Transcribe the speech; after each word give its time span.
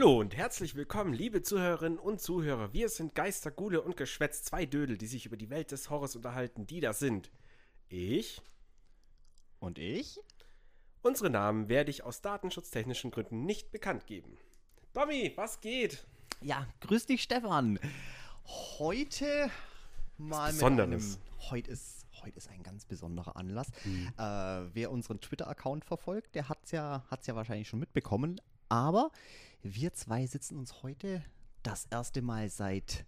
Hallo 0.00 0.18
und 0.18 0.34
herzlich 0.34 0.76
willkommen, 0.76 1.12
liebe 1.12 1.42
Zuhörerinnen 1.42 1.98
und 1.98 2.22
Zuhörer. 2.22 2.72
Wir 2.72 2.88
sind 2.88 3.14
Geister, 3.14 3.50
Gule 3.50 3.82
und 3.82 3.98
Geschwätz, 3.98 4.42
zwei 4.42 4.64
Dödel, 4.64 4.96
die 4.96 5.06
sich 5.06 5.26
über 5.26 5.36
die 5.36 5.50
Welt 5.50 5.72
des 5.72 5.90
Horrors 5.90 6.16
unterhalten, 6.16 6.66
die 6.66 6.80
da 6.80 6.94
sind. 6.94 7.30
Ich. 7.90 8.40
Und 9.58 9.78
ich? 9.78 10.18
Unsere 11.02 11.28
Namen 11.28 11.68
werde 11.68 11.90
ich 11.90 12.02
aus 12.02 12.22
datenschutztechnischen 12.22 13.10
Gründen 13.10 13.44
nicht 13.44 13.72
bekannt 13.72 14.06
geben. 14.06 14.38
Tommy, 14.94 15.34
was 15.36 15.60
geht? 15.60 16.06
Ja, 16.40 16.66
grüß 16.80 17.04
dich, 17.04 17.22
Stefan. 17.22 17.78
Heute 18.78 19.50
mal 20.16 20.50
Besonderes. 20.50 20.88
mit 20.88 21.20
einem. 21.20 21.50
Heute 21.50 21.70
ist, 21.72 22.06
heute 22.22 22.38
ist 22.38 22.48
ein 22.48 22.62
ganz 22.62 22.86
besonderer 22.86 23.36
Anlass. 23.36 23.68
Hm. 23.82 24.06
Äh, 24.16 24.74
wer 24.74 24.92
unseren 24.92 25.20
Twitter-Account 25.20 25.84
verfolgt, 25.84 26.36
der 26.36 26.48
hat 26.48 26.60
es 26.64 26.70
ja, 26.70 27.04
hat's 27.10 27.26
ja 27.26 27.34
wahrscheinlich 27.34 27.68
schon 27.68 27.80
mitbekommen. 27.80 28.40
Aber 28.70 29.10
wir 29.62 29.92
zwei 29.92 30.26
sitzen 30.26 30.56
uns 30.56 30.82
heute 30.82 31.22
das 31.62 31.86
erste 31.90 32.22
Mal 32.22 32.48
seit 32.48 33.04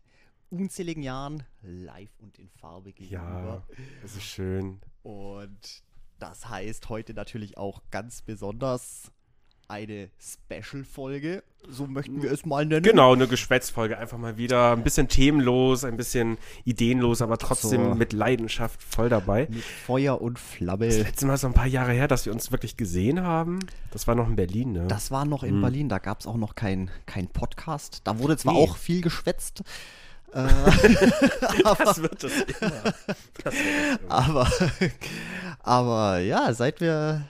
unzähligen 0.51 1.03
Jahren 1.03 1.45
live 1.63 2.11
und 2.19 2.39
in 2.39 2.49
Farbe 2.51 2.91
Ja, 2.91 2.95
gegenüber. 2.95 3.67
das 4.03 4.17
ist 4.17 4.25
schön. 4.25 4.81
Und 5.03 5.83
das 6.19 6.49
heißt 6.49 6.89
heute 6.89 7.15
natürlich 7.15 7.57
auch 7.57 7.83
ganz 7.91 8.23
besonders 8.23 9.11
eine 9.73 10.11
Special-Folge. 10.21 11.43
So 11.71 11.87
möchten 11.87 12.23
wir 12.23 12.31
es 12.31 12.45
mal 12.45 12.67
nennen. 12.67 12.83
Genau, 12.83 13.13
eine 13.15 13.27
Geschwätzfolge. 13.27 13.97
Einfach 13.97 14.19
mal 14.19 14.37
wieder 14.37 14.73
ein 14.73 14.83
bisschen 14.83 15.09
themenlos, 15.09 15.85
ein 15.85 15.97
bisschen 15.97 16.37
ideenlos, 16.65 17.23
aber 17.23 17.39
trotzdem 17.39 17.85
So. 17.85 17.95
mit 17.95 18.13
Leidenschaft 18.13 18.83
voll 18.83 19.09
dabei. 19.09 19.47
Mit 19.49 19.63
Feuer 19.63 20.21
und 20.21 20.39
Flamme. 20.39 20.87
Das 20.89 20.99
letzte 20.99 21.25
Mal 21.27 21.35
ist 21.35 21.41
so 21.41 21.47
ein 21.47 21.55
paar 21.55 21.67
Jahre 21.69 21.93
her, 21.93 22.07
dass 22.09 22.27
wir 22.27 22.33
uns 22.33 22.51
wirklich 22.53 22.77
gesehen 22.77 23.23
haben. 23.23 23.61
Das 23.93 24.07
war 24.07 24.15
noch 24.15 24.29
in 24.29 24.37
Berlin, 24.37 24.73
ne? 24.73 24.87
Das 24.89 25.11
war 25.11 25.25
noch 25.25 25.43
in 25.43 25.61
Berlin, 25.61 25.89
da 25.89 25.99
gab 25.99 26.21
es 26.21 26.27
auch 26.27 26.37
noch 26.37 26.55
kein, 26.55 26.91
kein 27.07 27.29
Podcast. 27.29 28.03
Da 28.05 28.19
wurde 28.19 28.37
zwar 28.37 28.55
Nee. 28.55 28.61
auch 28.65 28.77
viel 28.77 29.01
geschwätzt, 29.01 29.63
äh, 30.35 30.43
das 31.79 32.03
wird 32.03 32.23
das 32.25 32.33
immer. 32.61 32.83
Das 32.83 33.07
wird 33.07 33.45
das 33.45 33.55
immer. 33.55 34.09
aber, 34.11 34.49
aber 35.63 36.19
ja, 36.19 36.53
seit 36.55 36.81
wir, 36.81 37.23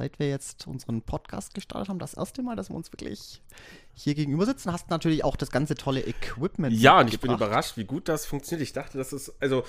seit 0.00 0.18
wir 0.18 0.30
jetzt 0.30 0.66
unseren 0.66 1.02
Podcast 1.02 1.52
gestartet 1.52 1.90
haben, 1.90 1.98
das 1.98 2.14
erste 2.14 2.42
Mal, 2.42 2.56
dass 2.56 2.70
wir 2.70 2.76
uns 2.76 2.90
wirklich 2.90 3.42
hier 4.02 4.14
gegenüber 4.14 4.46
sitzen, 4.46 4.72
hast 4.72 4.90
natürlich 4.90 5.24
auch 5.24 5.36
das 5.36 5.50
ganze 5.50 5.74
tolle 5.74 6.00
Equipment. 6.06 6.72
Ja, 6.76 7.00
und 7.00 7.12
ich 7.12 7.20
bin 7.20 7.30
überrascht, 7.32 7.76
wie 7.76 7.84
gut 7.84 8.08
das 8.08 8.26
funktioniert. 8.26 8.66
Ich 8.66 8.72
dachte, 8.72 8.98
das 8.98 9.12
ist, 9.12 9.32
also 9.40 9.62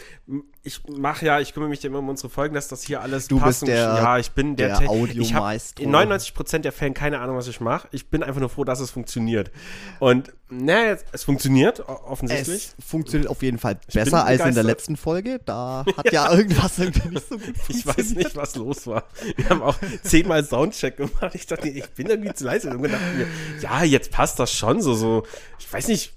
ich 0.63 0.81
mache 0.87 1.25
ja, 1.25 1.39
ich 1.39 1.53
kümmere 1.53 1.69
mich 1.69 1.83
ja 1.83 1.89
immer 1.89 1.99
um 1.99 2.09
unsere 2.09 2.29
Folgen, 2.29 2.55
dass 2.55 2.67
das 2.67 2.83
hier 2.83 3.01
alles 3.01 3.27
Du 3.27 3.35
bist 3.35 3.45
passt 3.45 3.61
und- 3.63 3.67
der- 3.69 3.77
ja, 3.95 4.17
ich 4.17 4.31
bin 4.31 4.55
der, 4.55 4.79
der 4.79 4.89
Ich 5.15 5.33
habe 5.33 5.57
in 5.79 5.91
99% 5.91 6.59
der 6.59 6.71
Fällen 6.71 6.93
keine 6.93 7.19
Ahnung, 7.19 7.35
was 7.37 7.47
ich 7.47 7.59
mache. 7.61 7.87
Ich 7.91 8.09
bin 8.09 8.23
einfach 8.23 8.39
nur 8.39 8.49
froh, 8.49 8.63
dass 8.63 8.79
es 8.79 8.91
funktioniert. 8.91 9.51
Und 9.99 10.31
naja, 10.49 10.97
es, 11.13 11.23
funktioniert 11.23 11.79
offensichtlich. 11.87 12.73
Es 12.77 12.85
funktioniert 12.85 13.29
auf 13.29 13.41
jeden 13.41 13.57
Fall 13.57 13.79
besser 13.93 14.25
als 14.25 14.45
in 14.45 14.53
der 14.53 14.63
letzten 14.63 14.97
Folge. 14.97 15.39
Da 15.45 15.85
hat 15.97 16.11
ja, 16.11 16.31
irgendwas 16.33 16.77
irgendwie 16.77 17.07
nicht 17.09 17.27
so 17.29 17.37
gut 17.37 17.53
Ich 17.69 17.83
funktioniert. 17.83 17.97
weiß 17.97 18.15
nicht, 18.15 18.35
was 18.35 18.55
los 18.57 18.85
war. 18.87 19.05
Wir 19.37 19.49
haben 19.49 19.61
auch 19.61 19.75
zehnmal 20.03 20.43
Soundcheck 20.43 20.97
gemacht. 20.97 21.33
Ich 21.35 21.45
dachte, 21.47 21.69
ich 21.69 21.89
bin 21.91 22.07
irgendwie 22.07 22.33
zu 22.33 22.43
leise. 22.43 22.69
Und 22.69 22.83
ich 22.83 22.91
mir, 22.91 23.27
ja, 23.61 23.83
jetzt 23.83 24.11
passt 24.11 24.20
das 24.35 24.51
schon 24.51 24.81
so, 24.81 24.93
so. 24.93 25.23
Ich 25.59 25.71
weiß 25.71 25.87
nicht. 25.87 26.13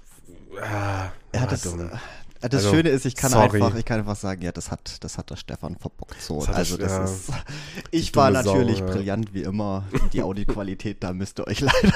Ah, 0.61 1.07
Ja, 1.35 1.43
ah, 1.43 1.47
das, 1.47 1.63
dumm. 1.63 1.81
äh, 1.81 1.89
das 2.49 2.65
Also, 2.65 2.71
Schöne 2.77 2.91
ist, 2.91 3.07
ich 3.07 3.17
kann 3.17 3.31
sorry. 3.33 3.61
einfach, 3.63 3.75
ich 3.79 3.85
kann 3.87 3.99
einfach 4.01 4.17
sagen, 4.17 4.43
ja, 4.43 4.53
das 4.53 4.71
hat, 4.71 5.03
das 5.03 5.17
hat 5.19 5.31
der 5.31 5.37
Stefan 5.37 5.77
verbockt. 5.77 6.21
So, 6.21 6.45
Das 6.45 6.55
also 6.55 6.77
das 6.77 6.93
ja. 6.93 7.05
ist, 7.05 7.31
ich 7.91 8.15
war 8.15 8.31
natürlich 8.31 8.79
Sau, 8.79 8.87
ja. 8.87 8.93
brillant 8.93 9.33
wie 9.35 9.43
immer. 9.43 9.85
Die 10.13 10.23
Audioqualität, 10.23 11.03
da 11.03 11.13
müsst 11.13 11.41
ihr 11.41 11.47
euch 11.49 11.61
leider. 11.61 11.93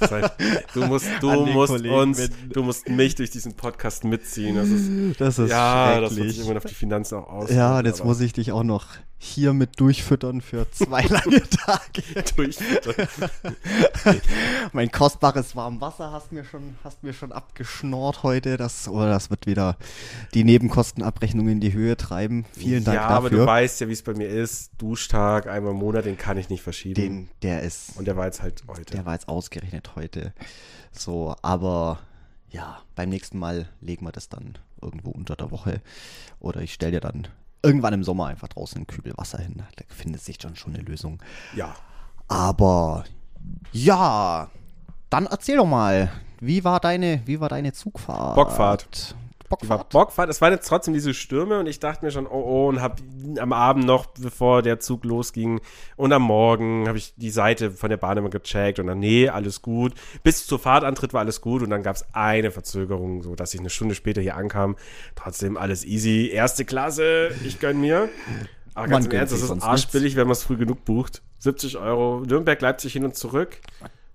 Seit- 0.00 0.32
Du 0.74 0.84
musst, 0.86 1.06
du 1.20 1.30
musst 1.46 1.72
Kollegen 1.72 1.94
uns, 1.94 2.18
wenden. 2.18 2.50
du 2.52 2.62
musst 2.64 2.88
mich 2.88 3.14
durch 3.14 3.30
diesen 3.30 3.54
Podcast 3.54 4.04
mitziehen. 4.04 4.56
Das 4.56 4.68
ist, 4.68 5.20
Das 5.20 5.38
ist 5.38 5.50
ja, 5.50 6.00
das 6.00 6.10
wird 6.10 6.10
sich 6.10 6.16
schrecklich. 6.18 6.38
irgendwann 6.38 6.56
auf 6.58 6.64
die 6.64 6.74
Finanzen 6.74 7.14
auch 7.18 7.28
aus. 7.28 7.50
ja, 7.50 7.78
und 7.78 7.86
jetzt 7.86 8.04
muss 8.04 8.20
ich 8.20 8.32
dich 8.32 8.50
auch 8.52 8.64
noch 8.64 8.86
hier 9.24 9.54
mit 9.54 9.80
durchfüttern 9.80 10.40
für 10.40 10.70
zwei 10.70 11.02
lange 11.08 11.42
Tage. 11.48 12.02
durch. 12.36 12.58
mein 14.72 14.90
kostbares 14.92 15.56
warmes 15.56 15.80
Wasser 15.80 16.12
hast 16.12 16.30
mir 16.30 16.44
schon, 16.44 16.76
hast 16.84 17.02
mir 17.02 17.12
schon 17.12 17.32
abgeschnort 17.32 18.22
heute. 18.22 18.56
Das, 18.56 18.86
oh, 18.86 19.00
das 19.00 19.30
wird 19.30 19.46
wieder 19.46 19.76
die 20.34 20.44
Nebenkostenabrechnung 20.44 21.48
in 21.48 21.60
die 21.60 21.72
Höhe 21.72 21.96
treiben. 21.96 22.44
Vielen 22.52 22.84
Dank 22.84 22.96
ja, 22.96 23.08
aber 23.08 23.30
du 23.30 23.36
dafür. 23.36 23.46
weißt 23.46 23.80
ja, 23.80 23.88
wie 23.88 23.92
es 23.92 24.02
bei 24.02 24.14
mir 24.14 24.28
ist. 24.28 24.72
Duschtag, 24.78 25.46
einmal 25.46 25.72
im 25.72 25.78
Monat, 25.78 26.04
den 26.04 26.18
kann 26.18 26.36
ich 26.36 26.50
nicht 26.50 26.62
verschieben. 26.62 26.94
Den, 26.94 27.28
der 27.42 27.62
ist, 27.62 27.96
Und 27.96 28.06
der 28.06 28.16
war 28.16 28.26
jetzt 28.26 28.42
halt 28.42 28.62
heute. 28.68 28.94
der 28.94 29.06
war 29.06 29.14
jetzt 29.14 29.28
ausgerechnet 29.28 29.96
heute. 29.96 30.34
So, 30.92 31.34
aber 31.42 31.98
ja, 32.50 32.82
beim 32.94 33.08
nächsten 33.08 33.38
Mal 33.38 33.68
legen 33.80 34.04
wir 34.04 34.12
das 34.12 34.28
dann 34.28 34.58
irgendwo 34.82 35.10
unter 35.10 35.34
der 35.34 35.50
Woche. 35.50 35.80
Oder 36.40 36.60
ich 36.60 36.74
stelle 36.74 36.92
dir 36.92 37.00
dann 37.00 37.26
irgendwann 37.64 37.94
im 37.94 38.04
Sommer 38.04 38.26
einfach 38.26 38.48
draußen 38.48 38.82
ein 38.82 38.86
Kübel 38.86 39.12
Wasser 39.16 39.38
hin. 39.38 39.62
Da 39.76 39.84
findet 39.88 40.22
sich 40.22 40.38
dann 40.38 40.54
schon 40.54 40.74
eine 40.74 40.84
Lösung. 40.84 41.20
ja. 41.56 41.74
Aber 42.26 43.04
ja, 43.72 44.50
dann 45.10 45.26
erzähl 45.26 45.58
doch 45.58 45.66
mal, 45.66 46.10
wie 46.40 46.64
war 46.64 46.80
deine, 46.80 47.20
wie 47.26 47.38
war 47.38 47.50
deine 47.50 47.72
Zugfahrt? 47.74 48.34
Bockfahrt. 48.34 49.14
Die 49.62 49.68
war 49.68 49.78
Bockfahrt? 49.78 49.90
Bockfahrt. 49.90 50.30
Es 50.30 50.40
waren 50.40 50.52
jetzt 50.52 50.68
trotzdem 50.68 50.94
diese 50.94 51.14
Stürme 51.14 51.58
und 51.58 51.66
ich 51.66 51.80
dachte 51.80 52.04
mir 52.04 52.10
schon, 52.10 52.26
oh 52.26 52.42
oh, 52.44 52.68
und 52.68 52.80
habe 52.80 52.96
am 53.38 53.52
Abend 53.52 53.84
noch, 53.84 54.06
bevor 54.06 54.62
der 54.62 54.80
Zug 54.80 55.04
losging 55.04 55.60
und 55.96 56.12
am 56.12 56.22
Morgen 56.22 56.86
habe 56.88 56.98
ich 56.98 57.14
die 57.16 57.30
Seite 57.30 57.70
von 57.70 57.90
der 57.90 57.96
Bahn 57.96 58.18
immer 58.18 58.30
gecheckt 58.30 58.78
und 58.78 58.86
dann, 58.86 58.98
nee, 58.98 59.28
alles 59.28 59.62
gut. 59.62 59.94
Bis 60.22 60.46
zur 60.46 60.58
Fahrtantritt 60.58 61.12
war 61.12 61.20
alles 61.20 61.40
gut 61.40 61.62
und 61.62 61.70
dann 61.70 61.82
gab 61.82 61.96
es 61.96 62.04
eine 62.12 62.50
Verzögerung, 62.50 63.22
so 63.22 63.34
dass 63.34 63.54
ich 63.54 63.60
eine 63.60 63.70
Stunde 63.70 63.94
später 63.94 64.20
hier 64.20 64.36
ankam. 64.36 64.76
Trotzdem 65.14 65.56
alles 65.56 65.84
easy. 65.84 66.30
Erste 66.32 66.64
Klasse, 66.64 67.30
ich 67.44 67.60
gönn 67.60 67.80
mir. 67.80 68.08
Aber 68.74 68.82
Man 68.82 68.90
ganz 68.90 69.04
im 69.06 69.10
gönnt 69.10 69.20
Ernst, 69.20 69.34
das 69.34 69.42
ist 69.42 69.62
arschbillig, 69.62 70.16
wenn 70.16 70.26
man 70.26 70.32
es 70.32 70.42
früh 70.42 70.56
genug 70.56 70.84
bucht. 70.84 71.22
70 71.38 71.76
Euro, 71.76 72.22
Nürnberg, 72.26 72.60
Leipzig 72.60 72.94
hin 72.94 73.04
und 73.04 73.14
zurück. 73.14 73.58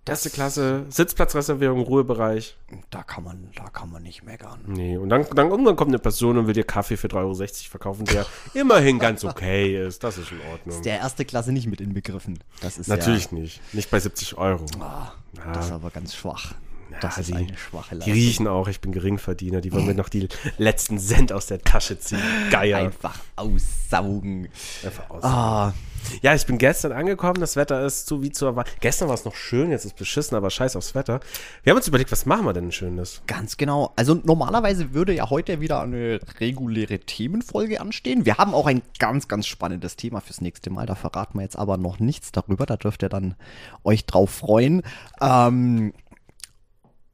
Erste 0.10 0.30
Klasse, 0.30 0.86
Sitzplatzreservierung, 0.90 1.82
Ruhebereich. 1.82 2.56
Da 2.90 3.04
kann 3.04 3.24
man, 3.24 3.50
da 3.56 3.66
kann 3.70 3.92
man 3.92 4.04
nicht 4.04 4.24
meckern. 4.24 4.60
Nee, 4.68 4.98
und 4.98 5.10
dann, 5.10 5.26
dann 5.36 5.50
irgendwann 5.52 5.76
kommt 5.76 5.90
eine 5.90 6.00
Person 6.00 6.38
und 6.38 6.48
will 6.48 6.54
dir 6.54 6.64
Kaffee 6.64 6.98
für 6.98 7.08
3,60 7.08 7.16
Euro 7.18 7.36
verkaufen, 7.70 8.06
der 8.06 8.26
immerhin 8.54 9.00
ganz 9.00 9.24
okay 9.24 9.86
ist. 9.88 10.04
Das 10.04 10.18
ist 10.18 10.32
in 10.32 10.40
Ordnung. 10.52 10.76
Ist 10.78 10.86
der 10.86 10.98
erste 10.98 11.26
Klasse 11.26 11.52
nicht 11.52 11.68
mit 11.68 11.82
inbegriffen. 11.82 12.40
Das 12.62 12.78
ist 12.78 12.88
Natürlich 12.88 13.32
nicht. 13.32 13.62
Nicht 13.74 13.90
bei 13.92 14.00
70 14.00 14.38
Euro. 14.38 14.66
Ja, 14.80 15.14
Ja. 15.38 15.52
das 15.54 15.68
ist 15.68 15.72
aber 15.72 15.90
ganz 15.92 16.16
schwach. 16.16 16.54
Das 17.02 17.18
Ja, 17.18 17.22
ist 17.22 17.30
die- 17.30 17.36
eine 17.36 17.56
schwache 17.58 17.90
Die 17.92 17.96
Leistung. 18.00 18.14
riechen 18.14 18.48
auch, 18.48 18.68
ich 18.68 18.82
bin 18.82 18.92
Geringverdiener. 18.92 19.62
Die 19.62 19.72
wollen 19.72 19.86
mir 19.86 19.94
noch 19.94 20.10
die 20.10 20.28
letzten 20.58 20.98
Cent 20.98 21.32
aus 21.32 21.46
der 21.46 21.62
Tasche 21.62 22.00
ziehen. 22.00 22.20
Geier. 22.50 22.80
Einfach 22.80 23.16
aussaugen. 23.36 24.50
Einfach 24.84 25.10
aus. 25.10 25.24
Ah, 25.24 25.74
Ja, 26.22 26.34
ich 26.36 26.46
bin 26.46 26.58
gestern 26.58 26.92
angekommen. 26.92 27.40
Das 27.40 27.56
Wetter 27.56 27.86
ist 27.86 28.08
so 28.08 28.22
wie 28.22 28.32
zu 28.32 28.46
erwarten. 28.46 28.70
Gestern 28.80 29.08
war 29.08 29.16
es 29.16 29.26
noch 29.26 29.36
schön, 29.36 29.72
jetzt 29.72 29.86
ist 29.86 29.96
beschissen, 29.96 30.36
aber 30.36 30.50
scheiß 30.50 30.76
aufs 30.76 30.96
Wetter. 30.96 31.20
Wir 31.64 31.72
haben 31.72 31.78
uns 31.78 31.88
überlegt, 31.88 32.12
was 32.12 32.26
machen 32.26 32.46
wir 32.46 32.54
denn 32.54 32.72
Schönes? 32.72 33.22
Ganz 33.28 33.58
genau. 33.58 33.94
Also 33.96 34.16
normalerweise 34.24 34.94
würde 34.94 35.14
ja 35.14 35.30
heute 35.30 35.62
wieder 35.62 35.82
eine 35.82 36.20
reguläre 36.40 37.00
Themenfolge 37.00 37.82
anstehen. 37.82 38.26
Wir 38.26 38.38
haben 38.38 38.54
auch 38.54 38.68
ein 38.68 38.82
ganz, 39.00 39.28
ganz 39.28 39.48
spannendes 39.48 39.96
Thema 39.96 40.22
fürs 40.22 40.42
nächste 40.42 40.70
Mal. 40.70 40.86
Da 40.86 40.96
verraten 40.96 41.38
wir 41.38 41.44
jetzt 41.44 41.58
aber 41.58 41.78
noch 41.78 42.00
nichts 42.00 42.32
darüber. 42.32 42.66
Da 42.66 42.78
dürft 42.78 43.04
ihr 43.04 43.10
dann 43.10 43.36
euch 43.84 44.06
drauf 44.06 44.30
freuen. 44.30 44.84
Ähm, 45.22 45.94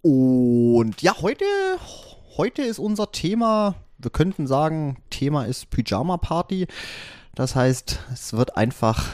und 0.01 1.01
ja, 1.01 1.15
heute, 1.21 1.45
heute 2.37 2.61
ist 2.61 2.77
unser 2.77 3.11
Thema, 3.11 3.73
wir 3.97 4.11
könnten 4.11 4.45
sagen, 4.45 4.97
Thema 5.09 5.45
ist 5.45 5.71
Pyjama 5.71 6.17
Party. 6.17 6.67
Das 7.35 7.55
heißt, 7.55 7.99
es 8.13 8.33
wird 8.33 8.55
einfach 8.57 9.05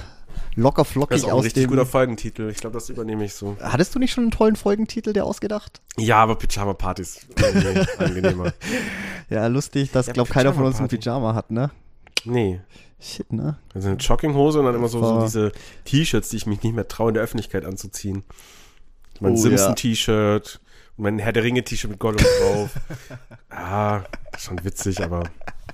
locker 0.56 0.84
Das 0.84 0.92
flockig 0.92 1.18
ist 1.18 1.24
auch 1.26 1.30
ein 1.30 1.34
aus 1.36 1.46
richtig 1.46 1.64
dem... 1.64 1.70
guter 1.72 1.86
Folgentitel. 1.86 2.50
Ich 2.50 2.58
glaube, 2.58 2.74
das 2.76 2.90
übernehme 2.90 3.24
ich 3.26 3.34
so. 3.34 3.58
Hattest 3.62 3.96
du 3.96 4.00
nicht 4.00 4.12
schon 4.14 4.26
einen 4.26 4.32
tollen 4.32 4.56
Folgentitel 4.56 5.14
dir 5.14 5.26
ausgedacht? 5.26 5.82
Ja, 5.98 6.18
aber 6.18 6.36
Pyjama-Partys. 6.36 7.26
irgendwie 7.36 7.86
angenehmer. 7.98 8.54
Ja, 9.30 9.48
lustig, 9.48 9.92
dass, 9.92 10.08
Ja, 10.08 10.14
glaub 10.14 10.30
keiner 10.30 10.54
von 10.54 10.66
uns 10.66 10.80
ein 10.80 10.88
Pyjama-Party. 10.88 10.98
Pyjama 11.10 11.36
hat, 11.36 11.52
ne? 11.52 11.72
Nee. 12.26 12.62
Shit, 13.00 13.34
ne? 13.34 13.58
Also 13.74 13.88
eine 13.90 13.98
Jogginghose 13.98 14.60
und 14.60 14.66
dann 14.66 14.76
immer 14.76 14.88
so, 14.88 15.02
so 15.04 15.24
diese 15.24 15.52
T-Shirts, 15.86 16.30
die 16.30 16.38
ich 16.38 16.46
mich 16.46 16.62
nicht 16.62 16.76
mehr 16.76 16.88
traue, 16.88 17.08
in 17.10 17.16
der 17.16 17.24
Öffentlichkeit 17.24 17.66
anzuziehen. 17.66 18.24
Mein 19.20 19.34
Oh, 19.34 19.38
Simpson-T-Shirt 19.38 20.60
und 20.98 21.04
mein 21.04 21.18
Herr 21.18 21.32
der 21.34 21.44
Ringe-T-Shirt 21.44 21.90
mit 21.90 22.00
Gollum 22.00 22.18
drauf. 22.22 22.70
ja, 23.52 24.04
schon 24.38 24.64
witzig, 24.64 25.02
aber 25.02 25.24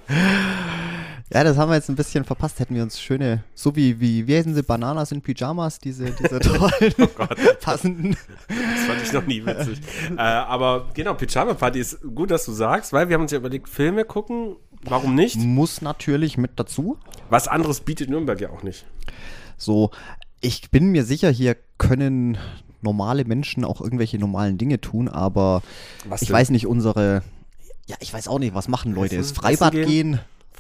Ja, 1.34 1.44
das 1.44 1.58
haben 1.58 1.70
wir 1.70 1.76
jetzt 1.76 1.90
ein 1.90 1.96
bisschen 1.96 2.24
verpasst. 2.24 2.60
Hätten 2.60 2.76
wir 2.76 2.84
uns 2.84 3.02
schöne, 3.02 3.44
so 3.54 3.76
wie, 3.76 4.00
wie, 4.00 4.28
wie 4.28 4.38
heißen 4.38 4.56
sie, 4.56 4.64
Bananas 4.64 5.12
in 5.12 5.22
Pyjamas, 5.22 5.78
diese, 5.80 6.12
diese 6.12 6.40
tollen, 6.40 6.94
passenden. 7.62 8.16
das 8.48 8.86
fand 8.86 9.02
ich 9.04 9.12
noch 9.12 9.26
nie 9.26 9.46
witzig. 9.46 9.82
äh, 10.18 10.22
aber 10.22 10.88
genau, 10.94 11.16
Pyjama-Party 11.16 11.80
ist 11.80 12.02
gut, 12.16 12.32
dass 12.32 12.46
du 12.46 12.54
sagst, 12.54 12.94
weil 12.94 13.10
wir 13.10 13.16
haben 13.16 13.24
uns 13.24 13.32
ja 13.32 13.40
überlegt, 13.40 13.68
Filme 13.68 14.06
gucken, 14.06 14.56
warum 14.84 15.16
nicht? 15.16 15.36
Muss 15.38 15.82
natürlich 15.82 16.38
mit 16.38 16.52
dazu. 16.56 16.98
Was 17.30 17.50
anderes 17.50 17.82
bietet 17.82 18.10
Nürnberg 18.10 18.40
ja 18.40 18.50
auch 18.50 18.64
nicht. 18.64 18.86
So, 19.58 19.92
ich 20.40 20.72
bin 20.72 20.92
mir 20.92 21.04
sicher, 21.04 21.30
hier 21.30 21.58
können 21.78 22.38
normale 22.82 23.26
Menschen 23.26 23.66
auch 23.66 23.82
irgendwelche 23.82 24.18
normalen 24.18 24.58
Dinge 24.58 24.80
tun, 24.80 25.10
aber 25.10 25.62
ich 26.22 26.32
weiß 26.32 26.52
nicht, 26.52 26.68
unsere, 26.68 27.24
ja, 27.88 27.98
ich 28.00 28.14
weiß 28.14 28.30
auch 28.30 28.40
nicht, 28.40 28.54
was 28.54 28.70
machen 28.70 28.94
Leute? 28.94 29.16
Ist 29.18 29.36
Freibad 29.36 29.74
Essen 29.74 29.90
gehen, 29.90 30.20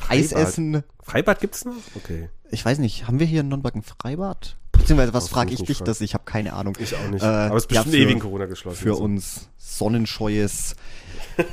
Eis 0.09 0.29
Freibad? 0.31 0.47
essen? 0.47 0.83
Freibad 1.03 1.39
gibt's 1.39 1.65
noch? 1.65 1.73
Okay. 1.95 2.29
Ich 2.51 2.63
weiß 2.65 2.77
nicht, 2.79 3.07
haben 3.07 3.19
wir 3.19 3.25
hier 3.27 3.41
in 3.41 3.49
Nürnberg 3.49 3.75
ein 3.75 3.83
Freibad? 3.83 4.55
Beziehungsweise, 4.71 5.13
was 5.13 5.27
frage 5.27 5.51
ich 5.53 5.61
dich 5.63 5.77
fragen. 5.77 5.85
das? 5.87 6.01
Ich 6.01 6.13
habe 6.13 6.23
keine 6.25 6.53
Ahnung. 6.53 6.77
Ich 6.79 6.95
auch 6.95 7.09
nicht. 7.09 7.23
Äh, 7.23 7.25
Aber 7.25 7.57
es 7.57 7.65
ist 7.65 7.71
ja, 7.71 7.81
bestimmt 7.81 7.95
für- 7.95 8.01
ewig 8.03 8.13
in 8.13 8.19
Corona 8.19 8.45
geschlossen. 8.45 8.77
Für 8.77 8.93
so. 8.95 9.01
uns 9.03 9.49
sonnenscheues 9.57 10.75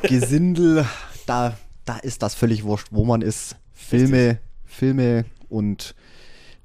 Gesindel, 0.02 0.87
da, 1.26 1.56
da 1.85 1.96
ist 1.99 2.23
das 2.23 2.35
völlig 2.35 2.64
wurscht, 2.64 2.88
wo 2.91 3.05
man 3.05 3.23
ist. 3.23 3.56
Filme, 3.73 4.38
Filme 4.64 5.25
und 5.49 5.94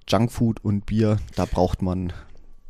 Junkfood 0.08 0.64
und 0.64 0.86
Bier, 0.86 1.18
da 1.36 1.46
braucht 1.46 1.82
man, 1.82 2.14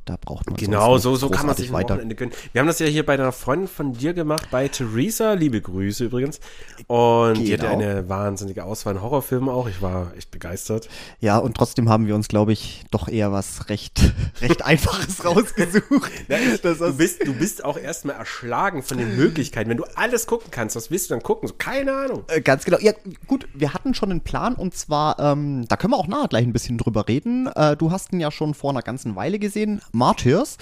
da 0.10 0.18
braucht 0.20 0.48
man 0.48 0.56
Genau, 0.56 0.98
so, 0.98 1.16
so 1.16 1.30
kann 1.30 1.46
man 1.46 1.56
sich 1.56 1.72
ein 1.72 1.84
Wochenende 1.84 2.16
gönnen. 2.16 2.34
Wir 2.52 2.62
haben 2.62 2.68
das 2.68 2.80
ja 2.80 2.88
hier 2.88 3.06
bei 3.06 3.14
einer 3.14 3.32
Freundin 3.32 3.68
von 3.68 3.94
dir 3.94 4.14
gemacht, 4.14 4.48
bei 4.50 4.68
Theresa. 4.68 5.34
Liebe 5.34 5.62
Grüße 5.62 6.06
übrigens. 6.06 6.40
Und 6.88 7.36
die 7.38 7.54
hatte 7.54 7.68
Genau. 7.68 7.74
eine 7.74 8.10
wahnsinnige 8.10 8.64
Auswahl 8.64 8.96
an 8.96 9.04
Horrorfilmen 9.04 9.50
auch. 9.50 9.68
Ich 9.70 9.82
war 9.84 10.12
echt 10.18 10.32
begeistert. 10.32 10.90
Ja, 11.20 11.38
und 11.38 11.56
trotzdem 11.56 11.90
haben 11.90 12.08
wir 12.08 12.16
uns, 12.16 12.28
glaube 12.28 12.54
ich, 12.54 12.84
doch 12.90 13.08
eher 13.08 13.32
was 13.32 13.70
recht, 13.70 14.02
recht 14.42 14.66
Einfaches 14.66 15.24
rausgesucht. 15.26 16.12
Das 16.28 16.80
Du 16.80 16.86
ist, 16.86 16.98
bist, 16.98 17.28
du 17.28 17.34
bist 17.34 17.64
auch 17.64 17.78
erstmal 17.78 18.16
erschlagen 18.16 18.82
von 18.82 18.98
den 18.98 19.16
Möglichkeiten. 19.16 19.70
Wenn 19.70 19.78
du 19.78 19.86
alles 19.96 20.26
gucken 20.26 20.50
kannst, 20.50 20.76
was 20.76 20.90
willst 20.90 21.10
du 21.12 21.14
dann 21.14 21.22
gucken? 21.24 21.48
So, 21.48 21.54
keine 21.58 21.94
Ahnung. 21.94 22.24
Äh, 22.30 22.42
Ganz 22.42 22.66
genau. 22.66 22.80
Ja, 22.80 22.94
gut, 23.28 23.48
wir 23.54 23.74
hatten 23.76 23.94
schon 23.94 24.10
einen 24.10 24.22
Plan 24.22 24.56
und 24.56 24.74
zwar, 24.74 25.20
ähm, 25.20 25.66
da 25.68 25.78
können 25.78 25.94
wir 25.94 25.98
auch 25.98 26.08
nachher 26.08 26.30
gleich 26.30 26.46
ein 26.48 26.54
bisschen 26.54 26.80
drüber 26.80 27.08
reden. 27.08 27.48
Äh, 27.56 27.78
du 27.78 27.92
hast 27.92 28.12
ihn 28.12 28.20
ja 28.20 28.32
schon 28.32 28.56
vor 28.56 28.72
einer 28.72 28.82
ganzen 28.82 29.16
Weile 29.16 29.38
gesehen. 29.38 29.82
Martyrs, 30.00 30.58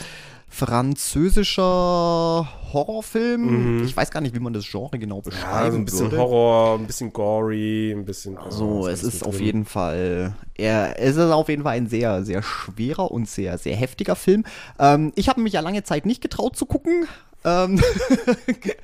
französischer 0.50 2.48
Horrorfilm. 2.74 3.84
Ich 3.84 3.96
weiß 3.96 4.10
gar 4.12 4.22
nicht, 4.22 4.34
wie 4.36 4.40
man 4.40 4.54
das 4.54 4.66
Genre 4.70 4.98
genau 4.98 5.18
Mhm. 5.18 5.22
Ja, 5.26 5.30
beschreiben 5.30 5.72
so 5.72 5.78
ein 5.78 5.86
bisschen 5.86 6.00
würde. 6.12 6.18
Horror, 6.18 6.80
ein 6.80 6.88
bisschen 6.88 7.14
gory, 7.14 7.92
ein 7.96 8.04
bisschen. 8.06 8.38
oh, 8.38 8.50
So, 8.50 8.88
es 8.88 9.04
ist 9.04 9.24
auf 9.24 9.40
jeden 9.40 9.66
Fall, 9.66 10.34
er, 10.56 11.00
es 11.00 11.16
ist 11.16 11.32
auf 11.32 11.50
jeden 11.50 11.64
Fall 11.64 11.78
ein 11.78 11.88
sehr, 11.88 12.24
sehr 12.24 12.42
schwerer 12.42 13.12
und 13.12 13.30
sehr, 13.30 13.58
sehr 13.58 13.76
heftiger 13.76 14.16
Film. 14.16 14.44
Ähm, 14.80 15.12
ich 15.16 15.30
habe 15.30 15.40
mich 15.42 15.54
ja 15.54 15.62
lange 15.62 15.84
Zeit 15.84 16.06
nicht 16.06 16.22
getraut 16.22 16.56
zu 16.56 16.66
gucken, 16.66 17.08
ähm, 17.46 17.80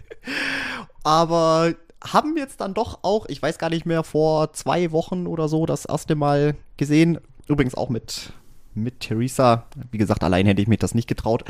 aber 1.04 1.74
haben 2.04 2.38
jetzt 2.38 2.62
dann 2.62 2.74
doch 2.74 3.00
auch, 3.02 3.26
ich 3.28 3.42
weiß 3.42 3.58
gar 3.58 3.70
nicht 3.70 3.86
mehr, 3.86 4.04
vor 4.04 4.54
zwei 4.54 4.92
Wochen 4.92 5.26
oder 5.26 5.48
so 5.48 5.66
das 5.66 5.86
erste 5.86 6.16
Mal 6.16 6.56
gesehen. 6.78 7.20
Übrigens 7.48 7.76
auch 7.76 7.90
mit 7.90 8.34
mit 8.76 9.00
Theresa. 9.02 9.66
Wie 9.92 9.98
gesagt, 9.98 10.24
allein 10.24 10.46
hätte 10.46 10.62
ich 10.62 10.68
mir 10.68 10.78
das 10.78 10.94
nicht 10.96 11.08
getraut. 11.08 11.44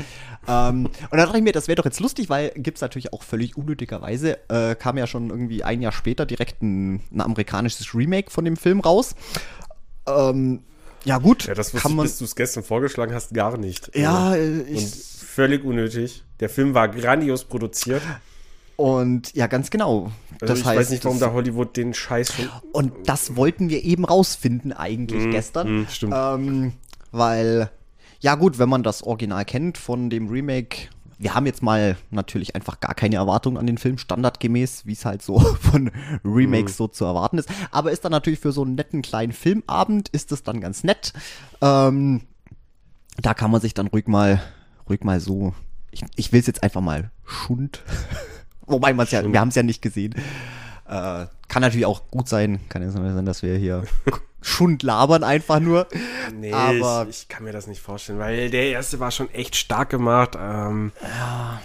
Ähm, 0.48 0.86
und 0.86 0.92
dann 1.10 1.20
dachte 1.20 1.38
ich 1.38 1.44
mir, 1.44 1.52
das 1.52 1.68
wäre 1.68 1.76
doch 1.76 1.84
jetzt 1.84 2.00
lustig, 2.00 2.28
weil 2.28 2.50
gibt 2.56 2.78
es 2.78 2.82
natürlich 2.82 3.12
auch 3.12 3.22
völlig 3.22 3.56
unnötigerweise, 3.56 4.38
äh, 4.48 4.74
kam 4.74 4.96
ja 4.98 5.06
schon 5.06 5.30
irgendwie 5.30 5.64
ein 5.64 5.80
Jahr 5.82 5.92
später 5.92 6.26
direkt 6.26 6.62
ein, 6.62 7.00
ein 7.12 7.20
amerikanisches 7.20 7.94
Remake 7.94 8.30
von 8.30 8.44
dem 8.44 8.56
Film 8.56 8.80
raus. 8.80 9.14
Ähm, 10.06 10.60
ja 11.04 11.18
gut, 11.18 11.44
Ja, 11.46 11.54
das 11.54 11.72
kann 11.72 11.92
ich, 11.92 11.96
man. 11.96 12.04
bis 12.06 12.18
du 12.18 12.24
es 12.24 12.34
gestern 12.36 12.62
vorgeschlagen 12.64 13.14
hast, 13.14 13.34
gar 13.34 13.56
nicht. 13.58 13.90
Ja, 13.96 14.28
Also, 14.30 14.42
äh, 14.42 14.60
Und 14.60 14.68
ich, 14.68 14.94
völlig 14.94 15.64
unnötig. 15.64 16.24
Der 16.40 16.48
Film 16.48 16.74
war 16.74 16.88
grandios 16.88 17.44
produziert. 17.44 18.02
und 18.76 19.34
ja, 19.34 19.46
ganz 19.46 19.70
genau. 19.70 20.10
Also 20.40 20.46
das 20.52 20.58
ich 20.60 20.64
heißt, 20.64 20.78
weiß 20.80 20.90
nicht, 20.90 21.04
warum 21.04 21.20
da 21.20 21.32
Hollywood 21.32 21.76
den 21.76 21.94
Scheiß. 21.94 22.32
Und 22.72 22.92
das 23.06 23.36
wollten 23.36 23.68
wir 23.68 23.84
eben 23.84 24.04
rausfinden 24.04 24.72
eigentlich 24.72 25.30
gestern. 25.30 25.82
mm, 25.82 25.86
stimmt. 25.90 26.14
Ähm, 26.16 26.72
weil, 27.14 27.70
ja 28.20 28.34
gut, 28.34 28.58
wenn 28.58 28.68
man 28.68 28.82
das 28.82 29.02
Original 29.02 29.44
kennt 29.44 29.78
von 29.78 30.10
dem 30.10 30.28
Remake, 30.28 30.88
wir 31.16 31.34
haben 31.34 31.46
jetzt 31.46 31.62
mal 31.62 31.96
natürlich 32.10 32.54
einfach 32.56 32.80
gar 32.80 32.94
keine 32.94 33.16
Erwartungen 33.16 33.56
an 33.56 33.66
den 33.66 33.78
Film, 33.78 33.98
standardgemäß, 33.98 34.84
wie 34.84 34.92
es 34.92 35.04
halt 35.04 35.22
so 35.22 35.38
von 35.60 35.90
Remakes 36.24 36.74
Mm. 36.74 36.76
so 36.76 36.88
zu 36.88 37.04
erwarten 37.04 37.38
ist. 37.38 37.48
Aber 37.70 37.92
ist 37.92 38.04
dann 38.04 38.12
natürlich 38.12 38.40
für 38.40 38.52
so 38.52 38.62
einen 38.62 38.74
netten 38.74 39.00
kleinen 39.02 39.32
Filmabend, 39.32 40.08
ist 40.08 40.32
es 40.32 40.42
dann 40.42 40.60
ganz 40.60 40.82
nett. 40.84 41.12
Ähm, 41.60 42.22
da 43.22 43.32
kann 43.32 43.50
man 43.50 43.60
sich 43.60 43.74
dann 43.74 43.86
ruhig 43.86 44.08
mal, 44.08 44.42
ruhig 44.88 45.04
mal 45.04 45.20
so, 45.20 45.54
ich, 45.92 46.02
ich 46.16 46.32
will 46.32 46.40
es 46.40 46.46
jetzt 46.48 46.62
einfach 46.64 46.80
mal 46.80 47.10
Schund. 47.24 47.82
Wobei 48.66 48.92
man 48.92 49.04
es 49.04 49.12
ja, 49.12 49.30
wir 49.30 49.40
haben 49.40 49.48
es 49.48 49.54
ja 49.54 49.62
nicht 49.62 49.82
gesehen. 49.82 50.14
Äh, 50.86 51.26
kann 51.48 51.62
natürlich 51.62 51.86
auch 51.86 52.08
gut 52.10 52.28
sein, 52.28 52.60
kann 52.68 52.82
ja 52.82 52.90
sein, 52.90 53.24
dass 53.24 53.42
wir 53.42 53.56
hier 53.56 53.84
Schund 54.44 54.82
labern 54.82 55.24
einfach 55.24 55.58
nur. 55.58 55.86
Nee, 56.34 56.52
aber 56.52 57.06
ich, 57.08 57.22
ich 57.22 57.28
kann 57.28 57.44
mir 57.44 57.52
das 57.52 57.66
nicht 57.66 57.80
vorstellen, 57.80 58.18
weil 58.18 58.50
der 58.50 58.68
erste 58.68 59.00
war 59.00 59.10
schon 59.10 59.30
echt 59.30 59.56
stark 59.56 59.88
gemacht. 59.88 60.36
Ähm, 60.38 60.92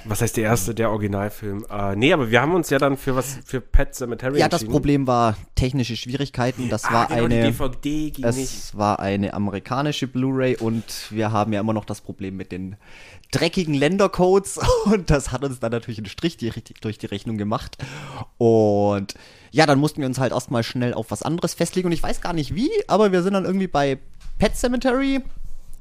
Was 0.06 0.22
heißt 0.22 0.38
der 0.38 0.46
erste, 0.46 0.74
der 0.74 0.90
Originalfilm? 0.90 1.66
Äh, 1.70 1.98
nee, 1.98 2.14
aber 2.14 2.31
wir 2.31 2.42
haben 2.42 2.56
uns 2.56 2.70
ja 2.70 2.80
dann 2.80 2.96
für 2.96 3.18
was 3.18 3.40
für 3.44 3.60
Pet 3.60 3.96
Cemetery 3.96 4.40
ja, 4.40 4.48
das. 4.48 4.64
Problem 4.64 5.08
war 5.08 5.36
technische 5.56 5.98
Schwierigkeiten. 5.98 6.70
Das 6.70 6.86
ah, 6.86 6.94
war 6.94 7.08
genau, 7.08 7.26
eine, 7.26 7.42
DVD 7.42 8.12
ging 8.12 8.26
nicht. 8.26 8.38
es 8.38 8.78
war 8.78 9.00
eine 9.00 9.34
amerikanische 9.34 10.08
Blu-ray 10.08 10.56
und 10.56 10.86
wir 11.10 11.31
haben 11.34 11.52
ja 11.52 11.60
immer 11.60 11.74
noch 11.74 11.86
das 11.86 12.00
Problem 12.00 12.38
mit 12.38 12.52
den 12.52 12.78
dreckigen 13.31 13.74
Ländercodes 13.74 14.60
und 14.86 15.10
das 15.10 15.31
hat 15.34 15.44
uns 15.44 15.60
dann 15.60 15.72
natürlich 15.72 15.98
einen 15.98 16.08
Strich 16.08 16.38
die, 16.38 16.52
durch 16.80 16.98
die 16.98 17.08
Rechnung 17.08 17.38
gemacht. 17.38 17.78
Und 18.38 19.16
ja, 19.51 19.66
dann 19.66 19.80
mussten 19.80 20.01
wir 20.01 20.07
uns 20.07 20.19
halt 20.19 20.31
erstmal 20.31 20.63
schnell 20.63 20.94
auf 20.94 21.12
was 21.12 21.24
anderes 21.24 21.54
festlegen 21.54 21.88
und 21.88 21.92
ich 21.92 22.04
weiß 22.04 22.22
gar 22.22 22.34
nicht 22.34 22.56
wie, 22.56 22.72
aber 22.88 23.12
wir 23.12 23.24
sind 23.24 23.34
dann 23.34 23.46
irgendwie 23.46 23.68
bei 23.68 24.00
Pet 24.38 24.56
Cemetery, 24.56 25.22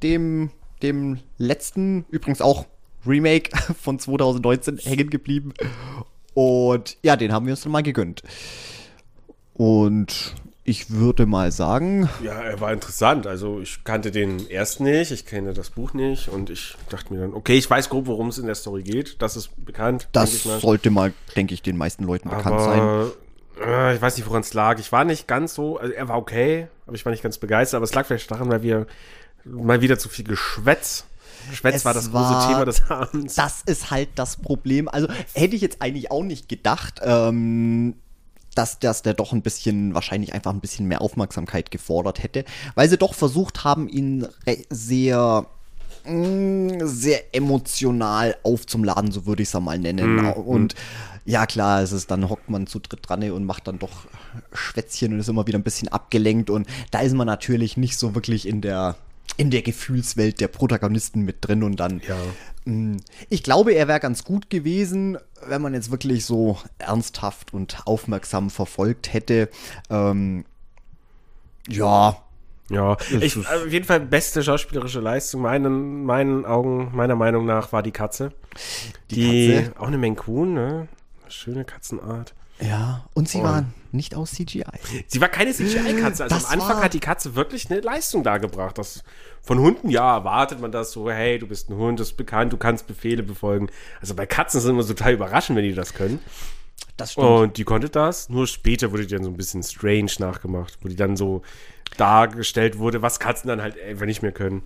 dem, 0.03 0.51
dem 0.81 1.19
letzten, 1.37 2.05
übrigens 2.09 2.41
auch 2.41 2.65
Remake 3.05 3.51
von 3.81 3.99
2019 3.99 4.77
hängen 4.77 5.09
geblieben. 5.09 5.53
Und 6.33 6.97
ja, 7.03 7.15
den 7.15 7.31
haben 7.31 7.45
wir 7.45 7.53
uns 7.53 7.61
dann 7.61 7.71
mal 7.71 7.83
gegönnt. 7.83 8.23
Und 9.53 10.35
ich 10.63 10.91
würde 10.91 11.25
mal 11.25 11.51
sagen, 11.51 12.07
Ja, 12.23 12.39
er 12.41 12.61
war 12.61 12.71
interessant. 12.71 13.27
Also 13.27 13.59
ich 13.59 13.83
kannte 13.83 14.11
den 14.11 14.47
erst 14.47 14.79
nicht, 14.79 15.11
ich 15.11 15.25
kenne 15.25 15.53
das 15.53 15.71
Buch 15.71 15.93
nicht 15.93 16.29
und 16.29 16.49
ich 16.49 16.75
dachte 16.89 17.13
mir 17.13 17.21
dann, 17.21 17.33
okay, 17.33 17.57
ich 17.57 17.69
weiß 17.69 17.89
grob, 17.89 18.05
worum 18.07 18.29
es 18.29 18.37
in 18.37 18.45
der 18.45 18.55
Story 18.55 18.83
geht. 18.83 19.21
Das 19.21 19.35
ist 19.35 19.49
bekannt. 19.65 20.07
das 20.11 20.45
mal. 20.45 20.59
sollte 20.59 20.91
mal, 20.91 21.13
denke 21.35 21.53
ich, 21.53 21.61
den 21.61 21.77
meisten 21.77 22.03
Leuten 22.03 22.29
bekannt 22.29 22.59
sein. 22.61 22.79
aber, 22.79 23.11
ich 23.61 24.01
weiß 24.01 24.17
nicht, 24.17 24.27
woran 24.27 24.41
es 24.41 24.53
lag. 24.53 24.79
Ich 24.79 24.91
war 24.91 25.03
nicht 25.03 25.27
ganz 25.27 25.53
so, 25.55 25.77
also 25.77 25.93
er 25.93 26.07
war 26.07 26.17
okay, 26.17 26.67
aber 26.85 26.95
ich 26.95 27.05
war 27.05 27.11
nicht 27.11 27.23
ganz 27.23 27.37
begeistert. 27.37 27.77
Aber 27.77 27.85
es 27.85 27.93
lag 27.93 28.05
vielleicht 28.05 28.29
daran, 28.31 28.49
weil 28.49 28.63
wir 28.63 28.87
mal 29.45 29.81
wieder 29.81 29.97
zu 29.99 30.09
viel 30.09 30.25
Geschwätz. 30.25 31.05
Geschwätz 31.49 31.75
Es 31.77 31.85
war 31.85 31.93
das 31.93 32.11
war- 32.13 32.33
große 32.33 32.47
Thema 32.47 32.65
des 32.65 32.89
Abends. 32.89 33.35
Das 33.35 33.61
ist 33.65 33.91
halt 33.91 34.09
das 34.15 34.37
Problem. 34.37 34.87
Also 34.87 35.07
hätte 35.33 35.55
ich 35.55 35.61
jetzt 35.61 35.81
eigentlich 35.81 36.11
auch 36.11 36.23
nicht 36.23 36.49
gedacht, 36.49 36.99
ähm, 37.03 37.95
dass, 38.55 38.79
dass 38.79 39.03
der 39.03 39.13
doch 39.13 39.31
ein 39.31 39.41
bisschen, 39.41 39.93
wahrscheinlich 39.93 40.33
einfach 40.33 40.51
ein 40.51 40.59
bisschen 40.59 40.87
mehr 40.87 41.01
Aufmerksamkeit 41.01 41.71
gefordert 41.71 42.21
hätte, 42.23 42.43
weil 42.75 42.89
sie 42.89 42.97
doch 42.97 43.13
versucht 43.13 43.63
haben, 43.63 43.87
ihn 43.87 44.27
sehr 44.69 45.45
mh, 46.09 46.85
sehr 46.87 47.35
emotional 47.35 48.35
aufzuladen, 48.43 49.11
so 49.11 49.25
würde 49.25 49.43
ich 49.43 49.49
es 49.53 49.59
mal 49.59 49.77
nennen. 49.79 50.19
Und 50.33 50.75
ja, 51.25 51.45
klar, 51.45 51.81
es 51.81 51.91
ist 51.91 52.09
dann 52.11 52.29
hockt 52.29 52.49
man 52.49 52.65
zu 52.67 52.79
dritt 52.79 53.07
dran 53.07 53.29
und 53.31 53.45
macht 53.45 53.67
dann 53.67 53.77
doch 53.79 54.05
Schwätzchen 54.53 55.13
und 55.13 55.19
ist 55.19 55.29
immer 55.29 55.45
wieder 55.47 55.59
ein 55.59 55.63
bisschen 55.63 55.87
abgelenkt 55.89 56.49
und 56.49 56.67
da 56.91 57.01
ist 57.01 57.13
man 57.13 57.27
natürlich 57.27 57.77
nicht 57.77 57.97
so 57.97 58.15
wirklich 58.15 58.47
in 58.47 58.61
der 58.61 58.95
in 59.37 59.51
der 59.51 59.61
Gefühlswelt 59.61 60.41
der 60.41 60.47
Protagonisten 60.47 61.21
mit 61.21 61.37
drin 61.41 61.61
und 61.63 61.79
dann 61.79 62.01
Ja. 62.07 62.17
mh, 62.65 62.97
ich 63.29 63.43
glaube, 63.43 63.73
er 63.73 63.87
wäre 63.87 63.99
ganz 63.99 64.23
gut 64.23 64.49
gewesen, 64.49 65.17
wenn 65.47 65.61
man 65.61 65.73
jetzt 65.73 65.91
wirklich 65.91 66.25
so 66.25 66.57
ernsthaft 66.79 67.53
und 67.53 67.77
aufmerksam 67.85 68.49
verfolgt 68.49 69.13
hätte. 69.13 69.49
Ähm, 69.89 70.45
ja, 71.67 72.17
Ja, 72.69 72.97
ich, 73.19 73.35
also 73.35 73.65
auf 73.65 73.71
jeden 73.71 73.85
Fall 73.85 73.99
beste 73.99 74.43
schauspielerische 74.43 74.99
Leistung, 74.99 75.41
meinen, 75.41 76.03
meinen 76.05 76.45
Augen, 76.45 76.91
meiner 76.93 77.15
Meinung 77.15 77.45
nach, 77.45 77.71
war 77.71 77.81
die 77.83 77.91
Katze. 77.91 78.31
Die 79.11 79.55
Katze? 79.63 79.73
Auch 79.79 79.87
eine 79.87 79.97
Menkun, 79.97 80.53
ne? 80.53 80.87
Schöne 81.27 81.65
Katzenart. 81.65 82.33
ja. 82.59 83.05
Und 83.13 83.27
sie 83.29 83.39
Und- 83.39 83.43
war 83.45 83.65
nicht 83.91 84.13
aus 84.15 84.31
CGI. 84.33 84.63
Sie 85.07 85.19
war 85.19 85.29
keine 85.29 85.51
CGI-Katze. 85.51 86.23
Also 86.23 86.35
Das 86.35 86.45
am 86.45 86.53
Anfang 86.59 86.77
war- 86.77 86.83
hat 86.83 86.93
die 86.93 86.99
Katze 86.99 87.33
wirklich 87.35 87.71
eine 87.71 87.79
Leistung 87.79 88.23
dargebracht. 88.23 88.77
Das, 88.77 89.03
von 89.41 89.57
Hunden, 89.59 89.89
ja, 89.89 90.17
erwartet 90.17 90.61
man 90.61 90.71
das 90.71 90.91
so, 90.91 91.09
hey, 91.09 91.39
du 91.39 91.47
bist 91.47 91.69
ein 91.71 91.75
Hund, 91.75 91.99
das 91.99 92.09
ist 92.09 92.17
bekannt, 92.17 92.53
du 92.53 92.57
kannst 92.57 92.85
Befehle 92.85 93.23
befolgen. 93.23 93.69
Also 93.99 94.13
bei 94.13 94.27
Katzen 94.27 94.61
sind 94.61 94.71
immer 94.75 94.85
total 94.85 95.13
überraschend, 95.13 95.57
wenn 95.57 95.63
die 95.65 95.73
das 95.73 95.93
können. 95.95 96.19
Das 96.97 97.15
Und 97.17 97.57
die 97.57 97.63
konnte 97.63 97.89
das. 97.89 98.29
Nur 98.29 98.45
später 98.45 98.91
wurde 98.91 99.07
die 99.07 99.15
dann 99.15 99.23
so 99.23 99.29
ein 99.31 99.37
bisschen 99.37 99.63
strange 99.63 100.11
nachgemacht, 100.19 100.77
wo 100.81 100.87
die 100.89 100.95
dann 100.95 101.15
so 101.17 101.41
dargestellt 101.97 102.77
wurde, 102.77 103.01
was 103.01 103.19
Katzen 103.19 103.47
dann 103.47 103.61
halt 103.61 103.75
einfach 103.81 104.05
nicht 104.05 104.21
mehr 104.21 104.31
können. 104.31 104.63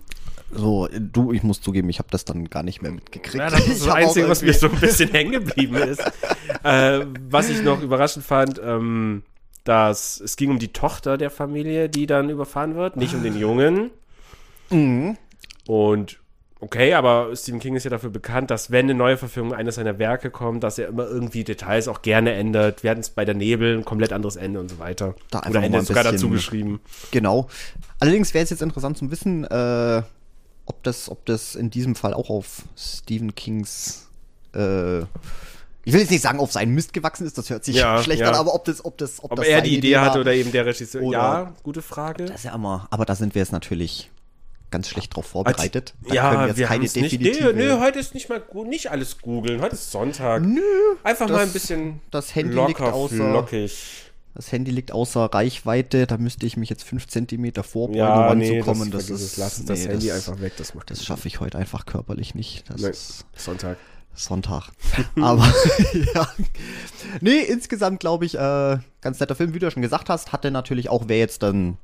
So, 0.50 0.88
du, 0.92 1.32
ich 1.32 1.42
muss 1.42 1.60
zugeben, 1.60 1.88
ich 1.88 1.98
habe 1.98 2.08
das 2.10 2.24
dann 2.24 2.48
gar 2.48 2.62
nicht 2.62 2.80
mehr 2.80 2.92
mitgekriegt. 2.92 3.34
Ja, 3.34 3.50
das 3.50 3.66
ist 3.66 3.86
das 3.86 3.94
Einzige, 3.94 4.28
was 4.28 4.42
mir 4.42 4.54
so 4.54 4.68
ein 4.68 4.78
bisschen 4.78 5.10
hängen 5.12 5.32
geblieben 5.32 5.76
ist. 5.76 6.00
äh, 6.62 7.04
was 7.28 7.48
ich 7.48 7.62
noch 7.62 7.82
überraschend 7.82 8.24
fand, 8.24 8.60
ähm, 8.64 9.24
dass 9.64 10.20
es 10.20 10.36
ging 10.36 10.50
um 10.50 10.58
die 10.58 10.72
Tochter 10.72 11.16
der 11.18 11.30
Familie, 11.30 11.88
die 11.88 12.06
dann 12.06 12.30
überfahren 12.30 12.76
wird, 12.76 12.96
nicht 12.96 13.14
um 13.14 13.22
den 13.22 13.36
Jungen. 13.36 13.90
Mhm. 14.70 15.16
Und 15.66 16.20
okay, 16.64 16.94
aber 16.94 17.34
Stephen 17.36 17.60
King 17.60 17.76
ist 17.76 17.84
ja 17.84 17.90
dafür 17.90 18.10
bekannt, 18.10 18.50
dass 18.50 18.70
wenn 18.70 18.86
eine 18.86 18.94
neue 18.94 19.16
Verfilmung 19.16 19.52
eines 19.52 19.76
seiner 19.76 19.98
Werke 19.98 20.30
kommt, 20.30 20.64
dass 20.64 20.78
er 20.78 20.88
immer 20.88 21.06
irgendwie 21.06 21.44
Details 21.44 21.88
auch 21.88 22.02
gerne 22.02 22.32
ändert. 22.32 22.82
Wir 22.82 22.90
hatten 22.90 23.00
es 23.00 23.10
bei 23.10 23.24
der 23.24 23.34
Nebel, 23.34 23.78
ein 23.78 23.84
komplett 23.84 24.12
anderes 24.12 24.36
Ende 24.36 24.60
und 24.60 24.70
so 24.70 24.78
weiter. 24.78 25.14
Da 25.30 25.42
Oder 25.48 25.62
Ende 25.62 25.78
ist 25.78 25.88
sogar 25.88 26.04
dazu 26.04 26.30
geschrieben. 26.30 26.80
Genau. 27.10 27.48
Allerdings 28.00 28.34
wäre 28.34 28.44
es 28.44 28.50
jetzt 28.50 28.62
interessant 28.62 28.98
zu 28.98 29.10
wissen, 29.10 29.44
äh, 29.44 30.02
ob, 30.66 30.82
das, 30.82 31.10
ob 31.10 31.24
das 31.26 31.54
in 31.54 31.70
diesem 31.70 31.94
Fall 31.94 32.14
auch 32.14 32.30
auf 32.30 32.62
Stephen 32.76 33.34
Kings, 33.34 34.08
äh, 34.54 35.00
ich 35.86 35.92
will 35.92 36.00
jetzt 36.00 36.10
nicht 36.10 36.22
sagen, 36.22 36.38
auf 36.40 36.50
seinen 36.50 36.74
Mist 36.74 36.94
gewachsen 36.94 37.26
ist, 37.26 37.36
das 37.36 37.50
hört 37.50 37.64
sich 37.64 37.76
Ja, 37.76 38.02
schlecht 38.02 38.22
ja. 38.22 38.28
an, 38.28 38.34
aber 38.34 38.54
ob 38.54 38.64
das, 38.64 38.84
ob 38.84 38.96
das, 38.96 39.22
ob, 39.22 39.32
Ob 39.32 39.36
das 39.36 39.46
er 39.46 39.60
die 39.60 39.76
Idee 39.76 39.98
hatte 39.98 40.20
oder 40.20 40.32
eben 40.32 40.50
der 40.50 40.64
Regisseur. 40.64 41.02
Ja, 41.12 41.52
gute 41.62 41.82
Frage. 41.82 42.24
Das 42.24 42.36
ist 42.36 42.44
ja 42.44 42.54
immer, 42.54 42.88
aber 42.90 43.04
da 43.04 43.14
sind 43.14 43.34
wir 43.34 43.42
jetzt 43.42 43.52
natürlich 43.52 44.10
ganz 44.74 44.88
schlecht 44.88 45.14
drauf 45.14 45.26
vorbereitet. 45.26 45.94
Da 46.02 46.06
können 46.08 46.14
ja, 46.16 46.46
jetzt 46.48 46.56
wir 46.58 46.66
keine 46.66 46.78
haben 46.80 46.84
es 46.86 46.94
nicht. 46.96 47.12
Nee, 47.20 47.30
definitive- 47.30 47.52
nee, 47.54 47.80
heute 47.80 47.98
ist 48.00 48.12
nicht 48.12 48.28
mal 48.28 48.42
nicht 48.66 48.90
alles 48.90 49.18
googeln. 49.18 49.60
Heute 49.62 49.74
ist 49.76 49.90
Sonntag. 49.92 50.42
Nö, 50.42 50.60
Einfach 51.04 51.26
das- 51.26 51.36
mal 51.36 51.42
ein 51.44 51.52
bisschen 51.52 52.00
das 52.10 52.34
Handy 52.34 52.54
locker, 52.54 52.68
liegt 52.68 52.80
außer- 52.80 53.14
flockig. 53.30 53.72
Das 54.34 54.50
Handy 54.50 54.72
liegt 54.72 54.90
außer 54.90 55.26
Reichweite, 55.32 56.08
da 56.08 56.18
müsste 56.18 56.44
ich 56.44 56.56
mich 56.56 56.68
jetzt 56.68 56.82
fünf 56.82 57.06
Zentimeter 57.06 57.62
vorbeugen, 57.62 57.98
Ja, 58.00 58.32
um 58.32 58.38
nee, 58.38 58.58
anzukommen. 58.58 58.90
das, 58.90 59.06
Das, 59.06 59.10
das, 59.10 59.22
ist, 59.22 59.36
lass 59.36 59.58
uns 59.60 59.68
das 59.68 59.78
nee, 59.84 59.88
Handy 59.90 60.06
das, 60.08 60.28
einfach 60.28 60.42
weg. 60.42 60.54
Das 60.56 60.74
macht 60.74 60.90
Das 60.90 61.04
schaffe 61.04 61.28
ich 61.28 61.38
heute 61.38 61.56
einfach 61.56 61.86
körperlich 61.86 62.34
nicht. 62.34 62.68
Das 62.68 62.80
Nein, 62.80 62.90
ist 62.90 63.24
Sonntag. 63.36 63.76
Sonntag. 64.12 64.70
Aber 65.20 65.46
ja. 66.14 66.28
Nee, 67.20 67.38
insgesamt 67.42 68.00
glaube 68.00 68.24
ich, 68.26 68.34
äh, 68.34 68.78
ganz 69.00 69.20
netter 69.20 69.36
Film, 69.36 69.54
wie 69.54 69.60
du 69.60 69.66
ja 69.66 69.70
schon 69.70 69.82
gesagt 69.82 70.08
hast, 70.08 70.32
hatte 70.32 70.50
natürlich 70.50 70.88
auch, 70.88 71.04
wer 71.06 71.18
jetzt 71.18 71.44
dann 71.44 71.76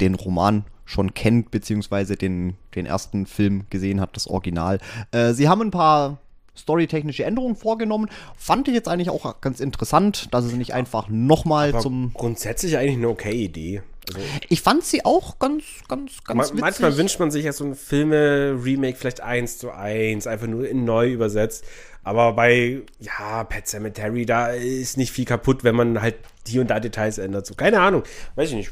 den 0.00 0.14
Roman 0.14 0.64
schon 0.84 1.14
kennt, 1.14 1.50
beziehungsweise 1.50 2.16
den, 2.16 2.56
den 2.74 2.86
ersten 2.86 3.26
Film 3.26 3.64
gesehen 3.70 4.00
hat, 4.00 4.16
das 4.16 4.26
Original. 4.26 4.78
Äh, 5.12 5.32
sie 5.32 5.48
haben 5.48 5.62
ein 5.62 5.70
paar 5.70 6.18
storytechnische 6.56 7.24
Änderungen 7.24 7.56
vorgenommen. 7.56 8.08
Fand 8.36 8.68
ich 8.68 8.74
jetzt 8.74 8.88
eigentlich 8.88 9.10
auch 9.10 9.40
ganz 9.40 9.60
interessant, 9.60 10.28
dass 10.32 10.44
es 10.44 10.52
nicht 10.54 10.74
einfach 10.74 11.08
nochmal 11.08 11.80
zum. 11.80 12.12
grundsätzlich 12.12 12.76
eigentlich 12.76 12.96
eine 12.96 13.08
okay 13.08 13.44
Idee. 13.44 13.82
Also, 14.08 14.20
Ich 14.48 14.62
fand 14.62 14.84
sie 14.84 15.04
auch 15.04 15.38
ganz, 15.38 15.64
ganz, 15.88 16.24
ganz 16.24 16.36
ma 16.36 16.42
witzig. 16.44 16.60
manchmal 16.60 16.96
wünscht 16.96 17.20
man 17.20 17.30
sich 17.30 17.44
ja 17.44 17.52
so 17.52 17.64
ein 17.64 17.74
Filme-Remake 17.74 18.96
vielleicht 18.96 19.20
eins 19.20 19.58
zu 19.58 19.70
eins, 19.70 20.26
einfach 20.26 20.46
nur 20.46 20.68
in 20.68 20.84
neu 20.84 21.12
übersetzt. 21.12 21.64
Aber 22.02 22.32
bei, 22.32 22.80
ja, 22.98 23.44
Pet 23.44 23.68
Cemetery, 23.68 24.24
da 24.24 24.48
ist 24.48 24.96
nicht 24.96 25.12
viel 25.12 25.26
kaputt, 25.26 25.64
wenn 25.64 25.74
man 25.74 26.00
halt 26.00 26.16
hier 26.46 26.62
und 26.62 26.70
da 26.70 26.80
Details 26.80 27.18
ändert. 27.18 27.46
So, 27.46 27.54
keine 27.54 27.80
Ahnung. 27.80 28.02
Weiß 28.36 28.48
ich 28.50 28.56
nicht. 28.56 28.70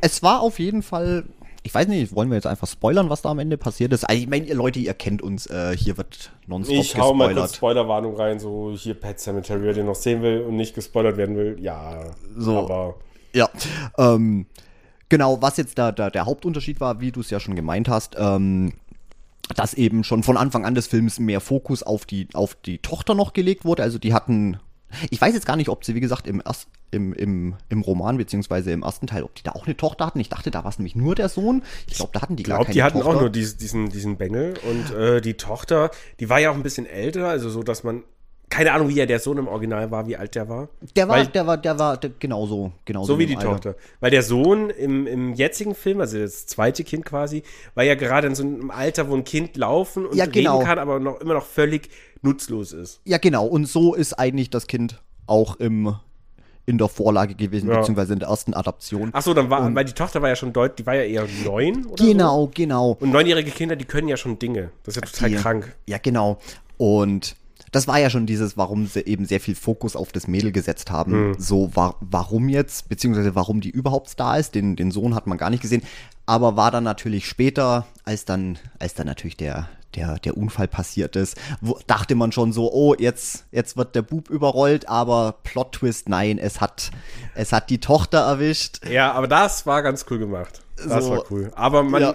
Es 0.00 0.22
war 0.22 0.40
auf 0.40 0.58
jeden 0.58 0.82
Fall. 0.82 1.24
Ich 1.62 1.72
weiß 1.72 1.88
nicht, 1.88 2.14
wollen 2.14 2.28
wir 2.28 2.34
jetzt 2.34 2.46
einfach 2.46 2.66
spoilern, 2.68 3.08
was 3.08 3.22
da 3.22 3.30
am 3.30 3.38
Ende 3.38 3.56
passiert 3.56 3.92
ist? 3.94 4.04
Also, 4.04 4.20
ich 4.20 4.28
meine, 4.28 4.44
ihr 4.44 4.54
Leute, 4.56 4.80
ihr 4.80 4.92
kennt 4.92 5.22
uns, 5.22 5.46
äh, 5.46 5.74
hier 5.74 5.96
wird 5.96 6.30
nonstop 6.46 6.76
Ich 6.76 6.98
hau 6.98 7.14
mal 7.14 7.26
kurz 7.32 7.52
gespoilert. 7.52 7.56
Spoilerwarnung 7.56 8.16
rein, 8.16 8.38
so 8.38 8.74
hier 8.76 8.92
Pet 8.94 9.18
Cemetery, 9.18 9.62
wer 9.62 9.72
den 9.72 9.86
noch 9.86 9.94
sehen 9.94 10.20
will 10.20 10.40
und 10.42 10.56
nicht 10.56 10.74
gespoilert 10.74 11.16
werden 11.16 11.36
will, 11.36 11.56
ja. 11.60 12.04
So. 12.36 12.58
Aber 12.58 12.96
Ja, 13.32 13.48
ähm, 13.96 14.44
genau, 15.08 15.42
was 15.42 15.56
jetzt 15.56 15.78
da, 15.78 15.92
da 15.92 16.10
der 16.10 16.26
Hauptunterschied 16.26 16.80
war, 16.80 17.00
wie 17.00 17.12
du 17.12 17.20
es 17.20 17.30
ja 17.30 17.40
schon 17.40 17.56
gemeint 17.56 17.88
hast, 17.88 18.16
ähm, 18.18 18.72
dass 19.56 19.74
eben 19.74 20.04
schon 20.04 20.22
von 20.22 20.36
Anfang 20.36 20.64
an 20.64 20.74
des 20.74 20.86
Films 20.86 21.18
mehr 21.18 21.40
Fokus 21.40 21.82
auf 21.82 22.06
die, 22.06 22.28
auf 22.32 22.54
die 22.54 22.78
Tochter 22.78 23.14
noch 23.14 23.32
gelegt 23.32 23.64
wurde. 23.64 23.82
Also 23.82 23.98
die 23.98 24.14
hatten, 24.14 24.58
ich 25.10 25.20
weiß 25.20 25.34
jetzt 25.34 25.46
gar 25.46 25.56
nicht, 25.56 25.68
ob 25.68 25.84
sie, 25.84 25.94
wie 25.94 26.00
gesagt, 26.00 26.26
im, 26.26 26.42
erst, 26.44 26.68
im, 26.90 27.12
im, 27.12 27.54
im 27.68 27.80
Roman 27.82 28.16
beziehungsweise 28.16 28.70
im 28.70 28.82
ersten 28.82 29.06
Teil, 29.06 29.22
ob 29.22 29.34
die 29.34 29.42
da 29.42 29.52
auch 29.52 29.66
eine 29.66 29.76
Tochter 29.76 30.06
hatten. 30.06 30.20
Ich 30.20 30.30
dachte, 30.30 30.50
da 30.50 30.64
war 30.64 30.70
es 30.70 30.78
nämlich 30.78 30.96
nur 30.96 31.14
der 31.14 31.28
Sohn. 31.28 31.62
Ich 31.86 31.96
glaube, 31.96 32.12
da 32.14 32.22
hatten 32.22 32.36
die 32.36 32.42
ich 32.42 32.48
gar 32.48 32.58
glaube, 32.58 32.66
keine 32.66 32.74
die 32.74 32.82
hatten 32.82 33.00
Tochter. 33.00 33.16
auch 33.16 33.20
nur 33.20 33.30
dies, 33.30 33.56
diesen, 33.56 33.90
diesen 33.90 34.16
Bengel 34.16 34.54
und 34.70 34.94
äh, 34.96 35.20
die 35.20 35.34
Tochter, 35.34 35.90
die 36.20 36.30
war 36.30 36.40
ja 36.40 36.50
auch 36.50 36.54
ein 36.54 36.62
bisschen 36.62 36.86
älter, 36.86 37.28
also 37.28 37.50
so, 37.50 37.62
dass 37.62 37.84
man, 37.84 38.02
keine 38.50 38.72
Ahnung, 38.72 38.88
wie 38.88 38.94
ja 38.94 39.06
der 39.06 39.18
Sohn 39.18 39.38
im 39.38 39.48
Original 39.48 39.90
war, 39.90 40.06
wie 40.06 40.16
alt 40.16 40.34
der 40.36 40.48
war. 40.48 40.68
Der 40.94 41.08
war, 41.08 41.16
Weil- 41.16 41.26
der 41.26 41.46
war, 41.46 41.56
der 41.56 41.78
war 41.78 41.96
der, 41.96 42.10
genauso, 42.18 42.72
genauso. 42.84 43.14
So 43.14 43.18
wie 43.18 43.26
die 43.26 43.36
Alter. 43.36 43.48
Tochter. 43.50 43.74
Weil 44.00 44.10
der 44.12 44.22
Sohn 44.22 44.70
im, 44.70 45.06
im 45.06 45.34
jetzigen 45.34 45.74
Film, 45.74 46.00
also 46.00 46.18
das 46.18 46.46
zweite 46.46 46.84
Kind 46.84 47.04
quasi, 47.04 47.42
war 47.74 47.82
ja 47.84 47.94
gerade 47.96 48.28
in 48.28 48.34
so 48.34 48.44
einem 48.44 48.70
Alter, 48.70 49.08
wo 49.08 49.14
ein 49.16 49.24
Kind 49.24 49.56
laufen 49.56 50.06
und 50.06 50.14
Ja, 50.14 50.26
genau. 50.26 50.58
reden 50.58 50.66
kann, 50.68 50.78
aber 50.78 51.00
noch, 51.00 51.20
immer 51.20 51.34
noch 51.34 51.46
völlig 51.46 51.88
nutzlos 52.22 52.72
ist. 52.72 53.00
Ja, 53.04 53.18
genau. 53.18 53.46
Und 53.46 53.66
so 53.66 53.94
ist 53.94 54.14
eigentlich 54.14 54.50
das 54.50 54.66
Kind 54.66 55.02
auch 55.26 55.56
im, 55.56 55.94
in 56.66 56.78
der 56.78 56.88
Vorlage 56.88 57.34
gewesen, 57.34 57.68
Ja. 57.70 57.78
beziehungsweise 57.80 58.12
in 58.12 58.20
der 58.20 58.28
ersten 58.28 58.54
Adaption. 58.54 59.10
Ach 59.12 59.22
so, 59.22 59.34
dann 59.34 59.50
war, 59.50 59.74
weil 59.74 59.84
die 59.84 59.92
Tochter 59.94 60.22
war 60.22 60.28
ja 60.28 60.36
schon 60.36 60.52
deutlich, 60.52 60.76
die 60.76 60.86
war 60.86 60.94
ja 60.94 61.02
eher 61.02 61.26
neun 61.44 61.86
oder 61.86 62.02
so. 62.04 62.08
genau, 62.10 62.50
genau. 62.54 62.96
Und 63.00 63.10
neunjährige 63.10 63.50
Kinder, 63.50 63.74
die 63.74 63.84
können 63.84 64.06
ja 64.08 64.16
schon 64.16 64.38
Dinge. 64.38 64.70
Das 64.84 64.96
ist 64.96 65.02
ja 65.02 65.10
total 65.10 65.30
Die- 65.30 65.36
krank. 65.36 65.76
Ja, 65.86 65.98
genau. 65.98 66.38
Und 66.78 67.36
das 67.74 67.88
war 67.88 67.98
ja 67.98 68.10
schon 68.10 68.26
dieses, 68.26 68.56
warum 68.56 68.86
sie 68.86 69.00
eben 69.06 69.24
sehr 69.24 69.40
viel 69.40 69.54
Fokus 69.54 69.96
auf 69.96 70.12
das 70.12 70.28
Mädel 70.28 70.52
gesetzt 70.52 70.90
haben. 70.90 71.34
So, 71.38 71.70
wa 71.74 71.94
warum 72.00 72.48
jetzt, 72.48 72.88
beziehungsweise 72.88 73.34
warum 73.34 73.60
die 73.60 73.70
überhaupt 73.70 74.18
da 74.20 74.36
ist, 74.36 74.54
den, 74.54 74.76
den 74.76 74.90
Sohn 74.90 75.14
hat 75.14 75.26
man 75.26 75.38
gar 75.38 75.50
nicht 75.50 75.62
gesehen. 75.62 75.82
Aber 76.26 76.56
war 76.56 76.70
dann 76.70 76.84
natürlich 76.84 77.26
später, 77.26 77.86
als 78.04 78.24
dann, 78.24 78.58
als 78.78 78.94
dann 78.94 79.06
natürlich 79.06 79.36
der, 79.36 79.68
der, 79.94 80.18
der 80.18 80.36
Unfall 80.36 80.68
passiert 80.68 81.16
ist, 81.16 81.36
wo, 81.60 81.78
dachte 81.86 82.14
man 82.14 82.32
schon 82.32 82.52
so, 82.52 82.72
oh, 82.72 82.94
jetzt, 82.98 83.44
jetzt 83.52 83.76
wird 83.76 83.94
der 83.94 84.02
Bub 84.02 84.30
überrollt, 84.30 84.88
aber 84.88 85.36
Plot-Twist, 85.42 86.08
nein, 86.08 86.38
es 86.38 86.60
hat, 86.60 86.90
es 87.34 87.52
hat 87.52 87.70
die 87.70 87.78
Tochter 87.80 88.18
erwischt. 88.20 88.86
Ja, 88.88 89.12
aber 89.12 89.28
das 89.28 89.66
war 89.66 89.82
ganz 89.82 90.06
cool 90.10 90.18
gemacht. 90.18 90.62
Das 90.76 91.04
So. 91.04 91.10
war 91.10 91.24
cool. 91.30 91.52
Aber 91.54 91.82
man, 91.82 92.02
Ja. 92.02 92.14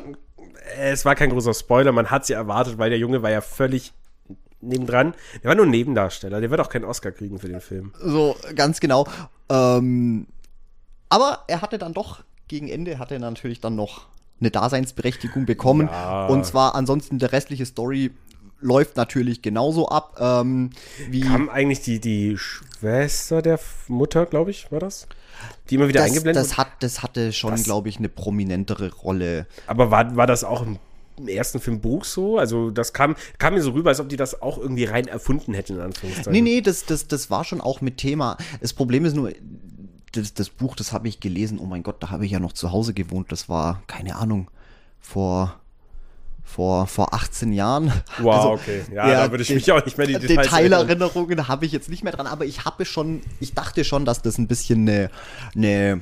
es 0.78 1.06
war 1.06 1.16
kein 1.16 1.30
großer 1.30 1.54
Spoiler, 1.54 1.92
man 1.92 2.10
hat 2.12 2.26
sie 2.26 2.34
erwartet, 2.34 2.78
weil 2.78 2.90
der 2.90 3.00
Junge 3.00 3.22
war 3.22 3.30
ja 3.32 3.42
völlig 3.42 3.94
nebendran. 4.62 5.14
Der 5.44 5.50
war 5.50 5.56
nur 5.56 5.66
ein 5.66 5.72
Nebendarsteller, 5.72 6.42
der 6.42 6.50
wird 6.52 6.60
auch 6.62 6.70
keinen 6.70 6.86
Oscar 6.86 7.12
kriegen 7.12 7.40
für 7.40 7.48
den 7.48 7.62
Film. 7.62 7.94
So, 8.00 8.36
ganz 8.56 8.80
genau. 8.80 9.08
Ähm, 9.50 10.28
aber 11.10 11.44
er 11.48 11.62
hatte 11.62 11.78
dann 11.78 11.94
doch, 11.94 12.22
gegen 12.48 12.68
Ende 12.68 13.00
hatte 13.00 13.16
er 13.16 13.20
natürlich 13.20 13.60
dann 13.62 13.76
noch 13.76 14.08
eine 14.40 14.52
Daseinsberechtigung 14.52 15.46
bekommen. 15.46 15.88
Ja. 15.92 16.28
Und 16.28 16.46
zwar 16.46 16.76
ansonsten 16.76 17.20
der 17.20 17.32
restliche 17.32 17.66
Story 17.66 18.12
läuft 18.62 18.98
natürlich 18.98 19.42
genauso 19.42 19.88
ab, 19.88 20.18
ähm, 20.20 20.72
wie 21.10 21.22
Kam 21.22 21.50
eigentlich 21.50 21.82
die, 21.82 22.00
die 22.00 22.38
Schwester 22.38 23.42
der 23.42 23.60
Mutter, 23.88 24.26
glaube 24.26 24.52
ich, 24.52 24.72
war 24.72 24.80
das? 24.80 25.08
Die 25.70 25.76
immer 25.76 25.88
wieder 25.88 26.02
das, 26.02 26.10
eingeblendet 26.10 26.44
das, 26.44 26.58
hat, 26.58 26.68
das 26.82 27.02
hatte 27.02 27.32
schon, 27.32 27.56
glaube 27.64 27.88
ich, 27.88 27.98
eine 27.98 28.10
prominentere 28.10 28.92
Rolle. 28.94 29.48
Aber 29.68 29.92
war, 29.92 30.16
war 30.18 30.28
das 30.28 30.44
auch 30.44 30.64
im, 30.64 30.80
im 31.20 31.28
ersten 31.28 31.60
Film 31.60 31.80
Buch 31.82 32.04
so? 32.06 32.38
Also 32.38 32.72
das 32.72 32.94
kam, 32.94 33.16
kam 33.38 33.54
mir 33.54 33.62
so 33.62 33.72
rüber, 33.72 33.90
als 33.90 34.00
ob 34.00 34.10
die 34.10 34.16
das 34.18 34.42
auch 34.42 34.58
irgendwie 34.58 34.86
rein 34.86 35.08
erfunden 35.08 35.54
hätten, 35.54 35.76
in 35.76 35.82
Anführungszeichen. 35.82 36.32
Nee, 36.32 36.42
nee, 36.42 36.62
das, 36.62 36.86
das, 36.86 37.08
das 37.08 37.30
war 37.30 37.44
schon 37.44 37.62
auch 37.62 37.82
mit 37.82 37.98
Thema. 37.98 38.38
Das 38.62 38.74
Problem 38.74 39.06
ist 39.06 39.16
nur, 39.16 39.32
das, 40.14 40.34
das 40.34 40.50
Buch, 40.50 40.76
das 40.76 40.92
habe 40.92 41.08
ich 41.08 41.20
gelesen, 41.20 41.60
oh 41.60 41.66
mein 41.66 41.84
Gott, 41.84 42.02
da 42.02 42.10
habe 42.10 42.26
ich 42.26 42.32
ja 42.32 42.40
noch 42.40 42.54
zu 42.54 42.72
Hause 42.72 42.94
gewohnt. 42.94 43.32
Das 43.32 43.48
war, 43.50 43.84
keine 43.88 44.16
Ahnung, 44.16 44.50
vor, 45.00 45.56
vor, 46.44 46.88
vor 46.88 47.14
18 47.14 47.54
Jahren. 47.54 47.92
Wow, 48.20 48.34
Also, 48.36 48.50
okay. 48.54 48.82
Ja, 48.94 49.08
da 49.26 49.32
würde 49.32 49.44
ich 49.44 49.50
De- 49.50 49.56
mich 49.58 49.72
auch 49.72 49.86
nicht 49.86 49.98
mehr 50.00 50.08
die 50.08 50.14
Details. 50.14 50.48
Detailerinnerungen 50.48 51.48
habe 51.48 51.66
ich 51.66 51.72
jetzt 51.72 51.90
nicht 51.90 52.04
mehr 52.04 52.14
dran, 52.14 52.26
aber 52.26 52.46
ich 52.46 52.66
habe 52.66 52.86
schon, 52.86 53.22
ich 53.40 53.54
dachte 53.54 53.84
schon, 53.84 54.04
dass 54.06 54.22
das 54.24 54.38
ein 54.40 54.48
bisschen 54.48 54.88
eine, 54.90 55.12
eine 55.56 56.02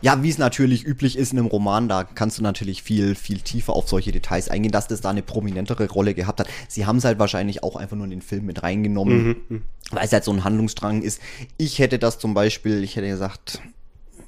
ja, 0.00 0.22
wie 0.22 0.28
es 0.28 0.38
natürlich 0.38 0.84
üblich 0.84 1.16
ist 1.16 1.32
in 1.32 1.38
einem 1.38 1.48
Roman, 1.48 1.88
da 1.88 2.04
kannst 2.04 2.38
du 2.38 2.42
natürlich 2.42 2.82
viel, 2.82 3.14
viel 3.14 3.40
tiefer 3.40 3.72
auf 3.74 3.88
solche 3.88 4.12
Details 4.12 4.48
eingehen, 4.48 4.72
dass 4.72 4.88
das 4.88 5.00
da 5.00 5.10
eine 5.10 5.22
prominentere 5.22 5.88
Rolle 5.88 6.14
gehabt 6.14 6.40
hat. 6.40 6.48
Sie 6.68 6.86
haben 6.86 6.98
es 6.98 7.04
halt 7.04 7.18
wahrscheinlich 7.18 7.62
auch 7.62 7.76
einfach 7.76 7.96
nur 7.96 8.04
in 8.04 8.10
den 8.10 8.22
Film 8.22 8.46
mit 8.46 8.62
reingenommen, 8.62 9.36
Mhm, 9.48 9.62
weil 9.90 10.04
es 10.04 10.12
halt 10.12 10.24
so 10.24 10.32
ein 10.32 10.44
Handlungsstrang 10.44 11.02
ist. 11.02 11.20
Ich 11.56 11.78
hätte 11.78 11.98
das 11.98 12.18
zum 12.18 12.34
Beispiel, 12.34 12.82
ich 12.84 12.96
hätte 12.96 13.08
gesagt, 13.08 13.60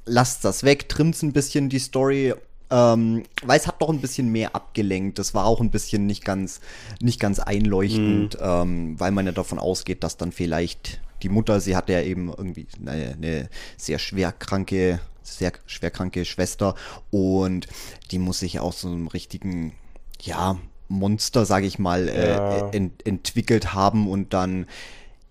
lasst 0.07 0.45
das 0.45 0.65
weg, 0.65 0.89
trimmt 0.89 1.23
ein 1.23 1.33
bisschen 1.33 1.69
die 1.69 1.79
Story, 1.79 2.35
ähm, 2.71 3.25
weil 3.43 3.59
es 3.59 3.67
hat 3.67 3.83
doch 3.83 3.91
ein 3.91 4.01
bisschen 4.01 4.31
mehr 4.31 4.55
abgelenkt. 4.55 5.19
Das 5.19 5.35
war 5.35 5.45
auch 5.45 5.61
ein 5.61 5.71
bisschen 5.71 6.07
nicht 6.07 6.25
ganz, 6.25 6.61
nicht 7.01 7.19
ganz 7.21 7.39
einleuchtend, 7.41 8.39
ähm, 8.41 8.99
weil 8.99 9.11
man 9.11 9.27
ja 9.27 9.33
davon 9.33 9.59
ausgeht, 9.59 10.05
dass 10.05 10.17
dann 10.17 10.33
vielleicht 10.33 11.01
die 11.23 11.29
Mutter, 11.29 11.61
sie 11.61 11.77
hatte 11.77 11.93
ja 11.93 12.01
eben 12.03 12.29
irgendwie 12.29 12.67
eine, 12.81 13.15
eine 13.17 13.49
sehr 13.77 13.99
schwer 13.99 14.33
kranke, 14.33 15.01
sehr 15.23 15.53
schwerkranke 15.67 16.25
Schwester 16.25 16.75
und 17.11 17.67
die 18.11 18.19
muss 18.19 18.41
sich 18.41 18.61
aus 18.61 18.81
so 18.81 18.89
einem 18.89 19.07
richtigen, 19.07 19.73
ja, 20.21 20.59
Monster, 20.89 21.45
sage 21.47 21.67
ich 21.67 21.79
mal, 21.79 22.09
Ja. 22.09 22.69
äh, 22.69 22.77
ent 22.77 23.07
entwickelt 23.07 23.75
haben 23.75 24.09
und 24.09 24.33
dann 24.35 24.67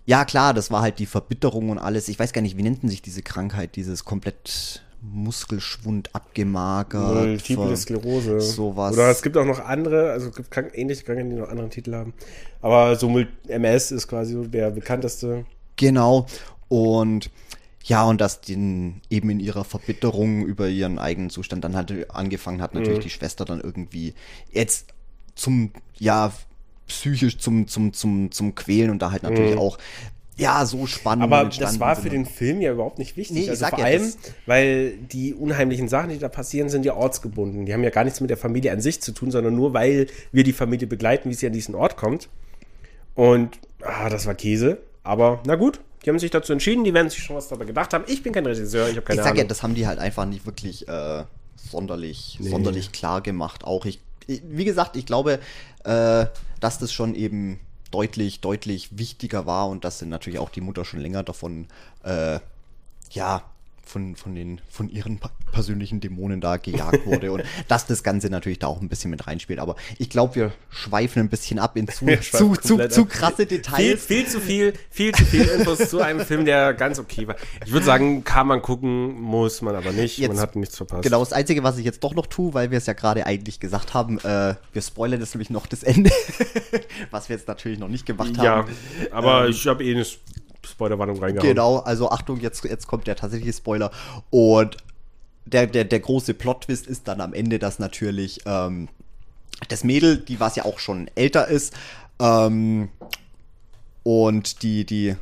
ja, 0.06 0.26
klar, 0.26 0.56
das 0.56 0.72
war 0.72 0.82
halt 0.82 0.98
die 0.98 1.06
Verbitterung 1.06 1.70
und 1.70 1.78
alles. 1.78 2.08
Ich 2.08 2.18
weiß 2.18 2.34
gar 2.34 2.42
nicht, 2.42 2.58
wie 2.58 2.64
nennt 2.64 2.82
denn 2.82 2.90
sich 2.90 3.04
diese 3.04 3.22
Krankheit, 3.22 3.76
dieses 3.76 4.06
komplett 4.06 4.82
Muskelschwund 5.02 6.16
abgemagert. 6.16 7.28
Multiple 7.28 7.78
Sklerose. 7.78 8.42
Sowas. 8.42 8.94
Oder 8.94 9.12
es 9.12 9.22
gibt 9.22 9.38
auch 9.38 9.46
noch 9.46 9.60
andere, 9.60 10.12
also 10.12 10.30
es 10.30 10.36
gibt 10.36 10.50
krank, 10.50 10.72
ähnliche 10.74 11.04
Krankheiten, 11.04 11.30
die 11.30 11.36
noch 11.36 11.50
anderen 11.50 11.70
Titel 11.70 11.94
haben. 11.94 12.14
Aber 12.62 12.96
so 12.96 13.16
MS 13.48 13.92
ist 13.92 14.08
quasi 14.08 14.34
so 14.34 14.46
der 14.46 14.72
bekannteste. 14.72 15.46
Genau. 15.76 16.26
Und 16.70 17.30
ja, 17.90 18.04
und 18.04 18.22
dass 18.22 18.40
den 18.40 19.02
eben 19.10 19.32
in 19.32 19.40
ihrer 19.40 19.64
Verbitterung 19.64 20.46
über 20.46 20.68
ihren 20.68 21.00
eigenen 21.00 21.32
Zustand 21.32 21.64
dann 21.64 21.76
halt 21.76 22.12
angefangen 22.12 22.62
hat, 22.62 22.76
natürlich 22.76 23.00
die 23.00 23.10
Schwester 23.10 23.46
dann 23.46 23.60
irgendwie 23.60 24.14
jetzt 24.52 24.94
zum, 25.34 25.72
ja, 25.98 26.32
psychisch 26.88 27.40
zum, 27.40 27.68
zum, 27.68 27.92
zum, 27.94 28.30
zum 28.32 28.54
Quälen 28.54 28.92
und 28.92 29.02
da 29.02 29.12
halt 29.12 29.24
natürlich 29.24 29.54
Mhm. 29.54 29.62
auch, 29.62 29.80
ja, 30.38 30.68
so 30.68 30.86
spannend. 30.86 31.24
Aber 31.24 31.46
das 31.46 31.80
war 31.80 31.96
für 31.96 32.10
den 32.10 32.28
Film 32.28 32.62
ja 32.62 32.72
überhaupt 32.72 33.00
nicht 33.00 33.18
wichtig. 33.18 33.36
Nee, 33.36 33.44
ich 33.44 33.50
also 33.50 33.62
sag 33.62 33.72
vor 33.72 33.80
ja, 33.80 33.86
allem, 33.86 34.14
weil 34.46 34.92
die 35.12 35.34
unheimlichen 35.34 35.88
Sachen, 35.88 36.12
die 36.12 36.20
da 36.20 36.30
passieren, 36.30 36.70
sind 36.70 36.86
ja 36.86 36.94
ortsgebunden. 36.94 37.66
Die 37.66 37.74
haben 37.74 37.84
ja 37.84 37.90
gar 37.90 38.04
nichts 38.04 38.22
mit 38.22 38.30
der 38.30 38.38
Familie 38.38 38.72
an 38.72 38.82
sich 38.82 39.02
zu 39.02 39.14
tun, 39.14 39.32
sondern 39.32 39.56
nur, 39.56 39.74
weil 39.74 40.06
wir 40.32 40.44
die 40.44 40.54
Familie 40.54 40.86
begleiten, 40.86 41.32
wie 41.32 41.34
sie 41.34 41.48
an 41.48 41.54
diesen 41.54 41.74
Ort 41.74 41.98
kommt. 41.98 42.30
Und 43.16 43.58
ah, 43.82 44.10
das 44.10 44.28
war 44.28 44.36
Käse. 44.36 44.78
Aber 45.04 45.42
na 45.48 45.56
gut, 45.56 45.82
die 46.04 46.10
haben 46.10 46.20
sich 46.20 46.32
dazu 46.32 46.54
entschieden, 46.54 46.84
die 46.84 46.94
werden 46.94 47.10
sich 47.10 47.24
schon 47.24 47.36
was 47.36 47.48
dabei 47.50 47.66
gedacht 47.66 47.94
haben. 47.94 48.04
Ich 48.08 48.24
bin 48.24 48.34
kein 48.34 48.46
Regisseur, 48.46 48.88
ich 48.90 48.96
habe 48.96 49.02
keine 49.06 49.20
ich 49.20 49.24
sag 49.24 49.32
Ahnung. 49.32 49.38
ja, 49.44 49.48
das 49.48 49.64
haben 49.64 49.76
die 49.76 49.86
halt 49.88 50.00
einfach 50.00 50.26
nicht 50.26 50.46
wirklich 50.46 50.88
äh, 50.88 51.24
sonderlich, 51.70 52.38
Nee. 52.40 52.50
sonderlich 52.50 52.92
klar 52.92 53.22
gemacht. 53.22 53.64
Auch 53.66 53.86
ich, 53.86 54.00
wie 54.28 54.66
gesagt, 54.66 54.96
ich 54.96 55.06
glaube, 55.06 55.40
äh, 55.84 56.26
dass 56.60 56.78
das 56.80 56.92
schon 56.94 57.16
eben 57.16 57.60
deutlich, 57.92 58.40
deutlich 58.42 58.98
wichtiger 58.98 59.46
war 59.46 59.68
und 59.68 59.84
dass 59.84 60.02
natürlich 60.02 60.40
auch 60.40 60.50
die 60.50 60.62
Mutter 60.62 60.86
schon 60.86 61.00
länger 61.00 61.24
davon, 61.24 61.68
äh, 62.04 62.40
ja, 63.12 63.44
von, 63.90 64.16
von, 64.16 64.36
den, 64.36 64.62
von 64.70 64.88
ihren 64.88 65.20
persönlichen 65.52 66.00
Dämonen 66.00 66.42
da 66.42 66.58
gejagt 66.58 67.08
wurde 67.08 67.32
und 67.32 67.44
dass 67.68 67.88
das 67.88 68.04
Ganze 68.04 68.30
natürlich 68.30 68.60
da 68.60 68.68
auch 68.68 68.82
ein 68.82 68.88
bisschen 68.88 69.10
mit 69.10 69.26
reinspielt. 69.26 69.58
Aber 69.60 69.76
ich 69.98 70.12
glaube, 70.12 70.36
wir 70.36 70.52
schweifen 70.70 71.22
ein 71.24 71.30
bisschen 71.30 71.58
ab 71.58 71.76
in 71.76 71.88
zu, 71.88 72.06
zu, 72.22 72.54
zu, 72.56 72.88
zu 72.88 73.06
krasse 73.06 73.38
viel, 73.38 73.46
Details. 73.48 74.06
viel 74.06 74.28
zu 74.28 74.40
viel, 74.40 74.74
viel 74.92 75.12
zu 75.14 75.26
viel 75.26 75.42
Infos 75.42 75.90
zu 75.90 76.00
einem 76.02 76.20
Film, 76.22 76.46
der 76.46 76.76
ganz 76.76 77.00
okay 77.00 77.28
war. 77.28 77.36
Ich 77.66 77.72
würde 77.72 77.86
sagen, 77.86 78.24
kann 78.24 78.46
man 78.46 78.62
gucken, 78.62 79.20
muss 79.20 79.64
man 79.64 79.76
aber 79.76 79.92
nicht. 79.92 80.20
man 80.20 80.30
Jetzt- 80.32 80.40
hat 80.40 80.56
nichts 80.56 80.78
verpasst. 80.78 81.02
Genau, 81.04 81.20
das 81.20 81.34
Einzige, 81.34 81.64
was 81.64 81.80
ich 81.80 81.86
jetzt 81.86 82.04
doch 82.04 82.14
noch 82.14 82.28
tue, 82.28 82.54
weil 82.54 82.70
wir 82.70 82.78
es 82.78 82.86
ja 82.86 82.94
gerade 82.94 83.26
eigentlich 83.26 83.60
gesagt 83.60 83.96
haben, 83.96 84.20
äh, 84.20 84.54
wir 84.72 84.82
spoilern 84.84 85.20
jetzt 85.20 85.34
nämlich 85.34 85.50
noch 85.50 85.66
das 85.66 85.82
Ende, 85.82 86.12
was 87.12 87.28
wir 87.30 87.36
jetzt 87.36 87.48
natürlich 87.48 87.80
noch 87.80 87.88
nicht 87.88 88.06
gemacht 88.06 88.38
Ja, 88.38 88.58
haben. 88.58 88.72
aber 89.12 89.46
Ähm, 89.46 89.52
ich 89.52 89.66
habe 89.68 89.84
eh 89.84 89.96
eine 89.96 90.06
Spoilerwarnung 90.80 91.20
reingehauen. 91.20 91.50
Genau, 91.50 91.78
also 91.80 92.10
Achtung, 92.10 92.40
jetzt, 92.40 92.64
jetzt 92.64 92.88
kommt 92.88 93.06
der 93.06 93.18
tatsächliche 93.18 93.52
Spoiler. 93.54 93.92
Und 94.30 94.78
der, 95.46 95.68
der, 95.68 95.84
der 95.84 96.00
große 96.00 96.34
Plot-Twist 96.34 96.88
ist 96.88 97.08
dann 97.10 97.20
am 97.20 97.34
Ende, 97.34 97.60
dass 97.60 97.80
natürlich 97.80 98.40
ähm, 98.46 98.88
das 99.68 99.84
Mädel, 99.84 100.18
die 100.18 100.40
was 100.40 100.56
ja 100.56 100.64
auch 100.64 100.80
schon 100.80 101.10
älter 101.16 101.50
ist, 101.50 101.74
ähm, 102.22 102.90
und 104.04 104.64
die, 104.64 104.86
die, 104.86 105.16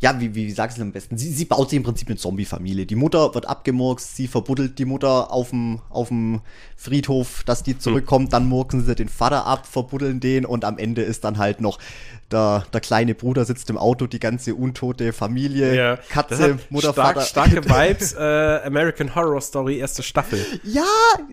ja, 0.00 0.20
wie, 0.20 0.34
wie 0.34 0.50
sagst 0.50 0.76
du 0.76 0.80
es 0.82 0.86
am 0.86 0.92
besten? 0.92 1.16
Sie, 1.16 1.32
sie 1.32 1.44
baut 1.44 1.70
sich 1.70 1.76
im 1.76 1.82
Prinzip 1.82 2.08
eine 2.08 2.16
Zombie-Familie. 2.16 2.84
Die 2.84 2.96
Mutter 2.96 3.34
wird 3.34 3.48
abgemurkst, 3.48 4.16
sie 4.16 4.26
verbuddelt 4.26 4.78
die 4.78 4.84
Mutter 4.84 5.32
auf 5.32 5.50
dem, 5.50 5.80
auf 5.88 6.08
dem 6.08 6.40
Friedhof, 6.76 7.42
dass 7.44 7.62
die 7.62 7.78
zurückkommt, 7.78 8.32
dann 8.32 8.46
murksen 8.46 8.84
sie 8.84 8.94
den 8.94 9.08
Vater 9.08 9.46
ab, 9.46 9.66
verbuddeln 9.66 10.20
den 10.20 10.44
und 10.44 10.64
am 10.64 10.78
Ende 10.78 11.02
ist 11.02 11.24
dann 11.24 11.38
halt 11.38 11.60
noch 11.60 11.78
der, 12.32 12.64
der 12.72 12.80
kleine 12.80 13.14
Bruder 13.14 13.44
sitzt 13.44 13.70
im 13.70 13.78
Auto, 13.78 14.06
die 14.06 14.18
ganze 14.18 14.54
untote 14.56 15.12
Familie, 15.12 15.74
Ja, 15.76 15.96
Katze, 15.96 16.58
Mutter, 16.70 16.92
stark, 16.92 17.14
Vater. 17.14 17.26
starke 17.26 17.64
Vibes, 17.68 18.14
äh, 18.14 18.60
American 18.64 19.14
Horror 19.14 19.40
Story, 19.40 19.78
erste 19.78 20.02
Staffel. 20.02 20.44
Ja, 20.64 20.82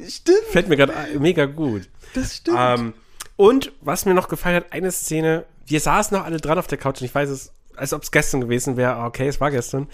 stimmt, 0.08 0.38
Fällt 0.52 0.70
mir 0.70 0.78
gerade 0.78 0.94
mega 1.20 1.46
gut. 1.46 1.90
das 2.14 2.38
stimmt. 2.38 2.58
Ähm, 2.60 2.94
und 3.38 3.72
was 3.82 4.06
mir 4.06 4.14
noch 4.14 4.28
gefallen 4.28 4.58
hat, 4.58 4.72
eine 4.72 4.92
Szene, 4.92 5.46
wir 5.66 5.80
saßen 5.80 6.16
noch 6.16 6.26
alle 6.26 6.38
dran 6.38 6.60
auf 6.60 6.68
der 6.68 6.78
Couch 6.78 7.02
und 7.02 7.06
ich 7.06 7.16
weiß 7.16 7.30
es, 7.30 7.52
als 7.82 7.94
ob 7.94 8.04
es 8.04 8.12
gestern 8.12 8.40
gewesen 8.42 8.78
wäre. 8.78 9.04
Okay, 9.04 9.28
es 9.28 9.42
war 9.42 9.52
gestern. 9.52 9.88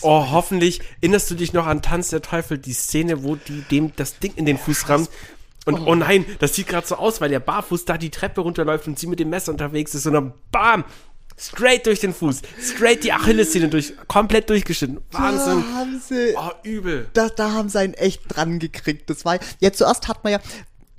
Oh, 0.00 0.26
hoffentlich 0.32 0.80
erinnerst 1.00 1.30
du 1.30 1.34
dich 1.34 1.52
noch 1.52 1.66
an 1.66 1.82
Tanz 1.82 2.08
der 2.08 2.22
Teufel, 2.22 2.58
die 2.58 2.72
Szene, 2.72 3.22
wo 3.22 3.36
die 3.36 3.62
dem 3.70 3.92
das 3.96 4.18
Ding 4.18 4.32
in 4.34 4.46
den 4.46 4.58
Fuß 4.58 4.88
rammt. 4.88 5.10
Und 5.66 5.86
oh 5.86 5.94
nein, 5.94 6.24
das 6.38 6.54
sieht 6.54 6.66
gerade 6.68 6.86
so 6.86 6.96
aus, 6.96 7.20
weil 7.20 7.28
der 7.28 7.40
barfuß 7.40 7.84
da 7.84 7.98
die 7.98 8.10
Treppe 8.10 8.40
runterläuft 8.40 8.86
und 8.88 8.98
sie 8.98 9.06
mit 9.06 9.20
dem 9.20 9.28
Messer 9.28 9.52
unterwegs 9.52 9.94
ist 9.94 10.06
und 10.06 10.14
dann 10.14 10.32
bam! 10.50 10.84
Straight 11.40 11.86
durch 11.86 12.00
den 12.00 12.12
Fuß. 12.14 12.40
Straight 12.60 13.04
die 13.04 13.12
Achillessehne 13.12 13.68
durch, 13.68 13.92
komplett 14.08 14.50
durchgeschnitten. 14.50 14.98
Wahnsinn. 15.12 15.62
Da 15.70 15.76
haben 15.78 16.02
sie, 16.04 16.34
Oh, 16.36 16.50
übel. 16.64 17.08
da, 17.12 17.28
da 17.28 17.52
haben 17.52 17.68
sie 17.68 17.78
einen 17.78 17.94
echt 17.94 18.22
dran 18.28 18.58
gekriegt. 18.58 19.08
Das 19.08 19.24
war, 19.24 19.38
ja, 19.60 19.72
zuerst 19.72 20.08
hat 20.08 20.24
man 20.24 20.32
ja, 20.32 20.40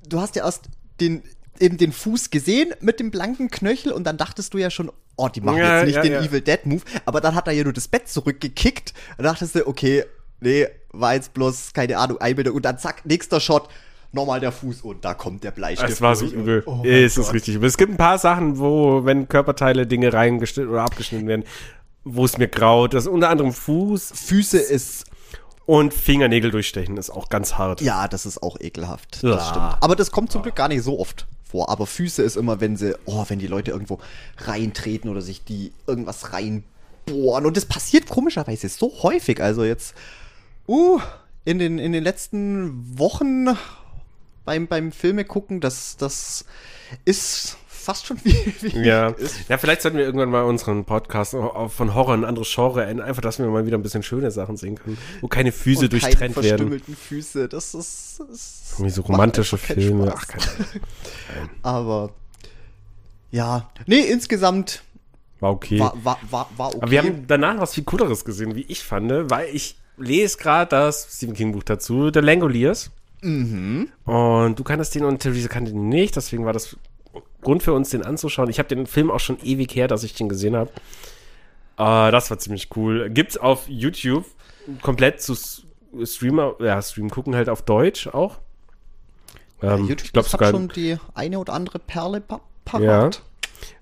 du 0.07 0.21
hast 0.21 0.37
ja 0.37 0.45
erst 0.45 0.65
den, 1.01 1.23
eben 1.61 1.77
den 1.77 1.91
Fuß 1.91 2.29
gesehen 2.29 2.73
mit 2.81 2.99
dem 2.99 3.11
blanken 3.11 3.49
Knöchel 3.49 3.91
und 3.91 4.03
dann 4.05 4.17
dachtest 4.17 4.53
du 4.53 4.57
ja 4.57 4.69
schon, 4.69 4.91
oh, 5.15 5.27
die 5.27 5.41
machen 5.41 5.57
Ja, 5.57 5.77
jetzt 5.77 5.85
nicht 5.87 5.95
ja, 5.95 6.01
den 6.01 6.11
ja. 6.13 6.21
Evil 6.21 6.41
Dead 6.41 6.65
Move, 6.65 6.81
aber 7.05 7.21
dann 7.21 7.35
hat 7.35 7.47
er 7.47 7.53
ja 7.53 7.63
nur 7.63 7.73
das 7.73 7.87
Bett 7.87 8.07
zurückgekickt 8.07 8.93
und 9.17 9.23
dachtest 9.23 9.55
du, 9.55 9.67
okay, 9.67 10.05
nee, 10.39 10.67
war 10.91 11.13
jetzt 11.13 11.33
bloß, 11.33 11.73
keine 11.73 11.97
Ahnung, 11.97 12.19
Einbildung 12.19 12.55
und 12.55 12.65
dann 12.65 12.77
zack, 12.77 13.05
nächster 13.05 13.39
Shot, 13.39 13.69
nochmal 14.11 14.39
der 14.39 14.51
Fuß 14.51 14.81
und 14.81 15.05
da 15.05 15.13
kommt 15.13 15.43
der 15.43 15.51
Bleistift. 15.51 15.91
Es 15.91 16.01
war 16.01 16.15
so 16.15 16.25
und- 16.25 16.33
übel. 16.33 16.63
Oh 16.65 16.81
es 16.83 17.17
ist 17.17 17.25
Gott. 17.25 17.35
richtig 17.35 17.55
übel. 17.55 17.67
Es 17.67 17.77
gibt 17.77 17.91
ein 17.91 17.97
paar 17.97 18.17
Sachen, 18.17 18.57
wo, 18.59 19.05
wenn 19.05 19.27
Körperteile 19.27 19.85
Dinge 19.85 20.11
reingeschnitten 20.13 20.71
oder 20.71 20.81
abgeschnitten 20.83 21.27
werden, 21.27 21.43
wo 22.03 22.25
es 22.25 22.37
mir 22.37 22.47
graut. 22.47 22.93
Das 22.93 23.03
ist 23.03 23.09
unter 23.09 23.29
anderem 23.29 23.53
Fuß 23.53 24.11
Füße 24.15 24.57
ist, 24.57 25.05
und 25.69 25.93
Fingernägel 25.93 26.49
durchstechen 26.49 26.97
ist 26.97 27.11
auch 27.11 27.29
ganz 27.29 27.59
hart. 27.59 27.81
ja, 27.81 28.07
das 28.07 28.25
ist 28.25 28.41
auch 28.41 28.59
ekelhaft. 28.59 29.21
Ja. 29.21 29.29
Das 29.35 29.49
stimmt. 29.49 29.77
Aber 29.81 29.95
das 29.95 30.09
kommt 30.09 30.31
zum 30.31 30.41
Glück 30.41 30.55
gar 30.55 30.67
nicht 30.67 30.81
so 30.81 30.99
oft 30.99 31.27
vor. 31.49 31.69
Aber 31.69 31.87
Füße 31.87 32.21
ist 32.21 32.37
immer, 32.37 32.61
wenn 32.61 32.77
sie, 32.77 32.95
oh, 33.05 33.25
wenn 33.27 33.39
die 33.39 33.47
Leute 33.47 33.71
irgendwo 33.71 33.99
reintreten 34.37 35.09
oder 35.09 35.21
sich 35.21 35.43
die 35.43 35.71
irgendwas 35.87 36.31
reinbohren. 36.33 37.45
Und 37.45 37.57
das 37.57 37.65
passiert 37.65 38.07
komischerweise 38.07 38.69
so 38.69 38.91
häufig. 39.03 39.41
Also 39.41 39.63
jetzt, 39.63 39.95
uh, 40.67 40.99
in 41.45 41.59
den, 41.59 41.79
in 41.79 41.91
den 41.91 42.03
letzten 42.03 42.99
Wochen 42.99 43.47
beim, 44.45 44.67
beim 44.67 44.91
Filme 44.91 45.25
gucken, 45.25 45.61
das, 45.61 45.97
das 45.97 46.45
ist 47.05 47.57
fast 47.79 48.05
schon 48.05 48.17
wie, 48.23 48.33
wie 48.61 48.85
Ja. 48.85 49.13
ja, 49.47 49.57
vielleicht 49.57 49.81
sollten 49.81 49.97
wir 49.97 50.05
irgendwann 50.05 50.29
mal 50.29 50.43
unseren 50.43 50.85
Podcast 50.85 51.31
von 51.31 51.95
Horror 51.95 52.15
in 52.15 52.21
ein 52.21 52.25
anderes 52.25 52.53
Genre 52.53 52.85
ändern, 52.85 53.07
einfach, 53.07 53.21
dass 53.21 53.39
wir 53.39 53.47
mal 53.47 53.65
wieder 53.65 53.77
ein 53.77 53.83
bisschen 53.83 54.03
schöne 54.03 54.31
Sachen 54.31 54.57
sehen 54.57 54.75
können, 54.75 54.97
wo 55.21 55.27
keine 55.27 55.51
Füße 55.51 55.85
und 55.85 55.89
keine 55.89 56.01
durchtrennt 56.01 56.35
werden. 56.35 56.47
verstümmelten 56.47 56.95
Füße. 56.95 57.49
Das 57.49 57.73
ist, 57.73 58.21
das 58.29 58.73
Irgendwie 58.73 58.91
so 58.91 59.01
romantische 59.03 59.57
Filme. 59.57 60.13
Ach, 60.15 60.27
keine 60.27 60.43
Ahnung. 60.43 61.49
Aber 61.63 62.13
ja, 63.31 63.69
nee, 63.85 64.01
insgesamt 64.01 64.81
War 65.39 65.51
okay. 65.51 65.79
war, 65.79 65.93
war, 66.03 66.19
war, 66.29 66.49
war 66.57 66.67
okay. 66.69 66.77
Aber 66.81 66.91
wir 66.91 66.99
haben 66.99 67.27
danach 67.27 67.59
was 67.59 67.73
viel 67.73 67.83
Cooleres 67.83 68.25
gesehen, 68.25 68.55
wie 68.55 68.65
ich 68.67 68.83
fand, 68.83 69.29
weil 69.29 69.49
ich 69.53 69.77
lese 69.97 70.37
gerade 70.37 70.69
das 70.69 71.07
Stephen 71.15 71.35
King 71.35 71.51
Buch 71.51 71.63
dazu, 71.63 72.09
The 72.13 72.19
Langoliers. 72.19 72.91
Mhm. 73.21 73.89
Und 74.05 74.57
du 74.57 74.63
kanntest 74.63 74.95
den 74.95 75.03
und 75.03 75.19
Theresa 75.19 75.49
kannte 75.49 75.71
den 75.71 75.89
nicht, 75.89 76.15
deswegen 76.15 76.45
war 76.45 76.53
das 76.53 76.77
Grund 77.41 77.63
für 77.63 77.73
uns, 77.73 77.89
den 77.89 78.03
anzuschauen. 78.03 78.49
Ich 78.49 78.59
habe 78.59 78.69
den 78.69 78.85
Film 78.85 79.11
auch 79.11 79.19
schon 79.19 79.37
ewig 79.43 79.75
her, 79.75 79.87
dass 79.87 80.03
ich 80.03 80.13
den 80.13 80.29
gesehen 80.29 80.55
habe. 80.55 80.71
Äh, 81.77 82.11
das 82.11 82.29
war 82.29 82.37
ziemlich 82.39 82.69
cool. 82.75 83.09
Gibt's 83.09 83.37
auf 83.37 83.67
YouTube 83.67 84.25
komplett 84.81 85.21
zu 85.21 85.35
Streamer, 86.03 86.55
ja, 86.59 86.81
Stream 86.81 87.09
gucken 87.09 87.35
halt 87.35 87.49
auf 87.49 87.63
Deutsch 87.63 88.07
auch. 88.07 88.37
Ähm, 89.61 89.87
YouTube 89.87 90.05
ich 90.05 90.13
glaube 90.13 90.25
hat 90.25 90.31
sogar 90.31 90.51
schon 90.51 90.69
die 90.69 90.97
eine 91.13 91.39
oder 91.39 91.53
andere 91.53 91.79
Perle 91.79 92.21
pa 92.21 92.35
ja. 92.35 92.41
parat. 92.65 93.23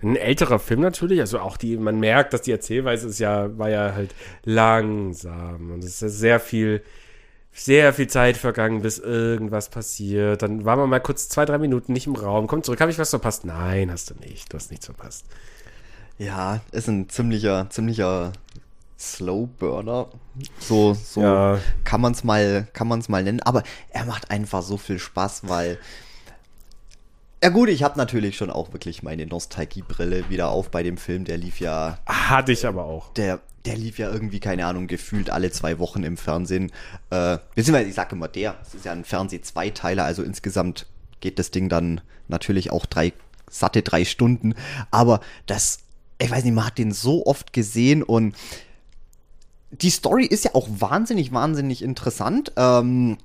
Ein 0.01 0.15
älterer 0.15 0.57
Film 0.57 0.81
natürlich, 0.81 1.19
also 1.19 1.39
auch 1.39 1.55
die, 1.55 1.77
man 1.77 1.99
merkt, 1.99 2.33
dass 2.33 2.41
die 2.41 2.51
Erzählweise 2.51 3.07
ist 3.07 3.19
ja, 3.19 3.55
war 3.59 3.69
ja 3.69 3.93
halt 3.93 4.15
langsam 4.43 5.71
und 5.71 5.83
es 5.83 6.01
ist 6.01 6.17
sehr 6.17 6.39
viel, 6.39 6.83
sehr 7.53 7.91
viel 7.93 8.07
Zeit 8.07 8.37
vergangen, 8.37 8.81
bis 8.81 8.99
irgendwas 8.99 9.69
passiert. 9.69 10.41
Dann 10.43 10.63
war 10.65 10.75
man 10.77 10.89
mal 10.89 10.99
kurz 10.99 11.27
zwei, 11.29 11.45
drei 11.45 11.57
Minuten 11.57 11.93
nicht 11.93 12.05
im 12.07 12.15
Raum, 12.15 12.47
komm 12.47 12.63
zurück, 12.63 12.79
habe 12.81 12.91
ich 12.91 12.99
was 12.99 13.09
verpasst? 13.09 13.45
Nein, 13.45 13.91
hast 13.91 14.09
du 14.11 14.15
nicht, 14.15 14.51
du 14.53 14.57
hast 14.57 14.69
nichts 14.69 14.85
verpasst. 14.85 15.25
Ja, 16.19 16.61
ist 16.71 16.87
ein 16.87 17.09
ziemlicher, 17.09 17.67
ziemlicher 17.69 18.33
Slow 18.99 19.47
Burner. 19.59 20.07
So, 20.59 20.93
so 20.95 21.21
Ja. 21.21 21.59
kann 21.83 22.01
man 22.01 22.13
es 22.13 22.23
mal, 22.23 22.67
kann 22.73 22.87
man's 22.87 23.09
mal 23.09 23.23
nennen. 23.23 23.41
Aber 23.41 23.63
er 23.91 24.05
macht 24.05 24.31
einfach 24.31 24.61
so 24.63 24.77
viel 24.77 24.97
Spaß, 24.99 25.47
weil. 25.47 25.77
Ja 27.43 27.49
gut, 27.49 27.69
ich 27.69 27.83
habe 27.83 27.97
natürlich 27.99 28.35
schon 28.35 28.49
auch 28.49 28.73
wirklich 28.73 29.03
meine 29.03 29.27
Nostalgiebrille 29.27 30.27
wieder 30.29 30.49
auf 30.49 30.71
bei 30.71 30.81
dem 30.81 30.97
Film. 30.97 31.23
Der 31.25 31.37
lief 31.37 31.59
ja 31.59 31.99
Hatte 32.07 32.51
ich 32.51 32.65
aber 32.65 32.85
auch. 32.85 33.13
der, 33.13 33.39
der 33.67 33.77
lief 33.77 33.99
ja 33.99 34.11
irgendwie, 34.11 34.39
keine 34.39 34.65
Ahnung, 34.65 34.87
gefühlt 34.87 35.29
alle 35.29 35.51
zwei 35.51 35.77
Wochen 35.77 36.03
im 36.03 36.17
Fernsehen. 36.17 36.71
Äh, 37.09 37.37
beziehungsweise, 37.53 37.89
ich 37.89 37.95
sage 37.95 38.15
immer 38.15 38.27
der, 38.29 38.55
es 38.61 38.73
ist 38.73 38.85
ja 38.85 38.93
ein 38.93 39.03
Fernseh-Zweiteiler, 39.03 40.03
also 40.05 40.23
insgesamt 40.23 40.87
geht 41.19 41.37
das 41.37 41.51
Ding 41.51 41.67
dann 41.67 42.01
natürlich 42.27 42.71
auch 42.71 42.85
drei, 42.85 43.13
satte 43.49 43.81
drei 43.81 44.05
Stunden. 44.05 44.55
Aber 44.89 45.19
das, 45.45 45.79
ich 46.17 46.31
weiß 46.31 46.43
nicht, 46.45 46.53
man 46.53 46.65
hat 46.65 46.77
den 46.77 46.91
so 46.91 47.25
oft 47.25 47.51
gesehen 47.53 48.03
und 48.03 48.35
die 49.71 49.89
Story 49.89 50.25
ist 50.25 50.45
ja 50.45 50.55
auch 50.55 50.67
wahnsinnig, 50.69 51.33
wahnsinnig 51.33 51.81
interessant. 51.81 52.53
Ähm, 52.55 53.17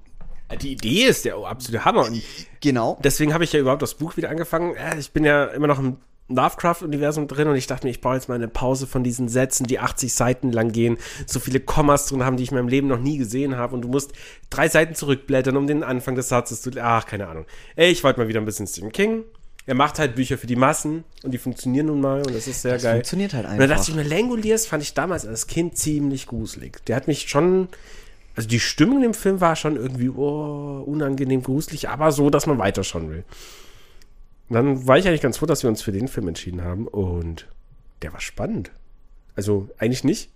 Die 0.61 0.73
Idee 0.73 1.05
ist 1.05 1.25
der 1.25 1.37
absolute 1.37 1.85
Hammer 1.85 2.07
und 2.07 2.21
genau. 2.61 2.99
deswegen 3.05 3.33
habe 3.33 3.45
ich 3.45 3.53
ja 3.53 3.61
überhaupt 3.61 3.83
das 3.83 3.95
Buch 3.95 4.17
wieder 4.17 4.29
angefangen. 4.29 4.75
Äh, 4.75 4.99
Ich 4.99 5.13
bin 5.13 5.25
ja 5.25 5.45
immer 5.45 5.69
noch 5.69 5.79
ein 5.79 5.99
Lovecraft-Universum 6.29 7.29
drin 7.29 7.49
und 7.49 7.57
ich 7.57 7.67
dachte 7.67 7.87
mir, 7.87 7.91
ich 7.91 8.01
brauche 8.01 8.15
jetzt 8.15 8.29
mal 8.29 8.35
eine 8.37 8.49
Pause 8.49 8.87
von 8.87 9.05
diesen 9.05 9.29
Sätzen, 9.29 9.67
die 9.67 9.79
80 9.79 10.13
Seiten 10.13 10.53
lang 10.53 10.73
gehen, 10.73 10.97
so 11.27 11.41
viele 11.41 11.61
Kommas 11.61 12.07
drin 12.07 12.25
haben, 12.25 12.37
die 12.37 12.45
ich 12.45 12.51
in 12.51 12.57
meinem 12.57 12.69
Leben 12.69 12.89
noch 12.89 12.99
nie 13.01 13.19
gesehen 13.19 13.57
habe 13.57 13.75
und 13.75 13.83
du 13.83 13.89
musst 13.89 14.13
drei 14.51 14.69
Seiten 14.69 14.95
zurückblättern, 14.95 15.57
um 15.57 15.67
den 15.67 15.83
Anfang 15.83 16.15
des 16.15 16.29
Satzes 16.29 16.63
zu. 16.63 16.71
Ach, 16.81 17.05
keine 17.07 17.29
Ahnung. 17.29 17.45
Ey, 17.77 17.91
ich 17.91 18.03
wollte 18.05 18.21
mal 18.21 18.29
wieder 18.29 18.41
ein 18.41 18.47
bisschen 18.47 18.67
Stephen 18.67 18.93
King. 18.93 19.25
Er 19.65 19.75
macht 19.77 19.99
halt 20.01 20.17
Bücher 20.17 20.39
für 20.39 20.49
die 20.49 20.57
Massen 20.57 21.05
und 21.23 21.31
die 21.33 21.39
funktionieren 21.39 21.87
nun 21.87 22.01
mal 22.01 22.19
und 22.27 22.35
das 22.35 22.49
ist 22.49 22.63
sehr 22.63 22.75
Das 22.75 22.83
geil. 22.83 22.95
funktioniert 22.95 23.33
halt 23.35 23.45
Und 23.45 23.59
dann 23.59 23.69
dachte 23.69 23.75
einfach. 23.75 23.89
ich 23.89 23.95
mir, 23.95 24.03
Langoliers 24.03 24.67
fand 24.67 24.83
ich 24.83 24.95
damals 24.95 25.25
als 25.27 25.47
Kind 25.47 25.77
ziemlich 25.77 26.27
gruselig. 26.27 26.85
Der 26.87 26.97
hat 26.97 27.07
mich 27.07 27.29
schon, 27.29 27.69
also 28.35 28.49
die 28.49 28.59
Stimmung 28.59 29.05
im 29.05 29.15
Film 29.15 29.41
war 29.41 29.55
schon 29.55 29.77
irgendwie 29.77 30.09
oh, 30.09 30.83
unangenehm 30.85 31.43
gruselig, 31.45 31.89
aber 31.89 32.11
so, 32.11 32.29
dass 32.29 32.47
man 32.47 32.59
weiterschauen 32.59 33.09
will. 33.11 33.25
Dann 34.53 34.87
war 34.87 34.99
ich 34.99 35.07
eigentlich 35.07 35.21
ganz 35.23 35.39
froh, 35.39 35.47
dass 35.47 35.63
wir 35.63 35.71
uns 35.71 35.83
für 35.83 35.93
den 35.93 36.09
Film 36.09 36.29
entschieden 36.29 36.63
haben 36.63 36.87
und 36.87 37.49
der 38.03 38.13
war 38.13 38.21
spannend. 38.21 38.71
Also 39.35 39.69
eigentlich 39.79 40.05
nicht. 40.05 40.31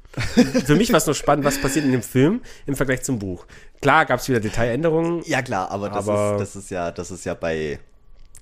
für 0.65 0.77
mich 0.77 0.91
war 0.93 0.99
es 0.99 1.07
nur 1.07 1.15
spannend, 1.15 1.45
was 1.45 1.61
passiert 1.61 1.85
in 1.85 1.93
dem 1.93 2.03
Film 2.03 2.41
im 2.65 2.75
Vergleich 2.77 3.03
zum 3.03 3.19
Buch. 3.19 3.45
Klar 3.83 4.07
gab 4.07 4.21
es 4.21 4.29
wieder 4.29 4.41
Detailänderungen. 4.41 5.23
Ja, 5.27 5.43
klar, 5.43 5.71
aber 5.71 5.91
das, 5.91 6.09
Aber- 6.09 6.37
ist, 6.37 6.41
das 6.55 6.65
ist 6.65 6.71
ja, 6.71 6.91
das 6.91 7.11
ist 7.11 7.25
ja 7.27 7.35
bei, 7.35 7.79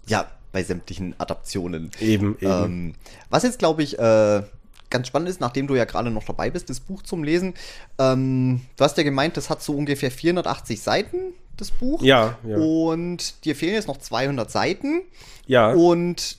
ja, 0.06 0.30
bei 0.52 0.62
sämtlichen 0.62 1.18
Adaptionen. 1.18 1.90
Eben, 2.00 2.36
eben. 2.40 2.46
Ähm, 2.64 2.94
was 3.30 3.42
jetzt, 3.42 3.58
glaube 3.58 3.82
ich, 3.82 3.98
äh, 3.98 4.42
ganz 4.90 5.08
spannend 5.08 5.28
ist, 5.28 5.40
nachdem 5.40 5.66
du 5.66 5.74
ja 5.74 5.84
gerade 5.84 6.10
noch 6.10 6.22
dabei 6.24 6.50
bist, 6.50 6.70
das 6.70 6.78
Buch 6.78 7.02
zum 7.02 7.24
Lesen. 7.24 7.54
Ähm, 7.98 8.60
du 8.76 8.84
hast 8.84 8.96
ja 8.96 9.02
gemeint, 9.02 9.36
das 9.36 9.50
hat 9.50 9.60
so 9.60 9.74
ungefähr 9.74 10.12
480 10.12 10.80
Seiten, 10.80 11.32
das 11.56 11.70
Buch. 11.70 12.02
Ja, 12.02 12.38
ja. 12.46 12.56
Und 12.56 13.44
dir 13.44 13.54
fehlen 13.56 13.74
jetzt 13.74 13.88
noch 13.88 13.98
200 13.98 14.50
Seiten. 14.50 15.02
ja, 15.46 15.72
Und 15.72 16.38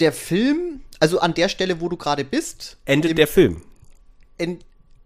der 0.00 0.12
Film, 0.12 0.80
also 1.00 1.20
an 1.20 1.34
der 1.34 1.48
Stelle, 1.48 1.80
wo 1.80 1.88
du 1.88 1.96
gerade 1.96 2.24
bist, 2.24 2.76
endet 2.84 3.12
im- 3.12 3.16
der 3.16 3.26
Film. 3.28 3.62
en 4.38 4.58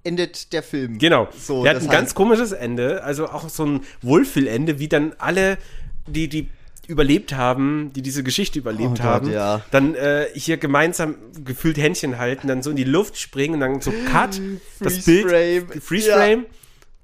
endet 0.05 0.53
der 0.55 0.63
Film. 0.63 0.97
Genau. 0.99 1.29
So, 1.39 1.63
der 1.65 1.71
hat 1.71 1.77
das 1.77 1.85
ein 1.85 1.91
heißt- 1.91 1.93
ganz 1.93 2.15
komisches 2.15 2.53
Ende, 2.53 3.03
also 3.03 3.27
auch 3.29 3.49
so 3.51 3.67
ein 3.67 3.81
Wohlfühlende, 4.01 4.79
wie 4.79 4.89
dann 4.89 5.15
alle, 5.19 5.59
die, 6.07 6.29
die 6.29 6.49
überlebt 6.87 7.35
haben, 7.35 7.93
die 7.95 8.01
diese 8.01 8.23
Geschichte 8.23 8.59
überlebt 8.61 8.85
Oh 8.87 8.95
Gott, 8.95 9.01
haben, 9.03 9.31
ja. 9.31 9.61
dann 9.71 9.95
äh, 9.95 10.29
hier 10.35 10.57
gemeinsam 10.57 11.17
gefühlt 11.45 11.77
Händchen 11.77 12.17
halten, 12.17 12.47
dann 12.49 12.63
so 12.63 12.71
in 12.71 12.77
die 12.77 12.85
Luft 12.85 13.19
springen 13.19 13.55
und 13.55 13.61
dann 13.61 13.81
so 13.83 13.93
Cut, 14.11 14.41
das 14.81 14.95
Freeze 14.99 15.05
Bild, 15.05 15.29
Frame. 15.69 15.81
Freeze 15.83 16.09
Ja. 16.09 16.17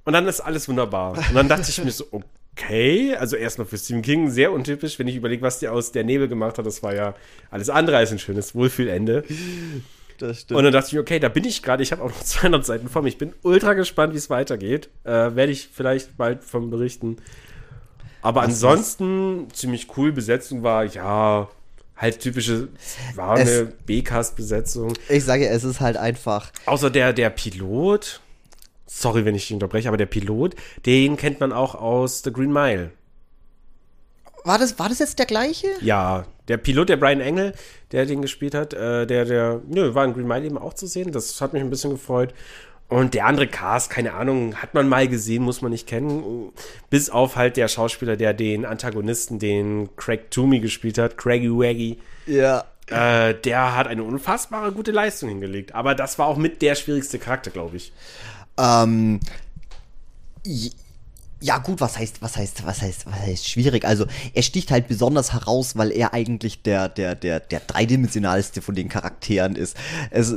Und 0.05 0.13
dann 0.13 0.27
ist 0.27 0.41
alles 0.41 0.69
wunderbar. 0.69 1.17
Und 1.17 1.35
dann 1.35 1.49
dachte 1.49 1.67
ich 1.71 1.83
mir 1.83 1.91
so, 1.91 2.05
okay, 2.13 3.15
also 3.17 3.37
erstmal 3.37 3.67
für 3.67 3.79
Stephen 3.79 4.03
King 4.03 4.31
sehr 4.31 4.53
untypisch, 4.53 4.99
wenn 4.99 5.09
ich 5.09 5.17
überlege, 5.17 5.43
was 5.43 5.59
der 5.61 5.73
aus 5.73 5.93
Der 5.93 6.05
Nebel 6.05 6.29
gemacht 6.29 6.59
hat, 6.59 6.67
das 6.67 6.83
war 6.83 6.95
ja 6.95 7.15
alles 7.51 7.71
andere 7.71 7.97
als 7.97 8.13
ein 8.13 8.19
schönes 8.19 8.55
Wohlfühlende. 8.55 9.25
Das 10.19 10.43
stimmt. 10.43 10.59
Und 10.59 10.65
dann 10.65 10.73
dachte 10.73 10.89
ich 10.89 10.93
mir, 10.93 11.01
okay, 11.01 11.19
da 11.19 11.29
bin 11.29 11.45
ich 11.45 11.63
gerade. 11.63 11.83
Ich 11.83 11.91
habe 11.91 12.03
auch 12.03 12.11
noch 12.11 12.21
200 12.23 12.65
Seiten 12.65 12.89
vor 12.89 13.03
mir. 13.03 13.09
Ich 13.09 13.19
bin 13.19 13.33
ultra 13.43 13.73
gespannt, 13.73 14.13
wie 14.13 14.19
es 14.19 14.31
weitergeht. 14.31 14.89
Äh, 15.05 15.11
Werde 15.35 15.51
ich 15.53 15.69
vielleicht 15.73 16.17
bald 16.17 16.45
von 16.45 16.71
berichten. 16.71 17.17
Aber 18.23 18.41
Was- 18.43 18.47
ansonsten 18.51 19.49
ziemlich 19.53 19.89
cool. 19.97 20.13
Besetzung 20.13 20.63
war, 20.63 20.85
ja, 20.85 21.49
halt 21.97 22.21
typische, 22.21 22.69
war 23.17 23.39
Es- 23.39 23.49
eine 23.51 23.65
B-Cast-Besetzung. 23.87 24.93
ich 25.09 25.25
sage, 25.25 25.49
es 25.49 25.65
ist 25.65 25.81
halt 25.81 25.97
einfach. 25.97 26.53
Außer 26.67 26.91
der, 26.91 27.13
der 27.13 27.31
Pilot. 27.31 28.21
Sorry, 28.87 29.25
wenn 29.25 29.35
ich 29.35 29.47
dich 29.47 29.55
unterbreche, 29.55 29.89
aber 29.89 29.97
der 29.97 30.07
Pilot, 30.07 30.55
den 30.87 31.17
kennt 31.17 31.41
man 31.41 31.53
auch 31.53 31.75
aus 31.75 32.23
The 32.23 32.33
Green 32.33 32.53
Mile. 32.53 32.91
War 34.45 34.59
das, 34.59 34.79
war 34.79 34.89
das 34.91 34.99
jetzt 34.99 35.19
der 35.19 35.27
gleiche? 35.27 35.69
Ja, 35.81 36.27
der 36.49 36.59
Pilot, 36.59 36.91
der 36.91 36.99
Brian 36.99 37.21
Engel, 37.21 37.55
der 37.93 38.05
den 38.05 38.21
gespielt 38.21 38.55
hat, 38.55 38.75
äh, 38.75 39.07
der, 39.07 39.25
der, 39.25 39.63
nö, 39.67 39.95
war 39.95 40.05
in 40.05 40.13
Green 40.13 40.27
Mile 40.29 40.45
eben 40.45 40.59
auch 40.59 40.75
zu 40.75 40.87
sehen. 40.87 41.13
Das 41.13 41.41
hat 41.41 41.55
mich 41.55 41.63
ein 41.63 41.71
bisschen 41.71 41.93
gefreut. 41.93 42.35
Und 42.89 43.15
der 43.15 43.25
andere 43.25 43.47
Cast, 43.47 43.89
keine 43.89 44.13
Ahnung, 44.13 44.57
hat 44.57 44.75
man 44.75 44.87
mal 44.87 45.09
gesehen, 45.09 45.43
muss 45.43 45.63
man 45.63 45.73
nicht 45.73 45.87
kennen. 45.89 46.53
Bis 46.91 47.09
auf 47.09 47.37
halt 47.37 47.57
der 47.57 47.69
Schauspieler, 47.69 48.17
der 48.17 48.35
den 48.35 48.67
Antagonisten, 48.67 49.39
den 49.39 49.89
Craig 49.97 50.31
Toomey 50.31 50.61
gespielt 50.61 50.99
hat, 50.99 51.17
Craigie 51.17 51.49
Waggy, 51.51 51.99
Ja. 52.27 52.65
äh, 52.89 53.35
der 53.35 53.75
hat 53.75 53.87
eine 53.87 54.03
unfassbare 54.03 54.73
gute 54.73 54.93
Leistung 54.93 55.31
hingelegt. 55.31 55.75
Aber 55.75 55.95
das 55.95 56.19
war 56.19 56.27
auch 56.27 56.37
mit 56.37 56.61
der 56.61 56.75
schwierigste 56.75 57.19
Charakter, 57.19 57.51
glaube 57.51 57.79
ich. 57.79 57.95
Ähm, 58.59 59.21
ja, 61.41 61.59
gut, 61.59 61.81
was 61.81 61.99
heißt, 61.99 62.23
was 62.23 62.37
heißt, 62.37 62.65
was 62.65 62.81
heißt, 62.83 63.07
was 63.07 63.15
heißt 63.15 63.49
schwierig? 63.49 63.85
Also, 63.85 64.07
er 64.33 64.43
sticht 64.43 64.71
halt 64.71 64.89
besonders 64.89 65.33
heraus, 65.33 65.77
weil 65.77 65.91
er 65.91 66.15
eigentlich 66.15 66.63
der, 66.63 66.89
der, 66.89 67.15
der, 67.15 67.41
der 67.41 67.61
dreidimensionalste 67.61 68.63
von 68.63 68.75
den 68.75 68.89
Charakteren 68.89 69.57
ist. 69.57 69.77
Es, 70.11 70.35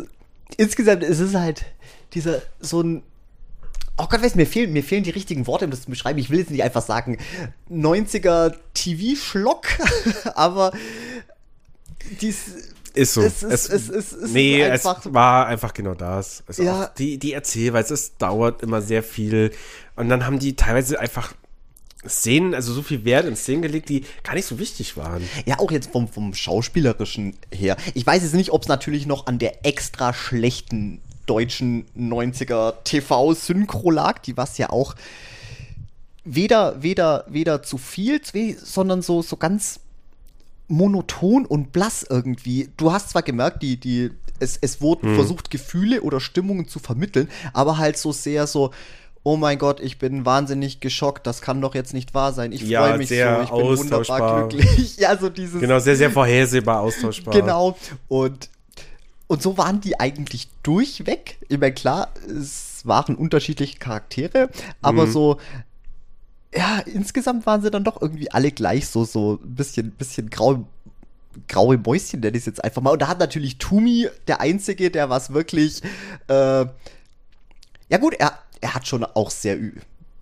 insgesamt 0.58 1.04
ist 1.04 1.20
es 1.20 1.34
halt 1.34 1.66
dieser, 2.14 2.42
so 2.60 2.82
ein, 2.82 3.04
Oh 4.00 4.06
Gott, 4.08 4.22
weiß, 4.22 4.36
mir 4.36 4.46
fehlen, 4.46 4.74
mir 4.74 4.84
fehlen 4.84 5.04
die 5.04 5.10
richtigen 5.10 5.48
Worte, 5.48 5.66
um 5.66 5.72
das 5.72 5.82
zu 5.82 5.90
beschreiben. 5.90 6.20
Ich 6.20 6.30
will 6.30 6.38
jetzt 6.38 6.52
nicht 6.52 6.62
einfach 6.62 6.84
sagen 6.84 7.18
90er 7.72 8.54
TV-Schlock, 8.76 9.66
aber 10.36 10.72
dies, 12.22 12.76
Ist 12.98 13.14
so. 13.14 13.22
Es 13.22 13.44
ist- 13.44 13.70
es 13.70 13.90
ist- 13.90 14.12
es 14.14 14.32
nee, 14.32 14.62
ist 14.64 14.72
einfach- 14.86 15.06
es 15.06 15.14
war 15.14 15.46
einfach 15.48 15.74
genau 15.74 15.94
das. 15.94 16.44
Also 16.48 16.64
Ja. 16.64 16.92
die, 16.98 17.18
die 17.20 17.34
Erzählweise, 17.34 17.94
es 17.94 18.18
dauert 18.18 18.64
immer 18.64 18.82
sehr 18.82 19.04
viel. 19.04 19.52
Und 19.96 20.10
dann 20.10 20.26
haben 20.26 20.40
die 20.40 20.56
teilweise 20.56 21.00
einfach 21.00 21.34
Szenen, 22.08 22.54
also 22.54 22.74
so 22.74 22.82
viel 22.84 23.04
Wert 23.06 23.26
in 23.26 23.36
Szenen 23.36 23.62
gelegt, 23.62 23.90
die 23.90 24.04
gar 24.24 24.34
nicht 24.36 24.46
so 24.46 24.60
wichtig 24.60 24.98
waren. 24.98 25.28
Ja, 25.46 25.60
auch 25.60 25.72
jetzt 25.72 25.92
vom, 25.92 26.08
vom 26.08 26.34
Schauspielerischen 26.34 27.36
her. 27.54 27.76
Ich 27.94 28.06
weiß 28.06 28.24
jetzt 28.24 28.34
nicht, 28.36 28.52
ob 28.52 28.62
es 28.64 28.68
natürlich 28.68 29.06
noch 29.06 29.28
an 29.28 29.40
der 29.40 29.66
extra 29.66 30.14
schlechten 30.14 31.02
deutschen 31.26 31.86
90er 31.96 32.76
TV-Synchro 32.84 33.92
lag, 33.92 34.20
die 34.20 34.38
was 34.38 34.58
ja 34.58 34.70
auch 34.70 34.96
weder, 36.24 36.82
weder, 36.82 37.26
weder 37.28 37.64
zu 37.64 37.78
viel, 37.78 38.22
sondern 38.64 39.02
so, 39.02 39.22
so 39.22 39.38
ganz 39.38 39.80
monoton 40.68 41.46
und 41.46 41.72
blass 41.72 42.06
irgendwie. 42.10 42.70
Du 42.78 42.92
hast 42.92 43.10
zwar 43.10 43.22
gemerkt, 43.24 43.64
die, 43.64 43.78
die, 43.80 44.12
es, 44.40 44.58
es 44.62 44.82
wurden 44.82 45.16
versucht, 45.16 45.50
Gefühle 45.50 46.02
oder 46.02 46.20
Stimmungen 46.20 46.68
zu 46.68 46.80
vermitteln, 46.80 47.30
aber 47.54 47.78
halt 47.78 47.98
so 47.98 48.12
sehr 48.12 48.48
so, 48.48 48.72
oh 49.24 49.36
mein 49.38 49.58
Gott, 49.60 49.80
ich 49.80 49.98
bin 50.00 50.26
wahnsinnig 50.26 50.80
geschockt, 50.80 51.26
das 51.28 51.42
kann 51.42 51.60
doch 51.62 51.76
jetzt 51.76 51.94
nicht 51.94 52.14
wahr 52.14 52.34
sein. 52.34 52.52
Ich 52.52 52.62
Ja, 52.62 52.84
freue 52.86 52.98
mich 52.98 53.10
sehr 53.10 53.38
so, 53.38 53.44
ich 53.44 53.50
bin 53.50 53.78
wunderbar 53.78 54.48
glücklich. 54.50 54.98
Ja, 55.00 55.18
so 55.18 55.30
dieses. 55.30 55.60
Genau, 55.60 55.80
sehr, 55.80 55.96
sehr 55.96 56.12
vorhersehbar, 56.12 56.82
austauschbar. 56.82 57.34
Genau. 57.34 57.78
Und, 58.08 58.50
und 59.28 59.42
so 59.42 59.58
waren 59.58 59.82
die 59.82 60.00
eigentlich 60.00 60.48
durchweg. 60.64 61.38
Ich 61.50 61.58
meine, 61.60 61.74
klar, 61.74 62.10
es 62.28 62.82
waren 62.86 63.16
unterschiedliche 63.16 63.78
Charaktere, 63.80 64.50
aber 64.82 65.06
Mhm. 65.06 65.12
so, 65.12 65.38
ja, 66.56 66.80
insgesamt 66.86 67.46
waren 67.46 67.62
sie 67.62 67.72
dann 67.72 67.84
doch 67.84 68.02
irgendwie 68.02 68.32
alle 68.32 68.52
gleich 68.52 68.88
so, 68.88 69.06
so 69.06 69.40
ein 69.44 69.56
bisschen, 69.56 69.92
bisschen 69.92 70.30
grau, 70.30 70.66
graue 71.48 71.78
Mäuschen, 71.78 72.22
nenne 72.22 72.38
ich 72.38 72.42
es 72.42 72.46
jetzt 72.46 72.64
einfach 72.64 72.82
mal. 72.82 72.92
Und 72.92 73.02
da 73.02 73.08
hat 73.08 73.20
natürlich 73.20 73.58
Tumi, 73.58 74.08
der 74.28 74.42
Einzige, 74.42 74.90
der 74.90 75.10
was 75.10 75.34
wirklich, 75.34 75.82
äh, 76.28 76.66
ja 77.90 77.98
gut, 78.00 78.16
er, 78.16 78.40
er 78.62 78.74
hat 78.74 78.88
schon 78.88 79.04
auch 79.04 79.30
sehr, 79.30 79.58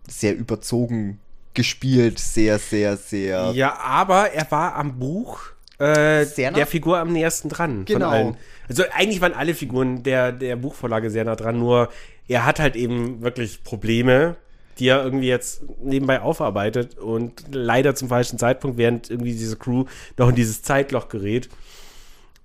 sehr 0.08 0.36
überzogen 0.36 1.20
gespielt, 1.54 2.20
sehr, 2.20 2.60
sehr, 2.60 2.98
sehr. 2.98 3.52
Ja, 3.54 3.78
aber 3.80 4.32
er 4.32 4.50
war 4.52 4.76
am 4.76 5.00
Buch 5.00 5.42
äh, 5.80 6.26
der 6.26 6.68
Figur 6.68 7.00
am 7.00 7.12
nächsten 7.12 7.50
dran. 7.50 7.86
Genau. 7.86 8.08
Von 8.08 8.14
allen. 8.14 8.38
Also 8.68 8.84
eigentlich 8.94 9.22
waren 9.22 9.34
alle 9.34 9.54
Figuren 9.54 10.04
der, 10.04 10.32
der 10.32 10.56
Buchvorlage 10.56 11.10
sehr 11.10 11.24
nah 11.24 11.36
dran, 11.36 11.60
nur 11.60 11.90
er 12.28 12.46
hat 12.46 12.60
halt 12.60 12.76
eben 12.76 13.22
wirklich 13.22 13.64
Probleme, 13.64 14.36
die 14.80 14.88
er 14.88 15.04
irgendwie 15.04 15.28
jetzt 15.28 15.64
nebenbei 15.82 16.22
aufarbeitet 16.22 16.98
und 16.98 17.44
leider 17.52 17.96
zum 17.96 18.10
falschen 18.10 18.38
Zeitpunkt, 18.38 18.78
während 18.78 19.10
irgendwie 19.10 19.34
diese 19.34 19.58
Crew 19.58 19.86
noch 20.18 20.30
in 20.30 20.36
dieses 20.36 20.62
Zeitloch 20.62 21.08
gerät. 21.10 21.50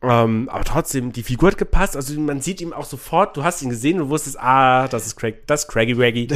Ähm, 0.02 0.48
aber 0.48 0.64
trotzdem, 0.64 1.12
die 1.12 1.22
Figur 1.22 1.50
hat 1.50 1.58
gepasst. 1.58 1.94
Also 1.94 2.18
man 2.18 2.40
sieht 2.40 2.60
ihm 2.62 2.72
auch 2.72 2.86
sofort, 2.86 3.36
du 3.36 3.44
hast 3.44 3.60
ihn 3.60 3.68
gesehen 3.68 4.00
und 4.00 4.08
wusstest, 4.08 4.40
ah, 4.40 4.88
das 4.88 5.06
ist 5.06 5.16
Craig, 5.16 5.46
das 5.46 5.64
ist 5.64 5.68
Craggy 5.68 5.98
Waggy. 5.98 6.28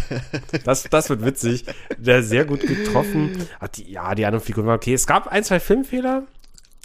das, 0.64 0.84
das 0.84 1.10
wird 1.10 1.24
witzig. 1.24 1.64
Der 1.96 2.18
ist 2.18 2.28
sehr 2.28 2.44
gut 2.44 2.60
getroffen. 2.60 3.46
Ach, 3.60 3.68
die, 3.68 3.92
ja, 3.92 4.14
die 4.16 4.26
anderen 4.26 4.44
Figuren 4.44 4.66
waren 4.66 4.76
okay. 4.76 4.94
Es 4.94 5.06
gab 5.06 5.28
ein, 5.28 5.44
zwei 5.44 5.60
Filmfehler, 5.60 6.24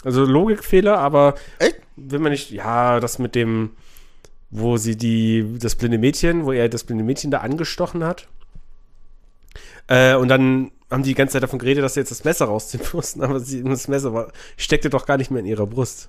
also 0.04 0.24
Logikfehler, 0.24 0.98
aber 0.98 1.34
Echt? 1.58 1.80
will 1.96 2.20
man 2.20 2.30
nicht, 2.30 2.52
ja, 2.52 3.00
das 3.00 3.18
mit 3.18 3.34
dem, 3.34 3.70
wo 4.50 4.76
sie 4.76 4.96
die, 4.96 5.58
das 5.58 5.74
blinde 5.74 5.98
Mädchen, 5.98 6.44
wo 6.44 6.52
er 6.52 6.68
das 6.68 6.84
blinde 6.84 7.02
Mädchen 7.02 7.32
da 7.32 7.38
angestochen 7.38 8.04
hat. 8.04 8.28
Äh, 9.88 10.14
und 10.14 10.28
dann 10.28 10.70
haben 10.90 11.02
die 11.02 11.10
die 11.10 11.14
ganze 11.14 11.34
Zeit 11.34 11.42
davon 11.42 11.58
geredet, 11.58 11.84
dass 11.84 11.94
sie 11.94 12.00
jetzt 12.00 12.10
das 12.10 12.24
Messer 12.24 12.46
rausziehen 12.46 12.82
mussten, 12.92 13.22
aber 13.22 13.40
sie, 13.40 13.62
das 13.62 13.88
Messer 13.88 14.12
war, 14.12 14.32
steckte 14.56 14.90
doch 14.90 15.06
gar 15.06 15.16
nicht 15.16 15.30
mehr 15.30 15.40
in 15.40 15.46
ihrer 15.46 15.66
Brust. 15.66 16.08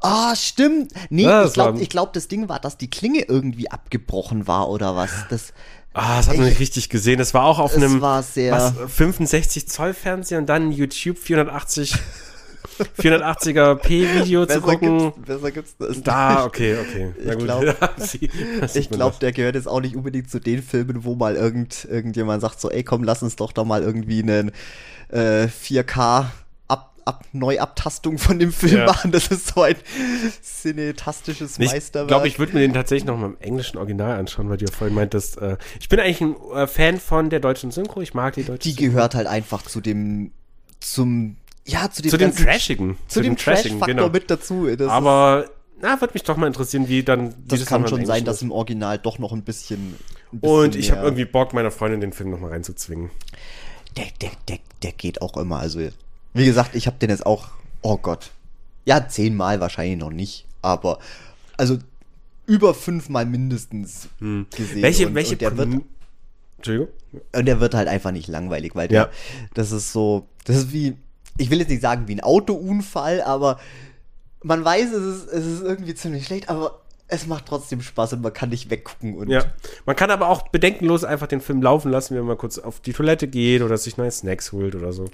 Ah, 0.00 0.34
stimmt. 0.34 0.92
Nee, 1.10 1.22
Ja, 1.24 1.44
ich 1.44 1.52
glaube, 1.52 1.78
glaub, 1.86 2.12
das 2.12 2.26
Ding 2.26 2.48
war, 2.48 2.58
dass 2.58 2.76
die 2.76 2.90
Klinge 2.90 3.22
irgendwie 3.28 3.70
abgebrochen 3.70 4.46
war 4.48 4.68
oder 4.68 4.96
was. 4.96 5.10
Das, 5.30 5.52
Ah, 5.94 6.16
das 6.16 6.28
hat 6.28 6.36
man 6.38 6.44
Ich- 6.46 6.52
nicht 6.52 6.60
richtig 6.60 6.88
gesehen. 6.88 7.18
Das 7.18 7.34
war 7.34 7.44
auch 7.44 7.58
auf 7.58 7.74
einem 7.76 8.00
war 8.00 8.22
sehr- 8.22 8.52
was, 8.54 8.72
65 8.94 9.68
Zoll 9.68 9.92
Fernseher 9.92 10.38
und 10.38 10.46
dann 10.46 10.72
YouTube 10.72 11.18
480 11.18 11.94
480er-P-Video 12.98 14.46
zu 14.46 14.60
gucken. 14.60 14.98
Gibt's, 15.12 15.26
besser 15.26 15.50
gibt's 15.50 15.76
das. 15.78 16.02
Da, 16.02 16.44
okay, 16.44 16.76
okay. 16.80 17.12
Ich 17.18 17.38
glaub- 17.38 17.64
Ich 18.74 18.90
glaube, 18.90 19.16
der 19.20 19.32
gehört 19.32 19.54
jetzt 19.54 19.68
auch 19.68 19.80
nicht 19.80 19.96
unbedingt 19.96 20.30
zu 20.30 20.40
den 20.40 20.62
Filmen, 20.62 21.04
wo 21.04 21.14
mal 21.14 21.36
irgend, 21.36 21.84
irgendjemand 21.90 22.40
sagt 22.42 22.60
so, 22.60 22.70
ey 22.70 22.82
komm, 22.84 23.04
lass 23.04 23.22
uns 23.22 23.36
doch 23.36 23.52
da 23.52 23.64
mal 23.64 23.82
irgendwie 23.82 24.22
einen 24.22 24.52
äh, 25.08 25.44
4K 25.46 26.26
ab, 26.68 26.94
ab, 27.04 27.24
Neuabtastung 27.32 28.18
von 28.18 28.38
dem 28.38 28.52
Film 28.52 28.78
Ja. 28.78 28.86
machen. 28.86 29.10
Das 29.12 29.28
ist 29.28 29.54
so 29.54 29.62
ein 29.62 29.76
cinetastisches 30.42 31.58
Ich 31.58 31.70
Meisterwerk. 31.70 32.08
glaube, 32.08 32.28
ich 32.28 32.38
würde 32.38 32.54
mir 32.54 32.60
den 32.60 32.72
tatsächlich 32.74 33.04
noch 33.06 33.16
mal 33.18 33.26
im 33.26 33.36
englischen 33.40 33.78
Original 33.78 34.18
anschauen, 34.18 34.48
weil 34.48 34.56
du 34.58 34.64
ja 34.66 34.70
vorhin 34.72 34.94
meintest, 34.94 35.38
äh, 35.38 35.56
ich 35.80 35.88
bin 35.88 36.00
eigentlich 36.00 36.20
ein 36.20 36.36
äh, 36.54 36.66
Fan 36.66 36.98
von 36.98 37.30
der 37.30 37.40
deutschen 37.40 37.70
Synchro, 37.70 38.00
ich 38.00 38.14
mag 38.14 38.34
die 38.34 38.44
deutsche 38.44 38.68
die 38.68 38.70
Synchro. 38.74 38.94
gehört 38.94 39.14
halt 39.14 39.26
einfach 39.26 39.62
zu 39.62 39.80
dem, 39.80 40.32
zum, 40.80 41.36
ja, 41.66 41.90
zu 41.90 42.02
dem, 42.02 42.10
Zu 42.10 42.18
dem 42.18 42.34
Trashigen. 42.34 42.96
zu 43.08 43.20
dem 43.22 43.36
Trash-Faktor 43.36 44.10
mit 44.10 44.30
dazu. 44.30 44.66
Das 44.76 44.88
Aber, 44.88 45.48
na, 45.80 46.00
würde 46.00 46.14
mich 46.14 46.22
doch 46.24 46.36
mal 46.36 46.46
interessieren, 46.46 46.88
wie 46.88 47.02
dann 47.02 47.34
wie 47.44 47.48
das 47.58 47.66
kann 47.66 47.82
dann 47.82 47.90
schon 47.90 48.06
sein, 48.06 48.24
dass 48.24 48.42
im 48.42 48.50
Original 48.50 48.98
doch 48.98 49.18
noch 49.18 49.32
ein 49.32 49.42
bisschen. 49.42 49.96
Ein 50.32 50.40
bisschen 50.40 50.54
Und 50.58 50.76
ich 50.76 50.90
habe 50.90 51.02
irgendwie 51.02 51.24
Bock, 51.24 51.52
meiner 51.52 51.70
Freundin 51.70 52.00
den 52.00 52.12
Film 52.12 52.30
noch 52.30 52.40
mal 52.40 52.50
reinzuzwingen. 52.50 53.10
Der, 53.96 54.06
der, 54.20 54.30
der, 54.48 54.58
der 54.82 54.92
geht 54.92 55.20
auch 55.22 55.36
immer. 55.36 55.58
Also, 55.58 55.80
wie 56.34 56.44
gesagt, 56.44 56.74
ich 56.74 56.86
habe 56.86 56.96
den 56.98 57.10
jetzt 57.10 57.26
auch, 57.26 57.48
oh 57.82 57.96
Gott. 57.98 58.30
Ja, 58.84 59.06
zehnmal 59.06 59.60
wahrscheinlich 59.60 59.98
noch 59.98 60.10
nicht. 60.10 60.46
Aber, 60.62 60.98
also, 61.56 61.78
über 62.46 62.74
fünfmal 62.74 63.26
mindestens 63.26 64.08
gesehen. 64.18 64.46
Hm. 64.74 64.82
Welche, 64.82 65.06
und, 65.08 65.14
welche 65.14 65.32
und 65.34 65.42
der, 65.42 65.56
wird, 65.56 65.68
Präm- 65.68 65.82
Entschuldigung? 66.56 66.88
und 67.36 67.44
der 67.44 67.60
wird 67.60 67.74
halt 67.74 67.88
einfach 67.88 68.10
nicht 68.10 68.28
langweilig, 68.28 68.74
weil 68.74 68.88
der, 68.88 69.02
Ja. 69.02 69.10
das 69.54 69.70
ist 69.72 69.92
so, 69.92 70.26
das 70.44 70.56
ist 70.56 70.72
wie, 70.72 70.96
ich 71.38 71.50
will 71.50 71.58
jetzt 71.60 71.68
nicht 71.70 71.82
sagen 71.82 72.08
wie 72.08 72.14
ein 72.14 72.20
Autounfall, 72.20 73.22
aber 73.22 73.58
man 74.42 74.64
weiß, 74.64 74.92
es 74.92 75.16
ist, 75.22 75.28
es 75.32 75.46
ist 75.46 75.62
irgendwie 75.62 75.94
ziemlich 75.94 76.26
schlecht, 76.26 76.48
aber 76.48 76.80
es 77.08 77.26
macht 77.26 77.46
trotzdem 77.46 77.82
Spaß 77.82 78.14
und 78.14 78.22
man 78.22 78.32
kann 78.32 78.48
nicht 78.48 78.70
weggucken 78.70 79.16
und 79.16 79.28
Ja. 79.28 79.44
Man 79.84 79.96
kann 79.96 80.10
aber 80.10 80.28
auch 80.28 80.48
bedenkenlos 80.48 81.04
einfach 81.04 81.26
den 81.26 81.40
Film 81.40 81.62
laufen 81.62 81.90
lassen, 81.90 82.16
wenn 82.16 82.24
man 82.24 82.38
kurz 82.38 82.58
auf 82.58 82.80
die 82.80 82.92
Toilette 82.92 83.28
geht 83.28 83.62
oder 83.62 83.76
sich 83.76 83.96
neue 83.96 84.10
Snacks 84.10 84.52
holt 84.52 84.74
oder 84.74 84.92
so. 84.92 85.06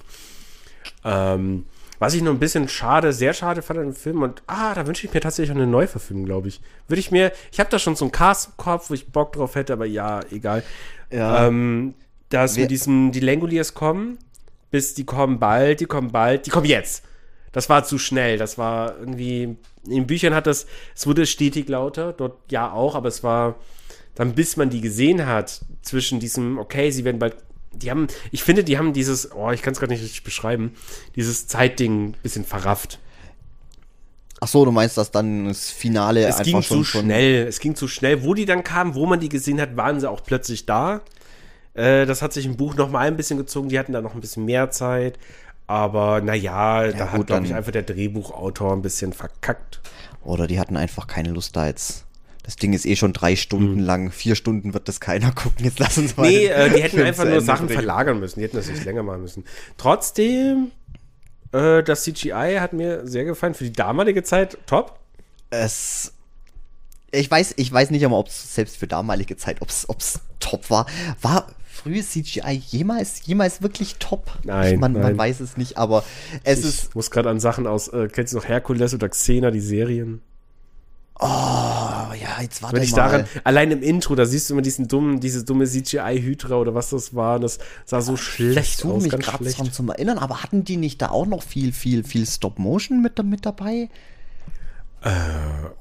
Ähm, 1.05 1.67
was 1.99 2.15
ich 2.15 2.23
nur 2.23 2.33
ein 2.33 2.39
bisschen 2.39 2.69
schade, 2.69 3.13
sehr 3.13 3.33
schade 3.35 3.61
fand 3.63 3.81
an 3.81 3.87
dem 3.87 3.95
Film 3.95 4.23
und 4.23 4.43
ah, 4.47 4.75
da 4.75 4.87
wünsche 4.87 5.07
ich 5.07 5.13
mir 5.13 5.21
tatsächlich 5.21 5.51
auch 5.51 5.57
eine 5.61 5.67
Neuverfilmung, 5.67 6.25
glaube 6.27 6.47
ich. 6.49 6.61
Würde 6.87 7.01
ich 7.01 7.11
mir, 7.11 7.33
ich 7.51 7.59
habe 7.59 7.71
da 7.71 7.79
schon 7.79 7.97
so 7.97 8.05
einen 8.05 8.13
Cast 8.13 8.49
im 8.51 8.57
Kopf, 8.57 8.91
wo 8.91 8.95
ich 8.95 9.11
Bock 9.11 9.33
drauf 9.33 9.57
hätte, 9.57 9.73
aber 9.73 9.87
ja, 9.87 10.21
egal. 10.31 10.63
Ja. 11.11 11.47
Ähm, 11.47 11.95
dass 12.29 12.55
Wer- 12.57 12.63
mit 12.65 12.71
diesem, 12.71 13.11
die 13.11 13.21
Langoliers 13.21 13.75
kommen, 13.75 14.19
bis 14.71 14.95
die 14.95 15.05
kommen 15.05 15.39
bald, 15.39 15.81
die 15.81 15.87
kommen 15.87 16.11
bald, 16.13 16.47
die 16.47 16.51
kommen 16.51 16.67
jetzt. 16.67 17.05
Das 17.53 17.69
war 17.69 17.85
zu 17.85 17.99
schnell. 17.99 18.39
Das 18.39 18.59
war 18.59 18.99
irgendwie, 18.99 19.57
in 19.85 19.91
den 19.91 20.07
Büchern 20.07 20.35
hat 20.35 20.47
das, 20.47 20.67
es 20.95 21.07
wurde 21.07 21.27
stetig 21.27 21.69
lauter, 21.69 22.13
dort 22.13 22.39
ja 22.51 22.71
auch, 22.71 22.95
aber 22.95 23.09
es 23.09 23.23
war 23.23 23.57
dann, 24.15 24.35
bis 24.35 24.57
man 24.57 24.69
die 24.71 24.81
gesehen 24.81 25.27
hat, 25.27 25.61
zwischen 25.83 26.21
diesem, 26.21 26.59
okay, 26.59 26.91
sie 26.91 27.05
werden 27.05 27.19
bald, 27.19 27.37
die 27.73 27.91
haben, 27.91 28.09
ich 28.33 28.43
finde, 28.43 28.65
die 28.65 28.77
haben 28.77 28.93
dieses, 28.93 29.33
oh, 29.33 29.51
ich 29.51 29.63
kann 29.63 29.73
es 29.73 29.79
gerade 29.79 29.93
nicht 29.93 30.03
richtig 30.03 30.25
beschreiben, 30.25 30.75
dieses 31.17 31.47
Zeitding 31.47 32.09
ein 32.09 32.17
bisschen 32.23 32.45
verrafft. 32.45 32.99
Ach 34.41 34.49
so, 34.49 34.65
du 34.65 34.71
meinst, 34.71 34.97
dass 34.97 35.11
dann 35.11 35.47
das 35.47 35.71
Finale 35.71 36.27
Es 36.27 36.37
einfach 36.37 36.45
ging 36.45 36.63
schon, 36.63 36.79
zu 36.79 36.85
schnell. 36.85 37.47
Es 37.47 37.59
ging 37.59 37.75
zu 37.75 37.89
schnell. 37.89 38.23
Wo 38.23 38.35
die 38.35 38.45
dann 38.45 38.63
kamen, 38.63 38.95
wo 38.95 39.05
man 39.05 39.19
die 39.19 39.29
gesehen 39.29 39.61
hat, 39.61 39.77
waren 39.77 39.99
sie 39.99 40.09
auch 40.09 40.23
plötzlich 40.23 40.65
da. 40.65 41.01
Äh, 41.79 42.07
das 42.07 42.23
hat 42.23 42.33
sich 42.33 42.45
im 42.45 42.57
Buch 42.57 42.75
noch 42.75 42.91
mal 42.91 43.07
ein 43.07 43.17
bisschen 43.17 43.39
gezogen. 43.39 43.69
Die 43.69 43.79
hatten 43.79 43.93
da 43.93 44.01
noch 44.01 44.15
ein 44.15 44.21
bisschen 44.21 44.45
mehr 44.45 44.71
Zeit. 44.71 45.19
Aber 45.69 46.21
naja, 46.21 46.91
da 46.91 47.11
hat, 47.11 47.17
gut, 47.17 47.27
glaube 47.29 47.47
ich, 47.47 47.55
einfach 47.55 47.71
der 47.73 47.83
Drehbuchautor 47.83 48.73
ein 48.73 48.83
bisschen 48.83 49.13
verkackt. 49.13 49.81
Oder 50.25 50.47
die 50.47 50.59
hatten 50.59 50.77
einfach 50.77 51.07
keine 51.07 51.31
Lust 51.31 51.55
da 51.57 51.67
jetzt. 51.67 52.05
Das 52.43 52.57
Ding 52.57 52.73
ist 52.73 52.87
eh 52.87 52.97
schon 52.97 53.13
drei 53.13 53.37
Stunden 53.37 53.79
lang. 53.79 54.11
Vier 54.11 54.35
Stunden 54.35 54.75
wird 54.75 54.89
das 54.89 54.99
keiner 54.99 55.31
gucken. 55.35 55.65
Jetzt 55.65 55.79
lass 55.79 55.99
uns 55.99 56.17
mal. 56.17 56.27
Hm. 56.27 56.33
Nee, 56.33 56.47
äh, 56.47 56.71
die 56.71 56.83
hätten 56.83 57.01
einfach 57.03 57.27
nur 57.27 57.41
Sachen 57.43 57.67
bringen. 57.67 57.79
verlagern 57.79 58.19
müssen. 58.19 58.41
Die 58.41 58.45
hätten 58.45 58.57
das 58.57 58.69
nicht 58.69 58.85
länger 58.85 59.05
machen 59.05 59.23
müssen. 59.23 59.45
Trotzdem, 59.77 60.73
äh, 61.53 61.83
das 61.85 62.03
CGI 62.03 62.57
hat 62.59 62.73
mir 62.73 63.07
sehr 63.07 63.25
gefallen. 63.25 63.55
Für 63.55 63.65
die 63.65 63.73
damalige 63.73 64.25
Zeit 64.25 64.59
top. 64.67 64.99
Es. 65.51 66.13
Ich 67.11 67.31
weiß, 67.31 67.55
ich 67.57 67.73
weiß 67.73 67.91
nicht 67.91 68.05
einmal, 68.05 68.21
ob 68.21 68.29
es 68.29 68.55
selbst 68.55 68.77
für 68.79 68.87
damalige 68.87 69.37
Zeit, 69.37 69.63
ob 69.63 69.69
es 69.69 70.21
top 70.41 70.71
war. 70.71 70.87
War 71.23 71.47
frühes 71.79 72.11
CGI 72.11 72.61
jemals, 72.67 73.25
jemals 73.27 73.63
wirklich 73.63 73.97
top? 73.99 74.31
Nein, 74.45 74.75
Ich, 74.75 74.81
man, 74.81 74.93
man 74.93 75.03
nein. 75.03 75.19
weiß 75.19 75.41
es 75.41 75.57
nicht, 75.57 75.77
aber 75.79 76.05
es 76.45 76.61
Ich 76.61 76.65
ist. 76.67 76.95
muss 76.95 77.11
gerade 77.11 77.31
an 77.31 77.41
Sachen 77.41 77.67
aus, 77.67 77.89
äh, 77.89 78.09
kennst 78.13 78.33
du 78.33 78.37
noch 78.39 78.45
Herkules 78.47 78.95
oder 78.95 79.09
Xena, 79.09 79.51
die 79.51 79.61
Serien? 79.61 80.21
Oh, 81.21 81.25
ja, 81.27 82.41
jetzt 82.41 82.63
warte 82.63 82.77
Wenn 82.77 82.83
ich 82.85 82.93
mal. 82.93 82.97
daran, 82.99 83.25
allein 83.43 83.73
im 83.73 83.83
Intro, 83.83 84.15
da 84.15 84.25
siehst 84.25 84.49
du 84.49 84.55
immer 84.55 84.63
diesen 84.63 84.87
dummen, 84.87 85.19
diese 85.19 85.43
dumme 85.45 85.67
CGI-Hydra 85.67 86.55
oder 86.57 86.75
was 86.75 86.91
das 86.91 87.13
war. 87.15 87.41
Das 87.41 87.59
sah 87.85 88.01
so 88.01 88.15
ich 88.15 88.21
schlecht 88.21 88.81
versuche 88.81 88.95
aus, 88.95 89.03
mich 89.03 89.11
ganz 89.11 89.25
gerade 89.25 89.39
schlecht. 89.45 89.59
dran 89.59 89.73
zu 89.73 89.85
erinnern, 89.89 90.19
aber 90.19 90.45
hatten 90.45 90.63
die 90.63 90.77
nicht 90.77 91.03
da 91.03 91.09
auch 91.11 91.27
noch 91.27 91.43
viel, 91.43 91.73
viel, 91.73 92.05
viel 92.05 92.25
Stop-Motion 92.25 93.03
mit, 93.03 93.21
mit 93.25 93.45
dabei? 93.45 93.89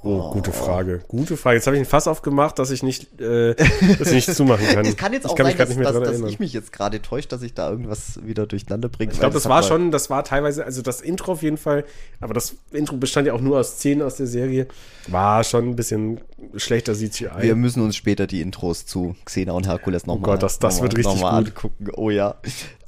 Oh, 0.04 0.30
gute 0.32 0.52
Frage. 0.52 1.02
Gute 1.08 1.38
Frage. 1.38 1.56
Jetzt 1.58 1.66
habe 1.66 1.76
ich 1.76 1.82
ein 1.82 1.86
Fass 1.88 2.08
aufgemacht, 2.08 2.60
dass 2.60 2.70
ich 2.70 2.84
nicht, 2.84 3.20
äh, 3.20 3.56
dass 3.56 4.10
ich 4.10 4.28
nicht 4.28 4.36
zumachen 4.36 4.66
kann. 4.74 4.86
Es 4.86 4.96
kann 4.96 5.12
jetzt 5.12 5.26
ich 5.26 5.32
auch 5.32 5.36
kann 5.36 5.48
sein, 5.48 5.58
dass, 5.58 5.70
nicht 5.70 5.80
mehr 5.80 5.92
dass, 5.92 6.20
dass 6.22 6.30
ich 6.30 6.40
mich 6.40 6.54
jetzt 6.54 6.72
gerade 6.72 7.02
täusche, 7.02 7.28
dass 7.28 7.42
ich 7.42 7.54
da 7.56 7.70
irgendwas 7.70 8.20
wieder 8.24 8.46
durcheinander 8.46 8.90
bringe. 8.90 9.12
Ich 9.12 9.20
glaube, 9.20 9.34
das 9.34 9.50
war 9.50 9.64
schon, 9.64 9.90
das 9.92 10.10
war 10.12 10.24
teilweise, 10.24 10.64
also 10.66 10.82
das 10.84 11.02
Intro 11.02 11.32
auf 11.34 11.42
jeden 11.42 11.58
Fall, 11.58 11.84
aber 12.22 12.34
das 12.36 12.56
Intro 12.72 12.98
bestand 12.98 13.26
ja 13.28 13.34
auch 13.34 13.42
nur 13.42 13.60
aus 13.60 13.72
Szenen 13.78 14.04
aus 14.04 14.16
der 14.18 14.28
Serie, 14.28 14.68
war 15.08 15.44
schon 15.44 15.70
ein 15.70 15.76
bisschen 15.76 16.22
schlechter 16.56 16.94
CGI. 16.94 17.30
Wir 17.42 17.56
müssen 17.56 17.82
uns 17.82 17.96
später 17.96 18.28
die 18.28 18.42
Intros 18.42 18.86
zu 18.86 19.16
Xena 19.26 19.54
und 19.54 19.68
Herkules 19.68 20.06
nochmal 20.06 20.30
Oh 20.30 20.32
Gott, 20.34 20.44
das- 20.44 20.60
das 20.60 20.82
wird 20.82 20.96
richtig 20.96 21.16
gut. 21.16 21.24
angucken. 21.24 21.88
Oh 21.96 22.12
ja. 22.12 22.36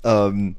Ähm, 0.04 0.56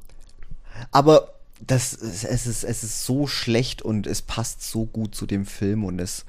aber 0.91 1.35
das, 1.66 1.92
es, 1.92 2.25
es, 2.25 2.46
ist, 2.46 2.64
es 2.64 2.83
ist 2.83 3.05
so 3.05 3.27
schlecht 3.27 3.83
und 3.83 4.07
es 4.07 4.23
passt 4.23 4.62
so 4.62 4.87
gut 4.87 5.14
zu 5.14 5.27
dem 5.27 5.46
Film 5.46 5.85
und 5.85 6.01
es, 6.01 6.25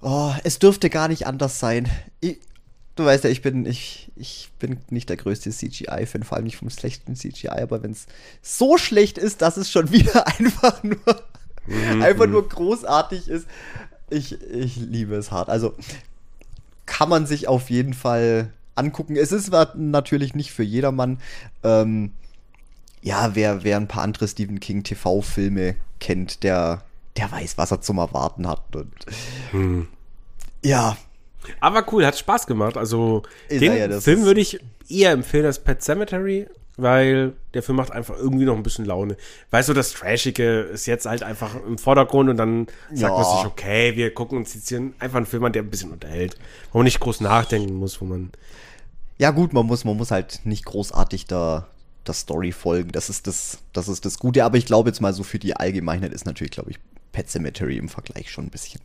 oh, 0.00 0.32
es 0.44 0.58
dürfte 0.58 0.90
gar 0.90 1.08
nicht 1.08 1.26
anders 1.26 1.58
sein. 1.58 1.88
Ich, 2.20 2.38
du 2.96 3.04
weißt 3.04 3.24
ja, 3.24 3.30
ich 3.30 3.42
bin, 3.42 3.66
ich, 3.66 4.10
ich 4.16 4.50
bin 4.58 4.78
nicht 4.90 5.08
der 5.08 5.16
größte 5.16 5.50
CGI-Fan, 5.50 6.24
vor 6.24 6.36
allem 6.36 6.44
nicht 6.44 6.56
vom 6.56 6.70
schlechten 6.70 7.16
CGI, 7.16 7.48
aber 7.48 7.82
wenn 7.82 7.92
es 7.92 8.06
so 8.42 8.76
schlecht 8.78 9.18
ist, 9.18 9.42
dass 9.42 9.56
es 9.56 9.70
schon 9.70 9.92
wieder 9.92 10.26
einfach 10.26 10.82
nur, 10.82 10.98
Mhm, 11.66 12.02
einfach 12.02 12.26
nur 12.26 12.48
großartig 12.48 13.28
ist, 13.28 13.46
ich, 14.10 14.40
ich 14.42 14.76
liebe 14.76 15.14
es 15.14 15.30
hart. 15.30 15.48
Also 15.48 15.74
kann 16.86 17.08
man 17.08 17.26
sich 17.26 17.48
auf 17.48 17.70
jeden 17.70 17.94
Fall 17.94 18.50
angucken. 18.74 19.16
Es 19.16 19.32
ist 19.32 19.52
natürlich 19.74 20.34
nicht 20.34 20.52
für 20.52 20.62
jedermann. 20.62 21.18
Ähm, 21.62 22.12
ja, 23.02 23.34
wer, 23.34 23.64
wer 23.64 23.76
ein 23.76 23.88
paar 23.88 24.02
andere 24.04 24.28
Stephen 24.28 24.60
King 24.60 24.82
TV-Filme 24.84 25.74
kennt, 26.00 26.42
der, 26.42 26.82
der 27.16 27.30
weiß, 27.30 27.58
was 27.58 27.70
er 27.70 27.80
zum 27.80 27.98
Erwarten 27.98 28.46
hat. 28.48 28.74
Und 28.76 28.92
Hm. 29.50 29.88
ja, 30.64 30.96
Aber 31.60 31.84
cool, 31.92 32.06
hat 32.06 32.16
Spaß 32.16 32.46
gemacht. 32.46 32.76
Also, 32.76 33.22
Ja, 33.50 33.58
den 33.58 33.76
ja, 33.90 34.00
Film 34.00 34.20
ist- 34.20 34.26
würde 34.26 34.40
ich 34.40 34.60
eher 34.88 35.10
empfehlen 35.10 35.44
als 35.46 35.58
Pet 35.58 35.82
Cemetery, 35.82 36.46
weil 36.76 37.32
der 37.54 37.64
Film 37.64 37.76
macht 37.76 37.90
einfach 37.90 38.16
irgendwie 38.16 38.44
noch 38.44 38.56
ein 38.56 38.62
bisschen 38.62 38.84
Laune. 38.84 39.16
Weißt 39.50 39.68
du, 39.68 39.74
das 39.74 39.92
Trashige 39.92 40.60
ist 40.60 40.86
jetzt 40.86 41.04
halt 41.06 41.24
einfach 41.24 41.56
im 41.66 41.78
Vordergrund 41.78 42.30
und 42.30 42.36
dann 42.36 42.66
sagt 42.92 43.00
Ja. 43.00 43.08
man 43.10 43.24
sich, 43.24 43.44
okay, 43.46 43.96
wir 43.96 44.14
gucken 44.14 44.38
uns 44.38 44.54
jetzt 44.54 44.68
hier 44.68 44.80
einfach 45.00 45.16
einen 45.16 45.26
Film 45.26 45.44
an, 45.44 45.52
der 45.52 45.62
ein 45.62 45.70
bisschen 45.70 45.90
unterhält. 45.90 46.36
Wo 46.70 46.78
man 46.78 46.84
nicht 46.84 47.00
groß 47.00 47.20
nachdenken 47.20 47.74
muss, 47.74 48.00
wo 48.00 48.04
man. 48.04 48.30
ja 49.18 49.30
gut, 49.32 49.52
man 49.52 49.66
muss, 49.66 49.84
man 49.84 49.96
muss 49.96 50.12
halt 50.12 50.40
nicht 50.44 50.64
großartig 50.64 51.26
da 51.26 51.66
der 52.06 52.14
Story 52.14 52.52
folgen. 52.52 52.92
Das 52.92 53.08
ist 53.08 53.26
das, 53.26 53.58
das 53.72 53.88
ist 53.88 54.04
das 54.04 54.18
Gute. 54.18 54.44
Aber 54.44 54.56
ich 54.56 54.66
glaube 54.66 54.88
jetzt 54.88 55.00
mal 55.00 55.12
so 55.12 55.22
für 55.22 55.38
die 55.38 55.56
Allgemeinheit 55.56 56.12
ist 56.12 56.26
natürlich, 56.26 56.52
glaube 56.52 56.70
ich, 56.70 56.78
Pet 57.12 57.28
Cemetery 57.30 57.76
im 57.76 57.88
Vergleich 57.88 58.30
schon 58.30 58.46
ein 58.46 58.50
bisschen 58.50 58.80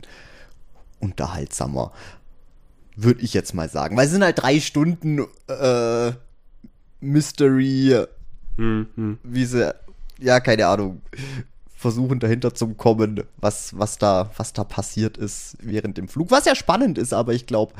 unterhaltsamer. 1.00 1.92
Würde 2.96 3.22
ich 3.22 3.34
jetzt 3.34 3.54
mal 3.54 3.68
sagen. 3.68 3.96
Weil 3.96 4.06
es 4.06 4.12
sind 4.12 4.24
halt 4.24 4.42
drei 4.42 4.60
Stunden 4.60 5.20
äh, 5.48 6.12
Mystery, 7.00 8.06
Hm, 8.58 8.88
hm. 8.96 9.18
wie 9.22 9.44
sie, 9.44 9.72
ja, 10.18 10.40
keine 10.40 10.66
Ahnung, 10.66 11.00
versuchen 11.76 12.18
dahinter 12.18 12.54
zu 12.54 12.74
kommen, 12.74 13.22
was, 13.36 13.78
was, 13.78 13.98
da, 13.98 14.30
was 14.36 14.52
da 14.52 14.64
passiert 14.64 15.16
ist 15.16 15.56
während 15.60 15.96
dem 15.96 16.08
Flug. 16.08 16.32
Was 16.32 16.44
ja 16.44 16.56
spannend 16.56 16.98
ist, 16.98 17.14
aber 17.14 17.34
ich 17.34 17.46
glaube, 17.46 17.72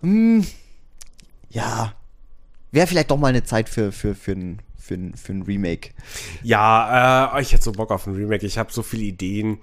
hm, 0.00 0.46
ja, 1.50 1.92
wäre 2.72 2.86
vielleicht 2.86 3.10
doch 3.10 3.16
mal 3.16 3.28
eine 3.28 3.44
Zeit 3.44 3.68
für, 3.68 3.92
für, 3.92 4.14
für, 4.14 4.32
ein, 4.32 4.60
für, 4.78 4.94
ein, 4.94 5.14
für 5.14 5.32
ein 5.32 5.42
Remake. 5.42 5.90
Ja, 6.42 7.36
äh, 7.36 7.42
ich 7.42 7.52
hätte 7.52 7.64
so 7.64 7.72
Bock 7.72 7.90
auf 7.90 8.06
ein 8.06 8.14
Remake. 8.14 8.46
Ich 8.46 8.58
habe 8.58 8.72
so 8.72 8.82
viele 8.82 9.04
Ideen. 9.04 9.58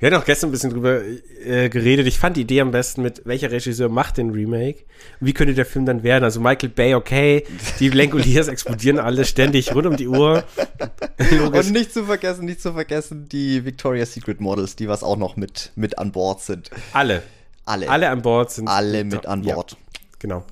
Wir 0.00 0.06
hatten 0.06 0.16
auch 0.16 0.24
gestern 0.24 0.48
ein 0.48 0.52
bisschen 0.52 0.70
drüber 0.70 1.02
äh, 1.44 1.68
geredet. 1.68 2.06
Ich 2.06 2.18
fand 2.18 2.38
die 2.38 2.40
Idee 2.40 2.62
am 2.62 2.70
besten 2.70 3.02
mit, 3.02 3.20
welcher 3.26 3.50
Regisseur 3.50 3.90
macht 3.90 4.16
den 4.16 4.30
Remake? 4.30 4.84
Und 5.20 5.26
wie 5.26 5.34
könnte 5.34 5.52
der 5.52 5.66
Film 5.66 5.84
dann 5.84 6.02
werden? 6.02 6.24
Also 6.24 6.40
Michael 6.40 6.70
Bay, 6.70 6.94
okay, 6.94 7.44
die 7.80 7.90
Langoliers 7.90 8.48
explodieren 8.48 8.98
alle 8.98 9.26
ständig 9.26 9.74
rund 9.74 9.86
um 9.86 9.96
die 9.98 10.08
Uhr. 10.08 10.44
Und 11.52 11.72
nicht 11.72 11.92
zu 11.92 12.04
vergessen, 12.04 12.46
nicht 12.46 12.62
zu 12.62 12.72
vergessen, 12.72 13.28
die 13.28 13.66
Victoria's 13.66 14.14
Secret 14.14 14.40
Models, 14.40 14.74
die 14.74 14.88
was 14.88 15.02
auch 15.02 15.18
noch 15.18 15.36
mit, 15.36 15.70
mit 15.76 15.98
an 15.98 16.12
Bord 16.12 16.40
sind. 16.40 16.70
Alle. 16.94 17.22
Alle. 17.66 17.90
Alle 17.90 18.08
an 18.08 18.22
Bord 18.22 18.50
sind. 18.50 18.68
Alle 18.68 19.04
mit 19.04 19.26
an 19.26 19.42
Bord. 19.42 19.72
Ja, 19.72 19.78
genau. 20.18 20.44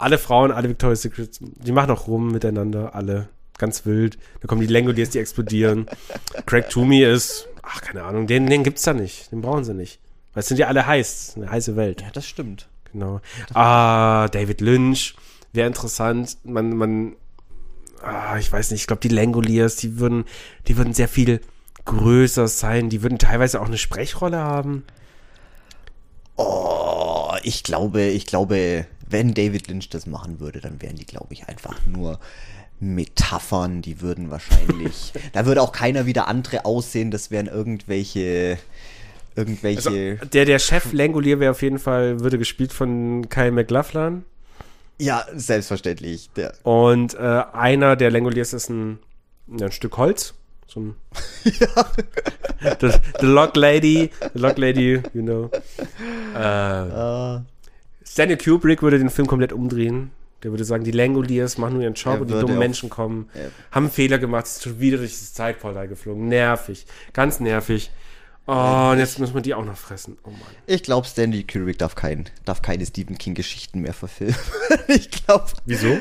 Alle 0.00 0.18
Frauen, 0.18 0.50
alle 0.50 0.68
Victoria's 0.68 1.02
Secret, 1.02 1.38
die 1.40 1.72
machen 1.72 1.90
auch 1.90 2.06
rum 2.06 2.32
miteinander, 2.32 2.94
alle. 2.94 3.28
Ganz 3.58 3.84
wild. 3.84 4.16
Da 4.40 4.48
kommen 4.48 4.62
die 4.62 4.66
Langoliers, 4.66 5.10
die 5.10 5.18
explodieren. 5.18 5.86
Craig 6.46 6.70
Toomey 6.70 7.04
ist 7.04 7.46
Ach, 7.72 7.80
keine 7.82 8.02
Ahnung, 8.02 8.26
den, 8.26 8.46
den 8.46 8.64
gibt's 8.64 8.82
da 8.82 8.92
nicht. 8.92 9.30
Den 9.30 9.42
brauchen 9.42 9.64
sie 9.64 9.74
nicht. 9.74 10.00
Weil 10.32 10.40
es 10.42 10.48
sind 10.48 10.58
ja 10.58 10.66
alle 10.66 10.86
heiß. 10.86 11.34
Eine 11.36 11.50
heiße 11.50 11.76
Welt. 11.76 12.02
Ja, 12.02 12.08
das 12.12 12.26
stimmt. 12.26 12.68
Genau. 12.92 13.20
Ah, 13.54 14.28
David 14.28 14.60
Lynch. 14.60 15.14
Wäre 15.52 15.68
interessant. 15.68 16.38
Man, 16.42 16.76
man, 16.76 17.16
ah, 18.02 18.38
ich 18.38 18.50
weiß 18.50 18.70
nicht, 18.70 18.80
ich 18.80 18.86
glaube, 18.86 19.02
die 19.02 19.08
Langoliers, 19.08 19.76
die 19.76 19.98
würden, 19.98 20.24
die 20.66 20.76
würden 20.76 20.94
sehr 20.94 21.08
viel 21.08 21.40
größer 21.84 22.48
sein. 22.48 22.90
Die 22.90 23.02
würden 23.02 23.18
teilweise 23.18 23.60
auch 23.60 23.66
eine 23.66 23.78
Sprechrolle 23.78 24.38
haben. 24.38 24.84
Oh, 26.36 27.34
ich 27.44 27.62
glaube, 27.62 28.02
ich 28.02 28.26
glaube, 28.26 28.86
wenn 29.10 29.34
David 29.34 29.68
Lynch 29.68 29.88
das 29.90 30.06
machen 30.06 30.40
würde, 30.40 30.60
dann 30.60 30.80
wären 30.80 30.96
die, 30.96 31.06
glaube 31.06 31.32
ich, 31.32 31.48
einfach 31.48 31.76
nur 31.86 32.18
Metaphern, 32.80 33.82
die 33.82 34.00
würden 34.00 34.30
wahrscheinlich, 34.30 35.12
da 35.32 35.46
würde 35.46 35.62
auch 35.62 35.72
keiner 35.72 36.06
wieder 36.06 36.28
andere 36.28 36.64
aussehen, 36.64 37.10
das 37.10 37.30
wären 37.30 37.46
irgendwelche, 37.46 38.58
irgendwelche. 39.36 40.18
Also, 40.18 40.30
der, 40.32 40.44
der 40.46 40.58
Chef 40.58 40.92
Langolier 40.92 41.40
wäre 41.40 41.50
auf 41.50 41.62
jeden 41.62 41.78
Fall, 41.78 42.20
würde 42.20 42.38
gespielt 42.38 42.72
von 42.72 43.28
Kyle 43.28 43.52
McLaughlin. 43.52 44.24
Ja, 44.98 45.24
selbstverständlich. 45.34 46.30
Der. 46.36 46.52
Und 46.62 47.14
äh, 47.14 47.18
einer 47.18 47.96
der 47.96 48.10
Langoliers 48.10 48.52
ist 48.52 48.68
ein, 48.68 48.98
ein 49.50 49.72
Stück 49.72 49.96
Holz. 49.96 50.34
So 50.66 50.80
ein 50.80 50.94
ja. 51.44 51.86
the, 52.80 52.90
the 53.18 53.26
Log 53.26 53.56
Lady, 53.56 54.10
the 54.34 54.38
Log 54.38 54.58
Lady, 54.58 55.02
you 55.14 55.22
know. 55.22 55.50
Äh, 56.34 57.38
uh. 57.38 57.40
Stanley 58.10 58.36
Kubrick 58.36 58.82
würde 58.82 58.98
den 58.98 59.08
Film 59.08 59.28
komplett 59.28 59.52
umdrehen. 59.52 60.10
Der 60.42 60.50
würde 60.50 60.64
sagen, 60.64 60.82
die 60.82 60.90
Langoliers 60.90 61.58
machen 61.58 61.74
nur 61.74 61.82
ihren 61.82 61.94
Job 61.94 62.14
er 62.14 62.20
und 62.22 62.30
die 62.30 62.40
dummen 62.40 62.58
Menschen 62.58 62.90
kommen, 62.90 63.28
haben 63.70 63.88
Fehler 63.88 64.18
gemacht, 64.18 64.46
ist 64.46 64.64
schon 64.64 64.80
wieder 64.80 64.98
durch 64.98 65.12
das 65.12 65.32
Zeitportal 65.32 65.86
geflogen. 65.86 66.26
Nervig. 66.26 66.86
Ganz 67.12 67.38
nervig. 67.38 67.90
Oh, 68.46 68.88
und 68.90 68.98
jetzt 68.98 69.20
muss 69.20 69.32
man 69.32 69.44
die 69.44 69.54
auch 69.54 69.64
noch 69.64 69.76
fressen. 69.76 70.18
Oh 70.24 70.30
Mann. 70.30 70.40
Ich 70.66 70.82
glaube, 70.82 71.06
Stanley 71.06 71.44
Kubrick 71.44 71.78
darf, 71.78 71.94
kein, 71.94 72.28
darf 72.44 72.62
keine 72.62 72.84
Stephen 72.84 73.16
King-Geschichten 73.16 73.80
mehr 73.80 73.92
verfilmen. 73.92 74.34
ich 74.88 75.10
glaube. 75.10 75.46
Wieso? 75.66 75.96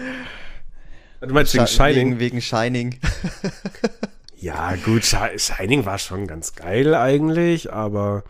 Du 1.21 1.33
meinst 1.33 1.53
wegen 1.53 1.67
Shining? 1.67 2.07
Wegen, 2.11 2.19
wegen 2.19 2.41
Shining. 2.41 2.99
ja, 4.41 4.75
gut, 4.75 5.03
Shining 5.03 5.85
war 5.85 5.97
schon 5.97 6.27
ganz 6.27 6.55
geil 6.55 6.95
eigentlich, 6.95 7.71
aber 7.73 8.23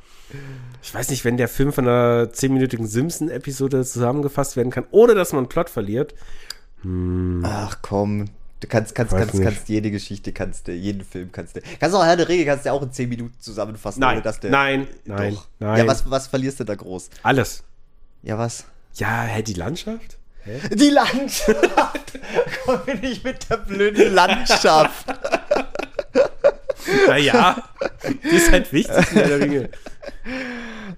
ich 0.81 0.93
weiß 0.93 1.09
nicht, 1.09 1.25
wenn 1.25 1.37
der 1.37 1.47
Film 1.47 1.73
von 1.73 1.87
einer 1.87 2.31
zehnminütigen 2.31 2.87
Simpson-Episode 2.87 3.85
zusammengefasst 3.85 4.55
werden 4.55 4.71
kann, 4.71 4.85
ohne 4.91 5.15
dass 5.15 5.33
man 5.33 5.47
Plot 5.47 5.69
verliert. 5.69 6.13
Hm. 6.81 7.43
Ach 7.45 7.79
komm, 7.81 8.25
du 8.59 8.67
kannst, 8.67 8.95
kannst, 8.95 9.15
kannst, 9.15 9.33
nicht. 9.33 9.43
kannst 9.43 9.69
jede 9.69 9.91
Geschichte, 9.91 10.31
kannst 10.31 10.67
du, 10.67 10.71
jeden 10.71 11.03
Film 11.03 11.31
kannst 11.31 11.57
du. 11.57 11.61
Kannst 11.79 11.95
auch 11.95 12.03
Herr 12.03 12.17
der 12.17 12.29
Regel, 12.29 12.45
kannst 12.45 12.65
du 12.65 12.71
auch 12.71 12.81
in 12.81 12.91
zehn 12.91 13.09
Minuten 13.09 13.35
zusammenfassen, 13.39 13.99
nein, 13.99 14.15
ohne 14.15 14.21
dass 14.21 14.39
der. 14.39 14.51
Nein, 14.51 14.87
nein, 15.05 15.33
doch. 15.33 15.47
nein. 15.59 15.79
Ja, 15.79 15.87
was, 15.87 16.09
was 16.09 16.27
verlierst 16.27 16.59
du 16.59 16.63
da 16.63 16.75
groß? 16.75 17.09
Alles. 17.23 17.63
Ja, 18.21 18.37
was? 18.37 18.65
Ja, 18.95 19.23
hä, 19.23 19.43
die 19.43 19.53
Landschaft? 19.53 20.17
Hä? 20.43 20.59
Die 20.73 20.89
Landschaft! 20.89 22.19
Komm 22.65 22.79
nicht 23.01 23.23
mit 23.23 23.49
der 23.49 23.57
blöden 23.57 24.13
Landschaft. 24.13 25.05
Naja, 27.07 27.63
die 28.23 28.35
ist 28.35 28.51
halt 28.51 28.71
wichtig 28.71 29.11
in 29.11 29.17
der 29.17 29.39
Ringe. 29.39 29.69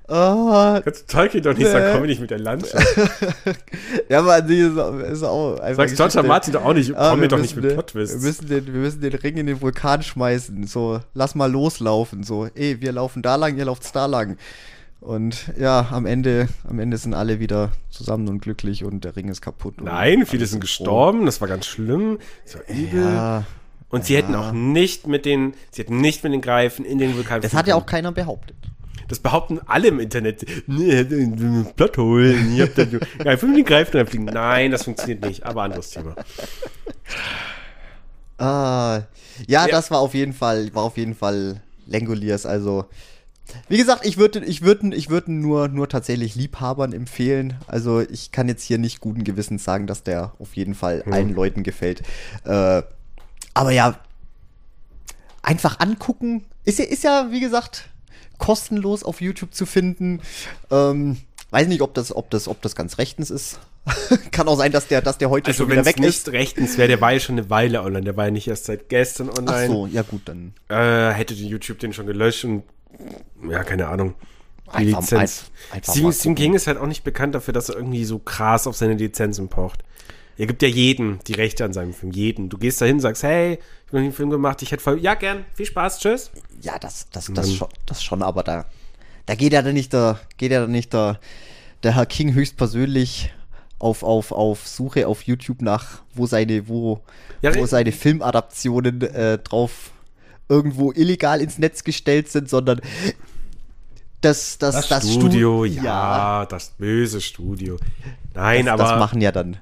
Oh, 0.08 0.80
Kannst 0.84 1.04
du 1.10 1.18
Tolkien 1.18 1.42
doch 1.42 1.52
nicht 1.52 1.66
nee. 1.66 1.72
sagen, 1.72 1.94
komm 1.96 2.06
nicht 2.06 2.20
mit 2.20 2.32
der 2.32 2.40
Landschaft. 2.40 2.86
ja, 4.10 4.20
aber 4.20 4.42
die 4.42 4.60
ist, 4.60 4.78
ist 5.10 5.24
auch 5.24 5.58
einfach. 5.60 5.88
Sagst 5.88 6.14
George 6.14 6.28
Martin 6.28 6.54
doch 6.54 6.66
auch 6.66 6.74
nicht, 6.74 6.94
ah, 6.96 7.12
komm 7.12 7.22
mir 7.22 7.30
doch 7.30 7.40
nicht 7.40 7.56
mit 7.56 7.74
plot 7.74 7.96
wir 7.96 8.02
müssen, 8.02 8.48
den, 8.48 8.66
wir 8.66 8.82
müssen 8.82 9.00
den 9.00 9.14
Ring 9.14 9.38
in 9.38 9.48
den 9.48 9.62
Vulkan 9.62 10.04
schmeißen. 10.04 10.68
So, 10.68 11.00
lass 11.14 11.34
mal 11.34 11.50
loslaufen. 11.50 12.24
So, 12.24 12.48
ey, 12.56 12.82
wir 12.82 12.92
laufen 12.92 13.22
da 13.22 13.38
lang, 13.38 13.58
ihr 13.58 13.66
lauft 13.66 13.96
da 13.96 14.06
lang. 14.06 14.38
Und 15.00 15.52
ja, 15.58 15.88
am 15.92 16.06
Ende, 16.06 16.48
am 16.68 16.78
Ende 16.78 16.98
sind 16.98 17.14
alle 17.14 17.40
wieder 17.40 17.72
zusammen 17.90 18.28
und 18.28 18.40
glücklich 18.40 18.84
und 18.84 19.06
der 19.06 19.16
Ring 19.16 19.30
ist 19.30 19.42
kaputt. 19.42 19.82
Nein, 19.82 20.26
viele 20.26 20.46
sind 20.46 20.60
gestorben, 20.60 21.26
das 21.26 21.42
war 21.42 21.48
ganz 21.48 21.66
schlimm. 21.66 22.20
Das 22.44 22.56
war 22.56 22.64
übel. 22.68 23.02
Ja, 23.02 23.46
und 23.92 24.06
sie 24.06 24.14
ja. 24.14 24.20
hätten 24.20 24.36
auch 24.36 24.52
nicht 24.52 25.08
mit 25.08 25.26
den, 25.26 25.54
sie 25.72 25.84
hätten 25.84 26.02
nicht 26.02 26.24
mit 26.24 26.34
den 26.34 26.42
Greifen 26.42 26.86
in 26.86 26.98
den 26.98 27.16
Vulkan. 27.16 27.42
Das 27.42 27.54
hat 27.54 27.68
ja 27.68 27.76
auch 27.76 27.86
keiner 27.86 28.12
behauptet. 28.12 28.56
Das 29.12 29.20
behaupten 29.20 29.60
alle 29.66 29.90
im 29.90 30.00
Internet. 30.00 30.46
Nee, 30.68 31.04
Plot 31.76 31.98
holen. 31.98 32.56
Ihr 32.56 32.64
habt 32.64 32.78
dann 32.78 33.02
einfach 33.28 33.46
mit 33.46 33.58
den 33.58 33.66
Greifen 33.66 33.98
reinfliegen. 33.98 34.26
Nein, 34.26 34.72
das 34.72 34.84
funktioniert 34.86 35.26
nicht. 35.26 35.46
Aber 35.46 35.64
anderes 35.64 35.90
Thema. 35.90 36.16
Ah, 38.38 39.02
ja, 39.48 39.66
ja, 39.66 39.68
das 39.68 39.92
war 39.92 40.00
auf 40.00 40.14
jeden 40.14 40.34
Fall, 40.34 40.74
war 40.74 40.84
auf 40.84 40.98
jeden 40.98 41.14
Fall 41.14 41.62
Langoliers. 41.86 42.46
Also, 42.46 42.86
wie 43.68 43.78
gesagt, 43.78 44.06
ich 44.06 44.18
würde, 44.18 44.46
ich 44.46 44.62
würde, 44.62 44.96
ich 44.96 45.10
würde 45.10 45.32
nur, 45.34 45.68
nur 45.68 45.90
tatsächlich 45.90 46.36
Liebhabern 46.36 46.94
empfehlen. 46.94 47.56
Also, 47.68 48.00
ich 48.00 48.32
kann 48.32 48.48
jetzt 48.48 48.64
hier 48.64 48.78
nicht 48.78 49.02
guten 49.02 49.26
Gewissens 49.26 49.64
sagen, 49.64 49.88
dass 49.88 50.04
der 50.04 50.32
auf 50.40 50.56
jeden 50.56 50.74
Fall 50.74 51.04
hm. 51.04 51.12
allen 51.14 51.36
Leuten 51.36 51.64
gefällt. 51.64 52.02
Äh, 52.46 52.82
aber 53.54 53.72
ja, 53.72 54.00
einfach 55.42 55.80
angucken. 55.80 56.46
Ist 56.64 56.80
ja, 56.80 56.86
ist 56.86 57.04
ja, 57.04 57.28
wie 57.32 57.40
gesagt, 57.40 57.90
kostenlos 58.38 59.04
auf 59.04 59.22
YouTube 59.22 59.54
zu 59.54 59.66
finden. 59.66 60.22
Ähm, 60.70 61.18
weiß 61.52 61.68
nicht, 61.68 61.82
ob 61.82 61.94
das, 61.94 62.16
ob 62.16 62.30
das, 62.30 62.48
ob 62.48 62.62
das 62.62 62.76
ganz 62.76 62.98
rechtens 62.98 63.30
ist. 63.30 63.60
Kann 64.32 64.48
auch 64.48 64.58
sein, 64.58 64.72
dass 64.72 64.88
der, 64.88 65.02
dass 65.02 65.18
der 65.18 65.30
heute 65.30 65.48
also 65.48 65.64
schon 65.64 65.72
wieder 65.72 65.86
weg 65.86 65.98
ist. 65.98 66.28
Also 66.28 66.32
wenn 66.32 66.40
nicht 66.40 66.48
rechtens 66.48 66.78
wäre, 66.78 66.88
der 66.88 67.02
war 67.02 67.14
ja 67.14 67.20
schon 67.20 67.38
eine 67.38 67.50
Weile 67.50 67.82
online. 67.82 68.04
Der 68.04 68.16
war 68.16 68.26
ja 68.26 68.32
nicht 68.32 68.48
erst 68.48 68.66
seit 68.66 68.90
gestern 68.90 69.30
online. 69.30 69.66
Ach 69.66 69.68
so, 69.68 69.88
ja 69.88 70.04
gut, 70.04 70.22
dann. 70.26 70.54
Äh, 70.70 71.12
hätte 71.14 71.34
YouTube 71.34 71.80
den 71.80 71.94
schon 71.94 72.06
gelöscht 72.06 72.46
und 72.46 72.64
ja, 73.50 73.64
keine 73.64 73.88
Ahnung. 73.88 74.14
Die 74.74 74.88
einfach, 74.88 75.02
Lizenz. 75.02 75.46
Einfach 75.72 75.94
Stephen, 75.94 76.14
Stephen 76.14 76.36
King 76.36 76.54
ist 76.54 76.68
halt 76.68 76.78
auch 76.78 76.86
nicht 76.86 77.04
bekannt 77.04 77.36
dafür, 77.36 77.54
dass 77.54 77.70
er 77.70 77.76
irgendwie 77.76 78.06
so 78.06 78.20
krass 78.20 78.68
auf 78.68 78.76
seine 78.76 78.94
Lizenzen 78.94 79.50
pocht. 79.50 79.84
Er 80.38 80.48
gibt 80.48 80.62
ja 80.62 80.68
jeden 80.68 81.20
die 81.28 81.34
Rechte 81.34 81.66
an 81.66 81.74
seinem 81.74 81.94
Film. 81.94 82.12
Jeden. 82.12 82.50
Du 82.50 82.58
gehst 82.58 82.82
dahin, 82.82 83.00
sagst, 83.00 83.24
hey, 83.24 83.60
ich 83.86 83.88
habe 83.90 84.00
einen 84.00 84.14
Film 84.14 84.30
gemacht, 84.30 84.62
ich 84.62 84.72
hätte 84.72 84.82
voll. 84.82 85.00
Ja, 85.00 85.14
gern, 85.16 85.46
viel 85.54 85.66
Spaß, 85.66 86.00
tschüss. 86.00 86.32
Ja, 86.62 86.80
das, 86.80 87.10
das, 87.12 87.32
das, 87.34 87.54
schon, 87.54 87.68
das 87.86 88.04
schon, 88.04 88.22
aber 88.22 88.44
da, 88.44 88.66
da 89.26 89.36
geht 89.36 89.54
ja 89.54 89.62
dann 89.62 89.74
nicht 89.74 89.94
der, 89.94 90.20
geht 90.38 90.52
ja 90.52 90.62
dann 90.62 90.72
nicht 90.72 90.94
der, 90.94 91.20
der 91.84 91.96
Herr 91.96 92.06
King 92.06 92.34
höchstpersönlich 92.34 93.34
auf, 93.80 94.04
auf, 94.04 94.32
auf 94.32 94.68
Suche 94.68 95.08
auf 95.08 95.24
YouTube 95.24 95.62
nach, 95.62 96.02
wo 96.14 96.26
seine, 96.26 96.68
wo, 96.68 97.02
ja, 97.42 97.54
wo 97.56 97.66
seine 97.66 97.92
Filmadaptionen 97.92 99.02
äh, 99.02 99.38
drauf 99.40 99.92
irgendwo 100.48 100.92
illegal 100.92 101.42
ins 101.42 101.58
Netz 101.58 101.84
gestellt 101.84 102.30
sind, 102.30 102.50
sondern 102.50 102.82
das, 104.22 104.60
das, 104.60 104.76
das, 104.76 104.88
das 104.88 105.14
Studio, 105.14 105.66
Stu 105.66 105.76
ja, 105.76 105.84
ja, 105.84 106.46
das 106.46 106.70
böse 106.78 107.22
Studio. 107.22 107.78
Nein, 108.36 108.66
das, 108.66 108.74
aber. 108.74 108.84
Das 108.84 109.00
machen 109.00 109.22
ja 109.22 109.32
dann 109.32 109.58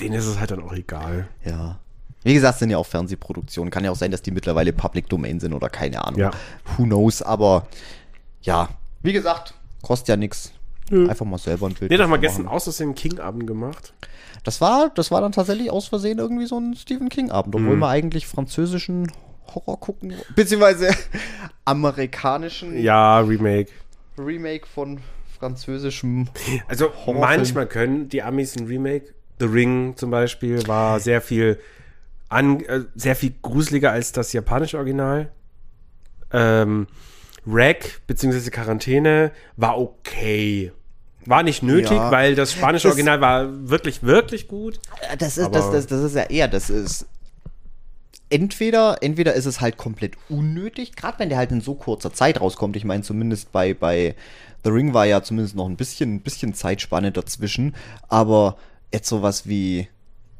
denen 0.00 0.14
ist 0.14 0.26
es 0.26 0.38
halt 0.38 0.50
dann 0.50 0.62
auch 0.62 0.72
egal. 0.72 1.28
Ja. 1.44 1.78
Wie 2.22 2.34
gesagt, 2.34 2.58
sind 2.58 2.70
ja 2.70 2.76
auch 2.76 2.86
Fernsehproduktionen. 2.86 3.70
Kann 3.70 3.84
ja 3.84 3.90
auch 3.90 3.96
sein, 3.96 4.10
dass 4.10 4.22
die 4.22 4.30
mittlerweile 4.30 4.72
Public 4.72 5.08
Domain 5.08 5.40
sind 5.40 5.54
oder 5.54 5.70
keine 5.70 6.04
Ahnung. 6.04 6.20
Ja. 6.20 6.30
Who 6.76 6.84
knows, 6.84 7.22
aber 7.22 7.66
ja. 8.42 8.68
Wie 9.02 9.12
gesagt, 9.12 9.54
kostet 9.82 10.08
ja 10.08 10.16
nichts. 10.16 10.52
Einfach 10.90 11.24
mal 11.24 11.38
selber 11.38 11.68
ein 11.68 11.74
Bild. 11.74 11.90
Nee, 11.90 11.96
doch 11.96 12.08
mal 12.08 12.18
gestern 12.18 12.48
aus 12.48 12.64
Versehen 12.64 12.96
King-Abend 12.96 13.46
gemacht. 13.46 13.94
Das 14.42 14.60
war, 14.60 14.90
das 14.90 15.12
war 15.12 15.20
dann 15.20 15.30
tatsächlich 15.30 15.70
aus 15.70 15.86
Versehen 15.86 16.18
irgendwie 16.18 16.46
so 16.46 16.58
ein 16.58 16.74
Stephen 16.74 17.08
King-Abend, 17.08 17.54
obwohl 17.54 17.76
mhm. 17.76 17.80
wir 17.80 17.88
eigentlich 17.88 18.26
französischen 18.26 19.10
Horror 19.54 19.78
gucken. 19.78 20.14
Beziehungsweise 20.34 20.90
amerikanischen. 21.64 22.76
Ja, 22.82 23.20
Remake. 23.20 23.70
Remake 24.18 24.66
von 24.66 24.98
französischem. 25.38 26.28
Also 26.66 26.90
manchmal 27.06 27.66
können 27.66 28.08
die 28.08 28.22
Amis 28.22 28.56
ein 28.56 28.66
Remake 28.66 29.14
The 29.40 29.46
Ring 29.46 29.94
zum 29.96 30.10
Beispiel 30.10 30.66
war 30.68 31.00
sehr 31.00 31.20
viel 31.20 31.58
an, 32.28 32.60
äh, 32.60 32.82
sehr 32.94 33.16
viel 33.16 33.34
gruseliger 33.42 33.90
als 33.90 34.12
das 34.12 34.32
japanische 34.32 34.76
Original. 34.76 35.30
Ähm, 36.32 36.86
Rack 37.46 38.02
bzw. 38.06 38.50
Quarantäne 38.50 39.32
war 39.56 39.80
okay. 39.80 40.72
War 41.26 41.42
nicht 41.42 41.62
nötig, 41.62 41.90
ja, 41.90 42.10
weil 42.10 42.34
das 42.34 42.52
spanische 42.52 42.88
das, 42.88 42.92
Original 42.92 43.20
war 43.20 43.68
wirklich, 43.68 44.02
wirklich 44.02 44.46
gut. 44.46 44.78
Das 45.18 45.38
ist, 45.38 45.54
das, 45.54 45.70
das, 45.70 45.86
das 45.86 46.02
ist 46.02 46.14
ja 46.14 46.22
eher, 46.24 46.48
das 46.48 46.70
ist. 46.70 47.06
entweder, 48.30 48.98
entweder 49.02 49.34
ist 49.34 49.46
es 49.46 49.60
halt 49.60 49.76
komplett 49.76 50.16
unnötig, 50.28 50.96
gerade 50.96 51.18
wenn 51.18 51.28
der 51.28 51.38
halt 51.38 51.50
in 51.50 51.60
so 51.60 51.74
kurzer 51.74 52.12
Zeit 52.12 52.40
rauskommt. 52.40 52.76
Ich 52.76 52.84
meine, 52.84 53.02
zumindest 53.02 53.52
bei, 53.52 53.74
bei 53.74 54.14
The 54.64 54.70
Ring 54.70 54.94
war 54.94 55.06
ja 55.06 55.22
zumindest 55.22 55.56
noch 55.56 55.68
ein 55.68 55.76
bisschen, 55.76 56.14
ein 56.14 56.20
bisschen 56.20 56.54
Zeitspanne 56.54 57.12
dazwischen. 57.12 57.74
Aber 58.08 58.56
jetzt 58.92 59.08
sowas 59.08 59.46
wie, 59.48 59.88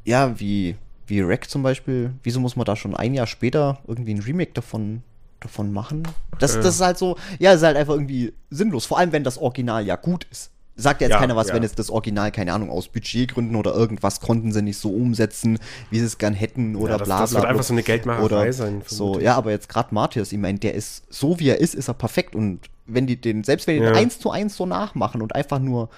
ja, 0.05 0.39
wie, 0.39 0.75
wie 1.07 1.25
Wreck 1.27 1.49
zum 1.49 1.63
Beispiel, 1.63 2.11
wieso 2.23 2.39
muss 2.39 2.55
man 2.55 2.65
da 2.65 2.75
schon 2.75 2.95
ein 2.95 3.13
Jahr 3.13 3.27
später 3.27 3.79
irgendwie 3.87 4.13
ein 4.13 4.19
Remake 4.21 4.51
davon, 4.53 5.03
davon 5.39 5.71
machen? 5.73 6.03
Das, 6.39 6.55
Ja. 6.55 6.61
das 6.61 6.75
ist 6.75 6.81
halt 6.81 6.97
so, 6.97 7.17
ja, 7.39 7.53
ist 7.53 7.63
halt 7.63 7.77
einfach 7.77 7.93
irgendwie 7.93 8.33
sinnlos. 8.49 8.85
Vor 8.85 8.97
allem, 8.97 9.11
wenn 9.11 9.23
das 9.23 9.37
Original 9.37 9.85
ja 9.85 9.95
gut 9.95 10.25
ist. 10.31 10.51
Sagt 10.77 11.01
ja 11.01 11.07
jetzt 11.07 11.15
Ja, 11.15 11.19
keiner 11.19 11.35
was, 11.35 11.49
ja. 11.49 11.53
wenn 11.53 11.63
jetzt 11.63 11.77
das 11.79 11.89
Original, 11.89 12.31
keine 12.31 12.53
Ahnung, 12.53 12.71
aus 12.71 12.87
Budgetgründen 12.87 13.55
oder 13.57 13.73
irgendwas 13.75 14.21
konnten 14.21 14.51
sie 14.53 14.61
nicht 14.61 14.77
so 14.77 14.89
umsetzen, 14.89 15.59
wie 15.91 15.99
sie 15.99 16.05
es 16.05 16.17
gern 16.17 16.33
hätten 16.33 16.75
oder 16.77 16.93
Ja, 16.93 16.97
das- 16.97 17.07
bla 17.07 17.15
bla. 17.17 17.23
das 17.23 17.31
wird 17.33 17.41
bla. 17.41 17.49
einfach 17.51 17.63
so 17.63 17.73
eine 17.73 17.83
Geldmacherei 17.83 18.23
oder 18.23 18.53
sein, 18.53 18.81
So, 18.87 19.19
ja, 19.19 19.35
aber 19.35 19.51
jetzt 19.51 19.67
gerade 19.69 19.93
Matthias, 19.93 20.31
ich 20.31 20.39
meine, 20.39 20.57
der 20.59 20.73
ist 20.73 21.03
so 21.13 21.39
wie 21.39 21.49
er 21.49 21.59
ist, 21.59 21.75
ist 21.75 21.89
er 21.89 21.93
perfekt 21.93 22.35
und 22.35 22.61
wenn 22.87 23.05
die 23.05 23.19
den, 23.19 23.43
selbst 23.43 23.67
wenn 23.67 23.75
die 23.75 23.81
den 23.81 23.93
Ja. 23.93 23.99
eins 23.99 24.17
zu 24.19 24.31
eins 24.31 24.55
so 24.55 24.65
nachmachen 24.65 25.21
und 25.21 25.35
einfach 25.35 25.59
nur, 25.59 25.89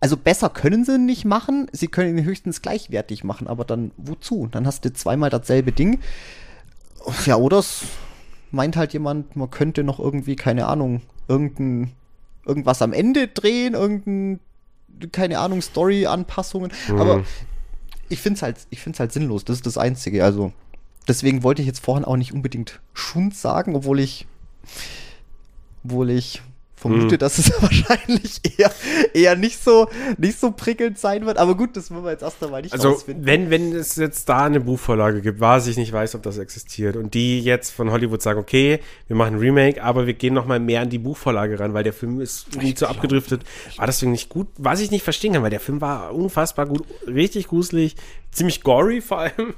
also 0.00 0.16
besser 0.16 0.48
können 0.48 0.84
sie 0.84 0.98
nicht 0.98 1.24
machen, 1.24 1.68
sie 1.72 1.88
können 1.88 2.16
ihn 2.16 2.24
höchstens 2.24 2.62
gleichwertig 2.62 3.24
machen, 3.24 3.48
aber 3.48 3.64
dann 3.64 3.90
wozu? 3.96 4.48
Dann 4.50 4.66
hast 4.66 4.84
du 4.84 4.92
zweimal 4.92 5.30
dasselbe 5.30 5.72
Ding. 5.72 6.00
Ja, 7.26 7.36
oder 7.36 7.58
es 7.58 7.84
meint 8.50 8.76
halt 8.76 8.92
jemand, 8.92 9.34
man 9.36 9.50
könnte 9.50 9.82
noch 9.82 9.98
irgendwie, 9.98 10.36
keine 10.36 10.66
Ahnung, 10.66 11.02
irgendein, 11.26 11.92
irgendwas 12.46 12.80
am 12.82 12.92
Ende 12.92 13.28
drehen, 13.28 13.74
irgendein, 13.74 14.40
keine 15.12 15.38
Ahnung, 15.38 15.62
Story-Anpassungen. 15.62 16.72
Mhm. 16.88 17.00
Aber 17.00 17.24
ich 18.08 18.20
finde 18.20 18.36
es 18.36 18.42
halt, 18.42 18.56
ich 18.70 18.80
find's 18.80 19.00
halt 19.00 19.12
sinnlos. 19.12 19.44
Das 19.44 19.56
ist 19.56 19.66
das 19.66 19.78
Einzige. 19.78 20.24
Also, 20.24 20.52
deswegen 21.06 21.42
wollte 21.42 21.62
ich 21.62 21.66
jetzt 21.66 21.84
vorhin 21.84 22.04
auch 22.04 22.16
nicht 22.16 22.32
unbedingt 22.32 22.80
Schund 22.94 23.34
sagen, 23.34 23.74
obwohl 23.74 24.00
ich, 24.00 24.26
obwohl 25.84 26.10
ich 26.10 26.42
vermute, 26.78 27.14
Mhm. 27.14 27.18
dass 27.18 27.38
es 27.38 27.50
wahrscheinlich 27.62 28.40
eher, 28.58 28.70
eher 29.14 29.36
nicht 29.36 29.62
so, 29.62 29.88
nicht 30.16 30.38
so 30.38 30.50
prickelnd 30.52 30.98
sein 30.98 31.26
wird. 31.26 31.38
Aber 31.38 31.56
gut, 31.56 31.76
das 31.76 31.90
wollen 31.90 32.04
wir 32.04 32.12
jetzt 32.12 32.22
erst 32.22 32.42
einmal 32.42 32.62
nicht 32.62 32.72
Also, 32.72 32.90
rausfinden. 32.90 33.26
wenn, 33.26 33.50
wenn 33.50 33.74
es 33.74 33.96
jetzt 33.96 34.28
da 34.28 34.44
eine 34.44 34.60
Buchvorlage 34.60 35.20
gibt, 35.20 35.40
was 35.40 35.66
ich 35.66 35.76
nicht 35.76 35.92
weiß, 35.92 36.14
ob 36.14 36.22
das 36.22 36.38
existiert, 36.38 36.96
und 36.96 37.14
die 37.14 37.40
jetzt 37.40 37.70
von 37.70 37.90
Hollywood 37.90 38.22
sagen, 38.22 38.38
okay, 38.38 38.80
wir 39.06 39.16
machen 39.16 39.34
ein 39.34 39.40
Remake, 39.40 39.82
aber 39.82 40.06
wir 40.06 40.14
gehen 40.14 40.34
noch 40.34 40.46
mal 40.46 40.60
mehr 40.60 40.80
an 40.82 40.90
die 40.90 40.98
Buchvorlage 40.98 41.58
ran, 41.60 41.74
weil 41.74 41.84
der 41.84 41.92
Film 41.92 42.20
ist 42.20 42.46
irgendwie 42.52 42.74
zu 42.74 42.86
abgedriftet, 42.88 43.42
war 43.76 43.86
deswegen 43.86 44.12
nicht 44.12 44.28
gut, 44.28 44.46
was 44.56 44.80
ich 44.80 44.90
nicht 44.90 45.02
verstehen 45.02 45.32
kann, 45.32 45.42
weil 45.42 45.50
der 45.50 45.60
Film 45.60 45.80
war 45.80 46.14
unfassbar 46.14 46.66
gut, 46.66 46.84
richtig 47.06 47.48
gruselig, 47.48 47.96
ziemlich 48.32 48.62
gory 48.62 49.00
vor 49.00 49.18
allem. 49.18 49.54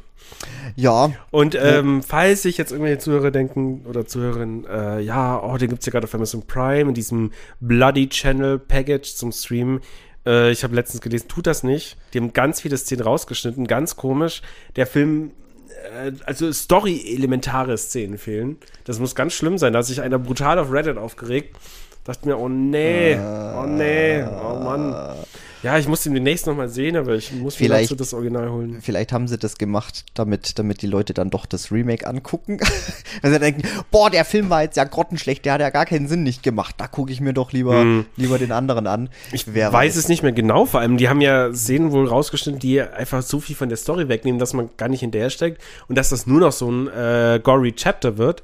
ja, 0.77 1.13
Und 1.31 1.57
ähm, 1.61 2.03
falls 2.03 2.43
sich 2.43 2.57
jetzt 2.57 2.71
irgendwelche 2.71 2.99
Zuhörer 2.99 3.31
denken 3.31 3.85
oder 3.89 4.07
Zuhörerinnen, 4.07 4.67
äh, 4.67 5.01
ja, 5.01 5.43
oh, 5.43 5.57
den 5.57 5.71
gibt's 5.71 5.87
ja 5.87 5.93
gerade 5.93 6.05
auf 6.05 6.15
Amazon 6.15 6.47
Prime 6.47 6.89
in 6.89 6.95
diesem 6.95 7.33
Bloody 7.61 8.09
Channel 8.09 8.59
Package 8.59 9.15
zum 9.15 9.33
Streamen. 9.33 9.81
Äh, 10.27 10.51
ich 10.51 10.63
habe 10.63 10.75
letztens 10.75 11.01
gelesen, 11.01 11.29
tut 11.29 11.47
das 11.47 11.63
nicht. 11.63 11.97
Die 12.13 12.19
haben 12.19 12.33
ganz 12.33 12.61
viele 12.61 12.77
Szenen 12.77 13.03
rausgeschnitten, 13.03 13.67
ganz 13.67 13.97
komisch. 13.97 14.43
Der 14.77 14.87
Film, 14.87 15.33
äh, 15.93 16.13
also 16.27 16.53
Story-elementare 16.53 17.77
Szenen 17.77 18.19
fehlen. 18.19 18.59
Das 18.85 18.99
muss 18.99 19.15
ganz 19.15 19.33
schlimm 19.33 19.59
sein. 19.59 19.73
Da 19.73 19.81
hat 19.81 19.87
sich 19.87 20.01
einer 20.01 20.19
brutal 20.19 20.59
auf 20.59 20.73
Reddit 20.73 20.97
aufgeregt. 20.97 21.57
Dachte 22.05 22.29
mir, 22.29 22.39
oh 22.39 22.49
nee, 22.49 23.19
oh 23.19 23.67
nee, 23.67 24.23
oh 24.23 24.59
Mann. 24.59 24.95
Ja, 25.63 25.77
ich 25.79 25.87
muss 25.87 26.03
den 26.03 26.15
demnächst 26.15 26.47
noch 26.47 26.57
mal 26.57 26.69
sehen, 26.69 26.97
aber 26.97 27.15
ich 27.17 27.33
muss 27.33 27.55
Vielleicht- 27.55 27.91
mir 27.91 27.97
das 27.97 28.15
Original 28.15 28.51
holen. 28.51 28.79
vielleicht 28.81 29.13
haben 29.13 29.29
sie 29.29 29.37
das 29.37 29.59
gemacht, 29.59 30.07
damit, 30.15 30.59
damit 30.59 30.81
die 30.81 30.87
Leute 30.87 31.13
dann 31.13 31.29
doch 31.29 31.45
das 31.45 31.71
Remake 31.71 32.07
angucken. 32.07 32.59
Weil 33.23 33.33
sie 33.33 33.39
denken, 33.39 33.63
boah, 33.91 34.09
der 34.11 34.25
Film 34.25 34.49
war 34.49 34.63
jetzt 34.63 34.77
ja 34.77 34.85
grottenschlecht, 34.85 35.45
der 35.45 35.55
hat 35.55 35.61
ja 35.61 35.71
gar 35.71 35.85
keinen 35.85 36.09
Sinn 36.09 36.23
nicht 36.23 36.43
gemacht. 36.43 36.77
Da 36.79 36.87
gucke 36.87 37.13
ich 37.13 37.21
mir 37.21 37.35
doch 37.35 37.53
lieber, 37.53 38.05
lieber 38.17 38.39
den 38.39 38.53
anderen 38.53 38.87
an. 38.87 39.03
Hm. 39.03 39.09
Ich 39.33 39.55
Wer 39.55 39.73
weiß 39.73 39.97
es 39.97 40.09
nicht 40.09 40.23
mehr 40.23 40.33
genau, 40.33 40.65
vor 40.67 40.81
allem, 40.81 40.97
die 40.97 41.09
haben 41.09 41.21
ja 41.21 41.53
Szenen 41.53 41.93
wohl 41.93 42.09
rausgeschnitten, 42.09 42.61
die 42.61 42.81
einfach 42.81 43.23
so 43.23 43.41
viel 43.41 43.57
von 43.57 43.69
der 43.69 43.77
Story 43.79 44.09
wegnehmen, 44.09 44.39
dass 44.39 44.55
man 44.55 44.71
gar 44.77 44.89
nicht 44.89 45.01
hinterhersteckt 45.01 45.61
und 45.89 45.97
dass 45.99 46.09
das 46.11 46.27
nur 46.27 46.41
noch 46.41 46.53
so 46.53 46.71
ein 46.71 46.89
äh, 46.89 47.41
gory 47.43 47.73
Chapter 47.73 48.17
wird. 48.17 48.43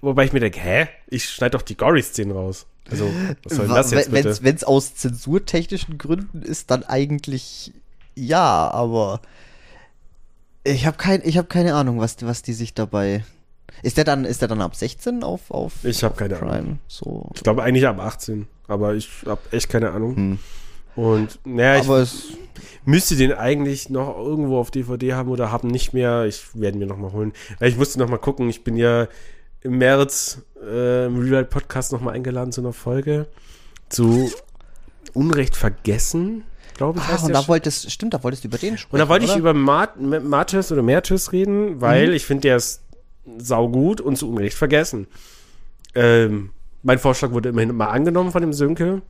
Wobei 0.00 0.24
ich 0.24 0.32
mir 0.32 0.40
denke, 0.40 0.60
hä? 0.60 0.88
Ich 1.08 1.28
schneide 1.28 1.52
doch 1.56 1.62
die 1.62 1.76
Gory-Szenen 1.76 2.32
raus. 2.36 2.66
Also, 2.90 3.10
was 3.44 3.56
soll 3.56 3.68
das 3.68 3.90
jetzt 3.90 4.10
bitte? 4.10 4.38
Wenn 4.42 4.54
es 4.54 4.64
aus 4.64 4.94
zensurtechnischen 4.94 5.98
Gründen 5.98 6.42
ist, 6.42 6.70
dann 6.70 6.84
eigentlich 6.84 7.72
ja, 8.16 8.70
aber 8.70 9.20
ich 10.64 10.86
habe 10.86 10.96
kein, 10.96 11.20
ich 11.24 11.38
hab 11.38 11.48
keine 11.48 11.74
Ahnung, 11.74 12.00
was, 12.00 12.16
was 12.22 12.42
die 12.42 12.54
sich 12.54 12.74
dabei. 12.74 13.24
Ist 13.82 13.98
der 13.98 14.04
dann, 14.04 14.24
ist 14.24 14.40
der 14.40 14.48
dann 14.48 14.62
ab 14.62 14.74
16 14.74 15.22
auf, 15.22 15.50
auf 15.50 15.84
Ich 15.84 16.02
habe 16.02 16.16
keine 16.16 16.36
Prime? 16.36 16.52
Ahnung. 16.52 16.78
So. 16.88 17.30
Ich 17.34 17.42
glaube 17.42 17.62
eigentlich 17.62 17.86
ab 17.86 18.00
18, 18.00 18.46
aber 18.66 18.94
ich 18.94 19.10
habe 19.26 19.40
echt 19.52 19.68
keine 19.68 19.90
Ahnung. 19.90 20.16
Hm. 20.16 20.38
Und 20.96 21.38
naja, 21.44 21.76
ich 21.78 21.84
Aber 21.86 21.98
es, 21.98 22.28
müsste 22.86 23.16
den 23.16 23.32
eigentlich 23.34 23.90
noch 23.90 24.16
irgendwo 24.16 24.58
auf 24.58 24.70
DVD 24.70 25.12
haben 25.12 25.28
oder 25.28 25.52
haben 25.52 25.68
nicht 25.68 25.92
mehr. 25.92 26.24
Ich 26.24 26.42
werde 26.54 26.78
mir 26.78 26.86
noch 26.86 26.96
mal 26.96 27.12
holen. 27.12 27.34
Ich 27.60 27.76
musste 27.76 27.98
noch 27.98 28.08
mal 28.08 28.16
gucken. 28.16 28.48
Ich 28.48 28.64
bin 28.64 28.76
ja 28.78 29.06
im 29.66 29.78
März 29.78 30.42
äh, 30.62 31.06
im 31.06 31.18
Real 31.18 31.32
Life 31.42 31.50
Podcast 31.50 31.92
noch 31.92 32.00
mal 32.00 32.12
eingeladen 32.12 32.52
zu 32.52 32.60
einer 32.62 32.72
Folge 32.72 33.26
zu 33.88 34.30
Unrecht 35.12 35.56
vergessen, 35.56 36.44
glaube 36.76 36.98
ich. 36.98 37.04
ah, 37.04 37.24
und 37.24 37.32
da 37.32 37.40
Sch- 37.40 37.48
wolltest, 37.48 37.90
stimmt, 37.90 38.14
da 38.14 38.22
wolltest 38.22 38.44
du 38.44 38.48
über 38.48 38.58
den 38.58 38.76
sprechen. 38.78 38.94
und 38.94 38.98
da 38.98 39.08
wollte 39.08 39.24
ich 39.26 39.36
über 39.36 39.54
Mart 39.54 39.96
oder 39.98 40.82
Mertys 40.82 41.32
reden, 41.32 41.80
weil 41.80 42.12
ich 42.14 42.24
finde, 42.26 42.42
der 42.42 42.56
ist 42.56 42.82
saugut 43.38 44.00
und 44.00 44.16
zu 44.16 44.28
Unrecht 44.30 44.56
vergessen. 44.56 45.06
Ähm, 45.94 46.50
mein 46.82 46.98
Vorschlag 46.98 47.30
wurde 47.32 47.48
immerhin 47.48 47.74
mal 47.74 47.88
angenommen 47.88 48.30
von 48.30 48.40
dem 48.42 48.52
Sönke. 48.52 49.02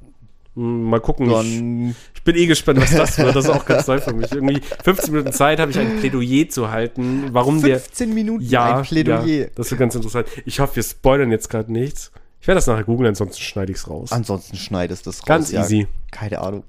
Mal 0.58 1.00
gucken. 1.00 1.26
Ich, 1.26 1.32
Dann, 1.34 1.96
ich 2.14 2.22
bin 2.22 2.34
eh 2.34 2.46
gespannt, 2.46 2.80
was 2.80 2.90
das 2.90 3.18
wird. 3.18 3.36
Das 3.36 3.44
ist 3.44 3.50
auch 3.50 3.66
ganz 3.66 3.86
neu 3.86 4.00
für 4.00 4.14
mich. 4.14 4.32
Irgendwie 4.32 4.62
15 4.84 5.12
Minuten 5.12 5.32
Zeit 5.32 5.60
habe 5.60 5.70
ich 5.70 5.78
ein 5.78 5.98
Plädoyer 5.98 6.48
zu 6.48 6.70
halten, 6.70 7.28
warum 7.32 7.60
der. 7.60 7.78
15 7.78 8.14
Minuten 8.14 8.42
Ja, 8.42 8.78
ein 8.78 8.82
Plädoyer. 8.82 9.24
Ja, 9.26 9.46
das 9.54 9.70
wird 9.70 9.78
ganz 9.78 9.94
interessant. 9.94 10.28
Ich 10.46 10.58
hoffe, 10.58 10.76
wir 10.76 10.82
spoilern 10.82 11.30
jetzt 11.30 11.50
gerade 11.50 11.70
nichts. 11.70 12.10
Ich 12.40 12.48
werde 12.48 12.56
das 12.56 12.66
nachher 12.68 12.84
googeln, 12.84 13.08
ansonsten 13.08 13.42
schneide 13.42 13.72
ich 13.72 13.78
es 13.78 13.90
raus. 13.90 14.12
Ansonsten 14.12 14.56
schneidest 14.56 15.04
du 15.04 15.10
es 15.10 15.20
raus. 15.20 15.26
Ganz 15.26 15.52
ja, 15.52 15.62
easy. 15.62 15.88
Keine 16.10 16.40
Ahnung. 16.40 16.64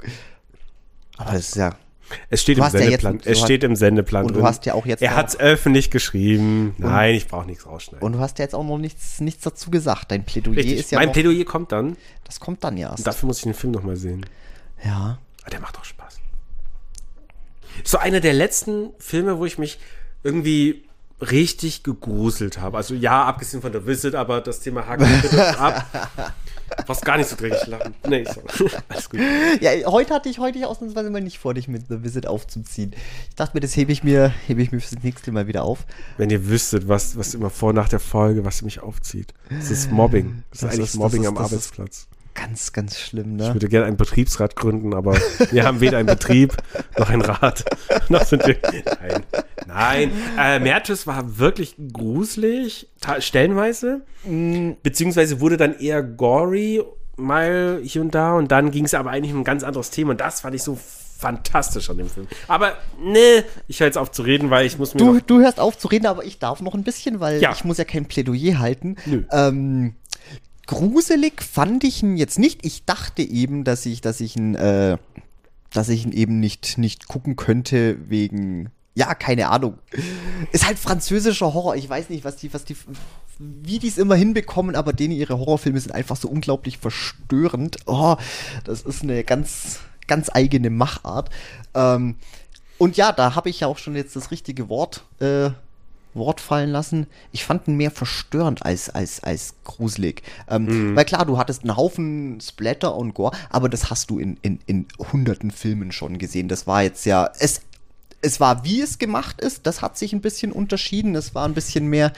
Aber 1.17 1.33
es 1.33 1.49
ist 1.49 1.55
ja. 1.55 1.75
Es 2.29 2.41
steht 2.41 2.57
im 2.57 2.63
ja 2.63 2.69
Sendeplan. 2.69 3.17
du 3.19 3.29
es 3.29 3.39
steht 3.39 3.63
im 3.63 3.75
Sendeplan. 3.75 4.25
und 4.25 4.29
du 4.33 4.39
drin. 4.39 4.47
hast 4.47 4.65
ja 4.65 4.73
auch 4.73 4.85
jetzt 4.85 5.01
Er 5.01 5.15
hat 5.15 5.29
es 5.29 5.39
öffentlich 5.39 5.91
geschrieben. 5.91 6.75
Nein, 6.77 7.15
ich 7.15 7.27
brauche 7.27 7.45
nichts 7.45 7.65
rausschneiden. 7.65 8.05
Und 8.05 8.13
du 8.13 8.19
hast 8.19 8.39
ja 8.39 8.45
jetzt 8.45 8.55
auch 8.55 8.63
noch 8.63 8.77
nichts, 8.77 9.19
nichts 9.19 9.43
dazu 9.43 9.69
gesagt. 9.71 10.11
Dein 10.11 10.23
Plädoyer 10.25 10.57
Richtig. 10.57 10.79
ist 10.79 10.91
ja 10.91 10.99
mein 10.99 11.07
noch, 11.07 11.13
Plädoyer 11.13 11.45
kommt 11.45 11.71
dann. 11.71 11.97
Das 12.23 12.39
kommt 12.39 12.63
dann 12.63 12.77
ja. 12.77 12.91
Und 12.91 13.05
dafür 13.05 13.27
muss 13.27 13.37
ich 13.37 13.43
den 13.43 13.53
Film 13.53 13.73
nochmal 13.73 13.95
sehen. 13.95 14.25
Ja. 14.83 15.19
Aber 15.41 15.49
der 15.51 15.59
macht 15.59 15.77
auch 15.77 15.85
Spaß. 15.85 16.19
So 17.83 17.97
einer 17.97 18.19
der 18.19 18.33
letzten 18.33 18.89
Filme, 18.99 19.37
wo 19.37 19.45
ich 19.45 19.57
mich 19.57 19.79
irgendwie 20.23 20.83
richtig 21.21 21.83
gegruselt 21.83 22.59
habe. 22.59 22.77
Also 22.77 22.93
ja, 22.93 23.25
abgesehen 23.25 23.61
von 23.61 23.73
The 23.73 23.85
Visit, 23.85 24.15
aber 24.15 24.41
das 24.41 24.59
Thema 24.59 24.85
haken 24.85 25.05
wir 25.05 25.59
ab. 25.59 25.85
Was 26.85 27.01
gar 27.01 27.17
nicht 27.17 27.29
so 27.29 27.35
dreckig 27.35 27.65
lachen. 27.67 27.93
Nee, 28.07 28.25
sorry. 28.25 28.71
Alles 28.89 29.09
gut. 29.09 29.19
Ja, 29.61 29.71
heute 29.91 30.13
hatte 30.13 30.29
ich 30.29 30.39
heute 30.39 30.67
ausnahmsweise 30.67 31.09
mal 31.09 31.21
nicht 31.21 31.37
vor, 31.39 31.53
dich 31.53 31.67
mit 31.67 31.87
The 31.89 32.03
Visit 32.03 32.27
aufzuziehen. 32.27 32.93
Ich 33.29 33.35
dachte 33.35 33.55
mir, 33.55 33.61
das 33.61 33.75
hebe 33.75 33.91
ich 33.91 34.03
mir, 34.03 34.33
hebe 34.47 34.61
ich 34.61 34.71
mir 34.71 34.79
fürs 34.79 35.01
nächste 35.03 35.31
Mal 35.31 35.47
wieder 35.47 35.63
auf. 35.63 35.85
Wenn 36.17 36.29
ihr 36.29 36.47
wüsstet, 36.47 36.87
was, 36.87 37.17
was 37.17 37.33
immer 37.33 37.49
vor 37.49 37.73
nach 37.73 37.89
der 37.89 37.99
Folge, 37.99 38.45
was 38.45 38.61
mich 38.61 38.79
aufzieht. 38.81 39.33
Das 39.49 39.71
ist 39.71 39.91
Mobbing. 39.91 40.43
Das, 40.51 40.59
Das 40.61 40.69
ist 40.69 40.75
eigentlich 40.79 40.89
ist- 40.89 40.95
Mobbing 40.95 41.21
ist- 41.23 41.27
am 41.27 41.35
das 41.35 41.45
ist- 41.45 41.51
Arbeitsplatz. 41.53 42.07
Ganz, 42.39 42.71
ganz 42.71 42.99
schlimm, 42.99 43.37
Ich 43.39 43.47
ne? 43.47 43.53
würde 43.55 43.67
gerne 43.67 43.87
einen 43.87 43.97
Betriebsrat 43.97 44.55
gründen, 44.55 44.93
aber 44.93 45.15
wir 45.51 45.63
haben 45.65 45.79
weder 45.81 45.97
einen 45.97 46.07
Betrieb 46.07 46.55
noch 46.97 47.09
einen 47.09 47.21
Rat. 47.23 47.65
noch 48.09 48.23
sind 48.23 48.45
wir. 48.45 48.55
Nein. 49.01 49.23
Nein. 49.67 50.11
Äh, 50.39 50.59
Mertes 50.59 51.07
war 51.07 51.39
wirklich 51.39 51.75
gruselig, 51.91 52.87
stellenweise. 53.19 54.01
Beziehungsweise 54.83 55.39
wurde 55.41 55.57
dann 55.57 55.79
eher 55.79 56.03
gory, 56.03 56.83
mal 57.15 57.79
hier 57.83 58.01
und 58.01 58.13
da. 58.13 58.33
Und 58.35 58.51
dann 58.51 58.71
ging 58.71 58.85
es 58.85 58.93
aber 58.93 59.09
eigentlich 59.11 59.33
um 59.33 59.41
ein 59.41 59.43
ganz 59.45 59.63
anderes 59.63 59.89
Thema. 59.89 60.11
Und 60.11 60.21
das 60.21 60.41
fand 60.41 60.55
ich 60.55 60.63
so 60.63 60.77
fantastisch 61.19 61.89
an 61.89 61.97
dem 61.97 62.09
Film. 62.09 62.27
Aber 62.47 62.73
ne, 63.01 63.43
ich 63.67 63.79
höre 63.79 63.87
jetzt 63.87 63.97
auf 63.97 64.11
zu 64.11 64.21
reden, 64.21 64.51
weil 64.51 64.67
ich 64.67 64.77
muss 64.77 64.93
mir 64.93 64.99
Du, 64.99 65.19
du 65.19 65.39
hörst 65.39 65.59
auf 65.59 65.75
zu 65.77 65.87
reden, 65.87 66.05
aber 66.05 66.23
ich 66.23 66.37
darf 66.37 66.61
noch 66.61 66.75
ein 66.75 66.83
bisschen, 66.83 67.19
weil 67.19 67.41
Ja. 67.41 67.51
ich 67.53 67.63
muss 67.63 67.77
ja 67.79 67.85
kein 67.85 68.05
Plädoyer 68.05 68.59
halten. 68.59 68.97
Nö. 69.07 69.23
Ähm, 69.31 69.95
gruselig 70.67 71.41
fand 71.41 71.83
ich 71.83 72.03
ihn 72.03 72.17
jetzt 72.17 72.37
nicht. 72.37 72.65
Ich 72.65 72.85
dachte 72.85 73.23
eben, 73.23 73.63
dass 73.63 73.85
ich, 73.85 74.01
dass 74.01 74.19
ich 74.19 74.35
ihn, 74.35 74.55
äh, 74.55 74.97
dass 75.71 75.89
ich 75.89 76.05
ihn 76.05 76.11
eben 76.11 76.39
nicht, 76.39 76.77
nicht 76.77 77.07
gucken 77.07 77.35
könnte 77.35 77.97
wegen, 78.09 78.69
ja, 78.93 79.13
keine 79.15 79.49
Ahnung. 79.49 79.77
Ist 80.51 80.65
halt 80.65 80.79
französischer 80.79 81.53
Horror. 81.53 81.75
Ich 81.75 81.87
weiß 81.87 82.09
nicht, 82.09 82.23
was 82.23 82.35
die, 82.35 82.53
was 82.53 82.65
die, 82.65 82.75
wie 83.37 83.79
die 83.79 83.87
es 83.87 83.97
immer 83.97 84.15
hinbekommen, 84.15 84.75
aber 84.75 84.91
denen 84.91 85.13
ihre 85.13 85.37
Horrorfilme 85.37 85.79
sind 85.79 85.93
einfach 85.93 86.15
so 86.15 86.27
unglaublich 86.27 86.79
verstörend. 86.79 87.77
Oh, 87.85 88.15
das 88.63 88.81
ist 88.81 89.03
eine 89.03 89.23
ganz, 89.23 89.79
ganz 90.07 90.29
eigene 90.33 90.69
Machart. 90.69 91.29
Ähm, 91.75 92.15
und 92.79 92.97
ja, 92.97 93.11
da 93.11 93.35
habe 93.35 93.49
ich 93.49 93.59
ja 93.59 93.67
auch 93.67 93.77
schon 93.77 93.95
jetzt 93.95 94.15
das 94.15 94.31
richtige 94.31 94.67
Wort, 94.69 95.03
äh, 95.19 95.51
Wort 96.17 96.41
fallen 96.41 96.71
lassen. 96.71 97.07
Ich 97.31 97.45
fand 97.45 97.67
ihn 97.67 97.75
mehr 97.75 97.91
verstörend 97.91 98.65
als, 98.65 98.89
als, 98.89 99.23
als 99.23 99.55
gruselig. 99.63 100.23
Ähm, 100.49 100.95
Weil 100.95 101.05
klar, 101.05 101.25
du 101.25 101.37
hattest 101.37 101.63
einen 101.63 101.77
Haufen 101.77 102.39
Splatter 102.41 102.95
und 102.95 103.13
Gore, 103.13 103.35
aber 103.49 103.69
das 103.69 103.89
hast 103.89 104.09
du 104.09 104.19
in, 104.19 104.37
in, 104.41 104.59
in 104.65 104.87
hunderten 105.11 105.51
Filmen 105.51 105.91
schon 105.91 106.17
gesehen. 106.17 106.47
Das 106.47 106.67
war 106.67 106.83
jetzt 106.83 107.05
ja, 107.05 107.29
es, 107.39 107.61
es 108.21 108.39
war, 108.39 108.63
wie 108.63 108.81
es 108.81 108.97
gemacht 108.97 109.41
ist, 109.41 109.65
das 109.65 109.81
hat 109.81 109.97
sich 109.97 110.13
ein 110.13 110.21
bisschen 110.21 110.51
unterschieden. 110.51 111.15
Es 111.15 111.35
war 111.35 111.45
ein 111.47 111.53
bisschen 111.53 111.87
mehr, 111.87 112.13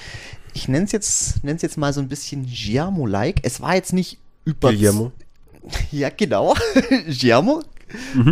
ich 0.54 0.68
nenne 0.68 0.86
es 0.86 0.92
jetzt, 0.92 1.44
nenn's 1.44 1.62
jetzt 1.62 1.78
mal 1.78 1.94
so 1.94 2.02
ein 2.02 2.08
bisschen 2.08 2.46
Giamo-like. 2.46 3.42
Es 3.44 3.62
war 3.62 3.76
jetzt 3.76 3.94
nicht 3.94 4.18
über. 4.46 4.72
Guillermo. 4.72 5.12
Ja, 5.92 6.10
genau. 6.10 6.56
Giamo. 7.08 7.62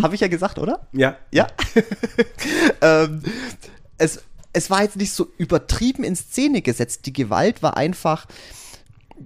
Habe 0.02 0.16
ich 0.16 0.22
ja 0.22 0.28
gesagt, 0.28 0.58
oder? 0.60 0.88
Ja. 0.94 1.18
Ja. 1.32 1.48
ähm, 2.82 3.22
es, 3.98 4.24
es 4.54 4.70
war 4.70 4.84
jetzt 4.84 4.96
nicht 4.96 5.14
so 5.14 5.32
übertrieben 5.38 6.04
in 6.04 6.16
Szene 6.16 6.62
gesetzt. 6.62 7.06
Die 7.06 7.14
Gewalt 7.14 7.62
war 7.62 7.78
einfach, 7.78 8.26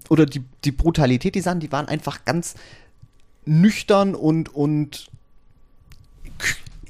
oder 0.09 0.26
die, 0.26 0.43
die 0.63 0.72
Brutalität, 0.72 1.36
die 1.36 1.41
Sachen, 1.41 1.59
die 1.59 1.72
waren 1.72 1.88
einfach 1.88 2.26
ganz 2.26 2.55
nüchtern 3.45 4.15
und, 4.15 4.53
und 4.53 5.09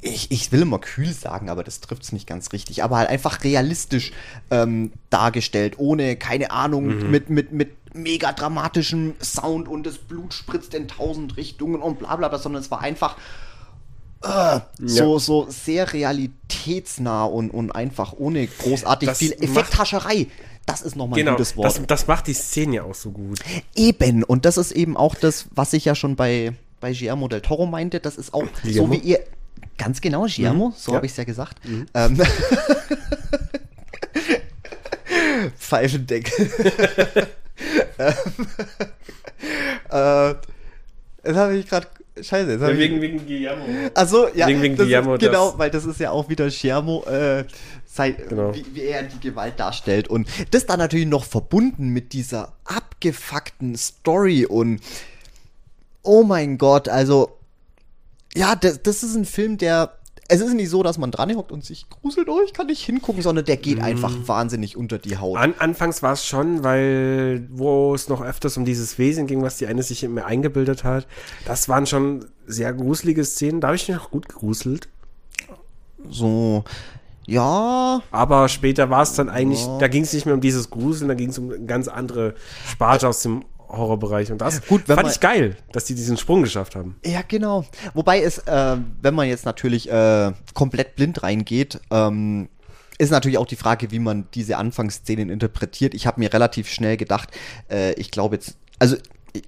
ich, 0.02 0.32
ich 0.32 0.52
will 0.52 0.64
immer 0.64 0.80
kühl 0.80 1.14
sagen, 1.14 1.50
aber 1.50 1.64
das 1.64 1.80
trifft 1.80 2.04
es 2.04 2.12
nicht 2.12 2.28
ganz 2.28 2.52
richtig. 2.54 2.84
Aber 2.84 2.98
halt 2.98 3.10
einfach 3.10 3.44
realistisch 3.44 4.12
ähm, 4.50 4.92
dargestellt, 5.10 5.76
ohne, 5.78 6.16
keine 6.16 6.52
Ahnung, 6.52 7.12
mit, 7.12 7.30
mit, 7.30 7.52
mit 7.52 7.96
mega 7.96 8.32
dramatischem 8.32 9.14
Sound 9.22 9.68
und 9.68 9.86
das 9.86 9.98
Blut 9.98 10.34
spritzt 10.34 10.74
in 10.74 10.88
tausend 10.88 11.38
Richtungen 11.38 11.82
und 11.82 12.00
bla 12.00 12.16
bla 12.16 12.30
bla, 12.30 12.40
sondern 12.40 12.62
es 12.62 12.72
war 12.72 12.82
einfach 12.82 13.16
äh, 14.24 14.60
so, 14.80 15.20
so 15.20 15.48
sehr 15.50 15.92
realitätsnah 15.94 17.26
und, 17.26 17.50
und 17.50 17.72
einfach 17.72 18.14
ohne 18.14 18.48
großartig 18.48 19.10
Das 19.10 19.18
viel 19.18 19.34
Effekthascherei. 19.34 20.28
Das 20.66 20.82
ist 20.82 20.96
nochmal 20.96 21.20
ein 21.20 21.26
Genau, 21.26 21.38
gutes 21.38 21.58
Wort. 21.58 21.66
das, 21.66 21.82
das 21.88 22.08
macht 22.08 22.28
die 22.28 22.34
Szene 22.34 22.76
ja 22.78 22.84
auch 22.84 22.94
so 22.94 23.12
gut. 23.12 23.40
Eben, 23.76 24.24
und 24.24 24.46
das 24.46 24.58
ist 24.58 24.72
eben 24.72 24.96
auch 24.96 25.16
das, 25.16 25.46
was 25.52 25.74
ich 25.74 25.86
ja 25.86 25.96
schon 25.96 26.16
bei, 26.16 26.54
bei 26.80 26.94
Guillermo 26.94 27.28
del 27.28 27.42
Toro 27.42 27.66
meinte. 27.66 28.00
Das 28.00 28.16
ist 28.18 28.34
auch 28.34 28.46
Guillermo? 28.62 28.88
so 28.88 28.92
wie 28.94 28.98
ihr. 28.98 29.20
Ganz 29.78 30.02
genau, 30.02 30.26
Guillermo, 30.28 30.74
so 30.78 30.92
ja. 30.92 30.98
habe 30.98 31.06
ich 31.08 31.12
es 31.14 31.18
ja 31.18 31.24
gesagt. 31.24 31.58
Ähm, 31.94 32.22
Pfeifendeck. 35.58 36.32
ähm, 38.00 38.14
äh, 39.92 40.30
jetzt 41.26 41.36
habe 41.36 41.58
ich 41.58 41.68
gerade. 41.68 41.88
Scheiße, 42.20 42.52
jetzt 42.52 42.62
ich. 42.74 42.78
wegen, 42.80 43.02
wegen 43.02 43.26
Guillermo. 43.26 43.64
Also 43.94 44.28
ja, 44.36 44.48
Wegen- 44.48 44.62
wegen 44.62 44.76
das 44.76 44.86
Guillermo, 44.86 45.14
ist, 45.16 45.22
genau, 45.22 45.54
weil 45.58 45.70
das 45.72 45.86
ist 45.86 46.00
ja 46.00 46.12
auch 46.12 46.28
wieder 46.30 46.50
Guillermo, 46.50 47.04
äh, 47.06 47.46
sei, 47.86 48.12
Genau. 48.12 48.54
wie, 48.54 48.66
wie 48.74 48.82
er 48.84 49.04
die 49.04 49.20
Gewalt 49.20 49.60
darstellt. 49.60 50.08
Und 50.10 50.28
das 50.52 50.66
dann 50.66 50.80
natürlich 50.80 51.08
noch 51.08 51.24
verbunden 51.24 51.90
mit 51.90 52.12
dieser 52.14 52.52
abgefuckten 52.66 53.76
Story 53.78 54.46
und 54.46 54.82
oh 56.04 56.24
mein 56.24 56.58
Gott, 56.58 56.90
also 56.90 57.38
ja, 58.36 58.56
das, 58.56 58.82
das 58.84 59.04
ist 59.04 59.16
ein 59.16 59.26
Film, 59.26 59.58
der 59.58 59.94
es 60.32 60.40
ist 60.40 60.54
nicht 60.54 60.70
so, 60.70 60.82
dass 60.82 60.98
man 60.98 61.12
dran 61.12 61.36
hockt 61.36 61.52
und 61.52 61.66
sich 61.66 61.90
gruselt, 61.90 62.30
oh, 62.30 62.40
ich 62.46 62.54
kann 62.54 62.68
nicht 62.68 62.86
hingucken, 62.86 63.22
sondern 63.22 63.44
der 63.44 63.58
geht 63.58 63.82
einfach 63.82 64.14
wahnsinnig 64.26 64.78
unter 64.78 64.98
die 64.98 65.18
Haut. 65.18 65.36
An, 65.38 65.54
anfangs 65.60 66.02
war 66.04 66.14
es 66.14 66.26
schon, 66.26 66.64
weil 66.64 67.48
wo 67.52 67.94
es 67.94 68.08
noch 68.08 68.22
öfters 68.22 68.56
um 68.56 68.64
dieses 68.64 68.98
Wesen 68.98 69.28
ging, 69.28 69.42
was 69.42 69.58
die 69.58 69.68
eine 69.68 69.84
sich 69.84 70.06
immer 70.06 70.26
eingebildet 70.26 70.86
hat, 70.86 71.06
das 71.46 71.68
waren 71.68 71.86
schon 71.86 72.26
sehr 72.48 72.72
gruselige 72.74 73.26
Szenen. 73.26 73.60
Da 73.60 73.68
habe 73.68 73.76
ich 73.76 73.90
mich 73.90 73.98
auch 73.98 74.10
gut 74.10 74.30
gegruselt. 74.30 74.88
So, 76.10 76.64
ja, 77.28 78.02
Aber 78.12 78.50
später 78.50 78.90
war 78.90 79.04
es 79.04 79.14
dann 79.14 79.30
eigentlich, 79.30 79.66
da 79.80 79.88
ging 79.88 80.04
es 80.04 80.12
nicht 80.12 80.26
mehr 80.26 80.34
um 80.34 80.42
dieses 80.42 80.70
Gruseln, 80.70 81.08
da 81.08 81.14
ging 81.14 81.30
es 81.30 81.38
um 81.38 81.52
eine 81.52 81.66
ganz 81.66 81.88
andere 81.88 82.34
Sparte 82.68 83.08
aus 83.08 83.22
dem 83.22 83.46
Horrorbereich. 83.72 84.32
Und 84.32 84.40
das 84.42 84.66
Gut, 84.66 84.84
fand 84.86 85.04
man- 85.04 85.12
ich 85.12 85.20
geil, 85.20 85.58
dass 85.72 85.86
die 85.86 85.96
diesen 85.96 86.18
Sprung 86.18 86.44
geschafft 86.44 86.76
haben. 86.76 86.96
Ja, 87.06 87.22
genau. 87.28 87.66
Wobei 87.94 88.22
es, 88.22 88.40
äh, 88.40 88.78
wenn 89.02 89.14
man 89.14 89.28
jetzt 89.28 89.46
natürlich 89.46 89.90
äh, 89.92 90.32
komplett 90.54 90.96
blind 90.96 91.24
reingeht, 91.24 91.80
ähm, 91.92 92.50
ist 92.98 93.10
natürlich 93.10 93.38
auch 93.38 93.48
die 93.48 93.56
Frage, 93.56 93.92
wie 93.92 94.00
man 94.00 94.28
diese 94.36 94.58
Anfangsszenen 94.58 95.30
interpretiert. 95.30 95.94
Ich 95.94 96.06
habe 96.06 96.20
mir 96.20 96.32
relativ 96.34 96.70
schnell 96.70 96.98
gedacht, 96.98 97.30
äh, 97.70 97.94
ich 97.94 98.12
glaube 98.12 98.36
jetzt, 98.36 98.58
also 98.78 98.96
ich 99.34 99.44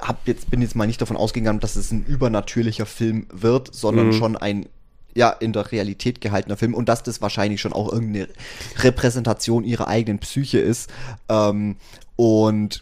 hab 0.00 0.26
jetzt, 0.28 0.50
bin 0.50 0.62
jetzt 0.62 0.76
mal 0.76 0.86
nicht 0.86 1.00
davon 1.00 1.16
ausgegangen, 1.16 1.58
dass 1.60 1.74
es 1.76 1.90
ein 1.90 2.04
übernatürlicher 2.04 2.86
Film 2.86 3.26
wird, 3.32 3.74
sondern 3.74 4.12
schon 4.12 4.36
ein 4.36 4.66
ja, 5.14 5.28
in 5.28 5.52
der 5.52 5.70
Realität 5.70 6.20
gehaltener 6.22 6.56
Film 6.56 6.72
und 6.72 6.88
dass 6.88 7.02
das 7.02 7.20
wahrscheinlich 7.20 7.60
schon 7.60 7.74
auch 7.74 7.92
irgendeine 7.92 8.28
Repräsentation 8.78 9.64
ihrer 9.64 9.88
eigenen 9.88 10.18
Psyche 10.20 10.58
ist. 10.58 10.88
Ähm, 11.28 11.76
und 12.16 12.80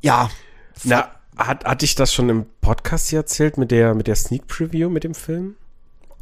ja, 0.00 0.30
Na, 0.84 1.10
hat, 1.36 1.64
hatte 1.64 1.84
ich 1.84 1.94
das 1.94 2.12
schon 2.12 2.28
im 2.28 2.46
Podcast 2.60 3.08
hier 3.08 3.20
erzählt 3.20 3.58
mit 3.58 3.70
der, 3.70 3.94
mit 3.94 4.06
der 4.06 4.16
Sneak 4.16 4.46
Preview 4.46 4.88
mit 4.88 5.04
dem 5.04 5.14
Film? 5.14 5.56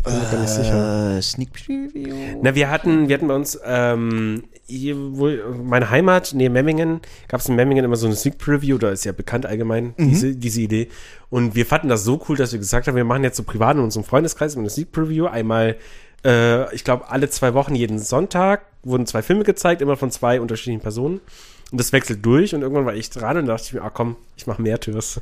Bin 0.05 0.15
mir 0.19 0.31
gar 0.31 0.41
nicht 0.41 0.51
sicher. 0.51 1.17
Äh, 1.17 1.23
Sneak 1.23 1.53
Preview. 1.53 2.39
Na, 2.43 2.55
wir 2.55 2.71
hatten, 2.71 3.09
wir 3.09 3.17
hatten 3.17 3.29
bei 3.29 3.35
uns, 3.35 3.59
ähm, 3.65 4.45
hier, 4.67 4.97
wo, 4.97 5.29
meine 5.63 5.91
Heimat, 5.91 6.33
nee, 6.35 6.49
Memmingen, 6.49 7.01
gab 7.29 7.41
es 7.41 7.49
in 7.49 7.57
Memmingen 7.57 7.85
immer 7.85 7.97
so 7.97 8.07
eine 8.07 8.15
Sneak 8.15 8.39
Preview, 8.39 8.79
da 8.79 8.91
ist 8.91 9.05
ja 9.05 9.13
bekannt 9.13 9.47
allgemein 9.47 9.95
diese, 9.99 10.37
diese 10.37 10.61
Idee. 10.61 10.89
Und 11.29 11.55
wir 11.55 11.67
fanden 11.67 11.89
das 11.89 12.05
so 12.05 12.23
cool, 12.29 12.37
dass 12.37 12.53
wir 12.53 12.59
gesagt 12.59 12.87
haben, 12.87 12.97
wir 12.97 13.05
machen 13.05 13.25
jetzt 13.25 13.37
so 13.37 13.43
privat 13.43 13.77
in 13.77 13.83
unserem 13.83 14.05
Freundeskreis 14.05 14.57
eine 14.57 14.71
Sneak 14.71 14.93
Preview. 14.93 15.27
Einmal, 15.27 15.77
äh, 16.25 16.73
ich 16.75 16.85
glaube, 16.85 17.11
alle 17.11 17.29
zwei 17.29 17.55
Wochen, 17.55 17.75
jeden 17.75 17.99
Sonntag, 17.99 18.67
wurden 18.85 19.07
zwei 19.07 19.23
Filme 19.23 19.45
gezeigt, 19.45 19.83
immer 19.83 19.97
von 19.97 20.11
zwei 20.11 20.41
unterschiedlichen 20.41 20.81
Personen. 20.83 21.21
Und 21.73 21.79
das 21.81 21.93
wechselt 21.93 22.25
durch 22.25 22.55
und 22.55 22.63
irgendwann 22.63 22.87
war 22.87 22.95
ich 22.95 23.11
dran 23.11 23.37
und 23.39 23.47
dachte 23.47 23.65
ich 23.67 23.73
mir, 23.73 23.83
ah 23.83 23.91
komm, 23.91 24.17
ich 24.37 24.47
mache 24.47 24.63
mehr 24.63 24.79
Türs. 24.81 25.21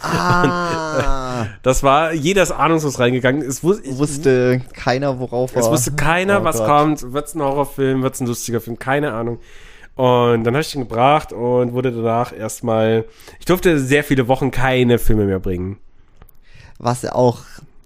Ah, 0.00 1.46
Das 1.62 1.82
war, 1.82 2.12
jeder 2.12 2.42
ist 2.42 2.52
ahnungslos 2.52 2.98
reingegangen. 2.98 3.42
Es 3.42 3.62
wus 3.64 3.78
wusste 3.84 4.60
keiner, 4.72 5.18
worauf 5.18 5.54
es 5.56 5.66
er- 5.66 5.72
wusste 5.72 5.92
keiner, 5.92 6.40
Oh 6.40 6.44
was 6.44 6.58
Gott. 6.58 6.66
kommt. 6.66 7.12
Wird 7.12 7.26
es 7.26 7.34
ein 7.34 7.42
Horrorfilm, 7.42 8.02
wird 8.02 8.14
es 8.14 8.20
ein 8.20 8.26
lustiger 8.26 8.60
Film, 8.60 8.78
keine 8.78 9.12
Ahnung. 9.12 9.38
Und 9.96 10.42
dann 10.44 10.54
habe 10.54 10.60
ich 10.62 10.74
ihn 10.74 10.80
gebracht 10.82 11.32
und 11.32 11.72
wurde 11.72 11.92
danach 11.92 12.32
erstmal, 12.36 13.04
ich 13.38 13.46
durfte 13.46 13.78
sehr 13.78 14.02
viele 14.02 14.26
Wochen 14.26 14.50
keine 14.50 14.98
Filme 14.98 15.24
mehr 15.24 15.38
bringen. 15.38 15.78
Was 16.78 17.04
auch 17.04 17.38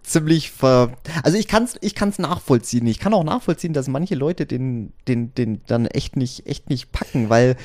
ziemlich 0.08 0.50
ver. 0.50 0.92
Also 1.22 1.38
ich 1.38 1.48
kann's, 1.48 1.76
ich 1.80 1.94
kann's 1.94 2.18
nachvollziehen. 2.18 2.86
Ich 2.86 2.98
kann 2.98 3.14
auch 3.14 3.24
nachvollziehen, 3.24 3.72
dass 3.72 3.88
manche 3.88 4.14
Leute 4.14 4.46
den, 4.46 4.92
den, 5.06 5.34
den 5.34 5.60
dann 5.66 5.86
echt 5.86 6.16
nicht, 6.16 6.46
echt 6.46 6.70
nicht 6.70 6.92
packen, 6.92 7.28
weil. 7.30 7.56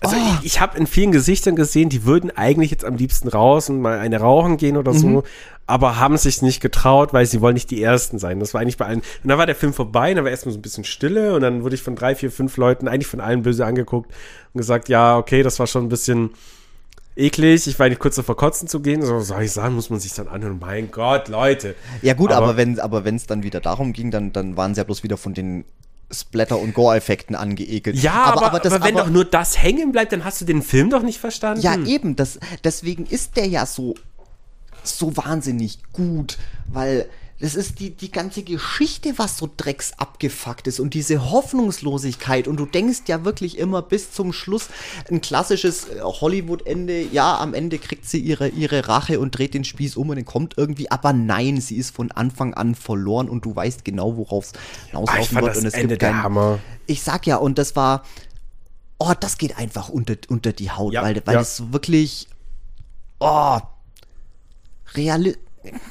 Also 0.00 0.14
Oh. 0.14 0.18
ich, 0.40 0.46
ich 0.46 0.60
habe 0.60 0.78
in 0.78 0.86
vielen 0.86 1.10
Gesichtern 1.10 1.56
gesehen, 1.56 1.88
die 1.88 2.04
würden 2.04 2.30
eigentlich 2.30 2.70
jetzt 2.70 2.84
am 2.84 2.94
liebsten 2.96 3.26
raus 3.26 3.68
und 3.68 3.80
mal 3.80 3.98
eine 3.98 4.20
rauchen 4.20 4.56
gehen 4.56 4.76
oder 4.76 4.92
Mhm. 4.92 4.98
so, 4.98 5.22
aber 5.66 5.98
haben 5.98 6.16
sich 6.16 6.40
nicht 6.40 6.60
getraut, 6.60 7.12
weil 7.12 7.26
sie 7.26 7.40
wollen 7.40 7.54
nicht 7.54 7.68
die 7.72 7.82
Ersten 7.82 8.20
sein. 8.20 8.38
Das 8.38 8.54
war 8.54 8.60
eigentlich 8.60 8.76
bei 8.76 8.86
allen. 8.86 9.00
Und 9.00 9.28
dann 9.28 9.38
war 9.38 9.46
der 9.46 9.56
Film 9.56 9.72
vorbei, 9.72 10.10
und 10.10 10.16
dann 10.16 10.24
war 10.24 10.30
erstmal 10.30 10.52
so 10.52 10.58
ein 10.60 10.62
bisschen 10.62 10.84
Stille 10.84 11.34
und 11.34 11.40
dann 11.40 11.64
wurde 11.64 11.74
ich 11.74 11.82
von 11.82 11.96
drei, 11.96 12.14
vier, 12.14 12.30
fünf 12.30 12.56
Leuten 12.58 12.86
eigentlich 12.86 13.08
von 13.08 13.20
allen 13.20 13.42
böse 13.42 13.66
angeguckt 13.66 14.12
und 14.52 14.58
gesagt, 14.58 14.88
ja, 14.88 15.18
okay, 15.18 15.42
das 15.42 15.58
war 15.58 15.66
schon 15.66 15.86
ein 15.86 15.88
bisschen 15.88 16.30
eklig. 17.18 17.66
Ich 17.66 17.78
war 17.78 17.86
eigentlich 17.86 17.98
kurz 17.98 18.16
davor 18.16 18.36
kotzen 18.36 18.68
zu 18.68 18.80
gehen. 18.80 19.02
So 19.02 19.20
soll 19.20 19.42
ich 19.42 19.52
sagen, 19.52 19.74
muss 19.74 19.90
man 19.90 20.00
sich 20.00 20.12
dann 20.14 20.28
anhören. 20.28 20.58
Mein 20.60 20.90
Gott, 20.90 21.28
Leute. 21.28 21.74
Ja 22.02 22.14
gut, 22.14 22.32
aber, 22.32 22.46
Aber- 22.48 22.56
wenn 22.56 22.80
aber 22.80 23.04
wenn 23.04 23.16
es 23.16 23.26
dann 23.26 23.42
wieder 23.42 23.60
darum 23.60 23.92
ging, 23.92 24.10
dann, 24.10 24.32
dann 24.32 24.56
waren 24.56 24.74
sie 24.74 24.78
ja 24.80 24.84
bloß 24.84 25.02
wieder 25.02 25.16
von 25.16 25.34
den 25.34 25.64
Splatter- 26.10 26.58
und 26.58 26.72
Gore-Effekten 26.72 27.36
angeekelt. 27.36 27.96
Ja, 27.96 28.24
aber, 28.24 28.46
aber, 28.46 28.60
das, 28.60 28.82
wenn 28.82 28.96
doch 28.96 29.10
nur 29.10 29.26
das 29.26 29.62
hängen 29.62 29.92
bleibt, 29.92 30.12
dann 30.12 30.24
hast 30.24 30.40
du 30.40 30.46
den 30.46 30.62
Film 30.62 30.88
doch 30.88 31.02
nicht 31.02 31.18
verstanden. 31.18 31.60
Ja, 31.60 31.76
eben, 31.76 32.16
das, 32.16 32.38
deswegen 32.64 33.04
ist 33.04 33.36
der 33.36 33.46
ja 33.46 33.66
so, 33.66 33.94
so 34.82 35.14
wahnsinnig 35.18 35.80
gut, 35.92 36.38
weil 36.66 37.06
das 37.40 37.54
ist 37.54 37.78
die, 37.78 37.90
die 37.90 38.10
ganze 38.10 38.42
Geschichte, 38.42 39.14
was 39.16 39.38
so 39.38 39.48
drecks 39.56 39.92
abgefuckt 39.96 40.66
ist 40.66 40.80
und 40.80 40.94
diese 40.94 41.30
Hoffnungslosigkeit 41.30 42.48
und 42.48 42.56
du 42.56 42.66
denkst 42.66 43.02
ja 43.06 43.24
wirklich 43.24 43.58
immer 43.58 43.80
bis 43.82 44.12
zum 44.12 44.32
Schluss 44.32 44.68
ein 45.10 45.20
klassisches 45.20 45.88
äh, 45.88 46.00
Hollywood-Ende, 46.02 47.02
ja, 47.12 47.38
am 47.38 47.54
Ende 47.54 47.78
kriegt 47.78 48.06
sie 48.06 48.18
ihre, 48.18 48.48
ihre 48.48 48.88
Rache 48.88 49.20
und 49.20 49.38
dreht 49.38 49.54
den 49.54 49.64
Spieß 49.64 49.96
um 49.96 50.08
und 50.10 50.16
dann 50.16 50.24
kommt 50.24 50.54
irgendwie, 50.56 50.90
aber 50.90 51.12
nein, 51.12 51.60
sie 51.60 51.76
ist 51.76 51.94
von 51.94 52.10
Anfang 52.10 52.54
an 52.54 52.74
verloren 52.74 53.28
und 53.28 53.44
du 53.44 53.54
weißt 53.54 53.84
genau, 53.84 54.16
worauf 54.16 54.46
es 54.46 54.52
Ah, 55.06 55.20
ich 55.20 55.30
hinauslaufen 55.30 55.40
wird 55.40 55.56
das 55.56 55.58
und 55.58 55.66
es 55.66 55.74
Ende 55.74 55.88
gibt 55.94 56.02
der 56.02 56.10
kein, 56.10 56.22
Hammer. 56.22 56.58
ich 56.86 57.02
sag 57.02 57.26
ja, 57.26 57.36
und 57.36 57.58
das 57.58 57.76
war, 57.76 58.02
oh, 58.98 59.12
das 59.18 59.38
geht 59.38 59.56
einfach 59.56 59.88
unter, 59.88 60.16
unter 60.28 60.52
die 60.52 60.70
Haut, 60.72 60.92
Ja, 60.92 61.02
weil, 61.02 61.22
weil 61.24 61.34
ja. 61.36 61.40
es 61.40 61.72
wirklich, 61.72 62.26
oh, 63.20 63.58
reali 64.94 65.36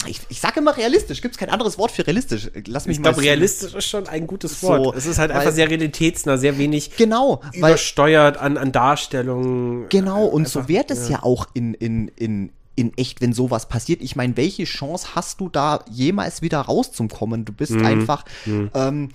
ich, 0.08 0.22
ich 0.30 0.40
sag 0.40 0.56
immer 0.58 0.76
realistisch, 0.78 1.22
gibt 1.22 1.36
es 1.36 1.40
kein 1.40 1.50
anderes 1.50 1.78
Wort 1.78 1.92
für 1.92 2.06
realistisch. 2.06 2.50
Lass 2.68 2.86
mich 2.86 2.98
Ich 2.98 3.00
mal 3.00 3.10
glaube, 3.10 3.22
so- 3.22 3.28
realistisch 3.28 3.74
ist 3.74 3.86
schon 3.86 4.08
ein 4.08 4.28
gutes 4.28 4.62
So, 4.62 4.68
Wort. 4.70 4.96
es 4.96 5.06
ist 5.06 5.18
halt 5.20 5.32
weil- 5.32 5.40
einfach 5.40 5.52
sehr 5.54 5.70
realitätsnah, 5.70 6.38
sehr 6.38 6.58
wenig 6.58 6.96
Genau, 6.98 7.42
weil, 7.54 7.72
übersteuert 7.72 8.38
an, 8.38 8.58
an 8.58 8.72
Darstellungen. 8.72 9.90
genau, 9.90 10.26
und 10.26 10.42
Einfach, 10.46 10.64
so 10.64 10.68
wird 10.68 10.92
es 10.92 11.10
ja. 11.10 11.24
auch 11.24 11.48
in, 11.54 11.74
in, 11.74 12.10
in, 12.16 12.52
in 12.76 12.98
echt, 12.98 13.22
wenn 13.22 13.34
sowas 13.34 13.68
passiert. 13.68 14.02
Ich 14.02 14.16
meine, 14.16 14.38
welche 14.38 14.66
Chance 14.66 15.10
hast 15.16 15.40
du 15.42 15.50
da 15.50 15.84
jemals 15.90 16.42
wieder 16.42 16.60
rauszukommen? 16.62 17.46
Du 17.46 17.54
bist 17.54 17.72
Mhm. 17.72 17.86
einfach, 17.86 18.24
ähm, 18.46 19.10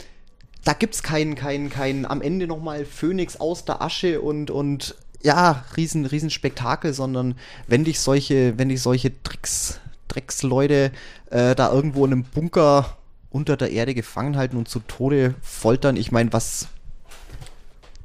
da 0.65 0.73
gibt's 0.75 1.03
keinen, 1.03 1.35
keinen, 1.35 1.71
keinen, 1.71 2.07
am 2.07 2.23
Ende 2.23 2.47
nochmal 2.47 2.85
Phönix 2.85 3.37
aus 3.41 3.65
der 3.65 3.83
Asche 3.83 4.21
und, 4.21 4.51
und 4.51 4.95
ja, 5.25 5.65
riesen, 5.77 6.05
riesen 6.07 6.31
Spektakel, 6.31 6.93
sondern 6.93 7.37
wenn 7.69 7.85
dich 7.85 8.01
solche, 8.01 8.59
wenn 8.59 8.69
dich 8.69 8.83
solche 8.83 9.13
Tricks, 9.23 9.79
Drecksleute 10.13 10.93
äh, 11.31 11.55
da 11.55 11.73
irgendwo 11.73 12.05
in 12.05 12.13
einem 12.13 12.25
Bunker 12.25 12.97
unter 13.31 13.57
der 13.57 13.71
Erde 13.71 13.95
gefangen 13.95 14.37
halten 14.37 14.57
und 14.57 14.69
zu 14.69 14.81
Tode 14.81 15.35
foltern, 15.41 15.97
ich 15.97 16.13
meine, 16.13 16.33
was, 16.33 16.69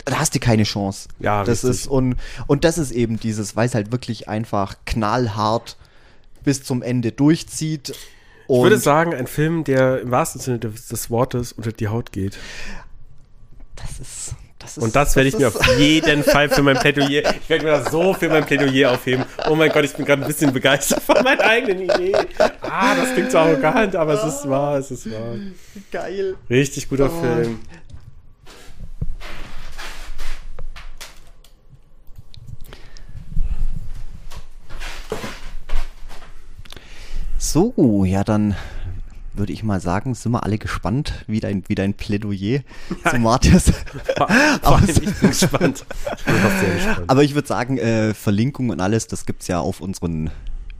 da 0.05 0.19
hast 0.19 0.33
du 0.35 0.39
keine 0.39 0.63
Chance. 0.63 1.09
Ja, 1.19 1.43
das 1.43 1.63
richtig. 1.63 1.81
ist 1.81 1.87
und 1.87 2.15
und 2.47 2.63
das 2.63 2.77
ist 2.77 2.91
eben 2.91 3.19
dieses, 3.19 3.55
weil 3.55 3.67
es 3.67 3.75
halt 3.75 3.91
wirklich 3.91 4.29
einfach 4.29 4.75
knallhart 4.85 5.75
bis 6.43 6.63
zum 6.63 6.81
Ende 6.81 7.11
durchzieht. 7.11 7.93
Ich 8.49 8.55
würde 8.55 8.77
sagen, 8.77 9.13
ein 9.13 9.27
Film, 9.27 9.65
der 9.65 9.99
im 9.99 10.11
wahrsten 10.11 10.39
Sinne 10.39 10.59
des, 10.59 10.87
des 10.87 11.09
Wortes 11.09 11.51
unter 11.51 11.73
die 11.73 11.89
Haut 11.89 12.13
geht. 12.13 12.37
das 13.75 13.99
ist 13.99 14.35
das 14.67 14.77
ist 14.77 14.83
Und 14.83 14.95
das 14.95 15.15
werde 15.15 15.29
ich 15.29 15.37
mir 15.37 15.47
auf 15.47 15.59
jeden 15.77 16.23
Fall 16.23 16.49
für 16.49 16.61
mein 16.61 16.77
Plädoyer, 16.77 17.23
ich 17.41 17.49
werde 17.49 17.63
mir 17.65 17.71
das 17.71 17.91
so 17.91 18.13
für 18.13 18.27
mein 18.29 18.45
Plädoyer 18.45 18.91
aufheben. 18.91 19.23
Oh 19.49 19.55
mein 19.55 19.71
Gott, 19.71 19.85
ich 19.85 19.93
bin 19.93 20.05
gerade 20.05 20.21
ein 20.23 20.27
bisschen 20.27 20.51
begeistert 20.51 21.01
von 21.01 21.23
meiner 21.23 21.43
eigenen 21.43 21.83
Idee. 21.83 22.13
Ah, 22.61 22.95
das 22.95 23.13
klingt 23.13 23.31
so 23.31 23.37
arrogant, 23.37 23.95
aber 23.95 24.13
es 24.13 24.23
ist 24.35 24.49
wahr, 24.49 24.77
es 24.77 24.91
ist 24.91 25.09
wahr. 25.11 25.35
geil. 25.91 26.35
Richtig 26.49 26.89
guter 26.89 27.09
Oh. 27.09 27.21
Film. 27.21 27.59
So, 37.37 38.03
ja, 38.05 38.23
dann 38.23 38.55
würde 39.37 39.53
ich 39.53 39.63
mal 39.63 39.79
sagen, 39.79 40.13
sind 40.15 40.31
wir 40.31 40.43
alle 40.43 40.57
gespannt, 40.57 41.13
wie 41.27 41.39
dein, 41.39 41.63
wie 41.67 41.75
dein 41.75 41.93
Plädoyer 41.93 42.61
zu 43.09 43.17
Matthias. 43.19 43.71
Vor 44.17 44.29
Aber 44.61 44.75
allem, 44.77 44.89
es- 44.89 44.97
ich 44.99 45.13
bin 45.19 45.29
gespannt. 45.29 45.85
Ich 46.17 46.25
bin 46.25 46.35
auch 46.35 46.59
sehr 46.59 46.75
gespannt. 46.75 47.09
Aber 47.09 47.23
ich 47.23 47.35
würde 47.35 47.47
sagen, 47.47 47.77
äh, 47.77 48.13
Verlinkung 48.13 48.69
und 48.69 48.79
alles, 48.81 49.07
das 49.07 49.25
gibt's 49.25 49.47
ja 49.47 49.59
auf 49.59 49.79
unseren 49.81 50.29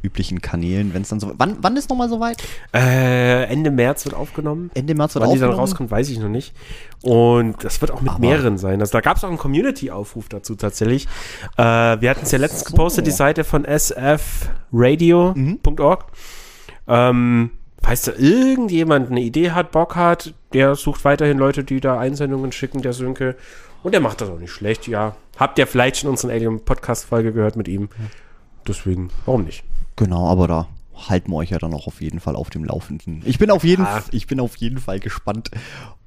üblichen 0.04 0.42
Kanälen, 0.42 0.94
wenn 0.94 1.02
es 1.02 1.10
dann 1.10 1.20
so. 1.20 1.34
Wann, 1.38 1.58
wann 1.62 1.76
ist 1.76 1.90
nochmal 1.90 2.08
soweit? 2.08 2.42
Äh, 2.74 3.46
Ende 3.46 3.72
März 3.72 4.06
wird 4.06 4.14
aufgenommen. 4.16 4.70
Ende 4.76 4.94
März 4.94 5.16
wird 5.16 5.26
Wann 5.26 5.34
die 5.34 5.40
dann 5.40 5.50
aufgenommen? 5.50 5.70
rauskommt, 5.70 5.92
weiß 5.92 6.10
ich 6.10 6.20
noch 6.20 6.30
nicht. 6.30 6.54
Und 7.02 7.64
das 7.64 7.82
wird 7.82 7.90
auch 7.92 8.02
mit 8.02 8.12
Aber- 8.12 8.20
mehreren 8.20 8.58
sein. 8.60 8.80
Also 8.80 8.92
da 8.94 9.02
gab 9.02 9.18
es 9.18 9.24
auch 9.24 9.30
einen 9.30 9.40
Community-Aufruf 9.40 10.30
dazu 10.30 10.54
tatsächlich. 10.56 11.08
Äh, 11.58 11.64
wir 11.64 12.10
hatten 12.12 12.22
es 12.24 12.32
ja 12.32 12.38
letztens 12.38 12.64
So. 12.66 12.70
gepostet, 12.72 13.08
die 13.08 13.12
Seite 13.12 13.44
von 13.44 13.66
sfradio.org. 13.66 16.06
Ähm, 16.88 17.50
falls 17.82 18.04
da 18.04 18.14
irgendjemand 18.18 19.10
eine 19.12 19.22
Idee 19.22 19.52
hat, 19.52 19.72
Bock 19.72 19.96
hat, 19.96 20.34
der 20.54 20.76
sucht 20.76 21.06
weiterhin 21.06 21.38
Leute, 21.38 21.64
die 21.64 21.80
da 21.80 22.00
Einsendungen 22.00 22.52
schicken, 22.52 22.82
der 22.82 22.94
Sönke. 22.94 23.36
Und 23.84 23.94
der 23.94 24.02
macht 24.02 24.22
das 24.22 24.30
auch 24.30 24.40
nicht 24.40 24.52
schlecht, 24.52 24.88
ja. 24.88 25.16
Habt 25.38 25.60
ihr 25.60 25.68
vielleicht 25.68 25.98
schon 25.98 26.10
unseren 26.10 26.32
Alien-Podcast-Folge 26.32 27.32
gehört 27.32 27.56
mit 27.56 27.68
ihm? 27.68 27.90
Deswegen, 28.68 29.10
warum 29.26 29.44
nicht? 29.44 29.64
Genau, 29.96 30.28
aber 30.28 30.48
da 30.48 30.68
halten 31.10 31.32
wir 31.32 31.38
euch 31.38 31.52
ja 31.52 31.60
dann 31.60 31.74
auch 31.74 31.88
auf 31.88 32.02
jeden 32.02 32.20
Fall 32.20 32.36
auf 32.36 32.50
dem 32.50 32.64
Laufenden. 32.64 33.22
Ich 33.26 33.38
bin 33.38 33.52
auf 33.52 33.64
jeden, 33.64 33.84
Ja. 33.86 34.04
ich 34.12 34.26
bin 34.28 34.40
auf 34.40 34.56
jeden 34.58 34.80
Fall 34.80 35.00
gespannt. 35.00 35.52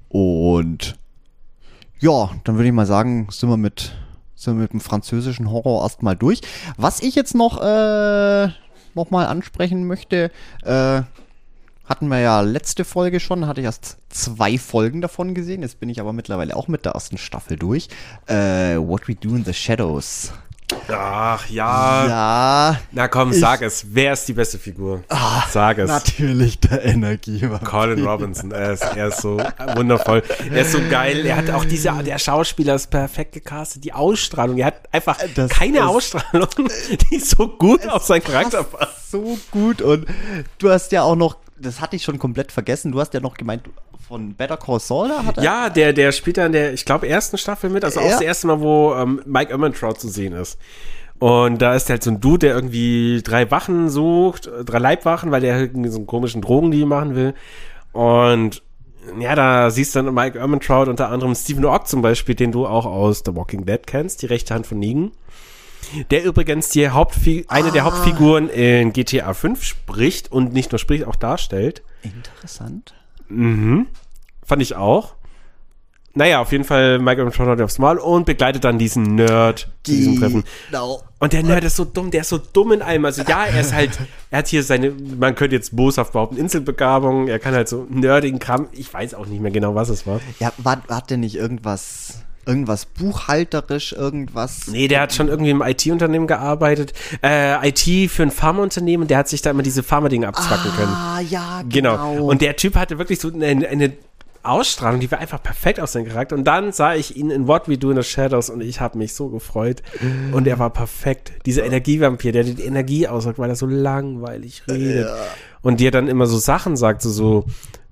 Und 0.08 0.98
ja, 2.00 2.30
dann 2.44 2.56
würde 2.56 2.66
ich 2.68 2.74
mal 2.74 2.86
sagen, 2.86 3.28
sind 3.30 3.48
wir 3.48 3.56
mit, 3.56 3.92
sind 4.34 4.56
wir 4.56 4.62
mit 4.62 4.72
dem 4.72 4.80
französischen 4.80 5.50
Horror 5.50 5.82
erstmal 5.82 6.16
durch. 6.16 6.40
Was 6.76 7.00
ich 7.00 7.14
jetzt 7.14 7.34
noch, 7.34 7.60
äh, 7.62 8.48
noch 8.94 9.10
mal 9.10 9.26
ansprechen 9.26 9.86
möchte, 9.86 10.32
äh, 10.64 11.02
hatten 11.90 12.08
wir 12.08 12.20
ja 12.20 12.40
letzte 12.40 12.84
Folge 12.84 13.20
schon, 13.20 13.46
hatte 13.46 13.60
ich 13.60 13.64
erst 13.66 13.98
zwei 14.08 14.56
Folgen 14.58 15.00
davon 15.00 15.34
gesehen. 15.34 15.62
Jetzt 15.62 15.80
bin 15.80 15.88
ich 15.90 16.00
aber 16.00 16.12
mittlerweile 16.12 16.54
auch 16.56 16.68
mit 16.68 16.84
der 16.84 16.92
ersten 16.92 17.18
Staffel 17.18 17.56
durch. 17.58 17.88
Äh, 18.26 18.76
What 18.76 19.08
We 19.08 19.14
Do 19.16 19.30
in 19.30 19.44
the 19.44 19.52
Shadows. 19.52 20.32
Ach 20.88 21.48
ja. 21.50 22.06
Ja, 22.06 22.76
Na 22.92 23.08
komm, 23.08 23.32
Ich- 23.32 23.40
sag 23.40 23.60
es. 23.62 23.86
Wer 23.90 24.12
ist 24.12 24.28
die 24.28 24.34
beste 24.34 24.56
Figur? 24.56 25.02
sag 25.50 25.78
es. 25.78 25.88
natürlich 25.88 26.60
der 26.60 26.84
Energie. 26.84 27.40
Colin 27.64 28.06
Robinson, 28.06 28.52
er 28.52 28.74
ist, 28.74 28.84
er 28.84 29.08
ist 29.08 29.20
so 29.20 29.38
wundervoll. 29.74 30.22
Er 30.48 30.62
ist 30.62 30.70
so 30.70 30.78
geil. 30.88 31.26
Er 31.26 31.36
hat 31.38 31.50
auch 31.50 31.64
diese, 31.64 31.90
der 32.04 32.18
Schauspieler 32.20 32.76
ist 32.76 32.88
perfekt 32.88 33.32
gecastet. 33.32 33.82
Die 33.82 33.92
Ausstrahlung, 33.92 34.58
er 34.58 34.66
hat 34.66 34.82
einfach 34.92 35.18
Das 35.34 35.50
keine 35.50 35.78
ist- 35.78 35.84
Ausstrahlung, 35.84 36.48
die 37.10 37.18
so 37.18 37.48
gut 37.48 37.88
auf 37.88 38.04
seinen 38.04 38.22
Charakter 38.22 38.62
passt 38.62 39.10
so 39.10 39.36
gut 39.50 39.82
und 39.82 40.06
du 40.58 40.70
hast 40.70 40.92
ja 40.92 41.02
auch 41.02 41.16
noch, 41.16 41.36
das 41.60 41.80
hatte 41.80 41.96
ich 41.96 42.02
schon 42.02 42.18
komplett 42.18 42.52
vergessen, 42.52 42.92
du 42.92 43.00
hast 43.00 43.14
ja 43.14 43.20
noch 43.20 43.36
gemeint, 43.36 43.62
von 44.08 44.34
Better 44.34 44.56
Call 44.56 44.80
Saul 44.80 45.10
er 45.10 45.42
Ja, 45.42 45.70
der, 45.70 45.92
der 45.92 46.12
spielt 46.12 46.38
in 46.38 46.52
der, 46.52 46.72
ich 46.72 46.84
glaube, 46.84 47.08
ersten 47.08 47.38
Staffel 47.38 47.70
mit. 47.70 47.84
Also 47.84 48.00
auch 48.00 48.04
Ja. 48.04 48.10
das 48.12 48.20
erste 48.20 48.46
Mal, 48.48 48.60
wo 48.60 48.94
ähm, 48.94 49.22
Mike 49.24 49.50
Ehrmantraut 49.52 50.00
zu 50.00 50.08
sehen 50.08 50.32
ist. 50.32 50.58
Und 51.20 51.60
da 51.60 51.74
ist 51.74 51.90
halt 51.90 52.02
so 52.02 52.10
ein 52.10 52.20
Dude, 52.20 52.38
der 52.46 52.54
irgendwie 52.54 53.20
drei 53.22 53.50
Wachen 53.50 53.90
sucht, 53.90 54.46
äh, 54.46 54.64
drei 54.64 54.78
Leibwachen, 54.78 55.30
weil 55.30 55.42
der 55.42 55.60
irgendwie 55.60 55.90
so 55.90 55.98
einen 55.98 56.06
komischen 56.06 56.40
Drogendeal 56.42 56.86
machen 56.86 57.14
will. 57.14 57.34
Und 57.92 58.62
ja, 59.18 59.34
da 59.34 59.70
siehst 59.70 59.94
du 59.94 60.02
dann 60.02 60.14
Mike 60.14 60.38
Ehrmantraut, 60.38 60.88
unter 60.88 61.08
anderem 61.10 61.34
Stephen 61.34 61.64
Ogg 61.64 61.86
zum 61.86 62.02
Beispiel, 62.02 62.34
den 62.34 62.52
du 62.52 62.66
auch 62.66 62.86
aus 62.86 63.22
The 63.24 63.34
Walking 63.34 63.64
Dead 63.66 63.86
kennst, 63.86 64.22
die 64.22 64.26
rechte 64.26 64.54
Hand 64.54 64.66
von 64.66 64.78
Negan. 64.78 65.12
Der 66.10 66.24
übrigens 66.24 66.68
die 66.70 66.88
Hauptfi 66.88 67.44
eine 67.48 67.70
der 67.72 67.82
Ah. 67.82 67.86
Hauptfiguren 67.86 68.48
in 68.48 68.92
GTA 68.92 69.34
5 69.34 69.62
spricht 69.64 70.30
und 70.30 70.52
nicht 70.52 70.72
nur 70.72 70.78
spricht, 70.78 71.04
auch 71.06 71.16
darstellt. 71.16 71.82
Interessant. 72.02 72.94
Mhm. 73.28 73.86
Fand 74.44 74.62
ich 74.62 74.74
auch. 74.76 75.14
Naja, 76.12 76.40
auf 76.40 76.50
jeden 76.50 76.64
Fall 76.64 76.98
Michael 76.98 77.30
Trotter 77.30 77.62
aufs 77.64 77.78
Mal 77.78 77.96
und 77.96 78.26
begleitet 78.26 78.64
dann 78.64 78.78
diesen 78.78 79.14
Nerd 79.14 79.68
zu 79.84 79.92
diesem 79.92 80.18
Treffen. 80.18 80.42
Genau. 80.68 81.02
Und 81.20 81.32
der 81.32 81.44
Nerd 81.44 81.62
ist 81.62 81.76
so 81.76 81.84
dumm, 81.84 82.10
der 82.10 82.22
ist 82.22 82.30
so 82.30 82.38
dumm 82.38 82.72
in 82.72 82.82
allem. 82.82 83.04
Also 83.04 83.22
ja, 83.22 83.44
er 83.44 83.60
ist 83.60 83.72
halt, 83.72 83.96
er 84.30 84.38
hat 84.38 84.48
hier 84.48 84.64
seine, 84.64 84.90
man 84.90 85.36
könnte 85.36 85.54
jetzt 85.54 85.76
boshaft 85.76 86.12
behaupten, 86.12 86.36
Inselbegabung. 86.36 87.28
Er 87.28 87.38
kann 87.38 87.54
halt 87.54 87.68
so 87.68 87.86
nerdigen 87.88 88.40
Kram. 88.40 88.66
Ich 88.72 88.92
weiß 88.92 89.14
auch 89.14 89.26
nicht 89.26 89.40
mehr 89.40 89.52
genau, 89.52 89.76
was 89.76 89.88
es 89.88 90.04
war. 90.04 90.20
Ja, 90.40 90.52
war, 90.58 90.82
hat 90.88 91.10
der 91.10 91.16
nicht 91.18 91.36
irgendwas, 91.36 92.24
irgendwas 92.46 92.86
buchhalterisch, 92.86 93.92
irgendwas? 93.92 94.68
Nee, 94.68 94.88
der 94.88 95.02
hat 95.02 95.12
schon 95.12 95.28
irgendwie 95.28 95.50
im 95.50 95.62
IT-Unternehmen 95.62 96.26
gearbeitet. 96.26 96.92
Äh, 97.22 97.68
IT 97.68 98.10
für 98.10 98.22
ein 98.22 98.30
Pharmaunternehmen. 98.30 99.06
Der 99.08 99.18
hat 99.18 99.28
sich 99.28 99.42
da 99.42 99.50
immer 99.50 99.62
diese 99.62 99.82
Pharma-Dinge 99.82 100.26
abzwacken 100.28 100.70
können. 100.76 100.92
Ah, 100.92 101.20
ja, 101.20 101.62
genau. 101.68 102.12
Genau. 102.12 102.24
Und 102.26 102.40
der 102.42 102.56
Typ 102.56 102.76
hatte 102.76 102.98
wirklich 102.98 103.20
so 103.20 103.32
eine, 103.32 103.68
eine 103.68 103.92
Ausstrahlung, 104.42 105.00
die 105.00 105.10
war 105.10 105.18
einfach 105.18 105.42
perfekt 105.42 105.80
auf 105.80 105.90
seinen 105.90 106.08
Charakter. 106.08 106.34
Und 106.34 106.44
dann 106.44 106.72
sah 106.72 106.94
ich 106.94 107.16
ihn 107.16 107.30
in 107.30 107.46
What 107.46 107.68
We 107.68 107.76
Do 107.76 107.90
in 107.90 107.96
the 107.96 108.02
Shadows 108.02 108.48
und 108.48 108.62
ich 108.62 108.80
habe 108.80 108.96
mich 108.96 109.12
so 109.14 109.28
gefreut. 109.28 109.82
Und 110.32 110.46
er 110.46 110.58
war 110.58 110.70
perfekt. 110.70 111.32
Dieser 111.44 111.64
Energievampir, 111.64 112.32
der 112.32 112.44
die 112.44 112.62
Energie 112.62 113.06
aussagt, 113.06 113.38
weil 113.38 113.50
er 113.50 113.56
so 113.56 113.66
langweilig 113.66 114.62
redet. 114.68 115.08
Und 115.60 115.80
dir 115.80 115.90
dann 115.90 116.08
immer 116.08 116.26
so 116.26 116.38
Sachen 116.38 116.76
sagt, 116.76 117.02
so, 117.02 117.10
so 117.10 117.44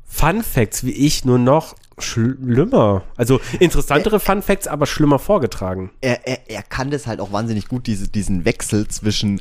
Fun 0.07 0.43
Facts 0.43 0.85
wie 0.85 0.93
ich, 0.93 1.27
nur 1.27 1.39
noch 1.39 1.75
schlimmer. 2.03 3.03
Also 3.17 3.41
interessantere 3.61 4.21
Fun 4.21 4.43
Facts, 4.43 4.67
aber 4.67 4.87
schlimmer 4.87 5.19
vorgetragen. 5.19 5.91
er, 6.01 6.27
er, 6.27 6.51
er 6.51 6.63
kann 6.63 6.91
das 6.91 7.07
halt 7.07 7.21
auch 7.21 7.33
wahnsinnig 7.33 7.69
gut, 7.69 7.87
diese, 7.87 8.09
diesen 8.09 8.45
Wechsel 8.45 8.89
zwischen, 8.89 9.41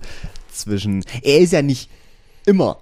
zwischen, 0.51 1.03
er 1.21 1.39
ist 1.39 1.53
ja 1.53 1.61
nicht 1.61 1.89
immer 2.45 2.77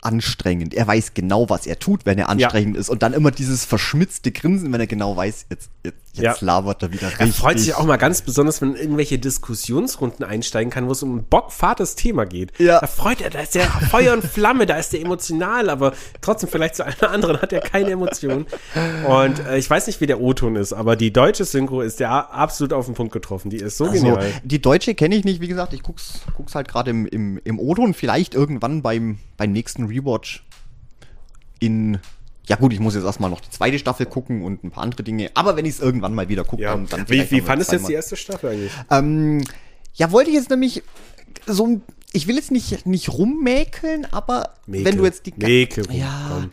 anstrengend. 0.00 0.74
Er 0.74 0.86
weiß 0.86 1.14
genau, 1.14 1.50
was 1.50 1.66
er 1.66 1.78
tut, 1.78 2.06
wenn 2.06 2.18
er 2.18 2.28
anstrengend 2.28 2.76
ist. 2.76 2.88
Und 2.88 3.02
dann 3.02 3.12
immer 3.12 3.30
dieses 3.30 3.64
verschmitzte 3.64 4.30
Grinsen, 4.30 4.72
wenn 4.72 4.80
er 4.80 4.86
genau 4.86 5.16
weiß, 5.16 5.46
jetzt, 5.50 5.70
jetzt, 5.84 6.07
jetzt 6.14 6.40
Ja. 6.40 6.46
labert 6.46 6.82
er 6.82 6.92
wieder 6.92 7.08
Er 7.12 7.20
richtig. 7.20 7.36
freut 7.36 7.58
sich 7.60 7.74
auch 7.74 7.84
mal 7.84 7.96
ganz 7.96 8.22
besonders, 8.22 8.60
wenn 8.60 8.70
er 8.70 8.76
in 8.76 8.82
irgendwelche 8.82 9.18
Diskussionsrunden 9.18 10.24
einsteigen 10.24 10.70
kann, 10.70 10.86
wo 10.88 10.92
es 10.92 11.02
um 11.02 11.16
ein 11.16 11.24
bockfahrtes 11.24 11.94
Thema 11.94 12.24
geht. 12.26 12.52
Ja. 12.58 12.80
Da 12.80 12.86
freut 12.86 13.20
er, 13.20 13.30
da 13.30 13.40
ist 13.40 13.54
der 13.54 13.64
Feuer 13.64 14.12
und 14.14 14.24
Flamme, 14.24 14.66
da 14.66 14.76
ist 14.76 14.92
der 14.92 15.00
emotional, 15.00 15.70
aber 15.70 15.92
trotzdem 16.20 16.48
vielleicht 16.48 16.76
zu 16.76 16.84
einer 16.84 17.10
anderen 17.10 17.40
hat 17.40 17.52
er 17.52 17.60
keine 17.60 17.90
Emotion. 17.90 18.46
Und 19.08 19.38
äh, 19.40 19.58
ich 19.58 19.68
weiß 19.70 19.86
nicht, 19.86 20.00
wie 20.00 20.06
der 20.06 20.20
O-Ton 20.20 20.56
ist, 20.56 20.72
aber 20.72 20.96
die 20.96 21.12
deutsche 21.12 21.44
Synchro 21.44 21.80
ist 21.82 22.00
ja 22.00 22.20
absolut 22.20 22.72
auf 22.72 22.86
den 22.86 22.94
Punkt 22.94 23.12
getroffen. 23.12 23.50
Die 23.50 23.58
ist 23.58 23.76
so 23.76 23.84
Also, 23.86 23.96
genial. 24.04 24.26
die 24.44 24.60
deutsche 24.60 24.94
kenne 24.94 25.14
ich 25.16 25.24
nicht, 25.24 25.40
wie 25.40 25.48
gesagt, 25.48 25.72
ich 25.72 25.82
guck's, 25.82 26.20
guck's 26.36 26.54
halt 26.54 26.68
gerade 26.68 26.90
im, 26.90 27.06
im, 27.06 27.40
im 27.44 27.58
O-Ton, 27.58 27.94
vielleicht 27.94 28.34
irgendwann 28.34 28.82
beim, 28.82 29.18
beim 29.36 29.52
nächsten 29.52 29.84
Rewatch 29.86 30.44
in. 31.60 31.98
Ja 32.48 32.56
gut, 32.56 32.72
ich 32.72 32.80
muss 32.80 32.94
jetzt 32.94 33.04
erstmal 33.04 33.30
noch 33.30 33.40
die 33.40 33.50
zweite 33.50 33.78
Staffel 33.78 34.06
gucken 34.06 34.42
und 34.42 34.64
ein 34.64 34.70
paar 34.70 34.82
andere 34.82 35.02
Dinge. 35.02 35.30
Aber 35.34 35.56
wenn 35.56 35.64
ich 35.66 35.72
es 35.74 35.80
irgendwann 35.80 36.14
mal 36.14 36.28
wieder 36.28 36.44
gucke, 36.44 36.62
Ja. 36.62 36.72
dann, 36.74 36.86
dann 36.86 37.08
Wie, 37.08 37.30
wie 37.30 37.40
fandest 37.40 37.70
du 37.72 37.76
jetzt 37.76 37.88
die 37.88 37.92
erste 37.92 38.16
Staffel 38.16 38.50
eigentlich? 38.50 38.72
Ähm, 38.90 39.44
ja, 39.94 40.10
wollte 40.12 40.30
ich 40.30 40.36
jetzt 40.36 40.50
nämlich 40.50 40.82
so 41.46 41.66
ein. 41.66 41.82
Ich 42.12 42.26
will 42.26 42.36
jetzt 42.36 42.50
nicht, 42.50 42.86
nicht 42.86 43.10
rummäkeln, 43.12 44.06
aber 44.10 44.54
wenn 44.66 44.96
du 44.96 45.04
jetzt 45.04 45.26
die. 45.26 45.34
Mäkel, 45.36 45.86
ja, 45.92 46.28
komm. 46.40 46.50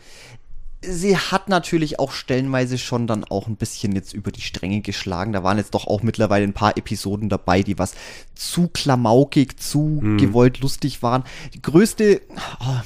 sie 0.82 1.16
hat 1.16 1.48
natürlich 1.48 1.98
auch 1.98 2.12
stellenweise 2.12 2.76
schon 2.76 3.06
dann 3.06 3.24
auch 3.24 3.46
ein 3.46 3.56
bisschen 3.56 3.92
jetzt 3.92 4.12
über 4.12 4.30
die 4.30 4.42
Stränge 4.42 4.82
geschlagen. 4.82 5.32
Da 5.32 5.42
waren 5.42 5.56
jetzt 5.56 5.72
doch 5.74 5.86
auch 5.86 6.02
mittlerweile 6.02 6.44
ein 6.44 6.52
paar 6.52 6.76
Episoden 6.76 7.30
dabei, 7.30 7.62
die 7.62 7.78
was 7.78 7.94
zu 8.34 8.68
klamaukig, 8.68 9.58
zu 9.58 9.98
Hm. 10.02 10.18
gewollt 10.18 10.60
lustig 10.60 11.02
waren. 11.02 11.24
Die 11.54 11.62
größte, 11.62 12.20
oh, 12.60 12.80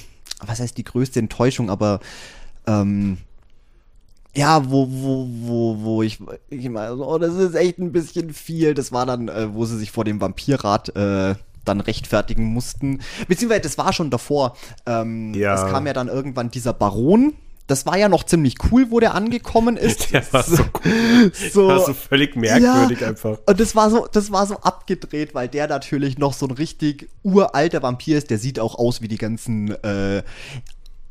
was 0.46 0.60
heißt 0.60 0.78
die 0.78 0.84
größte 0.84 1.18
Enttäuschung, 1.18 1.70
aber 1.70 1.98
ähm, 2.70 3.18
ja, 4.34 4.70
wo, 4.70 4.86
wo, 4.88 5.26
wo, 5.28 5.76
wo 5.80 6.02
ich, 6.02 6.18
ich 6.50 6.68
meine, 6.68 6.94
oh, 6.96 7.18
das 7.18 7.34
ist 7.34 7.54
echt 7.54 7.78
ein 7.78 7.90
bisschen 7.92 8.32
viel. 8.32 8.74
Das 8.74 8.92
war 8.92 9.04
dann, 9.06 9.28
äh, 9.28 9.52
wo 9.52 9.64
sie 9.64 9.76
sich 9.76 9.90
vor 9.90 10.04
dem 10.04 10.20
Vampirrat 10.20 10.94
äh, 10.94 11.34
dann 11.64 11.80
rechtfertigen 11.80 12.44
mussten. 12.44 13.00
Beziehungsweise, 13.26 13.62
das 13.62 13.76
war 13.76 13.92
schon 13.92 14.10
davor. 14.10 14.56
Ähm, 14.86 15.34
Ja. 15.34 15.54
Es 15.54 15.72
kam 15.72 15.86
ja 15.86 15.92
dann 15.92 16.08
irgendwann 16.08 16.50
dieser 16.50 16.72
Baron. 16.72 17.34
Das 17.66 17.86
war 17.86 17.96
ja 17.96 18.08
noch 18.08 18.24
ziemlich 18.24 18.54
cool, 18.70 18.86
wo 18.90 18.98
der 19.00 19.14
angekommen 19.14 19.76
ist. 19.76 20.12
Der 20.12 20.32
war 20.32 20.42
so 20.44 20.62
cool. 20.84 21.32
so, 21.52 21.68
War 21.68 21.80
so 21.86 21.94
völlig 21.94 22.36
merkwürdig 22.36 23.04
einfach. 23.04 23.38
und 23.46 23.60
das 23.60 23.74
war 23.76 23.90
so, 23.90 24.06
das 24.12 24.30
war 24.32 24.46
so 24.46 24.56
abgedreht, 24.58 25.34
weil 25.34 25.48
der 25.48 25.66
natürlich 25.68 26.18
noch 26.18 26.34
so 26.34 26.46
ein 26.46 26.52
richtig 26.52 27.08
uralter 27.24 27.82
Vampir 27.82 28.16
ist. 28.18 28.30
Der 28.30 28.38
sieht 28.38 28.58
auch 28.60 28.76
aus 28.76 29.02
wie 29.02 29.08
die 29.08 29.18
ganzen 29.18 29.70
äh, 29.84 30.22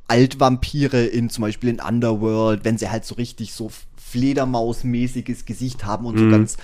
Altvampire 0.09 1.05
in 1.05 1.29
zum 1.29 1.43
Beispiel 1.43 1.69
in 1.69 1.79
Underworld, 1.79 2.65
wenn 2.65 2.77
sie 2.77 2.89
halt 2.89 3.05
so 3.05 3.15
richtig 3.15 3.53
so 3.53 3.69
Fledermausmäßiges 3.97 5.45
Gesicht 5.45 5.85
haben 5.85 6.05
und 6.05 6.15
Mhm. 6.15 6.19
so 6.19 6.29
ganz 6.29 6.57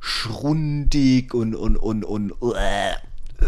schrundig 0.00 1.34
und 1.34 1.54
und 1.54 1.76
und 1.76 2.04
und 2.04 2.32
äh, 2.54 2.94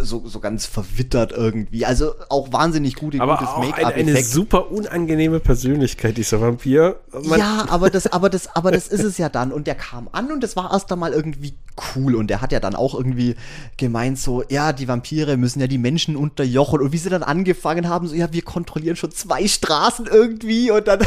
so, 0.00 0.26
so 0.26 0.40
ganz 0.40 0.66
verwittert 0.66 1.32
irgendwie. 1.32 1.84
Also 1.84 2.14
auch 2.28 2.52
wahnsinnig 2.52 2.94
gute, 2.96 3.20
Aber 3.20 3.36
gutes 3.36 3.48
auch 3.48 3.60
eine, 3.72 3.94
eine 3.94 4.22
super 4.22 4.70
unangenehme 4.70 5.40
Persönlichkeit, 5.40 6.16
dieser 6.16 6.40
Vampir. 6.40 6.96
Man- 7.24 7.38
ja, 7.38 7.66
aber 7.68 7.90
das, 7.90 8.06
aber 8.06 8.30
das, 8.30 8.54
aber 8.54 8.70
das 8.70 8.88
ist 8.88 9.04
es 9.04 9.18
ja 9.18 9.28
dann. 9.28 9.52
Und 9.52 9.66
der 9.66 9.74
kam 9.74 10.08
an 10.12 10.32
und 10.32 10.42
das 10.42 10.56
war 10.56 10.72
erst 10.72 10.90
einmal 10.92 11.12
irgendwie 11.12 11.54
cool. 11.94 12.14
Und 12.14 12.28
der 12.28 12.40
hat 12.40 12.52
ja 12.52 12.60
dann 12.60 12.74
auch 12.74 12.94
irgendwie 12.94 13.36
gemeint 13.76 14.18
so, 14.18 14.42
ja, 14.48 14.72
die 14.72 14.88
Vampire 14.88 15.36
müssen 15.36 15.60
ja 15.60 15.66
die 15.66 15.78
Menschen 15.78 16.16
unterjochen. 16.16 16.80
Und 16.80 16.92
wie 16.92 16.98
sie 16.98 17.10
dann 17.10 17.22
angefangen 17.22 17.88
haben, 17.88 18.06
so, 18.08 18.14
ja, 18.14 18.32
wir 18.32 18.42
kontrollieren 18.42 18.96
schon 18.96 19.10
zwei 19.10 19.46
Straßen 19.46 20.06
irgendwie. 20.06 20.70
Und 20.70 20.86
dann 20.88 21.00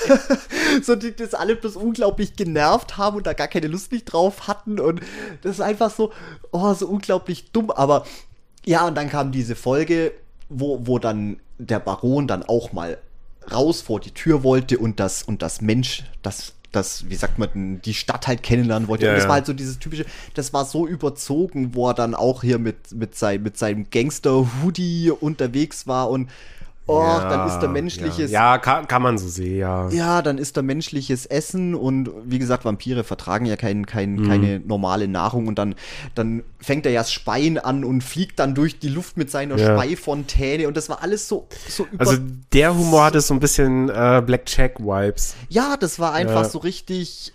so, 0.82 0.96
die 0.96 1.14
das 1.14 1.34
alle 1.34 1.56
bloß 1.56 1.76
unglaublich 1.76 2.36
genervt 2.36 2.96
haben 2.96 3.18
und 3.18 3.26
da 3.26 3.32
gar 3.32 3.48
keine 3.48 3.66
Lust 3.66 3.92
nicht 3.92 4.04
drauf 4.04 4.48
hatten. 4.48 4.80
Und 4.80 5.00
das 5.42 5.52
ist 5.52 5.60
einfach 5.60 5.90
so, 5.90 6.12
oh, 6.50 6.74
so 6.74 6.86
unglaublich 6.86 7.50
dumm. 7.52 7.70
Aber 7.70 8.06
ja, 8.64 8.86
und 8.86 8.94
dann 8.94 9.08
kam 9.08 9.32
diese 9.32 9.56
Folge, 9.56 10.12
wo, 10.48 10.80
wo 10.86 10.98
dann 10.98 11.38
der 11.58 11.80
Baron 11.80 12.26
dann 12.26 12.42
auch 12.42 12.72
mal 12.72 12.98
raus 13.50 13.80
vor 13.80 14.00
die 14.00 14.12
Tür 14.12 14.42
wollte 14.42 14.78
und 14.78 15.00
das, 15.00 15.22
und 15.22 15.42
das 15.42 15.60
Mensch, 15.60 16.04
das, 16.22 16.52
das, 16.70 17.08
wie 17.08 17.16
sagt 17.16 17.38
man 17.38 17.80
die 17.82 17.94
Stadt 17.94 18.26
halt 18.26 18.42
kennenlernen 18.42 18.88
wollte. 18.88 19.06
Ja, 19.06 19.12
und 19.12 19.18
das 19.18 19.26
war 19.26 19.34
halt 19.34 19.46
so 19.46 19.52
dieses 19.52 19.78
typische, 19.78 20.06
das 20.34 20.52
war 20.52 20.64
so 20.64 20.86
überzogen, 20.86 21.74
wo 21.74 21.88
er 21.88 21.94
dann 21.94 22.14
auch 22.14 22.42
hier 22.42 22.58
mit, 22.58 22.92
mit, 22.92 23.16
sein, 23.16 23.42
mit 23.42 23.58
seinem 23.58 23.90
Gangster-Hoodie 23.90 25.10
unterwegs 25.10 25.86
war 25.86 26.08
und 26.10 26.30
oh, 26.86 27.00
Ja, 27.00 27.28
dann 27.28 27.48
ist 27.48 27.58
da 27.60 27.68
menschliches 27.68 28.30
Ja, 28.30 28.52
ja 28.54 28.58
kann, 28.58 28.88
kann 28.88 29.02
man 29.02 29.18
so 29.18 29.28
sehen, 29.28 29.58
ja. 29.58 29.88
ja, 29.90 30.22
dann 30.22 30.38
ist 30.38 30.56
da 30.56 30.62
menschliches 30.62 31.26
Essen 31.26 31.74
und 31.74 32.10
wie 32.24 32.38
gesagt, 32.38 32.64
Vampire 32.64 33.04
vertragen 33.04 33.46
ja 33.46 33.56
kein, 33.56 33.86
kein, 33.86 34.14
Mhm. 34.16 34.28
keine 34.28 34.60
normale 34.60 35.08
Nahrung 35.08 35.46
und 35.46 35.58
dann, 35.58 35.74
dann 36.14 36.42
fängt 36.60 36.84
er 36.86 36.92
ja 36.92 37.00
das 37.00 37.12
Speien 37.12 37.58
an 37.58 37.84
und 37.84 38.02
fliegt 38.02 38.38
dann 38.38 38.54
durch 38.54 38.78
die 38.78 38.88
Luft 38.88 39.16
mit 39.16 39.30
seiner 39.30 39.56
Ja. 39.56 39.74
Speifontäne 39.76 40.68
und 40.68 40.76
das 40.76 40.88
war 40.88 41.02
alles 41.02 41.28
so, 41.28 41.46
so 41.68 41.86
über. 41.90 42.00
Also 42.00 42.18
der 42.52 42.74
Humor 42.76 43.04
hatte 43.04 43.20
so 43.20 43.34
ein 43.34 43.40
bisschen 43.40 43.88
äh, 43.88 44.22
Black 44.24 44.42
Jack-Vibes. 44.46 45.34
ja, 45.48 45.76
das 45.78 45.98
war 45.98 46.12
einfach 46.12 46.44
so 46.44 46.58
richtig, 46.58 47.32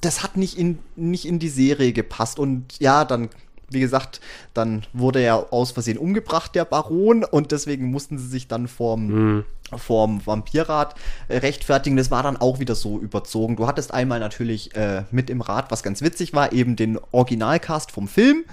das 0.00 0.22
hat 0.22 0.36
nicht 0.36 0.58
in, 0.58 0.78
nicht 0.96 1.24
in 1.24 1.38
die 1.38 1.48
Serie 1.48 1.92
gepasst 1.92 2.38
und 2.38 2.64
ja, 2.78 3.04
dann. 3.04 3.28
Wie 3.70 3.80
gesagt, 3.80 4.20
dann 4.54 4.84
wurde 4.92 5.20
er 5.20 5.52
aus 5.52 5.72
Versehen 5.72 5.98
umgebracht, 5.98 6.54
der 6.54 6.64
Baron, 6.64 7.24
und 7.24 7.52
deswegen 7.52 7.90
mussten 7.90 8.18
sie 8.18 8.26
sich 8.28 8.48
dann 8.48 8.66
vorm, 8.68 9.06
Mhm. 9.06 9.44
vorm 9.76 10.26
Vampirrat 10.26 10.94
äh, 11.28 11.36
rechtfertigen. 11.38 11.96
Das 11.96 12.10
war 12.10 12.22
dann 12.22 12.36
auch 12.38 12.58
wieder 12.60 12.74
so 12.74 12.98
überzogen. 12.98 13.56
Du 13.56 13.66
hattest 13.66 13.92
einmal 13.92 14.20
natürlich 14.20 14.74
äh, 14.74 15.02
mit 15.10 15.28
im 15.28 15.42
Rat, 15.42 15.70
was 15.70 15.82
ganz 15.82 16.00
witzig 16.00 16.32
war, 16.32 16.52
eben 16.52 16.76
den 16.76 16.98
Originalcast 17.12 17.92
vom 17.92 18.08
Film. 18.08 18.44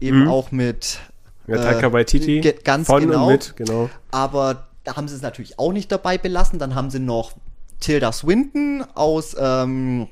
Eben 0.00 0.28
auch 0.28 0.50
mit. 0.52 0.98
Ja, 1.46 1.56
Taika 1.58 1.92
Waititi. 1.92 2.40
ge- 2.40 2.56
ganz 2.64 2.86
von 2.86 3.00
genau. 3.02 3.26
und 3.26 3.32
mit, 3.32 3.56
genau. 3.56 3.88
Aber 4.10 4.64
da 4.84 4.96
haben 4.96 5.06
sie 5.08 5.14
es 5.14 5.22
natürlich 5.22 5.58
auch 5.58 5.72
nicht 5.72 5.92
dabei 5.92 6.18
belassen. 6.18 6.58
Dann 6.58 6.74
haben 6.74 6.90
sie 6.90 6.98
noch 6.98 7.32
Tilda 7.80 8.10
Swinton 8.12 8.84
aus 8.94 9.36
ähm, 9.38 10.08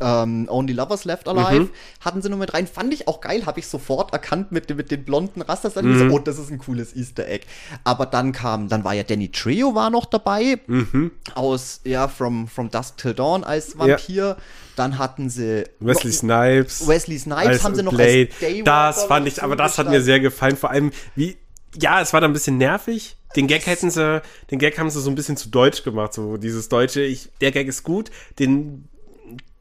ähm, 0.00 0.46
Only 0.48 0.72
Lovers 0.72 1.04
Left 1.04 1.28
Alive. 1.28 1.60
Mhm. 1.64 1.70
Hatten 2.00 2.22
sie 2.22 2.28
nur 2.30 2.38
mit 2.38 2.54
rein. 2.54 2.66
Fand 2.66 2.92
ich 2.94 3.08
auch 3.08 3.20
geil. 3.20 3.44
Habe 3.46 3.60
ich 3.60 3.66
sofort 3.66 4.12
erkannt 4.12 4.52
mit, 4.52 4.74
mit 4.74 4.90
den 4.90 5.04
blonden 5.04 5.42
Rastas. 5.42 5.74
Dann 5.74 5.86
Mhm. 5.86 6.10
so, 6.10 6.14
oh, 6.16 6.18
das 6.18 6.38
ist 6.38 6.50
ein 6.50 6.58
cooles 6.58 6.94
Easter 6.96 7.26
Egg. 7.28 7.46
Aber 7.84 8.06
dann 8.06 8.32
kam, 8.32 8.68
dann 8.68 8.84
war 8.84 8.94
ja 8.94 9.02
Danny 9.02 9.30
Trejo 9.30 9.74
war 9.74 9.90
noch 9.90 10.06
dabei. 10.06 10.58
Mhm. 10.66 11.10
Aus, 11.34 11.80
ja, 11.84 12.08
From, 12.08 12.48
From 12.48 12.70
Dusk 12.70 12.96
Till 12.98 13.14
Dawn 13.14 13.44
als 13.44 13.78
Vampir. 13.78 14.36
Dann 14.76 14.98
hatten 14.98 15.28
sie 15.28 15.64
Wesley 15.80 16.12
Snipes. 16.12 16.86
Wesley 16.88 17.18
Snipes 17.18 17.62
haben 17.62 17.74
sie 17.74 17.82
noch 17.82 17.92
Blade. 17.92 18.28
als 18.30 18.38
Daywalker 18.40 18.62
Das 18.64 19.04
fand 19.04 19.28
ich, 19.28 19.42
aber 19.42 19.56
das 19.56 19.76
hat 19.78 19.90
mir 19.90 20.00
sehr 20.00 20.20
gefallen. 20.20 20.56
Vor 20.56 20.70
allem, 20.70 20.92
wie, 21.16 21.36
ja, 21.78 22.00
es 22.00 22.12
war 22.14 22.20
dann 22.20 22.30
ein 22.30 22.34
bisschen 22.34 22.56
nervig. 22.56 23.16
Den 23.36 23.46
Gag 23.46 23.64
hätten 23.66 23.90
sie, 23.90 24.22
den 24.50 24.58
Gag 24.58 24.76
haben 24.78 24.90
sie 24.90 25.00
so 25.00 25.08
ein 25.08 25.14
bisschen 25.14 25.36
zu 25.36 25.50
deutsch 25.50 25.84
gemacht. 25.84 26.14
So 26.14 26.36
dieses 26.36 26.68
deutsche, 26.68 27.02
ich, 27.02 27.28
der 27.40 27.52
Gag 27.52 27.68
ist 27.68 27.84
gut, 27.84 28.10
den 28.40 28.88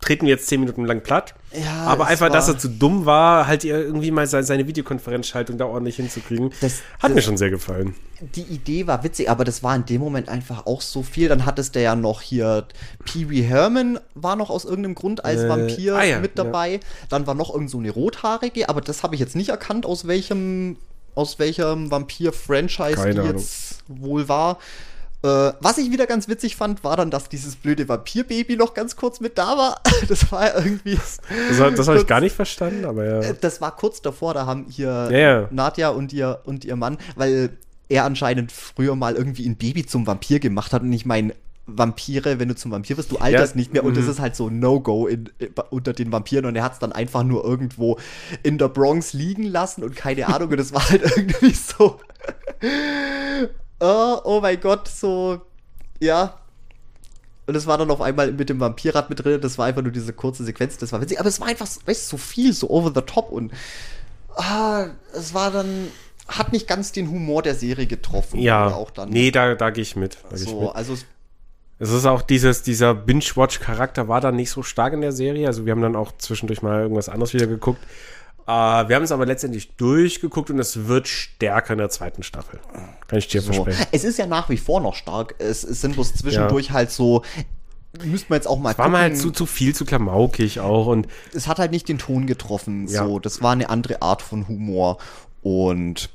treten 0.01 0.25
wir 0.25 0.33
jetzt 0.33 0.47
zehn 0.47 0.59
Minuten 0.61 0.85
lang 0.85 1.01
platt. 1.01 1.35
Ja, 1.53 1.85
aber 1.87 2.07
einfach, 2.07 2.29
dass 2.31 2.47
er 2.47 2.57
zu 2.57 2.69
dumm 2.69 3.05
war, 3.05 3.47
halt 3.47 3.63
irgendwie 3.63 4.11
mal 4.11 4.25
seine, 4.27 4.43
seine 4.43 4.67
Videokonferenzschaltung 4.67 5.57
da 5.57 5.65
ordentlich 5.65 5.97
hinzukriegen. 5.97 6.51
Das- 6.61 6.81
hat 6.99 7.09
das- 7.09 7.15
mir 7.15 7.21
schon 7.21 7.37
sehr 7.37 7.49
gefallen. 7.49 7.95
die 8.21 8.41
Idee 8.43 8.85
war 8.85 9.03
witzig, 9.03 9.29
aber 9.29 9.43
das 9.45 9.63
war 9.63 9.75
in 9.75 9.85
dem 9.85 10.01
Moment 10.01 10.27
einfach 10.29 10.65
auch 10.65 10.81
so 10.81 11.03
viel. 11.03 11.27
Dann 11.29 11.45
hattest 11.45 11.75
du 11.75 11.81
ja 11.81 11.95
noch 11.95 12.21
hier 12.21 12.65
Pee 13.05 13.29
Wee 13.29 13.41
Herman 13.43 13.99
war 14.13 14.35
noch 14.35 14.49
aus 14.49 14.65
irgendeinem 14.65 14.95
Grund 14.95 15.23
als 15.25 15.41
Äh, 15.43 15.49
Vampir 15.49 15.95
ah 15.95 16.03
ja, 16.03 16.19
mit 16.19 16.37
dabei. 16.37 16.79
Dann 17.09 17.27
war 17.27 17.33
noch 17.33 17.53
irgend 17.53 17.69
so 17.69 17.77
eine 17.79 17.91
rothaarige, 17.91 18.67
aber 18.69 18.81
das 18.81 19.03
habe 19.03 19.15
ich 19.15 19.21
jetzt 19.21 19.35
nicht 19.37 19.49
erkannt, 19.49 19.85
aus 19.85 20.05
welchem 20.07 20.77
aus 21.15 21.39
welchem 21.39 21.91
Vampir-Franchise 21.91 23.09
die 23.13 23.21
jetzt 23.21 23.79
wohl 23.87 24.29
war. 24.29 24.57
Äh, 25.21 25.51
was 25.59 25.77
ich 25.77 25.91
wieder 25.91 26.07
ganz 26.07 26.29
witzig 26.29 26.55
fand, 26.55 26.83
war 26.83 26.95
dann, 26.95 27.11
dass 27.11 27.27
dieses 27.27 27.57
blöde 27.57 27.89
Vampirbaby 27.89 28.55
noch 28.55 28.73
ganz 28.73 28.95
kurz 28.95 29.19
mit 29.19 29.37
da 29.37 29.57
war. 29.57 29.81
Das 30.07 30.31
war 30.31 30.47
ja 30.47 30.63
irgendwie. 30.63 30.95
Das, 30.95 31.19
war- 31.59 31.71
das 31.71 31.87
habe 31.87 31.99
ich 31.99 32.07
gar 32.07 32.21
nicht 32.21 32.35
verstanden, 32.35 32.85
aber 32.85 33.05
ja. 33.05 33.19
Äh, 33.19 33.35
Das 33.39 33.59
war 33.59 33.75
kurz 33.75 34.01
davor, 34.01 34.33
da 34.33 34.45
haben 34.45 34.67
hier 34.69 35.09
Ja, 35.11 35.17
ja. 35.17 35.47
Nadja 35.51 35.89
und 35.89 36.13
ihr, 36.13 36.39
und 36.45 36.63
ihr 36.63 36.75
Mann, 36.77 36.97
weil 37.15 37.49
er 37.89 38.05
anscheinend 38.05 38.51
früher 38.51 38.95
mal 38.95 39.15
irgendwie 39.15 39.47
ein 39.47 39.57
Baby 39.57 39.85
zum 39.85 40.07
Vampir 40.07 40.39
gemacht 40.39 40.71
hat. 40.73 40.83
Und 40.83 40.93
ich 40.93 41.05
meine, 41.05 41.33
Vampire, 41.65 42.39
wenn 42.39 42.47
du 42.47 42.55
zum 42.55 42.71
Vampir 42.71 42.97
wirst, 42.97 43.11
du 43.11 43.17
alterst 43.17 43.55
nicht 43.55 43.73
mehr. 43.73 43.83
Und 43.83 43.97
das 43.97 44.05
mhm. 44.05 44.11
ist 44.11 44.19
halt 44.19 44.35
so 44.35 44.49
No-Go 44.49 45.07
äh, 45.07 45.17
unter 45.69 45.93
den 45.93 46.11
Vampiren. 46.11 46.45
Und 46.45 46.55
er 46.55 46.63
hat 46.63 46.73
es 46.73 46.79
dann 46.79 46.91
einfach 46.91 47.23
nur 47.23 47.43
irgendwo 47.43 47.97
in 48.43 48.57
der 48.57 48.69
Bronx 48.69 49.13
liegen 49.13 49.43
lassen 49.43 49.83
und 49.83 49.95
keine 49.95 50.27
Ahnung. 50.27 50.49
Und 50.49 50.57
das 50.57 50.73
war 50.73 50.89
halt 50.89 51.01
irgendwie 51.15 51.53
so. 51.53 51.99
Oh, 53.79 54.17
oh 54.23 54.39
mein 54.41 54.59
Gott, 54.59 54.87
so. 54.87 55.41
Ja, 55.99 56.35
und 57.47 57.55
es 57.55 57.65
war 57.65 57.77
dann 57.79 57.89
auf 57.89 57.99
einmal 58.01 58.31
mit 58.31 58.47
dem 58.49 58.59
Vampirrad 58.59 59.09
mit 59.09 59.23
drin. 59.23 59.41
Das 59.41 59.57
war 59.57 59.65
einfach 59.65 59.81
nur 59.81 59.91
diese 59.91 60.13
kurze 60.13 60.43
Sequenz. 60.43 60.77
Das 60.77 60.91
war 60.91 61.01
witzig. 61.01 61.19
Aber 61.19 61.29
es 61.29 61.39
war 61.41 61.47
einfach, 61.47 61.67
weißt 61.85 62.05
du, 62.11 62.17
so 62.17 62.17
viel, 62.17 62.53
so 62.53 62.69
over 62.69 62.91
the 62.93 63.01
top. 63.01 63.31
Und 63.31 63.51
ah, 64.35 64.85
es 65.13 65.33
war 65.33 65.49
dann, 65.51 65.87
hat 66.27 66.51
nicht 66.53 66.67
ganz 66.67 66.91
den 66.91 67.09
Humor 67.09 67.41
der 67.41 67.55
Serie 67.55 67.87
getroffen. 67.87 68.39
Ja, 68.39 68.67
auch 68.67 68.91
dann. 68.91 69.09
nee, 69.09 69.31
da, 69.31 69.55
da 69.55 69.71
gehe 69.71 69.81
ich 69.81 69.95
mit. 69.95 70.19
Da 70.29 70.35
geh 70.35 70.43
ich 70.43 70.49
so, 70.49 70.61
mit. 70.61 70.75
also 70.75 70.93
es- 70.93 71.05
Es 71.79 71.89
ist 71.91 72.05
auch 72.05 72.21
dieses, 72.21 72.61
dieser 72.61 72.93
Binge-Watch-Charakter 72.93 74.07
war 74.07 74.21
dann 74.21 74.35
nicht 74.35 74.51
so 74.51 74.61
stark 74.61 74.93
in 74.93 75.01
der 75.01 75.11
Serie. 75.11 75.47
Also 75.47 75.65
wir 75.65 75.71
haben 75.71 75.81
dann 75.81 75.95
auch 75.95 76.11
zwischendurch 76.19 76.61
mal 76.61 76.81
irgendwas 76.81 77.09
anderes 77.09 77.33
wieder 77.33 77.47
geguckt. 77.47 77.81
Äh, 78.49 78.89
wir 78.89 78.95
haben 78.95 79.03
es 79.03 79.11
aber 79.11 79.27
letztendlich 79.27 79.75
durchgeguckt 79.75 80.49
und 80.49 80.57
es 80.57 80.87
wird 80.87 81.07
stärker 81.07 81.73
in 81.73 81.77
der 81.77 81.89
zweiten 81.89 82.23
Staffel. 82.23 82.59
Kann 83.07 83.19
ich 83.19 83.27
dir 83.27 83.41
so. 83.41 83.53
versprechen. 83.53 83.85
Es 83.91 84.03
ist 84.03 84.17
ja 84.17 84.25
nach 84.25 84.49
wie 84.49 84.57
vor 84.57 84.81
noch 84.81 84.95
stark. 84.95 85.35
Es, 85.37 85.63
es 85.63 85.81
sind 85.81 85.93
bloß 85.93 86.15
zwischendurch 86.15 86.71
halt 86.71 86.89
so. 86.89 87.21
Müsste 88.03 88.27
man 88.29 88.37
jetzt 88.37 88.47
auch 88.47 88.57
mal 88.57 88.75
War 88.75 88.89
mal 88.89 89.01
halt 89.01 89.17
zu, 89.17 89.29
zu 89.29 89.45
viel, 89.45 89.75
zu 89.75 89.85
klamaukig 89.85 90.61
auch. 90.61 90.87
Und 90.87 91.07
es 91.31 91.47
hat 91.47 91.59
halt 91.59 91.69
nicht 91.69 91.87
den 91.87 91.99
Ton 91.99 92.25
getroffen. 92.25 92.87
Ja. 92.87 93.05
So, 93.05 93.19
das 93.19 93.43
war 93.43 93.51
eine 93.51 93.69
andere 93.69 94.01
Art 94.01 94.23
von 94.23 94.47
Humor. 94.47 94.97
Und 95.43 96.09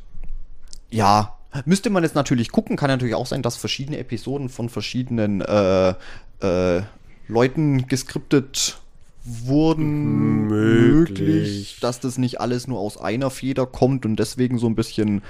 ja, 0.90 1.36
müsste 1.66 1.88
man 1.88 2.02
jetzt 2.02 2.16
natürlich 2.16 2.50
gucken. 2.50 2.76
Kann 2.76 2.90
natürlich 2.90 3.14
auch 3.14 3.26
sein, 3.26 3.42
dass 3.42 3.56
verschiedene 3.56 3.98
Episoden 3.98 4.48
von 4.48 4.68
verschiedenen 4.68 5.40
äh, 5.40 5.94
äh, 6.40 6.82
Leuten 7.28 7.86
geskriptet 7.86 8.78
wurden. 9.24 10.46
Möglich. 10.46 11.78
dass 11.80 12.00
das 12.00 12.18
nicht 12.18 12.40
alles 12.40 12.66
nur 12.66 12.78
aus 12.78 12.96
einer 12.98 13.30
Feder 13.30 13.66
kommt 13.66 14.04
und 14.04 14.16
deswegen 14.16 14.58
so 14.58 14.66
ein 14.66 14.74
bisschen 14.74 15.22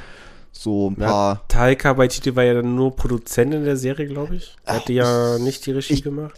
so 0.52 0.90
ein 0.90 0.96
ja, 1.00 1.06
paar. 1.06 1.48
Taika 1.48 1.96
Waititi 1.98 2.36
war 2.36 2.44
ja 2.44 2.54
dann 2.54 2.74
nur 2.74 2.94
Produzent 2.94 3.54
in 3.54 3.64
der 3.64 3.76
Serie, 3.76 4.06
glaube 4.06 4.36
ich. 4.36 4.54
Er 4.64 4.76
hatte 4.76 4.92
ja 4.92 5.38
nicht 5.38 5.66
die 5.66 5.72
Regie 5.72 5.94
ich- 5.94 6.02
gemacht. 6.02 6.34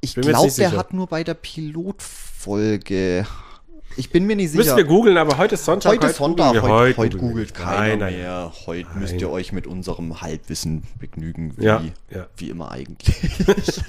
Ich 0.00 0.16
mir 0.16 0.22
jetzt 0.22 0.30
glaube, 0.32 0.46
der 0.52 0.68
sicher. 0.68 0.76
hat 0.76 0.92
nur 0.92 1.06
bei 1.06 1.24
der 1.24 1.34
Pilotfolge 1.34 3.26
Ich 3.96 4.10
bin 4.10 4.24
mir 4.26 4.34
nicht 4.34 4.50
sicher. 4.50 4.64
Müssen 4.64 4.76
wir 4.76 4.84
googeln, 4.84 5.16
aber 5.16 5.38
heute 5.38 5.54
ist 5.54 5.64
Sonntag. 5.64 5.92
Heute 5.92 6.06
ist 6.08 6.16
Sonntag, 6.16 6.60
heute, 6.62 6.96
heute 6.96 7.16
googeln 7.16 7.30
googelt 7.32 7.54
keiner 7.54 8.06
Nein, 8.06 8.16
mehr. 8.16 8.52
Heute 8.66 8.88
müsst 8.98 9.14
ihr 9.20 9.30
euch 9.30 9.52
mit 9.52 9.66
unserem 9.68 10.20
Halbwissen 10.20 10.82
begnügen, 10.98 11.54
wie, 11.56 11.64
Ja, 11.64 11.80
ja. 12.10 12.26
wie 12.36 12.50
immer 12.50 12.72
eigentlich. 12.72 13.14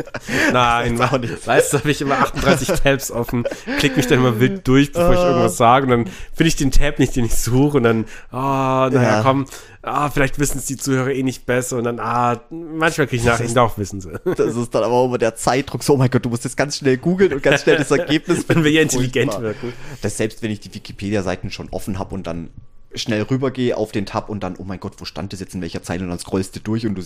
Nein, 0.54 1.02
auch 1.02 1.18
nicht. 1.18 1.48
Weißt 1.48 1.74
du, 1.74 1.80
habe 1.80 1.90
ich 1.92 2.02
immer 2.02 2.20
38 2.20 2.68
Tabs 2.84 3.10
offen, 3.12 3.46
klick 3.80 3.98
mich 3.98 4.06
dann 4.08 4.20
immer 4.20 4.40
wild 4.40 4.68
durch, 4.68 4.92
bevor 4.92 5.14
ich 5.14 5.18
Ah. 5.20 5.28
irgendwas 5.30 5.58
sage 5.58 5.86
und 5.86 5.90
dann 5.92 6.06
finde 6.34 6.48
ich 6.50 6.56
den 6.56 6.72
Tab 6.72 7.00
nicht, 7.00 7.16
den 7.16 7.26
ich 7.26 7.36
suche 7.36 7.78
und 7.78 7.84
dann, 7.84 8.06
ah, 8.32 8.90
naja, 8.92 9.10
Ja. 9.18 9.22
komm, 9.24 9.46
ah, 9.86 10.10
vielleicht 10.10 10.40
wissen 10.40 10.58
es 10.58 10.66
die 10.66 10.78
Zuhörer 10.78 11.12
eh 11.12 11.24
nicht 11.24 11.46
besser 11.46 11.78
und 11.78 11.84
dann, 11.86 12.00
ah, 12.00 12.42
manchmal 12.50 13.08
kriege 13.08 13.22
ich 13.22 13.24
Nachrichten, 13.24 13.56
doch 13.56 13.78
wissen 13.78 14.02
sie. 14.02 14.12
Das 14.36 14.56
ist 14.56 14.74
dann 14.76 14.84
aber 14.84 15.06
immer 15.06 15.18
der 15.18 15.36
Zeitdruck. 15.36 15.84
So, 15.84 15.94
oh 15.94 15.98
mein 15.98 16.10
Gott, 16.10 16.26
du 16.26 16.30
musst 16.30 16.44
jetzt 16.44 16.58
ganz 16.58 16.78
schnell 16.78 16.98
googeln 16.98 17.34
und 17.34 17.44
ganz 17.44 17.62
schnell 17.62 17.78
das 17.78 17.92
Ergebnis. 17.98 18.46
Wenn 18.48 18.64
wir 18.64 18.72
ja 18.72 18.82
intelligent 18.82 19.40
wirken. 19.40 19.74
Das 20.02 20.18
selbst 20.18 20.42
wenn 20.42 20.52
ich 20.52 20.60
die 20.60 20.74
Wikipedia-Seiten 20.74 21.52
schon 21.52 21.70
offen 21.70 22.00
habe 22.00 22.16
und 22.16 22.28
dann 22.28 22.50
schnell 22.94 23.22
rübergehe 23.24 23.76
auf 23.78 23.92
den 23.92 24.06
Tab 24.06 24.30
und 24.30 24.42
dann, 24.42 24.56
oh 24.58 24.64
mein 24.64 24.80
Gott, 24.80 24.94
wo 24.98 25.06
stand 25.06 25.34
das 25.34 25.40
jetzt 25.40 25.54
in 25.54 25.62
welcher 25.62 25.84
Zeile 25.84 26.04
und 26.04 26.10
dann 26.10 26.20
scrollst 26.20 26.56
du 26.56 26.60
durch 26.60 26.86
und 26.86 26.96
du, 26.96 27.04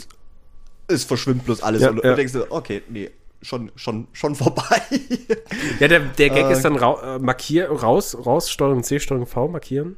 es 0.88 1.04
verschwimmt 1.04 1.46
bloß 1.46 1.64
alles 1.64 1.82
Ja, 1.82 1.90
und 1.90 2.04
ja. 2.04 2.12
du 2.12 2.16
denkst 2.16 2.34
du, 2.34 2.52
okay, 2.52 2.84
nee, 2.90 3.10
schon, 3.42 3.72
schon, 3.76 4.08
schon 4.14 4.36
vorbei. 4.36 4.82
Ja, 5.80 5.88
der, 5.88 6.00
der 6.00 6.30
Gag 6.30 6.46
Äh. 6.46 6.54
ist 6.54 6.64
dann 6.64 6.76
rau 6.76 7.00
äh, 7.00 7.20
markier, 7.20 7.70
raus, 7.70 8.18
raus, 8.26 8.52
Steuerung 8.52 8.84
C, 8.84 9.00
Steuerung 9.00 9.26
V, 9.28 9.48
markieren, 9.48 9.98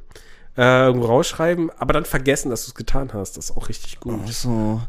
äh, 0.56 0.86
irgendwo 0.86 1.06
rausschreiben, 1.06 1.70
aber 1.78 1.92
dann 1.92 2.04
vergessen, 2.04 2.50
dass 2.50 2.64
du 2.64 2.70
es 2.70 2.74
getan 2.74 3.10
hast. 3.14 3.36
Das 3.36 3.50
ist 3.50 3.56
auch 3.56 3.68
richtig 3.68 4.00
gut. 4.00 4.28
so. 4.32 4.80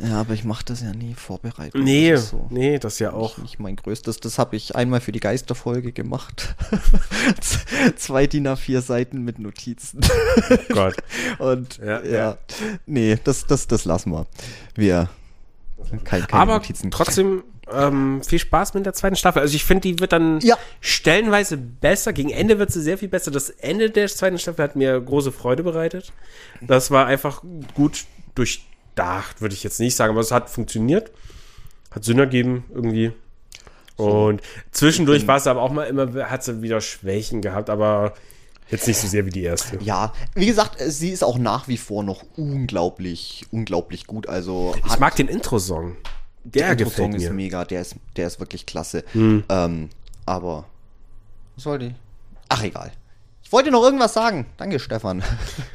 Ja, 0.00 0.20
aber 0.20 0.32
ich 0.34 0.44
mache 0.44 0.64
das 0.64 0.80
ja 0.80 0.92
nie 0.92 1.14
vorbereitet. 1.14 1.74
Nee, 1.82 2.12
Das 2.12 2.22
ist 2.24 2.30
so. 2.30 2.46
nee, 2.50 2.78
das 2.78 3.00
ja 3.00 3.12
auch. 3.12 3.36
Nicht, 3.38 3.42
nicht 3.42 3.58
mein 3.58 3.74
größtes. 3.74 4.18
Das 4.20 4.38
habe 4.38 4.54
ich 4.54 4.76
einmal 4.76 5.00
für 5.00 5.10
die 5.10 5.18
Geisterfolge 5.18 5.90
gemacht. 5.90 6.54
Zwei 7.96 8.28
DIN 8.28 8.46
A4 8.46 8.80
Seiten 8.80 9.24
mit 9.24 9.40
Notizen. 9.40 10.00
Gott. 10.68 10.94
Und 11.40 11.78
Ja, 11.78 12.00
ja, 12.04 12.10
ja. 12.16 12.38
nee, 12.86 13.18
das, 13.24 13.46
das, 13.46 13.66
das 13.66 13.84
lassen 13.84 14.12
wir. 14.12 14.26
Wir. 14.76 15.08
Kein, 16.04 16.26
keine 16.28 16.32
Aber 16.42 16.54
Notizen. 16.54 16.90
trotzdem 16.92 17.42
ähm, 17.72 18.22
viel 18.22 18.38
Spaß 18.38 18.74
mit 18.74 18.86
der 18.86 18.92
zweiten 18.94 19.16
Staffel. 19.16 19.40
Also 19.42 19.54
ich 19.54 19.64
finde, 19.64 19.82
die 19.82 19.98
wird 20.00 20.12
dann 20.12 20.40
Ja. 20.40 20.56
stellenweise 20.80 21.56
besser. 21.56 22.12
Gegen 22.12 22.30
Ende 22.30 22.58
wird 22.58 22.70
sie 22.70 22.82
sehr 22.82 22.98
viel 22.98 23.08
besser. 23.08 23.30
Das 23.30 23.50
Ende 23.50 23.90
der 23.90 24.08
zweiten 24.08 24.38
Staffel 24.38 24.62
hat 24.64 24.76
mir 24.76 25.00
große 25.00 25.32
Freude 25.32 25.62
bereitet. 25.62 26.12
Das 26.60 26.90
war 26.90 27.06
einfach 27.06 27.42
gut 27.74 28.04
durchdacht, 28.34 29.40
würde 29.40 29.54
ich 29.54 29.62
jetzt 29.64 29.80
nicht 29.80 29.96
sagen, 29.96 30.10
aber 30.12 30.20
es 30.20 30.30
hat 30.32 30.48
funktioniert. 30.50 31.10
Hat 31.90 32.04
Sinn 32.04 32.18
ergeben 32.18 32.64
irgendwie. 32.74 33.12
Und 33.96 34.42
zwischendurch 34.70 35.26
war 35.26 35.36
es 35.38 35.46
aber 35.48 35.60
auch 35.62 35.72
mal 35.72 35.84
immer, 35.84 36.30
hat 36.30 36.44
sie 36.44 36.62
wieder 36.62 36.80
Schwächen 36.80 37.42
gehabt, 37.42 37.68
aber 37.68 38.14
jetzt 38.70 38.86
nicht 38.86 38.98
so 38.98 39.08
sehr 39.08 39.26
wie 39.26 39.30
die 39.30 39.42
erste. 39.42 39.78
Ja, 39.82 40.12
wie 40.34 40.46
gesagt, 40.46 40.76
sie 40.78 41.10
ist 41.10 41.24
auch 41.24 41.36
nach 41.38 41.66
wie 41.66 41.78
vor 41.78 42.04
noch 42.04 42.22
unglaublich, 42.36 43.46
unglaublich 43.50 44.06
gut. 44.06 44.28
Also 44.28 44.74
Ich 44.86 44.98
mag 45.00 45.16
den 45.16 45.26
Intro-Song. 45.26 45.96
Der, 46.54 46.72
Intro-Song 46.72 47.10
gefällt 47.10 47.22
ist 47.22 47.28
mir. 47.28 47.34
mega, 47.34 47.64
der 47.64 47.82
ist, 47.82 47.96
der 48.16 48.26
ist 48.26 48.40
wirklich 48.40 48.66
klasse. 48.66 49.04
Hm. 49.12 49.44
Ähm, 49.48 49.90
aber 50.24 50.64
was 51.56 51.66
wollte 51.66 51.86
ich? 51.86 51.94
Ach 52.48 52.62
egal. 52.62 52.92
Ich 53.42 53.52
wollte 53.52 53.70
noch 53.70 53.82
irgendwas 53.82 54.14
sagen. 54.14 54.46
Danke, 54.56 54.78
Stefan. 54.78 55.22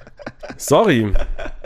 Sorry. 0.57 1.11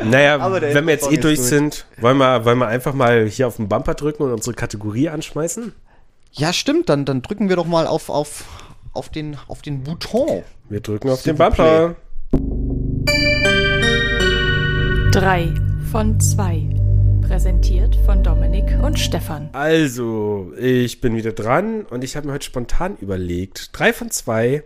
Naja, 0.04 0.52
wenn 0.52 0.86
wir 0.86 0.94
jetzt 0.94 1.12
eh 1.12 1.18
durch 1.18 1.40
ist 1.40 1.50
sind, 1.50 1.86
wollen 2.00 2.18
wir, 2.18 2.46
wollen 2.46 2.58
wir 2.58 2.68
einfach 2.68 2.94
mal 2.94 3.28
hier 3.28 3.48
auf 3.48 3.58
den 3.58 3.68
Bumper 3.68 3.94
drücken 3.94 4.24
und 4.24 4.32
unsere 4.32 4.56
Kategorie 4.56 5.10
anschmeißen? 5.10 5.74
Ja, 6.32 6.54
stimmt, 6.54 6.90
dann, 6.90 7.06
dann 7.06 7.22
drücken 7.22 7.50
wir 7.50 7.56
doch 7.56 7.66
mal 7.66 7.88
auf, 7.88 8.10
auf, 8.10 8.46
auf, 8.94 9.10
den, 9.10 9.38
auf 9.48 9.62
den 9.62 9.84
Bouton. 9.84 10.44
Wir 10.70 10.82
drücken 10.82 11.10
auf 11.10 11.24
den 11.24 11.36
Bumper. 11.36 11.96
Drei 15.12 15.54
von 15.92 16.20
zwei. 16.20 16.77
Präsentiert 17.28 17.98
von 18.06 18.24
Dominik 18.24 18.82
und 18.82 18.98
Stefan. 18.98 19.50
Also, 19.52 20.54
ich 20.58 21.02
bin 21.02 21.18
wieder 21.18 21.34
dran 21.34 21.82
und 21.84 22.06
ich 22.06 22.16
habe 22.16 22.28
mir 22.28 22.34
heute 22.34 22.46
spontan 22.46 22.96
überlegt, 23.02 23.72
drei 23.74 23.92
von 23.92 24.10
zwei 24.12 24.64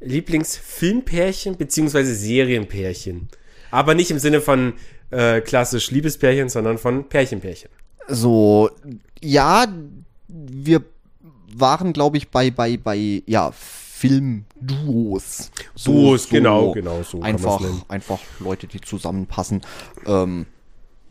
Lieblingsfilmpärchen 0.00 1.56
beziehungsweise 1.56 2.16
Serienpärchen. 2.16 3.28
Aber 3.70 3.94
nicht 3.94 4.10
im 4.10 4.18
Sinne 4.18 4.40
von 4.40 4.72
äh, 5.10 5.40
klassisch 5.42 5.92
Liebespärchen, 5.92 6.48
sondern 6.48 6.78
von 6.78 7.08
Pärchenpärchen. 7.08 7.70
So, 8.08 8.68
ja, 9.22 9.68
wir 10.26 10.82
waren, 11.54 11.92
glaube 11.92 12.16
ich, 12.16 12.30
bei, 12.30 12.50
bei, 12.50 12.78
bei, 12.78 13.22
ja, 13.26 13.52
Filmduos. 13.52 15.52
So, 15.76 15.92
Duos, 15.92 16.28
genau, 16.28 16.72
genau, 16.72 17.04
so 17.04 17.20
kann 17.20 17.32
man's 17.32 17.44
Einfach, 17.44 17.60
nennen. 17.60 17.82
einfach 17.86 18.18
Leute, 18.40 18.66
die 18.66 18.80
zusammenpassen. 18.80 19.60
Ähm, 20.04 20.46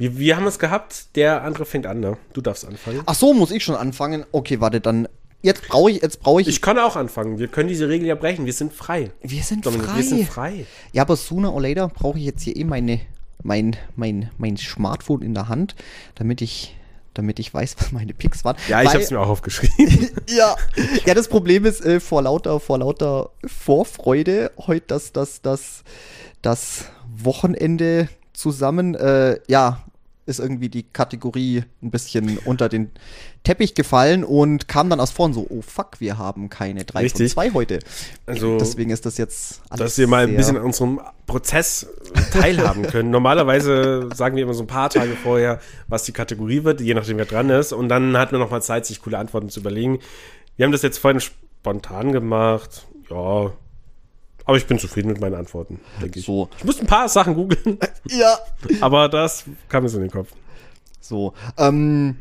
Wir, 0.01 0.17
wir 0.17 0.35
haben 0.35 0.47
es 0.47 0.57
gehabt, 0.57 1.15
der 1.15 1.43
andere 1.43 1.63
fängt 1.63 1.85
an, 1.85 1.99
ne? 1.99 2.17
Du 2.33 2.41
darfst 2.41 2.65
anfangen. 2.65 3.03
ach 3.05 3.13
so, 3.13 3.35
muss 3.35 3.51
ich 3.51 3.63
schon 3.63 3.75
anfangen? 3.75 4.25
Okay, 4.31 4.59
warte, 4.59 4.81
dann, 4.81 5.07
jetzt 5.43 5.67
brauche 5.67 5.91
ich, 5.91 6.01
jetzt 6.01 6.21
brauche 6.21 6.41
ich, 6.41 6.47
Ich 6.47 6.59
kann 6.59 6.79
auch 6.79 6.95
anfangen. 6.95 7.37
Wir 7.37 7.47
können 7.47 7.69
diese 7.69 7.87
Regel 7.87 8.07
ja 8.07 8.15
brechen. 8.15 8.47
Wir 8.47 8.53
sind 8.53 8.73
frei. 8.73 9.11
wir 9.21 9.43
sind 9.43 9.63
Dominik, 9.63 9.85
frei. 9.85 9.97
wir 9.97 10.03
sind 10.03 10.27
frei. 10.27 10.65
Ja, 10.91 11.03
aber 11.03 11.15
sooner 11.15 11.53
or 11.53 11.61
later 11.61 11.87
brauche 11.87 12.17
ich 12.17 12.25
jetzt 12.25 12.41
hier 12.41 12.55
eh 12.55 12.63
meine, 12.63 12.99
mein, 13.43 13.75
mein, 13.95 14.31
mein 14.39 14.57
Smartphone 14.57 15.21
in 15.21 15.35
der 15.35 15.49
Hand, 15.49 15.75
damit 16.15 16.41
ich, 16.41 16.75
damit 17.13 17.37
ich 17.37 17.53
weiß, 17.53 17.75
was 17.79 17.91
meine 17.91 18.15
Picks 18.15 18.43
waren. 18.43 18.57
Ja, 18.69 18.81
ich 18.81 18.89
habe 18.89 19.03
es 19.03 19.11
mir 19.11 19.19
auch 19.19 19.29
aufgeschrieben. 19.29 20.09
ja, 20.35 20.55
ja, 21.05 21.13
das 21.13 21.27
Problem 21.27 21.63
ist 21.63 21.85
äh, 21.85 21.99
vor 21.99 22.23
lauter, 22.23 22.59
vor 22.59 22.79
lauter 22.79 23.29
Vorfreude 23.45 24.49
heute, 24.57 24.87
dass 24.87 25.11
das, 25.11 25.43
das, 25.43 25.83
das 26.41 26.85
Wochenende 27.17 28.09
zusammen, 28.33 28.95
äh, 28.95 29.39
ja, 29.47 29.83
ist 30.25 30.39
irgendwie 30.39 30.69
die 30.69 30.83
Kategorie 30.83 31.63
ein 31.81 31.91
bisschen 31.91 32.37
unter 32.45 32.69
den 32.69 32.91
Teppich 33.43 33.73
gefallen 33.73 34.23
und 34.23 34.67
kam 34.67 34.89
dann 34.89 34.99
aus 34.99 35.11
vorn 35.11 35.33
so, 35.33 35.47
oh 35.49 35.61
fuck, 35.61 35.99
wir 35.99 36.17
haben 36.17 36.49
keine 36.49 36.85
3 36.85 36.93
von 36.93 37.03
Richtig. 37.03 37.31
2 37.31 37.51
heute. 37.51 37.79
Also, 38.27 38.57
Deswegen 38.57 38.91
ist 38.91 39.05
das 39.05 39.17
jetzt 39.17 39.61
alles 39.69 39.91
dass 39.91 39.97
wir 39.97 40.07
mal 40.07 40.27
ein 40.27 40.35
bisschen 40.35 40.57
an 40.57 40.63
unserem 40.63 41.01
Prozess 41.25 41.87
teilhaben 42.31 42.83
können. 42.83 43.09
Normalerweise 43.11 44.09
sagen 44.13 44.35
wir 44.35 44.43
immer 44.43 44.53
so 44.53 44.63
ein 44.63 44.67
paar 44.67 44.89
Tage 44.89 45.15
vorher, 45.15 45.59
was 45.87 46.03
die 46.03 46.11
Kategorie 46.11 46.63
wird, 46.63 46.81
je 46.81 46.93
nachdem 46.93 47.17
wer 47.17 47.25
dran 47.25 47.49
ist. 47.49 47.73
Und 47.73 47.89
dann 47.89 48.15
hat 48.17 48.31
man 48.31 48.41
noch 48.41 48.51
mal 48.51 48.61
Zeit, 48.61 48.85
sich 48.85 49.01
coole 49.01 49.17
Antworten 49.17 49.49
zu 49.49 49.59
überlegen. 49.59 49.99
Wir 50.55 50.65
haben 50.65 50.71
das 50.71 50.83
jetzt 50.83 50.99
vorhin 50.99 51.19
spontan 51.19 52.11
gemacht. 52.11 52.85
Ja. 53.09 53.53
Aber 54.45 54.57
ich 54.57 54.65
bin 54.67 54.79
zufrieden 54.79 55.09
mit 55.09 55.21
meinen 55.21 55.35
Antworten, 55.35 55.79
denke 56.01 56.19
ich. 56.19 56.25
So. 56.25 56.49
Ich 56.57 56.63
musste 56.63 56.83
ein 56.83 56.87
paar 56.87 57.07
Sachen 57.09 57.35
googeln, 57.35 57.77
Ja. 58.09 58.37
aber 58.81 59.07
das 59.09 59.43
kam 59.69 59.83
mir 59.83 59.89
so 59.89 59.97
in 59.97 60.03
den 60.03 60.11
Kopf. 60.11 60.29
So, 60.99 61.33
ähm, 61.57 62.17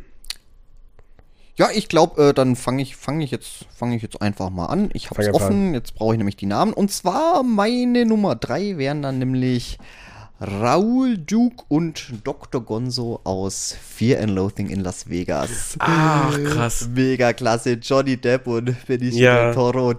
ja, 1.57 1.69
ich 1.75 1.89
glaube, 1.89 2.29
äh, 2.29 2.33
dann 2.35 2.57
fange 2.57 2.83
ich, 2.83 2.97
fange 2.97 3.23
ich 3.25 3.31
jetzt, 3.31 3.67
fange 3.77 3.95
ich 3.97 4.03
jetzt 4.03 4.23
einfach 4.23 4.49
mal 4.51 4.67
an. 4.67 4.89
Ich 4.95 5.11
habe 5.11 5.23
Fang 5.23 5.35
es 5.35 5.35
offen. 5.35 5.75
Jetzt 5.75 5.95
brauche 5.95 6.15
ich 6.15 6.19
nämlich 6.19 6.37
die 6.37 6.47
Namen. 6.47 6.73
Und 6.73 6.91
zwar 6.91 7.43
meine 7.43 8.07
Nummer 8.07 8.35
drei 8.35 8.79
wären 8.79 9.03
dann 9.03 9.19
nämlich 9.19 9.79
Raoul 10.41 11.19
Duke 11.19 11.65
und 11.69 12.13
Dr. 12.25 12.63
Gonzo 12.63 13.21
aus 13.25 13.77
Fear 13.79 14.23
and 14.23 14.31
Loathing 14.31 14.71
in 14.71 14.81
Las 14.81 15.11
Vegas. 15.11 15.77
Ach, 15.81 16.35
krass. 16.45 16.89
Mega 16.95 17.35
klasse, 17.35 17.73
Johnny 17.75 18.17
Depp 18.17 18.47
und 18.47 18.75
Benicio 18.87 19.21
Ja. 19.23 19.53
Toro. 19.53 19.95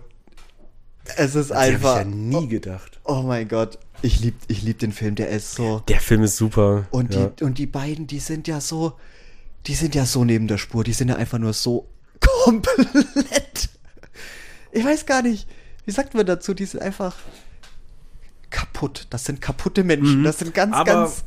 Es 1.17 1.35
ist 1.35 1.49
Das 1.51 1.57
habe 1.57 1.67
ich 1.69 1.75
einfach. 1.75 1.97
ja 1.97 2.03
nie 2.05 2.47
gedacht. 2.47 2.99
Oh 3.03 3.21
mein 3.23 3.47
Gott, 3.47 3.79
ich 4.01 4.19
lieb, 4.19 4.35
ich 4.47 4.61
lieb 4.61 4.79
den 4.79 4.91
Film. 4.91 5.15
Der 5.15 5.29
ist 5.29 5.55
so. 5.55 5.79
Der 5.87 5.99
Film 5.99 6.23
ist 6.23 6.37
super. 6.37 6.85
Und, 6.91 7.13
ja. 7.13 7.27
die, 7.27 7.43
und 7.43 7.57
die 7.57 7.65
beiden, 7.67 8.07
die 8.07 8.19
sind 8.19 8.47
ja 8.47 8.61
so, 8.61 8.93
die 9.67 9.75
sind 9.75 9.95
ja 9.95 10.05
so 10.05 10.23
neben 10.23 10.47
der 10.47 10.57
Spur, 10.57 10.83
die 10.83 10.93
sind 10.93 11.09
ja 11.09 11.15
einfach 11.15 11.37
nur 11.39 11.53
so 11.53 11.87
komplett. 12.19 13.69
Ich 14.71 14.85
weiß 14.85 15.05
gar 15.05 15.21
nicht, 15.21 15.47
wie 15.85 15.91
sagt 15.91 16.13
man 16.13 16.25
dazu, 16.25 16.53
die 16.53 16.65
sind 16.65 16.81
einfach 16.81 17.15
kaputt. 18.49 19.07
Das 19.09 19.25
sind 19.25 19.41
kaputte 19.41 19.83
Menschen. 19.83 20.23
Das 20.23 20.39
sind 20.39 20.53
ganz, 20.53 20.69
Mhm. 20.71 20.75
Aber 20.75 20.93
ganz. 20.93 21.23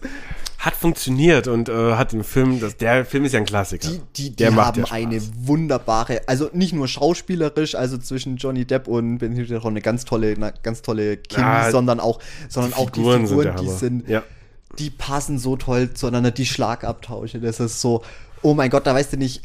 Hat 0.65 0.75
funktioniert 0.75 1.47
und 1.47 1.69
äh, 1.69 1.95
hat 1.95 2.13
den 2.13 2.25
Film, 2.25 2.59
das, 2.61 2.77
der 2.77 3.05
Film 3.05 3.25
ist 3.25 3.33
ja 3.33 3.41
ein 3.41 3.45
Klassiker. 3.45 3.89
Die, 3.89 4.01
die, 4.17 4.31
die 4.31 4.37
der 4.37 4.55
haben 4.55 4.85
eine 4.87 5.21
wunderbare, 5.47 6.23
also 6.27 6.49
nicht 6.53 6.73
nur 6.73 6.89
schauspielerisch, 6.89 7.75
also 7.75 7.99
zwischen 7.99 8.37
Johnny 8.37 8.65
Depp 8.65 8.89
und 8.89 9.19
Benicio 9.19 9.45
del 9.45 9.59
Toro 9.59 9.69
eine 9.69 9.83
ganz 9.83 10.05
tolle, 10.05 10.33
eine 10.35 10.55
ganz 10.63 10.81
tolle 10.83 11.19
Chemie, 11.19 11.43
Ja, 11.43 11.71
sondern 11.71 12.01
auch, 12.01 12.19
sondern 12.49 12.73
auch 12.75 12.91
die 12.91 13.01
Figuren, 13.01 13.27
sind 13.27 13.61
die 13.61 13.69
sind, 13.69 14.09
Ja. 14.09 14.23
die 14.79 14.91
passen 14.91 15.39
so 15.39 15.57
toll 15.57 15.93
zueinander, 15.93 16.31
die 16.31 16.47
Schlagabtausche, 16.47 17.41
das 17.41 17.61
ist 17.61 17.81
so, 17.81 18.03
oh 18.43 18.55
mein 18.55 18.71
Gott, 18.71 18.87
da 18.87 18.95
weißt 18.95 19.13
du 19.13 19.17
nicht, 19.19 19.43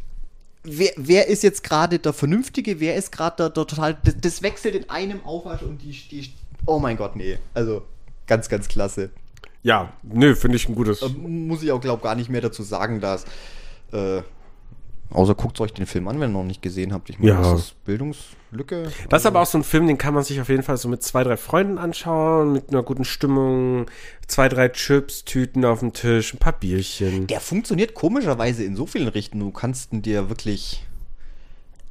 wer, 0.63 0.91
wer 0.95 1.27
ist 1.27 1.43
jetzt 1.43 1.63
gerade 1.63 1.99
der 1.99 2.13
Vernünftige, 2.13 2.79
wer 2.79 2.95
ist 2.95 3.11
gerade 3.11 3.35
der, 3.37 3.49
der 3.49 3.67
total, 3.67 3.97
das, 4.03 4.15
das 4.21 4.41
wechselt 4.41 4.75
in 4.75 4.89
einem 4.89 5.23
Aufwasch 5.25 5.63
und 5.63 5.81
die, 5.81 5.91
die, 5.91 6.31
oh 6.65 6.79
mein 6.79 6.95
Gott, 6.97 7.15
nee, 7.15 7.37
also 7.53 7.83
ganz, 8.25 8.47
ganz 8.47 8.67
klasse. 8.69 9.09
Ja, 9.63 9.91
nö, 10.03 10.35
finde 10.35 10.55
ich 10.57 10.69
ein 10.69 10.75
gutes. 10.75 11.01
Ähm, 11.01 11.47
Muss 11.47 11.63
ich 11.63 11.71
auch, 11.71 11.81
glaube 11.81 12.01
gar 12.03 12.15
nicht 12.15 12.29
mehr 12.29 12.41
dazu 12.41 12.63
sagen, 12.63 13.01
dass, 13.01 13.25
äh, 13.91 14.21
Außer 15.11 15.33
guckt 15.33 15.59
euch 15.59 15.73
den 15.73 15.87
Film 15.87 16.07
an, 16.07 16.19
wenn 16.19 16.29
ihr 16.29 16.33
noch 16.37 16.43
nicht 16.43 16.61
gesehen 16.61 16.93
habt. 16.93 17.09
Ich 17.09 17.17
meine, 17.17 17.31
Ja. 17.31 17.41
das 17.41 17.59
ist 17.61 17.83
Bildungslücke. 17.83 18.91
Das 19.09 19.23
ist 19.23 19.25
aber 19.25 19.41
auch 19.41 19.47
so 19.47 19.57
ein 19.57 19.63
Film, 19.63 19.87
den 19.87 19.97
kann 19.97 20.13
man 20.13 20.23
sich 20.23 20.39
auf 20.39 20.49
jeden 20.49 20.61
Fall 20.61 20.77
so 20.77 20.87
mit 20.87 21.01
zwei, 21.01 21.23
drei 21.23 21.35
Freunden 21.35 21.79
anschauen, 21.79 22.53
mit 22.53 22.69
einer 22.69 22.83
guten 22.83 23.03
Stimmung, 23.05 23.87
zwei, 24.27 24.49
drei 24.49 24.69
Chips, 24.69 25.25
Tüten 25.25 25.65
auf 25.65 25.79
dem 25.79 25.93
Tisch, 25.93 26.31
ein 26.35 26.37
paar 26.37 26.53
Bierchen. 26.53 27.25
Der 27.25 27.39
funktioniert 27.39 27.95
komischerweise 27.95 28.63
in 28.63 28.75
so 28.75 28.85
vielen 28.85 29.07
Richtungen. 29.07 29.41
Du 29.45 29.51
kannst 29.51 29.93
ihn 29.93 30.03
dir 30.03 30.29
wirklich 30.29 30.85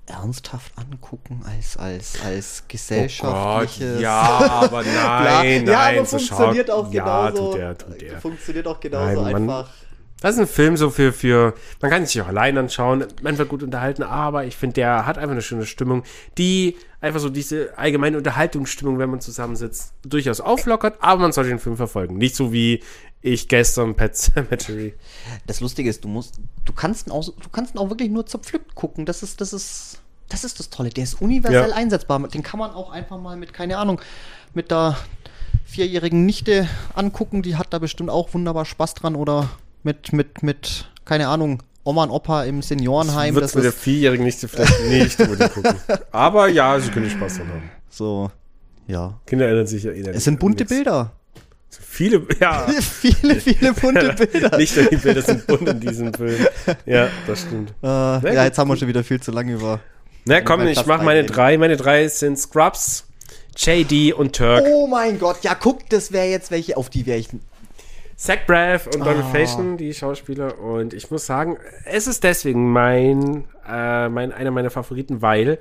ernsthaft 0.09 0.73
angucken 0.77 1.43
als, 1.47 1.77
als, 1.77 2.21
als 2.25 2.65
gesellschaftliches. 2.69 3.99
Oh 3.99 4.01
ja, 4.01 4.21
aber 4.63 4.83
nein, 4.83 5.67
ja, 5.67 5.73
nein, 5.73 5.97
aber 5.99 6.07
so 6.07 6.19
funktioniert 6.19 6.69
schau- 6.69 6.75
auch 6.75 6.93
Ja, 6.93 7.29
genauso. 7.31 7.51
tut 7.53 7.61
er, 7.61 7.79
tut 7.79 8.03
er. 8.03 8.21
Funktioniert 8.21 8.67
auch 8.67 8.81
genauso 8.81 9.23
Nein, 9.23 9.33
man- 9.33 9.51
einfach. 9.51 9.71
Das 10.21 10.35
ist 10.35 10.41
ein 10.41 10.47
Film 10.49 10.77
so 10.77 10.91
für, 10.91 11.13
für, 11.13 11.55
man 11.81 11.91
kann 11.93 12.05
sich 12.05 12.21
auch 12.21 12.27
allein 12.27 12.59
anschauen, 12.59 13.05
man 13.23 13.39
wird 13.39 13.49
gut 13.49 13.63
unterhalten, 13.63 14.03
aber 14.03 14.45
ich 14.47 14.57
finde, 14.57 14.75
der 14.75 15.07
hat 15.07 15.17
einfach 15.17 15.31
eine 15.33 15.43
schöne 15.43 15.65
Stimmung, 15.65 16.03
die 16.39 16.77
einfach 17.01 17.21
so 17.21 17.29
diese 17.29 17.79
allgemeine 17.79 18.17
Unterhaltungsstimmung, 18.17 18.99
wenn 18.99 19.11
man 19.11 19.21
zusammensitzt, 19.21 19.93
durchaus 20.03 20.41
auflockert, 20.41 20.97
aber 21.01 21.23
man 21.23 21.31
sollte 21.33 21.51
den 21.51 21.61
Film 21.61 21.77
verfolgen. 21.77 22.17
Nicht 22.19 22.35
so 22.35 22.53
wie 22.53 22.83
ich 23.23 23.47
gestern 23.49 23.95
Pet 23.95 24.17
Cemetery. 24.17 24.95
Das 25.47 25.61
Lustige 25.61 25.89
ist, 25.89 26.03
du 26.03 26.09
musst, 26.09 26.41
du 26.65 26.73
kannst 26.73 27.07
ihn 27.07 27.13
auch, 27.13 27.25
du 27.25 27.49
kannst 27.53 27.75
ihn 27.75 27.79
auch 27.79 27.91
wirklich 27.91 28.11
nur 28.11 28.27
zerpflückt 28.27 28.75
gucken. 28.75 29.07
Das 29.07 29.23
ist, 29.23 29.41
das 29.41 29.53
ist, 29.53 30.01
das 30.29 30.43
ist 30.43 30.59
das 30.59 30.69
Tolle. 30.71 30.91
Der 30.91 31.05
ist 31.05 31.21
universell 31.21 31.71
Ja. 31.71 31.77
einsetzbar. 31.77 32.19
Den 32.29 32.43
kann 32.43 32.59
man 32.59 32.73
auch 32.73 32.91
einfach 32.91 33.19
mal 33.21 33.37
mit, 33.37 33.53
keine 33.53 33.79
Ahnung, 33.79 34.01
mit 34.53 34.71
der 34.73 34.97
vierjährigen 35.65 36.27
Nichte 36.27 36.69
angucken. 36.95 37.43
Die 37.43 37.57
hat 37.57 37.69
da 37.73 37.79
bestimmt 37.79 38.11
auch 38.11 38.35
wunderbar 38.35 38.65
Spaß 38.65 38.95
dran. 38.95 39.15
Oder 39.17 39.49
mit, 39.89 40.13
mit, 40.13 40.43
mit, 40.43 40.91
keine 41.07 41.29
Ahnung, 41.29 41.63
Oma 41.83 42.03
und 42.05 42.11
Opa 42.11 42.45
im 42.45 42.61
Seniorenheim. 42.61 43.35
Wird 43.35 43.45
Das 43.45 43.55
mit 43.55 43.65
der 43.65 43.73
Vierjährigen 43.73 44.25
nicht 44.27 44.39
vielleicht 44.39 44.85
nicht 44.91 45.19
unbedingt 45.19 45.55
gucken. 45.55 45.75
Aber 46.13 46.49
ja, 46.49 46.79
sie 46.79 46.91
können 46.91 47.09
Spaß 47.09 47.39
dran 47.39 47.49
haben. 47.49 47.71
so, 47.89 48.31
ja. 48.87 49.19
Kinder 49.27 49.47
erinnern 49.47 49.67
sich 49.67 49.85
ja 49.85 49.93
eh 49.93 50.01
Es 50.11 50.25
sind 50.25 50.39
bunte 50.39 50.65
nichts. 50.65 50.75
Bilder. 50.75 51.13
Viele, 51.71 52.27
ja. 52.41 52.67
viele, 52.81 53.41
viele 53.41 53.73
bunte 53.73 54.13
Bilder. 54.27 54.59
nicht 54.59 54.77
nur 54.77 54.85
die 54.87 54.97
Bilder 54.97 55.23
sind 55.23 55.47
bunt 55.47 55.67
in 55.67 55.81
diesem 55.81 56.13
Film. 56.13 56.47
Ja, 56.85 57.09
das 57.27 57.41
stimmt. 57.41 57.73
Äh, 57.83 57.87
ja, 57.87 58.19
gut, 58.19 58.33
jetzt 58.33 58.59
haben 58.59 58.69
wir 58.69 58.77
schon 58.77 58.89
wieder 58.89 59.03
viel 59.05 59.21
zu 59.21 59.31
lange 59.31 59.55
über. 59.55 59.81
Na 60.27 60.43
komm, 60.43 60.67
ich 60.67 60.85
mach 60.85 61.03
meine 61.03 61.25
drei 61.25 61.53
drei. 61.53 61.59
Meine 61.59 61.79
drei 61.79 62.07
sind 62.09 62.39
Scrubs, 62.39 63.07
JD 63.57 64.13
und 64.13 64.37
Turk. 64.37 64.65
Oh 64.67 64.87
mein 64.87 65.19
Gott, 65.19 65.39
ja, 65.43 65.55
guck, 65.55 65.89
das 65.89 66.13
wäre 66.13 66.27
jetzt 66.27 66.51
welche, 66.51 66.77
auf 66.77 66.91
die 66.91 67.07
wäre 67.07 67.19
ich. 67.19 67.29
Zach 68.19 68.47
Braff 68.49 68.87
und 68.89 68.99
Donald 68.99 69.25
Ah. 69.27 69.31
Faison, 69.31 69.77
die 69.77 69.95
Schauspieler. 69.95 70.59
Und 70.59 70.93
ich 70.93 71.09
muss 71.11 71.25
sagen, 71.25 71.57
es 71.85 72.09
ist 72.09 72.25
deswegen 72.25 72.73
mein, 72.73 73.45
äh, 73.67 74.09
mein 74.09 74.33
einer 74.33 74.51
meiner 74.51 74.71
Favoriten, 74.71 75.23
weil 75.23 75.59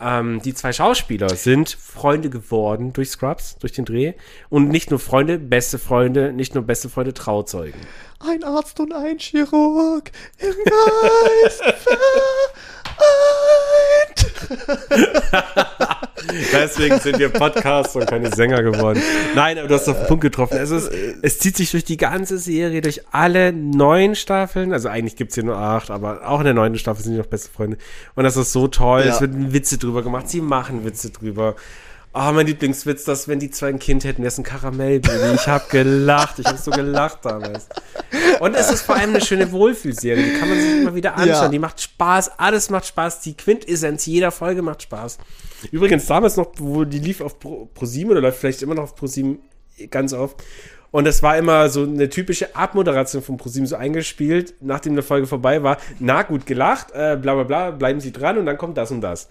ähm, 0.00 0.40
die 0.42 0.54
zwei 0.54 0.72
Schauspieler 0.72 1.28
sind 1.30 1.70
Freunde 1.70 2.30
geworden 2.30 2.92
durch 2.92 3.10
Scrubs, 3.10 3.56
durch 3.58 3.72
den 3.72 3.84
Dreh. 3.84 4.12
Und 4.48 4.68
nicht 4.68 4.90
nur 4.90 5.00
Freunde, 5.00 5.40
beste 5.40 5.76
Freunde, 5.80 6.32
nicht 6.32 6.54
nur 6.54 6.62
beste 6.62 6.88
Freunde, 6.88 7.14
Trauzeugen. 7.14 7.80
Ein 8.20 8.44
Arzt 8.44 8.78
und 8.78 8.92
ein 8.94 9.18
Chirurg 9.18 10.12
im 10.38 10.54
Geist 10.64 11.62
Deswegen 16.52 16.98
sind 17.00 17.18
wir 17.18 17.30
Podcaster 17.30 18.00
und 18.00 18.08
keine 18.08 18.34
Sänger 18.34 18.62
geworden. 18.62 19.02
Nein, 19.34 19.58
aber 19.58 19.68
du 19.68 19.74
hast 19.74 19.88
auf 19.88 19.98
den 19.98 20.06
Punkt 20.06 20.22
getroffen. 20.22 20.56
Es, 20.56 20.70
ist, 20.70 20.90
es 21.22 21.38
zieht 21.38 21.56
sich 21.56 21.70
durch 21.70 21.84
die 21.84 21.96
ganze 21.96 22.38
Serie, 22.38 22.80
durch 22.80 23.02
alle 23.12 23.52
neun 23.52 24.14
Staffeln. 24.14 24.72
Also 24.72 24.88
eigentlich 24.88 25.16
gibt 25.16 25.30
es 25.30 25.34
hier 25.34 25.44
nur 25.44 25.56
acht, 25.56 25.90
aber 25.90 26.28
auch 26.28 26.40
in 26.40 26.44
der 26.44 26.54
neunten 26.54 26.78
Staffel 26.78 27.02
sind 27.02 27.14
die 27.14 27.18
noch 27.18 27.26
beste 27.26 27.50
Freunde. 27.50 27.76
Und 28.14 28.24
das 28.24 28.36
ist 28.36 28.52
so 28.52 28.68
toll. 28.68 29.02
Ja. 29.04 29.14
Es 29.14 29.20
werden 29.20 29.52
Witze 29.52 29.78
drüber 29.78 30.02
gemacht. 30.02 30.28
Sie 30.28 30.40
machen 30.40 30.84
Witze 30.84 31.10
drüber. 31.10 31.56
Oh, 32.14 32.30
mein 32.32 32.46
Lieblingswitz, 32.46 33.04
dass 33.04 33.26
wenn 33.26 33.38
die 33.38 33.50
zwei 33.50 33.68
ein 33.68 33.78
Kind 33.78 34.04
hätten, 34.04 34.18
wäre 34.18 34.28
es 34.28 34.36
ein 34.36 34.44
Karamellbaby. 34.44 35.34
Ich 35.34 35.46
habe 35.46 35.64
gelacht. 35.70 36.38
Ich 36.38 36.46
habe 36.46 36.58
so 36.58 36.70
gelacht 36.70 37.20
damals. 37.24 37.68
Und 38.40 38.54
es 38.54 38.70
ist 38.70 38.82
vor 38.82 38.96
allem 38.96 39.10
eine 39.10 39.22
schöne 39.22 39.50
Wohlfühlserie. 39.50 40.22
Die 40.22 40.38
kann 40.38 40.50
man 40.50 40.60
sich 40.60 40.82
immer 40.82 40.94
wieder 40.94 41.14
anschauen. 41.14 41.44
Ja. 41.44 41.48
Die 41.48 41.58
macht 41.58 41.80
Spaß. 41.80 42.38
Alles 42.38 42.68
macht 42.68 42.86
Spaß. 42.86 43.20
Die 43.22 43.34
Quintessenz 43.34 44.04
jeder 44.04 44.30
Folge 44.30 44.60
macht 44.60 44.82
Spaß. 44.82 45.16
Übrigens 45.70 46.04
damals 46.04 46.36
noch, 46.36 46.52
wo 46.58 46.84
die 46.84 46.98
lief 46.98 47.22
auf 47.22 47.38
Pro, 47.38 47.70
ProSieben 47.72 48.10
oder 48.10 48.20
läuft 48.20 48.38
vielleicht 48.38 48.60
immer 48.60 48.74
noch 48.74 48.82
auf 48.84 48.94
ProSieben 48.94 49.38
ganz 49.90 50.12
oft. 50.12 50.42
Und 50.90 51.04
das 51.06 51.22
war 51.22 51.38
immer 51.38 51.70
so 51.70 51.84
eine 51.84 52.10
typische 52.10 52.54
Abmoderation 52.54 53.22
von 53.22 53.38
ProSieben 53.38 53.66
so 53.66 53.76
eingespielt, 53.76 54.52
nachdem 54.60 54.92
eine 54.92 55.02
Folge 55.02 55.26
vorbei 55.26 55.62
war. 55.62 55.78
Na, 55.98 56.22
gut 56.22 56.44
gelacht, 56.44 56.90
äh, 56.90 57.16
bla 57.16 57.34
bla 57.34 57.44
bla, 57.44 57.70
bleiben 57.70 58.00
Sie 58.00 58.12
dran 58.12 58.36
und 58.36 58.44
dann 58.44 58.58
kommt 58.58 58.76
das 58.76 58.90
und 58.90 59.00
das. 59.00 59.30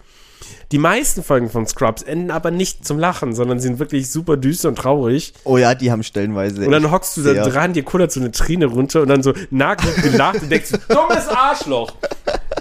Die 0.72 0.78
meisten 0.78 1.24
Folgen 1.24 1.50
von 1.50 1.66
Scrubs 1.68 2.02
enden 2.02 2.32
aber 2.32 2.52
nicht 2.52 2.86
zum 2.86 2.98
Lachen, 3.00 3.34
sondern 3.36 3.60
sind 3.60 3.80
wirklich 3.80 4.10
super 4.12 4.38
düster 4.38 4.70
und 4.70 4.76
traurig. 4.78 5.34
Oh 5.44 5.58
ja, 5.58 5.76
die 5.76 5.92
haben 5.92 6.04
stellenweise. 6.04 6.66
Und 6.66 6.72
dann 6.72 6.92
hockst 6.92 7.18
du 7.18 7.22
da 7.24 7.34
sehr- 7.34 7.48
dran, 7.48 7.74
dir 7.74 7.84
kullert 7.84 8.12
so 8.12 8.20
eine 8.20 8.32
Träne 8.32 8.66
runter 8.68 9.02
und 9.02 9.08
dann 9.10 9.22
so, 9.24 9.34
na 9.50 9.76
gut 9.76 9.96
gelacht 10.02 10.42
und 10.42 10.50
denkst, 10.52 10.72
dummes 10.89 11.28
Arschloch. 11.28 11.94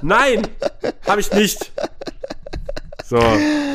Nein, 0.03 0.47
habe 1.07 1.21
ich 1.21 1.33
nicht. 1.33 1.73
So, 3.07 3.19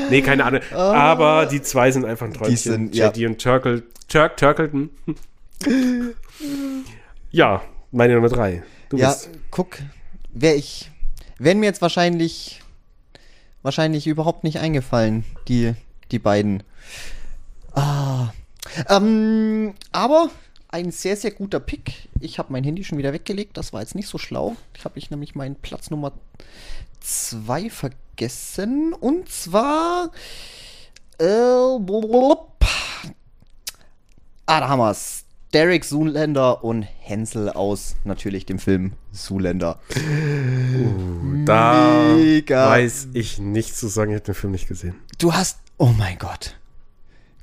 nee, 0.09 0.21
keine 0.21 0.45
Ahnung. 0.45 0.61
Aber 0.73 1.45
die 1.45 1.61
zwei 1.61 1.91
sind 1.91 2.05
einfach 2.05 2.25
ein 2.25 2.33
Träumchen. 2.33 2.55
sind- 2.57 2.95
ja. 2.95 3.07
JD 3.11 3.25
und 3.27 3.41
Turkle, 3.41 3.83
Turk, 4.07 4.37
Turkleton. 4.37 4.89
ja, 7.31 7.61
meine 7.91 8.15
Nummer 8.15 8.29
drei. 8.29 8.63
Du 8.89 8.97
Ja, 8.97 9.09
bist. 9.09 9.29
guck, 9.51 9.77
wäre 10.33 10.55
ich. 10.55 10.91
Wären 11.37 11.59
mir 11.59 11.65
jetzt 11.65 11.81
wahrscheinlich. 11.81 12.61
Wahrscheinlich 13.65 14.05
überhaupt 14.05 14.43
nicht 14.43 14.59
eingefallen, 14.59 15.25
die, 15.47 15.73
die 16.11 16.19
beiden. 16.19 16.61
Ah. 17.73 18.27
Ähm, 18.89 19.73
aber 19.91 20.29
ein 20.67 20.91
sehr, 20.91 21.17
sehr 21.17 21.31
guter 21.31 21.59
Pick. 21.59 22.07
Ich 22.19 22.37
habe 22.37 22.53
mein 22.53 22.63
Handy 22.63 22.83
schon 22.83 22.99
wieder 22.99 23.11
weggelegt. 23.11 23.57
Das 23.57 23.73
war 23.73 23.81
jetzt 23.81 23.95
nicht 23.95 24.07
so 24.07 24.19
schlau. 24.19 24.55
Ich 24.77 24.85
habe 24.85 24.99
ich 24.99 25.09
nämlich 25.09 25.33
meinen 25.33 25.55
Platz 25.55 25.89
Nummer 25.89 26.11
zwei 26.99 27.71
vergessen. 27.71 28.93
Und 28.93 29.29
zwar. 29.29 30.11
Äh, 31.17 31.79
blub. 31.79 32.63
ah, 34.45 34.59
da 34.59 34.69
haben 34.69 34.77
wir's. 34.77 35.24
Derek 35.55 35.85
Zoolander 35.85 36.65
und 36.65 36.83
Hänsel 36.99 37.49
aus 37.49 37.95
natürlich 38.03 38.45
dem 38.45 38.59
Film 38.59 38.91
Zoolander. 39.13 39.79
Da 41.45 42.13
Mega. 42.17 42.69
weiß 42.71 43.07
ich 43.13 43.39
nichts 43.39 43.79
zu 43.79 43.87
sagen. 43.87 44.11
Ich 44.11 44.15
habe 44.15 44.25
den 44.25 44.35
Film 44.35 44.51
nicht 44.51 44.67
gesehen. 44.67 44.95
Du 45.17 45.33
hast. 45.33 45.59
Oh 45.77 45.91
mein 45.97 46.17
Gott. 46.17 46.57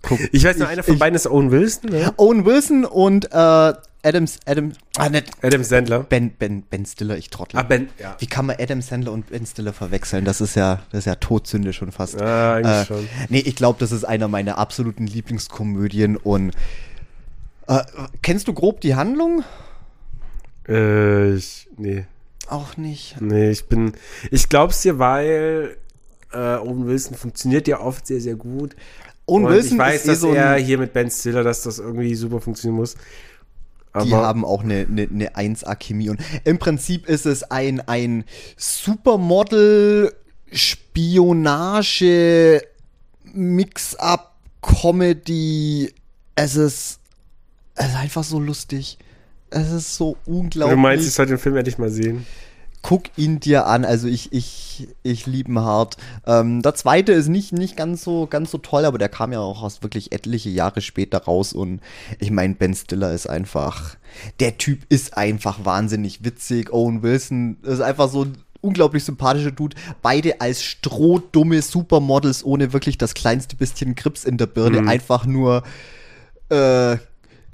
Guck. 0.03 0.19
Ich 0.33 0.45
weiß 0.45 0.59
nur, 0.59 0.69
einer 0.69 0.83
von 0.83 0.95
ich- 0.95 1.01
beiden 1.01 1.15
ist 1.17 1.27
Owen 1.27 1.51
Wilson, 1.51 1.91
ne? 1.91 2.13
Owen 2.19 2.45
Wilson 2.45 2.85
und 2.85 3.33
äh, 3.33 3.73
Adams. 4.05 4.41
Adam. 4.45 4.73
Ah, 4.99 5.09
nicht. 5.09 5.31
Adam 5.43 5.63
Sandler. 5.65 6.01
Ben, 6.01 6.33
ben, 6.39 6.65
ben 6.69 6.85
Stiller, 6.85 7.17
ich 7.17 7.31
trottel. 7.31 7.59
Ah, 7.59 7.63
Ben, 7.63 7.89
ja. 7.99 8.17
Wie 8.19 8.27
kann 8.27 8.45
man 8.47 8.57
Adam 8.59 8.83
Sandler 8.83 9.13
und 9.13 9.31
Ben 9.31 9.47
Stiller 9.47 9.73
verwechseln? 9.73 10.25
Das 10.27 10.41
ist 10.43 10.55
ja, 10.57 10.81
das 10.91 11.01
ist 11.01 11.05
ja 11.07 11.15
Todsünde 11.15 11.73
schon 11.73 11.93
fast. 11.93 12.21
Ah, 12.21 12.57
eigentlich 12.57 12.73
Äh, 12.73 12.85
schon. 12.85 13.09
Nee, 13.31 13.39
ich 13.39 13.57
glaube, 13.57 13.79
das 13.79 13.91
ist 13.93 14.05
einer 14.05 14.29
meiner 14.29 14.59
absoluten 14.59 15.07
Lieblingskomödien 15.07 16.17
und 16.17 16.53
äh, 17.67 17.83
kennst 18.23 18.49
du 18.49 18.55
grob 18.55 18.81
die 18.81 18.95
Handlung? 18.95 19.45
Äh, 20.69 21.35
ich, 21.35 21.69
nee. 21.77 22.07
Auch 22.49 22.77
nicht. 22.77 23.21
Nee, 23.21 23.51
ich 23.51 23.67
bin. 23.67 23.93
Ich 24.31 24.49
glaub's 24.49 24.83
dir, 24.83 24.99
weil 24.99 25.77
äh, 26.33 26.57
Owen 26.57 26.87
Wilson 26.87 27.17
funktioniert 27.17 27.69
ja 27.69 27.81
oft 27.81 28.07
sehr, 28.07 28.21
sehr 28.21 28.37
gut. 28.37 28.77
Owen 29.27 29.45
Und 29.45 29.53
Wilson 29.53 29.73
ich 29.73 29.79
weiß, 29.79 30.01
ist 30.03 30.05
eh 30.05 30.09
dass 30.09 30.21
so 30.21 30.35
er 30.35 30.57
hier 30.57 30.79
mit 30.79 30.93
Ben 30.93 31.11
Stiller, 31.11 31.45
dass 31.45 31.63
das 31.63 31.79
irgendwie 31.79 32.15
super 32.15 32.41
funktionieren 32.41 32.77
muss. 32.77 32.97
Aber 33.93 34.05
Die 34.05 34.15
haben 34.15 34.45
auch 34.45 34.63
eine, 34.63 34.87
eine, 34.89 35.03
eine 35.03 35.35
1A-Chemie. 35.35 36.11
Und 36.11 36.21
im 36.45 36.59
Prinzip 36.59 37.09
ist 37.09 37.27
es 37.27 37.43
ein, 37.45 37.81
ein 37.81 38.25
Supermodel, 38.57 40.15
Spionage, 40.51 42.03
Mix-up, 43.35 44.35
Comedy. 44.63 45.93
Es 46.35 46.57
ist, 46.57 47.01
es 47.83 47.91
ist 47.91 47.97
einfach 47.97 48.25
so 48.25 48.39
lustig. 48.39 48.99
Es 49.51 49.71
ist 49.71 49.97
so 49.97 50.17
unglaublich. 50.25 50.77
du 50.77 50.81
meinst, 50.81 51.07
ich 51.07 51.13
sollte 51.13 51.33
den 51.33 51.39
Film 51.39 51.57
endlich 51.57 51.79
mal 51.79 51.91
sehen. 51.91 52.27
guck 52.81 53.05
ihn 53.17 53.39
dir 53.39 53.67
an. 53.67 53.85
Also 53.85 54.09
ich, 54.09 54.33
ich, 54.33 54.89
ich 55.03 55.27
liebe 55.27 55.51
ihn 55.51 55.61
hart. 55.61 55.97
Ähm, 56.27 56.63
der 56.63 56.75
zweite 56.75 57.13
ist 57.13 57.29
nicht, 57.29 57.53
nicht 57.53 57.77
ganz 57.77 58.03
so, 58.03 58.27
ganz 58.27 58.51
so 58.51 58.59
toll, 58.59 58.85
aber 58.85 58.99
der 58.99 59.09
kam 59.09 59.33
ja 59.33 59.41
auch 59.41 59.63
erst 59.63 59.83
wirklich 59.83 60.13
etliche 60.13 60.51
Jahre 60.51 60.81
später 60.81 61.19
raus 61.19 61.53
und 61.53 61.81
ich 62.19 62.31
meine, 62.31 62.55
Ben 62.55 62.75
Stiller 62.75 63.13
ist 63.13 63.29
einfach, 63.29 63.97
der 64.41 64.59
Typ 64.59 64.81
ist 64.89 65.17
einfach 65.17 65.65
wahnsinnig 65.65 66.25
witzig. 66.25 66.73
Owen 66.73 67.03
Wilson 67.03 67.59
ist 67.63 67.81
einfach 67.81 68.09
so 68.09 68.25
ein 68.25 68.39
unglaublich 68.63 69.05
sympathischer 69.05 69.53
Dude. 69.53 69.77
Beide 70.03 70.41
als 70.41 70.63
strohdumme 70.63 71.63
Supermodels 71.63 72.45
ohne 72.45 72.73
wirklich 72.73 72.97
das 72.97 73.15
kleinste 73.15 73.57
bisschen 73.57 73.95
Grips 73.95 74.25
in 74.25 74.39
der 74.39 74.47
Birne. 74.47 74.89
Einfach 74.89 75.27
nur, 75.27 75.63
äh, 76.49 76.97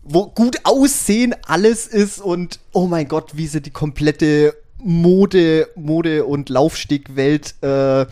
wo 0.09 0.27
gut 0.27 0.57
aussehen 0.65 1.35
alles 1.47 1.87
ist 1.87 2.21
und 2.21 2.61
oh 2.73 2.87
mein 2.87 3.09
Gott, 3.09 3.37
wie 3.37 3.47
sie 3.47 3.61
die 3.61 3.71
komplette 3.71 4.55
Mode, 4.83 5.69
Mode 5.77 6.25
und 6.25 6.49
Laufstegwelt 6.49 7.55
äh, 7.63 8.07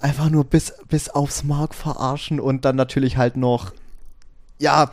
einfach 0.00 0.28
nur 0.30 0.44
bis, 0.44 0.74
bis 0.88 1.08
aufs 1.08 1.44
Mark 1.44 1.74
verarschen 1.74 2.40
und 2.40 2.64
dann 2.64 2.76
natürlich 2.76 3.16
halt 3.16 3.36
noch, 3.36 3.72
ja, 4.58 4.90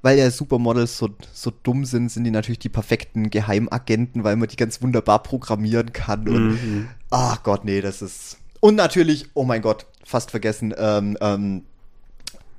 weil 0.00 0.16
ja 0.18 0.30
Supermodels 0.30 0.96
so, 0.96 1.08
so 1.32 1.50
dumm 1.62 1.84
sind, 1.84 2.10
sind 2.10 2.24
die 2.24 2.30
natürlich 2.30 2.60
die 2.60 2.68
perfekten 2.68 3.30
Geheimagenten, 3.30 4.22
weil 4.22 4.36
man 4.36 4.48
die 4.48 4.56
ganz 4.56 4.80
wunderbar 4.80 5.22
programmieren 5.22 5.92
kann. 5.92 6.28
Und 6.28 6.48
Mhm. 6.50 6.88
ach 7.10 7.42
Gott, 7.42 7.64
nee, 7.64 7.80
das 7.80 8.00
ist. 8.00 8.38
Und 8.60 8.76
natürlich, 8.76 9.26
oh 9.34 9.44
mein 9.44 9.60
Gott, 9.62 9.86
fast 10.04 10.30
vergessen, 10.30 10.72
ähm, 10.78 11.18
ähm, 11.20 11.64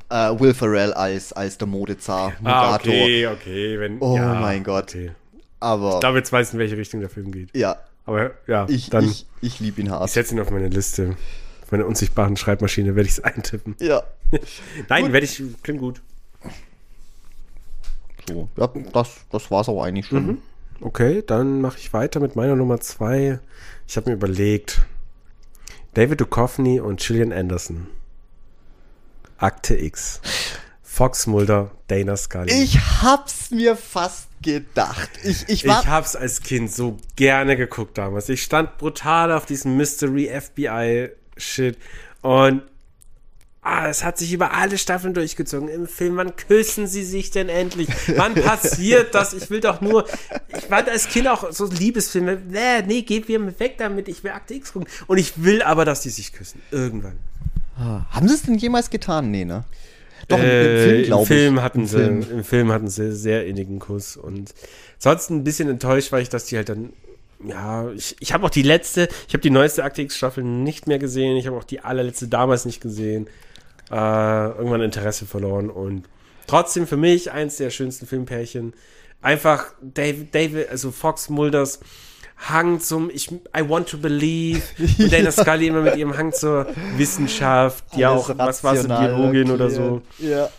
äh, 0.09 0.39
Will 0.39 0.53
Ferrell 0.53 0.93
als, 0.93 1.33
als 1.33 1.57
der 1.57 1.67
Modezar, 1.67 2.33
Ah, 2.43 2.75
okay, 2.75 3.27
okay. 3.27 3.79
Wenn, 3.79 3.97
Oh 4.01 4.15
ja, 4.15 4.35
mein 4.39 4.63
Gott. 4.63 4.89
Okay. 4.95 5.11
Aber 5.59 5.95
Ich 5.95 5.99
glaube, 5.99 6.17
jetzt 6.19 6.31
weiß 6.31 6.47
ich, 6.49 6.53
in 6.53 6.59
welche 6.59 6.77
Richtung 6.77 6.99
der 7.01 7.09
Film 7.09 7.31
geht. 7.31 7.55
ja, 7.55 7.77
Aber 8.05 8.31
ja, 8.47 8.65
ich, 8.69 8.89
dann. 8.89 9.03
ich, 9.05 9.25
ich 9.41 9.59
liebe 9.59 9.81
ihn 9.81 9.87
ich 9.87 9.93
hart. 9.93 10.09
setze 10.09 10.33
ihn 10.35 10.39
auf 10.39 10.51
meine 10.51 10.69
Liste. 10.69 11.15
Auf 11.63 11.71
meine 11.71 11.85
unsichtbaren 11.85 12.37
Schreibmaschine 12.37 12.95
werde 12.95 13.07
ich 13.07 13.17
es 13.17 13.19
eintippen. 13.23 13.75
Ja. 13.79 14.03
Nein, 14.89 15.11
werde 15.13 15.25
ich. 15.25 15.41
Klingt 15.63 15.79
gut. 15.79 16.01
So, 18.27 18.47
ja, 18.57 18.69
das, 18.93 19.17
das 19.31 19.49
war's 19.51 19.69
auch 19.69 19.83
eigentlich 19.83 20.07
schon. 20.07 20.25
Mhm. 20.25 20.37
Okay, 20.81 21.23
dann 21.25 21.61
mache 21.61 21.77
ich 21.77 21.91
weiter 21.93 22.19
mit 22.19 22.35
meiner 22.35 22.55
Nummer 22.55 22.79
zwei. 22.79 23.39
Ich 23.87 23.97
habe 23.97 24.09
mir 24.09 24.15
überlegt: 24.15 24.81
David 25.93 26.21
Duchovny 26.21 26.79
und 26.79 26.99
Gillian 27.01 27.33
Anderson. 27.33 27.87
Akte 29.39 29.75
X. 29.75 30.21
Fox 30.83 31.27
Mulder, 31.27 31.71
Dana 31.87 32.17
Scully. 32.17 32.51
Ich 32.51 32.77
hab's 33.01 33.51
mir 33.51 33.77
fast 33.77 34.27
gedacht. 34.41 35.09
Ich, 35.23 35.47
ich 35.47 35.67
war. 35.67 35.81
Ich 35.81 35.87
hab's 35.87 36.15
als 36.15 36.41
Kind 36.41 36.71
so 36.71 36.97
gerne 37.15 37.55
geguckt 37.55 37.97
damals. 37.97 38.27
Ich 38.27 38.43
stand 38.43 38.77
brutal 38.77 39.31
auf 39.31 39.45
diesem 39.45 39.77
Mystery 39.77 40.29
FBI 40.29 41.09
Shit 41.37 41.77
und 42.21 42.63
ah, 43.61 43.87
es 43.87 44.03
hat 44.03 44.17
sich 44.17 44.33
über 44.33 44.53
alle 44.53 44.77
Staffeln 44.77 45.13
durchgezogen 45.13 45.69
im 45.69 45.87
Film. 45.87 46.17
Wann 46.17 46.35
küssen 46.35 46.87
sie 46.87 47.05
sich 47.05 47.31
denn 47.31 47.47
endlich? 47.47 47.87
Wann 48.17 48.33
passiert 48.35 49.15
das? 49.15 49.33
Ich 49.33 49.49
will 49.49 49.61
doch 49.61 49.79
nur. 49.79 50.05
Ich 50.49 50.65
fand 50.65 50.89
als 50.89 51.07
Kind 51.07 51.27
auch 51.29 51.51
so 51.51 51.65
Liebesfilme. 51.65 52.41
Nee, 52.47 52.81
nee, 52.85 53.01
geht 53.03 53.27
wir 53.27 53.59
weg 53.59 53.77
damit. 53.77 54.09
Ich 54.09 54.23
will 54.23 54.31
Akte 54.31 54.53
X 54.53 54.73
gucken. 54.73 54.89
Und 55.07 55.17
ich 55.17 55.43
will 55.43 55.61
aber, 55.61 55.85
dass 55.85 56.01
die 56.01 56.09
sich 56.09 56.33
küssen. 56.33 56.61
Irgendwann. 56.71 57.19
Haben 57.79 58.27
sie 58.27 58.33
es 58.33 58.43
denn 58.43 58.57
jemals 58.57 58.89
getan? 58.89 59.31
Nee, 59.31 59.45
ne? 59.45 59.63
Doch, 60.27 60.37
im, 60.37 60.43
Äh, 60.43 60.83
im 60.83 60.89
Film, 60.89 61.05
glaube 61.05 61.21
ich. 61.23 61.27
Film 61.27 61.61
hatten 61.61 61.79
Im 61.79 61.87
sie, 61.87 61.97
Film. 61.97 62.25
im 62.31 62.43
Film 62.43 62.71
hatten 62.71 62.87
sie 62.87 63.15
sehr 63.15 63.45
innigen 63.47 63.79
Kuss 63.79 64.17
und 64.17 64.53
sonst 64.97 65.29
ein 65.29 65.43
bisschen 65.43 65.69
enttäuscht 65.69 66.11
war 66.11 66.19
ich, 66.19 66.29
dass 66.29 66.45
die 66.45 66.57
halt 66.57 66.69
dann, 66.69 66.93
ja, 67.43 67.89
ich, 67.91 68.15
ich 68.19 68.33
habe 68.33 68.45
auch 68.45 68.49
die 68.49 68.61
letzte, 68.63 69.07
ich 69.27 69.33
habe 69.33 69.41
die 69.41 69.49
neueste 69.49 69.83
Akte 69.83 70.01
X 70.01 70.17
Staffel 70.17 70.43
nicht 70.43 70.87
mehr 70.87 70.99
gesehen, 70.99 71.37
ich 71.37 71.47
habe 71.47 71.57
auch 71.57 71.63
die 71.63 71.79
allerletzte 71.79 72.27
damals 72.27 72.65
nicht 72.65 72.81
gesehen, 72.81 73.27
äh, 73.89 73.95
irgendwann 73.95 74.81
Interesse 74.81 75.25
verloren 75.25 75.69
und 75.69 76.03
trotzdem 76.47 76.85
für 76.85 76.97
mich 76.97 77.31
eins 77.31 77.57
der 77.57 77.69
schönsten 77.69 78.05
Filmpärchen. 78.05 78.73
Einfach 79.21 79.73
David, 79.81 80.33
David, 80.33 80.69
also 80.69 80.91
Fox 80.91 81.29
Mulders 81.29 81.79
Hang 82.47 82.79
zum 82.79 83.09
ich, 83.09 83.29
I 83.31 83.67
want 83.67 83.89
to 83.89 83.97
believe 83.97 84.61
und 84.77 85.11
Dana 85.11 85.31
Scully 85.31 85.67
immer 85.67 85.81
mit 85.81 85.97
ihrem 85.97 86.17
Hang 86.17 86.31
zur 86.31 86.67
Wissenschaft, 86.95 87.83
die 87.95 87.99
ja 88.01 88.11
auch, 88.11 88.29
Alles 88.29 88.63
was 88.63 88.63
war 88.63 88.73
rational 88.75 89.09
Biologin 89.09 89.51
oder 89.51 89.69
so. 89.69 90.01
Ja. 90.19 90.49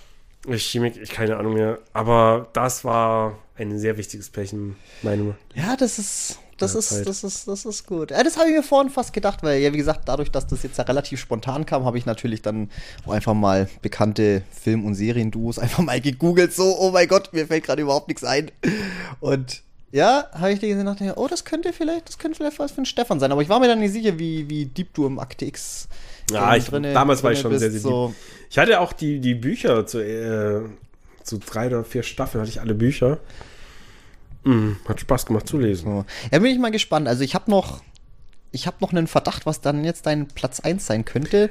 Chemik, 0.56 0.96
ich 1.00 1.10
keine 1.10 1.36
Ahnung 1.36 1.54
mehr. 1.54 1.78
Aber 1.92 2.48
das 2.52 2.84
war 2.84 3.38
ein 3.56 3.78
sehr 3.78 3.96
wichtiges 3.96 4.30
Pärchen, 4.30 4.76
meine 5.02 5.34
Ja, 5.54 5.76
das 5.76 5.98
ist, 5.98 6.38
das 6.58 6.72
Ja, 6.74 6.78
ist, 6.80 6.88
Zeit. 6.90 7.06
das 7.06 7.24
ist, 7.24 7.48
das 7.48 7.64
ist 7.64 7.86
gut. 7.86 8.10
Ja, 8.10 8.22
das 8.22 8.36
habe 8.38 8.48
ich 8.48 8.56
mir 8.56 8.62
vorhin 8.62 8.90
fast 8.90 9.12
gedacht, 9.12 9.42
weil 9.42 9.60
ja, 9.60 9.72
wie 9.72 9.76
gesagt, 9.78 10.02
dadurch, 10.06 10.30
dass 10.30 10.46
das 10.46 10.62
jetzt 10.62 10.78
ja 10.78 10.84
relativ 10.84 11.20
spontan 11.20 11.66
kam, 11.66 11.84
habe 11.84 11.98
ich 11.98 12.06
natürlich 12.06 12.42
dann 12.42 12.70
auch 13.06 13.12
einfach 13.12 13.34
mal 13.34 13.68
bekannte 13.82 14.42
Film- 14.50 14.84
und 14.84 14.94
Serienduos 14.94 15.58
einfach 15.58 15.82
mal 15.82 16.00
gegoogelt. 16.00 16.54
So, 16.54 16.76
oh 16.78 16.90
mein 16.90 17.08
Gott, 17.08 17.32
mir 17.32 17.46
fällt 17.46 17.64
gerade 17.64 17.82
überhaupt 17.82 18.08
nichts 18.08 18.24
ein. 18.24 18.50
Und 19.20 19.62
ja, 19.92 20.26
habe 20.32 20.52
ich 20.52 20.60
dir 20.60 20.68
gesehen 20.68 20.86
und 20.86 21.00
dachte, 21.00 21.14
oh, 21.16 21.26
das 21.26 21.44
könnte 21.44 21.72
vielleicht, 21.72 22.08
das 22.08 22.18
könnte 22.18 22.36
vielleicht 22.36 22.58
was 22.58 22.72
für 22.72 22.82
ein 22.82 22.86
Stefan 22.86 23.18
sein. 23.18 23.32
Aber 23.32 23.42
ich 23.42 23.48
war 23.48 23.58
mir 23.58 23.66
dann 23.66 23.80
nicht 23.80 23.92
sicher, 23.92 24.18
wie, 24.18 24.48
wie 24.48 24.66
deep 24.66 24.94
du 24.94 25.06
im 25.06 25.18
Akte 25.18 25.46
X 25.46 25.88
Ja, 26.30 26.54
ich, 26.54 26.66
damals 26.66 27.22
war 27.22 27.32
ich 27.32 27.40
schon 27.40 27.50
bist. 27.50 27.60
sehr, 27.60 27.70
sehr 27.72 27.80
so. 27.80 28.14
Ich 28.50 28.58
hatte 28.58 28.80
auch 28.80 28.92
die, 28.92 29.18
die 29.20 29.34
Bücher 29.34 29.86
zu, 29.86 29.98
äh, 29.98 30.62
zu 31.24 31.38
drei 31.38 31.66
oder 31.66 31.84
vier 31.84 32.02
Staffeln, 32.04 32.40
hatte 32.40 32.50
ich 32.50 32.60
alle 32.60 32.74
Bücher. 32.74 33.18
Mm, 34.44 34.72
hat 34.88 35.00
Spaß 35.00 35.26
gemacht 35.26 35.48
zu 35.48 35.58
lesen. 35.58 35.84
So. 35.84 36.04
Ja, 36.30 36.38
bin 36.38 36.52
ich 36.52 36.58
mal 36.58 36.70
gespannt. 36.70 37.08
Also 37.08 37.24
ich 37.24 37.34
habe 37.34 37.50
noch, 37.50 37.82
ich 38.52 38.66
habe 38.66 38.76
noch 38.80 38.92
einen 38.92 39.06
Verdacht, 39.08 39.44
was 39.44 39.60
dann 39.60 39.84
jetzt 39.84 40.06
dein 40.06 40.28
Platz 40.28 40.60
1 40.60 40.86
sein 40.86 41.04
könnte. 41.04 41.50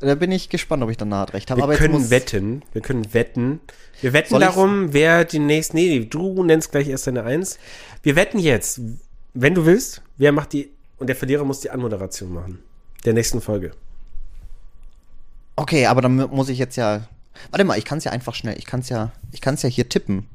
Da 0.00 0.14
bin 0.14 0.32
ich 0.32 0.48
gespannt, 0.48 0.82
ob 0.82 0.90
ich 0.90 0.96
dann 0.96 1.10
nahe 1.10 1.32
recht 1.32 1.50
habe. 1.50 1.60
Wir 1.60 1.64
Aber 1.64 1.74
können 1.76 2.10
wetten. 2.10 2.62
Wir 2.72 2.80
können 2.82 3.12
wetten. 3.12 3.60
Wir 4.00 4.12
wetten 4.14 4.30
Soll 4.30 4.42
ich's- 4.42 4.54
darum, 4.54 4.92
wer 4.92 5.24
die 5.24 5.38
nächste. 5.38 5.76
Nee, 5.76 6.06
du 6.06 6.42
nennst 6.42 6.72
gleich 6.72 6.88
erst 6.88 7.06
deine 7.06 7.24
Eins. 7.24 7.58
Wir 8.02 8.16
wetten 8.16 8.38
jetzt, 8.38 8.80
wenn 9.34 9.54
du 9.54 9.66
willst, 9.66 10.02
wer 10.16 10.32
macht 10.32 10.52
die. 10.54 10.70
Und 10.98 11.06
der 11.08 11.16
Verlierer 11.16 11.44
muss 11.44 11.60
die 11.60 11.70
Anmoderation 11.70 12.32
machen. 12.32 12.58
Der 13.04 13.12
nächsten 13.12 13.40
Folge. 13.40 13.72
Okay, 15.56 15.86
aber 15.86 16.00
dann 16.00 16.16
muss 16.16 16.48
ich 16.48 16.58
jetzt 16.58 16.76
ja. 16.76 17.02
Warte 17.50 17.64
mal, 17.64 17.78
ich 17.78 17.84
kann 17.84 17.98
es 17.98 18.04
ja 18.04 18.12
einfach 18.12 18.34
schnell. 18.34 18.56
Ich 18.58 18.66
kann 18.66 18.80
es 18.80 18.88
ja, 18.88 19.12
ich 19.32 19.40
kann 19.40 19.54
es 19.54 19.62
ja 19.62 19.68
hier 19.68 19.88
tippen. 19.88 20.26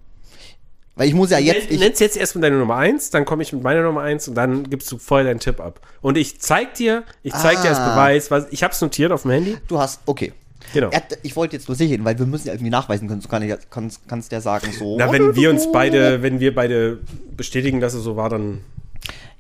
Weil 0.96 1.08
ich 1.10 1.14
muss 1.14 1.30
ja 1.30 1.40
jetzt. 1.40 1.70
du 1.70 1.74
Ich, 1.74 1.80
nennst 1.80 2.00
jetzt 2.00 2.16
erstmal 2.16 2.44
deine 2.44 2.58
Nummer 2.58 2.78
1, 2.78 3.10
dann 3.10 3.26
komme 3.26 3.44
ich 3.44 3.52
mit 3.52 3.62
meiner 3.64 3.84
Nummer 3.84 4.02
1 4.02 4.30
und 4.30 4.36
dann 4.36 4.70
gibst 4.70 4.90
du 4.92 4.98
voll 4.98 5.26
deinen 5.26 5.40
Tipp 5.40 5.60
ab. 5.60 5.82
Und 6.02 6.18
ich 6.18 6.40
zeig 6.40 6.76
dir, 6.76 7.04
ich 7.22 7.34
zeig 7.34 7.62
dir 7.62 7.70
als 7.70 7.80
Ah. 7.80 7.92
Beweis, 7.94 8.32
was 8.32 8.48
ich 8.52 8.64
hab's 8.64 8.80
notiert 8.82 9.12
auf 9.12 9.24
dem 9.24 9.32
Handy. 9.32 9.58
du 9.68 9.78
hast. 9.80 10.02
Okay. 10.06 10.32
Genau. 10.74 10.90
Er, 10.90 11.04
ich 11.22 11.36
wollte 11.36 11.56
jetzt 11.58 11.68
nur 11.68 11.76
sicher 11.76 11.92
gehen, 11.96 12.06
weil 12.06 12.18
wir 12.18 12.26
müssen 12.26 12.48
ja 12.48 12.54
irgendwie 12.54 12.72
nachweisen 12.72 13.08
können. 13.08 13.22
So 13.22 13.28
kann 13.28 13.44
ich, 13.44 13.54
kannst, 13.70 14.08
kannst 14.08 14.32
der 14.32 14.42
sagen 14.42 14.72
so. 14.72 14.98
Na, 14.98 15.12
wenn 15.12 15.36
wir 15.36 15.50
uns 15.52 15.72
beide, 15.72 16.24
wenn 16.24 16.40
wir 16.40 16.56
beide 16.56 17.00
bestätigen, 17.38 17.82
dass 17.82 17.94
es 17.94 18.04
so 18.04 18.16
war, 18.16 18.30
dann 18.30 18.62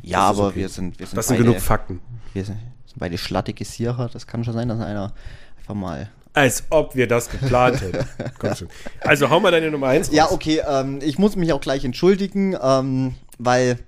Ja, 0.02 0.20
aber 0.20 0.48
okay. 0.50 0.56
wir 0.58 0.70
sind, 0.70 1.00
wir 1.00 1.08
sind 1.08 1.18
das 1.18 1.28
sind 1.28 1.38
beide, 1.38 1.48
genug 1.50 1.62
Fakten. 1.62 2.00
Wir 2.34 2.44
sind, 2.46 2.58
sind 2.86 3.00
beide 3.00 3.18
schlattige 3.18 3.66
Sierer. 3.66 4.10
Das 4.12 4.28
kann 4.28 4.44
schon 4.44 4.54
sein, 4.54 4.68
dass 4.70 4.80
einer 4.82 5.14
einfach 5.58 5.74
mal 5.74 6.10
Als 6.36 6.64
ob 6.70 6.96
wir 6.96 7.08
das 7.08 7.30
geplant 7.30 7.82
hätten. 7.82 8.06
Komm 8.40 8.56
schon. 8.56 8.68
Also 9.00 9.30
hau 9.30 9.40
mal 9.40 9.52
deine 9.52 9.72
Nummer 9.72 9.88
1 9.88 10.12
Ja, 10.12 10.32
okay, 10.32 10.62
ähm, 10.68 11.00
ich 11.02 11.18
muss 11.18 11.36
mich 11.36 11.54
auch 11.54 11.62
gleich 11.62 11.86
entschuldigen, 11.86 12.56
ähm, 12.62 13.16
weil 13.40 13.80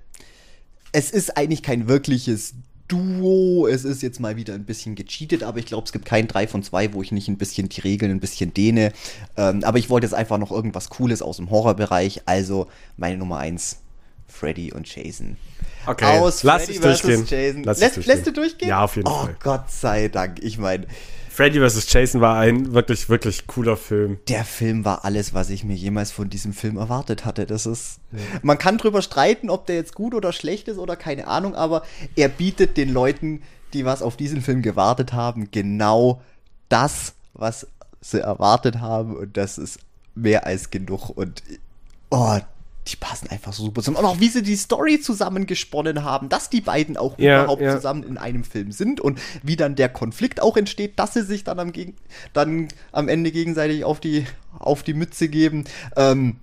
es 0.92 1.10
ist 1.10 1.36
eigentlich 1.36 1.62
kein 1.62 1.88
wirkliches 1.88 2.54
Duo. 2.88 3.66
Es 3.66 3.84
ist 3.84 4.02
jetzt 4.02 4.18
mal 4.18 4.36
wieder 4.36 4.54
ein 4.54 4.64
bisschen 4.64 4.94
gecheatet, 4.94 5.42
aber 5.42 5.58
ich 5.58 5.66
glaube, 5.66 5.84
es 5.84 5.92
gibt 5.92 6.06
kein 6.06 6.26
3 6.26 6.48
von 6.48 6.62
2, 6.62 6.94
wo 6.94 7.02
ich 7.02 7.12
nicht 7.12 7.28
ein 7.28 7.36
bisschen 7.36 7.68
die 7.68 7.82
Regeln 7.82 8.10
ein 8.10 8.20
bisschen 8.20 8.54
dehne. 8.54 8.92
Ähm, 9.36 9.62
aber 9.62 9.78
ich 9.78 9.90
wollte 9.90 10.06
jetzt 10.06 10.14
einfach 10.14 10.38
noch 10.38 10.50
irgendwas 10.50 10.88
Cooles 10.88 11.20
aus 11.20 11.36
dem 11.36 11.50
Horrorbereich. 11.50 12.22
Also 12.24 12.66
meine 12.96 13.18
Nummer 13.18 13.38
1, 13.38 13.76
Freddy 14.26 14.72
und 14.72 14.92
Jason. 14.92 15.36
Okay, 15.86 16.18
Aus 16.18 16.42
lass 16.42 16.64
Freddy 16.64 16.78
es 16.78 16.80
durchgehen. 16.82 17.26
Jason. 17.28 17.62
Lass 17.64 17.76
es 17.76 17.82
Lässt, 17.82 17.96
durchgehen. 17.96 18.14
lässt 18.14 18.26
du 18.26 18.32
durchgehen? 18.32 18.68
Ja, 18.68 18.84
auf 18.84 18.96
jeden 18.96 19.08
oh, 19.08 19.24
Fall. 19.24 19.36
Gott 19.40 19.70
sei 19.70 20.08
Dank. 20.08 20.42
Ich 20.42 20.58
meine, 20.58 20.86
Freddy 21.38 21.60
vs. 21.60 21.92
Jason 21.92 22.20
war 22.20 22.36
ein 22.36 22.72
wirklich, 22.72 23.08
wirklich 23.08 23.46
cooler 23.46 23.76
Film. 23.76 24.18
der 24.26 24.44
Film 24.44 24.84
war 24.84 25.04
alles, 25.04 25.34
was 25.34 25.50
ich 25.50 25.62
mir 25.62 25.76
jemals 25.76 26.10
von 26.10 26.28
diesem 26.28 26.52
Film 26.52 26.76
erwartet 26.76 27.24
hatte. 27.24 27.46
Das 27.46 27.64
ist. 27.64 28.00
Man 28.42 28.58
kann 28.58 28.76
drüber 28.76 29.02
streiten, 29.02 29.48
ob 29.48 29.64
der 29.64 29.76
jetzt 29.76 29.94
gut 29.94 30.14
oder 30.14 30.32
schlecht 30.32 30.66
ist 30.66 30.78
oder 30.78 30.96
keine 30.96 31.28
Ahnung, 31.28 31.54
aber 31.54 31.84
er 32.16 32.28
bietet 32.28 32.76
den 32.76 32.92
Leuten, 32.92 33.44
die 33.72 33.84
was 33.84 34.02
auf 34.02 34.16
diesen 34.16 34.42
Film 34.42 34.62
gewartet 34.62 35.12
haben, 35.12 35.52
genau 35.52 36.20
das, 36.68 37.14
was 37.34 37.68
sie 38.00 38.20
erwartet 38.20 38.80
haben. 38.80 39.16
Und 39.16 39.36
das 39.36 39.58
ist 39.58 39.78
mehr 40.16 40.44
als 40.44 40.70
genug. 40.70 41.08
Und 41.10 41.44
oh, 42.10 42.40
die 42.90 42.96
passen 42.96 43.28
einfach 43.30 43.52
so 43.52 43.64
super 43.64 43.82
zusammen. 43.82 43.98
Und 43.98 44.04
auch 44.04 44.20
wie 44.20 44.28
sie 44.28 44.42
die 44.42 44.56
Story 44.56 45.00
zusammengesponnen 45.00 46.04
haben, 46.04 46.28
dass 46.28 46.50
die 46.50 46.60
beiden 46.60 46.96
auch 46.96 47.18
Ja, 47.18 47.42
überhaupt 47.42 47.62
ja. 47.62 47.74
zusammen 47.74 48.02
in 48.02 48.18
einem 48.18 48.44
Film 48.44 48.72
sind 48.72 49.00
und 49.00 49.20
wie 49.42 49.56
dann 49.56 49.74
der 49.74 49.88
Konflikt 49.88 50.40
auch 50.42 50.56
entsteht, 50.56 50.98
dass 50.98 51.14
sie 51.14 51.22
sich 51.22 51.44
dann 51.44 51.58
am, 51.58 51.72
Gegen 51.72 51.94
dann 52.32 52.68
am 52.92 53.08
Ende 53.08 53.30
gegenseitig 53.30 53.84
auf 53.84 54.00
die, 54.00 54.26
auf 54.58 54.82
die 54.82 54.94
Mütze 54.94 55.28
geben. 55.28 55.64
Ähm, 55.96 56.36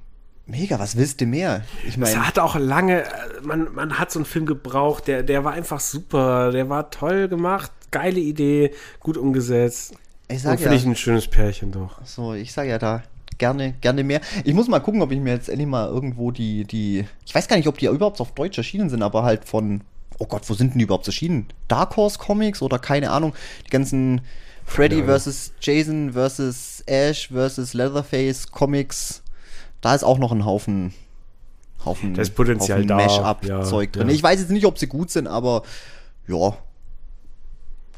mega, 0.45 0.79
was 0.79 0.97
willst 0.97 1.21
du 1.21 1.25
mehr? 1.25 1.63
Ich 1.83 1.89
Es 1.93 1.97
meine, 1.97 2.27
hat 2.27 2.39
auch 2.39 2.55
lange, 2.55 3.03
äh, 3.03 3.07
man, 3.43 3.73
man 3.73 3.97
hat 3.99 4.11
so 4.11 4.19
einen 4.19 4.25
Film 4.25 4.45
gebraucht, 4.45 5.07
der, 5.07 5.23
der 5.23 5.43
war 5.43 5.53
einfach 5.53 5.79
super, 5.79 6.51
der 6.51 6.69
war 6.69 6.91
toll 6.91 7.27
gemacht, 7.27 7.71
geile 7.91 8.19
Idee, 8.19 8.71
gut 8.99 9.17
umgesetzt. 9.17 9.93
ich 10.27 10.35
Und 10.35 10.39
sag 10.39 10.59
finde 10.59 10.75
ja, 10.75 10.81
ich 10.81 10.85
ein 10.85 10.95
schönes 10.95 11.27
Pärchen 11.27 11.71
doch. 11.71 12.03
so, 12.05 12.33
ich 12.33 12.53
sag 12.53 12.67
ja 12.67 12.77
da 12.77 13.03
gerne, 13.37 13.73
gerne 13.81 14.03
mehr. 14.03 14.21
Ich 14.43 14.53
muss 14.53 14.67
mal 14.67 14.79
gucken, 14.79 15.01
ob 15.01 15.11
ich 15.11 15.19
mir 15.19 15.33
jetzt 15.33 15.49
endlich 15.49 15.67
mal 15.67 15.87
irgendwo 15.87 16.31
die, 16.31 16.65
die, 16.65 17.05
ich 17.25 17.35
weiß 17.35 17.47
gar 17.47 17.57
nicht, 17.57 17.67
ob 17.67 17.77
die 17.77 17.85
überhaupt 17.87 18.21
auf 18.21 18.33
Deutsch 18.33 18.57
erschienen 18.57 18.89
sind, 18.89 19.01
aber 19.01 19.23
halt 19.23 19.45
von, 19.45 19.81
oh 20.19 20.25
Gott, 20.25 20.49
wo 20.49 20.53
sind 20.53 20.73
denn 20.73 20.79
die 20.79 20.85
überhaupt 20.85 21.07
erschienen? 21.07 21.47
Dark 21.67 21.95
Horse 21.97 22.17
Comics 22.19 22.61
oder 22.61 22.79
keine 22.79 23.11
Ahnung, 23.11 23.33
die 23.65 23.69
ganzen 23.69 24.21
Freddy 24.65 25.01
Ahnung. 25.01 25.19
vs. 25.19 25.53
Jason 25.61 26.13
vs. 26.13 26.83
Ash 26.87 27.29
vs. 27.29 27.73
Leatherface 27.73 28.51
Comics. 28.51 29.21
Da 29.81 29.93
ist 29.93 30.03
auch 30.03 30.17
noch 30.17 30.31
ein 30.31 30.45
Haufen, 30.45 30.93
Haufen, 31.83 32.15
Da 32.15 32.21
ist 32.23 32.33
Potenzial 32.35 32.79
Haufen 32.79 32.87
da, 32.87 32.95
Mash-up-Zeug 32.95 33.89
ja, 33.93 33.99
drin. 33.99 34.09
ja. 34.09 34.15
Ich 34.15 34.23
weiß 34.23 34.39
jetzt 34.39 34.51
nicht, 34.51 34.65
ob 34.65 34.79
sie 34.79 34.87
gut 34.87 35.11
sind, 35.11 35.27
aber 35.27 35.61
ja, 36.27 36.57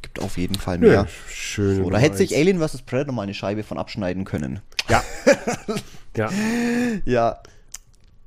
gibt 0.01 0.19
auf 0.19 0.37
jeden 0.37 0.55
Fall 0.55 0.77
mehr. 0.77 1.07
schön. 1.29 1.83
So, 1.83 1.89
da 1.89 1.97
hätte 1.97 2.17
sich 2.17 2.35
Alien 2.35 2.59
vs. 2.59 2.81
Predator 2.81 3.13
mal 3.13 3.23
eine 3.23 3.33
Scheibe 3.33 3.63
von 3.63 3.77
abschneiden 3.77 4.25
können. 4.25 4.59
Ja. 4.89 5.03
ja. 6.15 6.29
Ja, 7.05 7.41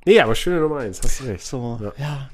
Nee, 0.05 0.19
aber 0.19 0.33
schöne 0.33 0.59
Nummer 0.61 0.77
eins, 0.77 0.99
hast 1.03 1.19
du 1.19 1.25
recht. 1.25 1.45
so, 1.45 1.79
Ja. 1.81 1.93
ja. 1.97 2.29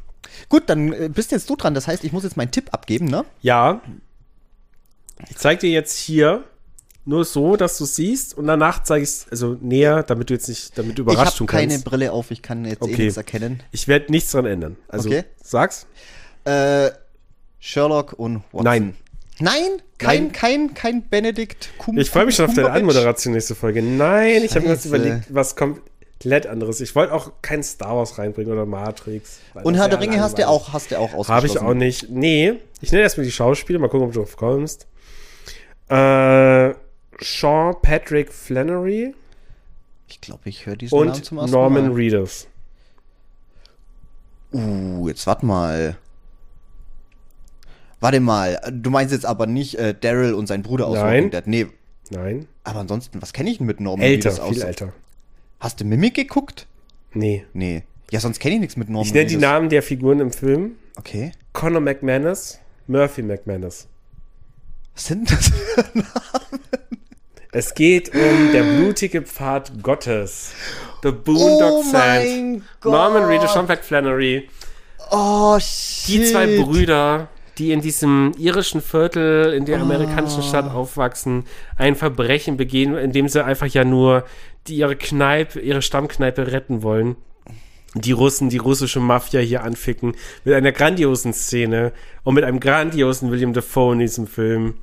Gut, 0.50 0.64
dann 0.68 0.94
äh, 0.94 1.10
bist 1.10 1.32
jetzt 1.32 1.50
du 1.50 1.56
dran. 1.56 1.74
Das 1.74 1.88
heißt, 1.88 2.04
ich 2.04 2.14
muss 2.14 2.24
jetzt 2.24 2.38
meinen 2.38 2.52
Tipp 2.52 2.70
abgeben, 2.74 3.06
ne? 3.06 3.26
Ja. 3.42 3.82
Ich 5.30 5.36
zeig 5.38 5.60
dir 5.60 5.70
jetzt 5.70 5.98
hier 5.98 6.44
nur 7.06 7.26
so, 7.26 7.56
dass 7.58 7.78
du 7.78 7.86
siehst 7.86 8.38
und 8.38 8.48
danach 8.48 8.84
zeige 8.84 9.04
ich 9.04 9.10
es 9.10 9.28
also 9.30 9.58
näher, 9.60 10.04
damit 10.04 10.30
du 10.30 10.34
jetzt 10.36 10.48
nicht, 10.48 10.78
damit 10.78 10.98
du 10.98 11.02
Ich 11.04 11.08
überrascht 11.12 11.28
habe 11.32 11.38
tun 11.40 11.48
keine 11.48 11.74
kannst. 11.74 11.86
Brille 11.86 12.12
auf, 12.12 12.32
ich 12.32 12.42
kann 12.42 12.64
jetzt 12.66 12.82
eh 12.82 12.86
Okay. 12.86 13.04
nichts 13.06 13.18
erkennen. 13.18 13.64
Ich 13.72 13.88
werde 13.88 14.12
nichts 14.12 14.32
dran 14.32 14.46
ändern. 14.46 14.78
Also 14.88 15.10
Okay. 15.10 15.24
sag's. 15.42 15.88
Äh, 16.46 16.92
Sherlock 17.60 18.14
und 18.14 18.44
Watson. 18.52 18.64
Nein. 18.64 18.96
Nein? 19.40 19.82
Kein, 19.98 20.24
Nein. 20.24 20.32
kein, 20.32 20.74
kein 20.74 21.10
Benedikt 21.10 21.70
Cum 21.78 21.98
Ich 21.98 22.10
freue 22.10 22.26
mich 22.26 22.36
schon 22.36 22.46
auf 22.46 22.54
deine? 22.54 22.72
Anmoderation 22.72 23.34
nächste 23.34 23.56
Folge. 23.56 23.82
Nein, 23.82 24.44
ich 24.44 24.56
habe 24.56 24.68
mir 24.68 24.76
Scheiße. 24.76 24.88
überlegt, 24.90 25.26
was 25.30 25.56
komplett 25.56 26.48
anderes. 26.48 26.82
Ich 26.82 26.96
wollte 26.96 27.14
auch 27.14 27.32
kein 27.42 27.64
Star 27.64 27.98
Wars 27.98 28.18
reinbringen 28.18 28.52
oder 28.52 28.66
Matrix. 28.66 29.40
Und 29.64 29.76
Herr 29.76 29.90
der 29.90 30.00
Ringe 30.00 30.20
hast 30.20 30.38
du 30.38 30.48
auch, 30.48 30.74
hast 30.74 30.92
du 30.92 30.98
auch 31.00 31.14
ausgeschlossen. 31.14 31.30
Habe 31.34 31.48
ich 31.48 31.60
auch 31.60 31.74
nicht. 31.74 32.10
Nee, 32.10 32.56
ich 32.82 32.92
nenne 32.92 33.04
erstmal 33.04 33.26
die 33.26 33.32
Schauspieler, 33.32 33.80
mal 33.80 33.90
gucken, 33.90 34.08
ob 34.08 34.14
du 34.14 34.20
drauf 34.20 34.38
kommst. 34.38 34.88
Äh, 35.90 36.74
Sean 37.20 37.76
Patrick 37.82 38.32
Flannery 38.34 39.16
Ich 40.08 40.22
glaube, 40.22 40.50
ich 40.50 40.66
höre 40.66 40.76
diesen 40.76 40.98
Namen 40.98 41.12
und 41.12 41.26
zum 41.26 41.38
ersten 41.38 41.52
Norman 41.52 41.90
Mal. 41.90 41.96
Reedus. 41.96 42.48
Uh, 44.54 45.08
jetzt 45.08 45.26
warte 45.28 45.46
mal. 45.46 45.98
Warte 48.00 48.20
mal, 48.20 48.60
du 48.72 48.90
meinst 48.90 49.14
jetzt 49.14 49.26
aber 49.26 49.48
nicht 49.48 49.76
äh, 49.76 49.94
Daryl 50.00 50.34
und 50.34 50.48
sein 50.48 50.62
Bruder 50.64 50.88
aus 50.88 50.96
Nein. 50.96 51.26
Walking 51.26 51.32
Dead. 51.32 51.48
Nee, 51.48 51.68
Nein, 52.10 52.48
aber 52.64 52.80
ansonsten, 52.80 53.22
was 53.22 53.34
kenne 53.34 53.50
ich 53.50 53.58
denn 53.58 53.68
mit 53.68 53.80
Norman 53.82 54.06
älter, 54.06 54.32
viel 54.32 54.62
älter. 54.62 54.94
Hast 55.60 55.80
du 55.82 55.86
Mimik 55.86 56.14
geguckt? 56.14 56.68
Nee. 57.14 57.46
Nee. 57.54 57.84
Ja, 58.12 58.20
sonst 58.20 58.40
kenne 58.40 58.56
ich 58.56 58.62
nichts 58.62 58.78
mit 58.78 58.90
Norman 58.90 59.08
Ich 59.08 59.14
nenne 59.14 59.26
die. 59.26 59.38
Namen 59.38 59.70
der 59.70 59.82
Figuren 59.84 60.20
im 60.20 60.32
Film. 60.32 60.74
Okay. 60.96 61.32
Conor 61.54 61.82
McManus, 61.82 62.60
Murphy 62.88 63.24
McManus. 63.24 63.88
Was 64.94 65.06
sind 65.06 65.30
das? 65.32 65.52
Es 67.52 67.74
geht 67.74 68.14
um 68.14 68.52
der 68.52 68.64
blutige 68.64 69.22
Pfad 69.22 69.72
Gottes. 69.82 70.52
The 71.02 71.12
Boondock 71.12 71.84
Oh 71.86 72.62
Gott. 72.82 72.94
Norman 72.94 73.24
Reedus, 73.24 73.54
Sean 73.54 73.68
Flannery. 73.68 74.50
Oh, 75.12 75.58
shit. 75.60 76.08
Die 76.08 76.26
zwei 76.26 76.58
Brüder, 76.58 77.30
die 77.58 77.72
in 77.72 77.82
diesem 77.82 78.34
irischen 78.38 78.82
Viertel 78.82 79.54
in 79.54 79.66
der 79.66 79.82
amerikanischen 79.82 80.42
Ah. 80.42 80.44
Stadt 80.44 80.72
aufwachsen, 80.72 81.46
ein 81.76 81.96
Verbrechen 81.96 82.58
begehen, 82.58 82.96
indem 82.96 83.28
sie 83.28 83.44
einfach 83.44 83.68
ja 83.68 83.84
nur 83.84 84.26
die, 84.68 84.78
ihre 84.78 84.96
Kneipe, 84.96 85.60
ihre 85.60 85.82
Stammkneipe 85.82 86.52
retten 86.52 86.84
wollen. 86.84 87.16
Die 87.96 88.12
Russen, 88.12 88.50
die 88.50 88.58
russische 88.58 89.00
Mafia 89.00 89.40
hier 89.40 89.64
anficken, 89.64 90.14
mit 90.44 90.54
einer 90.54 90.72
grandiosen 90.72 91.34
Szene 91.34 91.94
und 92.24 92.36
mit 92.36 92.44
einem 92.44 92.60
grandiosen 92.60 93.32
William 93.32 93.54
Dafoe 93.54 93.94
in 93.94 94.00
diesem 94.00 94.28
Film. 94.28 94.76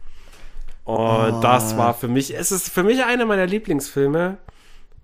Und 0.85 0.97
Ah. 0.99 1.41
das 1.41 1.77
war 1.77 1.95
für 1.95 2.09
mich, 2.09 2.37
es 2.37 2.51
ist 2.51 2.69
für 2.71 2.83
mich 2.83 3.05
einer 3.05 3.25
meiner 3.27 3.47
Lieblingsfilme. 3.47 4.39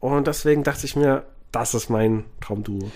Und 0.01 0.27
deswegen 0.27 0.65
dachte 0.65 0.87
ich 0.87 0.97
mir, 0.97 1.25
das 1.53 1.75
ist 1.75 1.91
mein 1.91 2.25
Traumduo. 2.41 2.91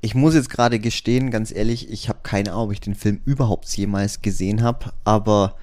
Ich 0.00 0.14
muss 0.14 0.34
jetzt 0.34 0.50
gerade 0.50 0.78
gestehen, 0.78 1.30
ganz 1.30 1.52
ehrlich, 1.52 1.90
ich 1.90 2.08
habe 2.08 2.20
keine 2.22 2.52
Ahnung, 2.52 2.66
ob 2.66 2.72
ich 2.72 2.80
den 2.80 2.94
Film 2.94 3.20
überhaupt 3.24 3.66
jemals 3.76 4.22
gesehen 4.22 4.62
habe, 4.62 4.92
aber 5.04 5.56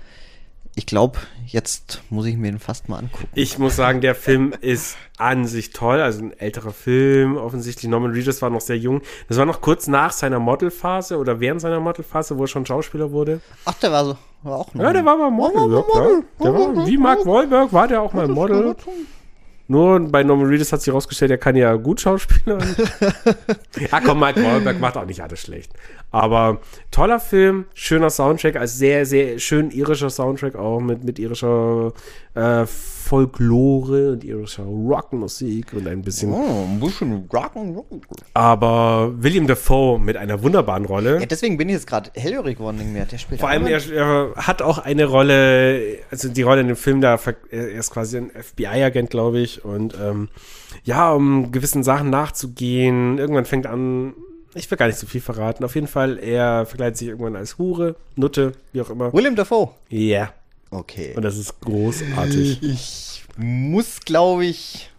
ich 0.77 0.85
glaube, 0.85 1.17
jetzt 1.47 2.03
muss 2.11 2.27
ich 2.27 2.37
mir 2.37 2.51
den 2.51 2.59
fast 2.59 2.87
mal 2.87 2.99
angucken. 2.99 3.27
Ich 3.33 3.57
muss 3.57 3.75
sagen, 3.75 3.99
der 3.99 4.13
Film 4.13 4.53
ist 4.61 4.95
an 5.17 5.47
sich 5.47 5.71
toll. 5.71 5.99
Also 5.99 6.21
ein 6.21 6.39
älterer 6.39 6.71
Film, 6.71 7.35
offensichtlich. 7.35 7.89
Norman 7.89 8.11
Reedus 8.11 8.43
war 8.43 8.51
noch 8.51 8.61
sehr 8.61 8.77
jung. 8.77 9.01
Das 9.27 9.39
war 9.39 9.47
noch 9.47 9.61
kurz 9.61 9.87
nach 9.87 10.11
seiner 10.11 10.37
Modelphase 10.37 11.17
oder 11.17 11.39
während 11.39 11.61
seiner 11.61 11.79
Modelphase, 11.79 12.37
wo 12.37 12.43
er 12.43 12.47
schon 12.47 12.63
Schauspieler 12.63 13.11
wurde. 13.11 13.41
Ach, 13.65 13.73
der 13.73 13.91
war 13.91 14.05
so, 14.05 14.17
war 14.43 14.57
auch 14.57 14.71
noch. 14.75 14.83
Ja, 14.83 14.93
der 14.93 15.03
war 15.03 15.17
mal 15.17 15.31
Model. 15.31 15.73
Ja, 15.73 15.81
klar. 15.81 16.07
Der 16.43 16.53
war, 16.53 16.87
wie 16.87 16.97
Mark 16.97 17.25
Wahlberg 17.25 17.73
war 17.73 17.87
der 17.87 18.03
auch 18.03 18.13
mal 18.13 18.27
Model. 18.27 18.75
Nur 19.69 19.99
bei 19.99 20.23
Norman 20.23 20.47
Reedus 20.47 20.71
hat 20.71 20.81
sich 20.81 20.91
herausgestellt, 20.91 21.31
er 21.31 21.37
kann 21.37 21.55
ja 21.55 21.75
gut 21.75 21.99
schauspielern. 21.99 22.63
ja, 23.91 23.99
komm, 23.99 24.19
Mark 24.19 24.37
Wahlberg 24.37 24.79
macht 24.79 24.95
auch 24.95 25.05
nicht 25.05 25.21
alles 25.21 25.41
schlecht. 25.41 25.73
Aber 26.09 26.61
toller 26.89 27.19
Film, 27.19 27.65
schöner 27.73 28.09
Soundtrack, 28.09 28.55
also 28.55 28.77
sehr, 28.77 29.05
sehr 29.05 29.39
schön 29.39 29.71
irischer 29.71 30.09
Soundtrack 30.09 30.55
auch 30.55 30.79
mit, 30.79 31.03
mit 31.03 31.19
irischer 31.19 31.91
äh, 32.37 32.65
Folklore 33.07 34.11
und 34.11 34.23
irischer 34.25 34.63
Rockmusik 34.63 35.73
und 35.73 35.87
ein 35.87 36.01
bisschen. 36.01 36.31
Oh, 36.33 36.65
ein 36.65 36.79
bisschen 36.79 37.29
Rock'n'Roll. 37.29 38.01
Aber 38.33 39.13
William 39.15 39.47
Dafoe 39.47 39.97
mit 39.97 40.17
einer 40.17 40.43
wunderbaren 40.43 40.83
Rolle. 40.83 41.19
Ja, 41.21 41.25
deswegen 41.25 41.57
bin 41.57 41.69
ich 41.69 41.75
jetzt 41.75 41.87
gerade 41.87 42.11
hellhörig 42.15 42.57
geworden, 42.57 42.91
mir. 42.91 43.05
Der 43.05 43.17
spielt 43.17 43.39
Vor 43.39 43.49
allem, 43.49 43.65
er, 43.65 43.81
er 43.91 44.33
hat 44.35 44.61
auch 44.61 44.77
eine 44.79 45.05
Rolle, 45.05 45.99
also 46.11 46.27
die 46.27 46.41
Rolle 46.41 46.61
in 46.61 46.67
dem 46.67 46.75
Film, 46.75 46.99
da 46.99 47.17
er 47.49 47.71
ist 47.71 47.91
quasi 47.91 48.17
ein 48.17 48.31
FBI-Agent, 48.31 49.09
glaube 49.09 49.39
ich, 49.39 49.63
und 49.63 49.95
ähm, 49.99 50.27
ja, 50.83 51.13
um 51.13 51.53
gewissen 51.53 51.83
Sachen 51.83 52.09
nachzugehen. 52.09 53.19
Irgendwann 53.19 53.45
fängt 53.45 53.67
an, 53.67 54.15
ich 54.53 54.69
will 54.69 54.77
gar 54.77 54.87
nicht 54.87 54.99
so 54.99 55.07
viel 55.07 55.21
verraten. 55.21 55.63
Auf 55.63 55.75
jeden 55.75 55.87
Fall, 55.87 56.19
er 56.19 56.65
verkleidet 56.65 56.97
sich 56.97 57.07
irgendwann 57.07 57.37
als 57.37 57.57
Hure, 57.57 57.95
Nutte, 58.17 58.51
wie 58.73 58.81
auch 58.81 58.89
immer. 58.89 59.13
William 59.13 59.35
Dafoe. 59.35 59.69
Ja, 59.87 60.33
Okay. 60.69 61.13
und 61.15 61.21
das 61.23 61.37
ist 61.37 61.59
großartig. 61.61 62.61
Ich 62.63 63.23
muss, 63.37 63.99
glaube 64.01 64.45
ich, 64.45 64.89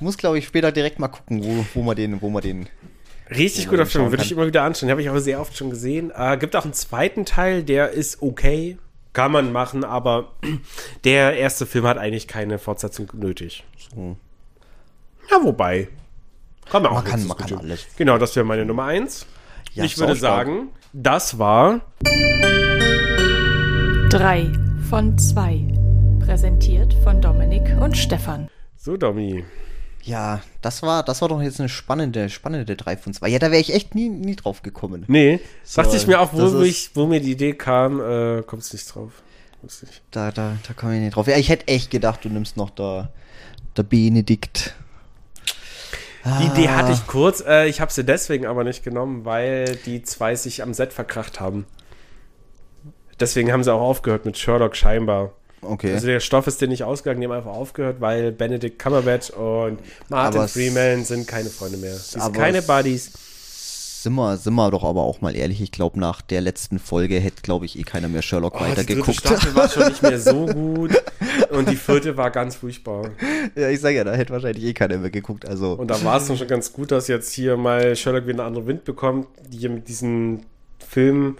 muss, 0.00 0.16
glaube 0.16 0.38
ich, 0.38 0.46
später 0.46 0.72
direkt 0.72 0.98
mal 0.98 1.08
gucken, 1.08 1.44
wo, 1.44 1.64
wo 1.74 1.82
man 1.82 1.94
den, 1.96 2.20
wo 2.20 2.28
man 2.30 2.42
den. 2.42 2.68
Richtig 3.30 3.68
guter 3.68 3.86
Film, 3.86 4.10
würde 4.10 4.22
ich 4.24 4.32
immer 4.32 4.46
wieder 4.46 4.62
anschauen. 4.62 4.90
Habe 4.90 5.00
ich 5.00 5.08
auch 5.08 5.18
sehr 5.18 5.40
oft 5.40 5.56
schon 5.56 5.70
gesehen. 5.70 6.12
Äh, 6.14 6.36
gibt 6.38 6.54
auch 6.56 6.64
einen 6.64 6.74
zweiten 6.74 7.24
Teil, 7.24 7.62
der 7.62 7.90
ist 7.90 8.20
okay. 8.20 8.76
Kann 9.14 9.30
man 9.32 9.52
machen, 9.52 9.84
aber 9.84 10.32
der 11.04 11.36
erste 11.36 11.66
Film 11.66 11.86
hat 11.86 11.98
eigentlich 11.98 12.26
keine 12.28 12.58
Fortsetzung 12.58 13.08
nötig. 13.14 13.64
So. 13.94 14.16
Ja, 15.30 15.38
wobei. 15.42 15.88
Kann 16.70 16.82
man 16.82 16.92
auch 16.92 16.96
Man 16.96 17.04
kann- 17.04 17.26
man 17.26 17.36
kann 17.36 17.58
alles. 17.58 17.86
Genau, 17.96 18.18
das 18.18 18.34
wäre 18.36 18.44
meine 18.44 18.64
Nummer 18.64 18.84
eins. 18.84 19.26
Ja, 19.74 19.84
ich 19.84 19.96
würde 19.98 20.14
sagen, 20.16 20.68
das 20.92 21.38
war 21.38 21.80
Drei 24.10 24.50
von 24.92 25.16
zwei. 25.16 25.58
Präsentiert 26.20 26.92
von 27.02 27.22
Dominik 27.22 27.62
und 27.80 27.96
Stefan. 27.96 28.50
so, 28.76 28.98
Domi. 28.98 29.42
Ja, 30.02 30.42
das 30.60 30.82
war, 30.82 31.02
das 31.02 31.22
war 31.22 31.30
doch 31.30 31.40
jetzt 31.40 31.60
eine 31.60 31.70
spannende, 31.70 32.28
spannende 32.28 32.76
3 32.76 32.98
von 32.98 33.14
2. 33.14 33.26
Ja, 33.30 33.38
da 33.38 33.50
wäre 33.50 33.62
ich 33.62 33.72
echt 33.72 33.94
nie, 33.94 34.10
nie 34.10 34.36
drauf 34.36 34.60
gekommen. 34.60 35.06
Nee, 35.08 35.40
So, 35.64 35.80
dachte 35.80 35.96
ich 35.96 36.06
mir 36.06 36.20
auch, 36.20 36.34
wo, 36.34 36.60
ich, 36.60 36.90
wo 36.94 37.06
mir 37.06 37.20
die 37.20 37.30
Idee 37.32 37.54
kam, 37.54 38.00
äh, 38.02 38.42
kommst 38.42 38.74
nicht 38.74 38.94
drauf. 38.94 39.22
Kommst 39.62 39.82
nicht. 39.82 40.02
Da, 40.10 40.30
da, 40.30 40.58
da 40.68 40.74
komme 40.74 40.96
ich 40.96 41.00
nicht 41.00 41.16
drauf. 41.16 41.26
Ja, 41.26 41.38
ich 41.38 41.48
hätte 41.48 41.68
echt 41.68 41.90
gedacht, 41.90 42.22
du 42.26 42.28
nimmst 42.28 42.58
noch 42.58 42.68
da, 42.68 43.08
der 43.78 43.84
Benedikt. 43.84 44.74
Die 46.38 46.46
Idee 46.48 46.68
Ah. 46.68 46.76
hatte 46.76 46.92
ich 46.92 47.06
kurz, 47.06 47.40
äh, 47.40 47.66
ich 47.66 47.80
habe 47.80 47.90
sie 47.90 48.04
deswegen 48.04 48.44
aber 48.44 48.62
nicht 48.62 48.84
genommen, 48.84 49.24
weil 49.24 49.74
die 49.86 50.02
zwei 50.02 50.34
sich 50.34 50.62
am 50.62 50.74
Set 50.74 50.92
verkracht 50.92 51.40
haben. 51.40 51.64
Deswegen 53.22 53.52
haben 53.52 53.62
sie 53.64 53.72
auch 53.72 53.80
aufgehört 53.80 54.24
mit 54.26 54.36
Sherlock 54.36 54.74
scheinbar. 54.76 55.32
Okay. 55.62 55.92
Also 55.94 56.08
der 56.08 56.18
Stoff 56.18 56.48
ist 56.48 56.60
dir 56.60 56.66
nicht 56.66 56.82
ausgegangen, 56.82 57.20
die 57.20 57.28
haben 57.28 57.34
einfach 57.36 57.52
aufgehört, 57.52 58.00
weil 58.00 58.32
Benedict 58.32 58.80
Cumberbatch 58.80 59.30
und 59.30 59.78
Martin 60.08 60.40
Aber 60.40 60.48
Freeman 60.48 61.04
sind 61.04 61.28
keine 61.28 61.50
Freunde 61.50 61.76
mehr. 61.78 61.94
Sie 61.94 62.18
sind 62.18 62.32
keine 62.34 62.58
es- 62.58 62.66
Buddies. 62.66 63.12
sind 64.02 64.14
wir, 64.16 64.36
sind 64.38 64.54
wir 64.54 64.72
doch 64.72 64.82
aber 64.82 65.02
auch 65.02 65.20
mal 65.20 65.36
ehrlich. 65.36 65.60
Ich 65.60 65.70
glaube, 65.70 66.00
nach 66.00 66.20
der 66.20 66.40
letzten 66.40 66.80
Folge 66.80 67.20
hätte, 67.20 67.42
glaube 67.42 67.66
ich, 67.66 67.78
eh 67.78 67.84
keiner 67.84 68.08
mehr 68.08 68.22
Sherlock 68.22 68.54
Oh, 68.56 68.64
die 68.64 68.70
weitergeguckt. 68.72 69.18
Staffel 69.20 69.54
war 69.54 69.68
schon 69.68 69.86
nicht 69.86 70.02
mehr 70.02 70.18
so 70.18 70.46
gut 70.52 71.00
und 71.50 71.68
die 71.70 71.76
vierte 71.76 72.16
war 72.16 72.32
ganz 72.32 72.56
furchtbar. 72.56 73.10
ja, 73.54 73.68
ich 73.68 73.78
sage 73.80 73.94
ja, 73.98 74.02
da 74.02 74.14
hätte 74.14 74.32
wahrscheinlich 74.32 74.64
eh 74.64 74.72
keiner 74.74 74.98
mehr 74.98 75.10
geguckt. 75.10 75.46
Also, 75.46 75.74
Und 75.74 75.86
da 75.92 76.02
war 76.02 76.16
es 76.20 76.26
schon 76.36 76.48
ganz 76.48 76.72
gut, 76.72 76.90
dass 76.90 77.06
jetzt 77.06 77.32
hier 77.32 77.56
mal 77.56 77.94
Sherlock 77.94 78.24
wieder 78.26 78.40
einen 78.40 78.48
anderen 78.48 78.66
Wind 78.66 78.84
bekommt, 78.84 79.28
die 79.48 79.58
hier 79.58 79.70
mit 79.70 79.86
diesem 79.86 80.40
Film 80.84 81.36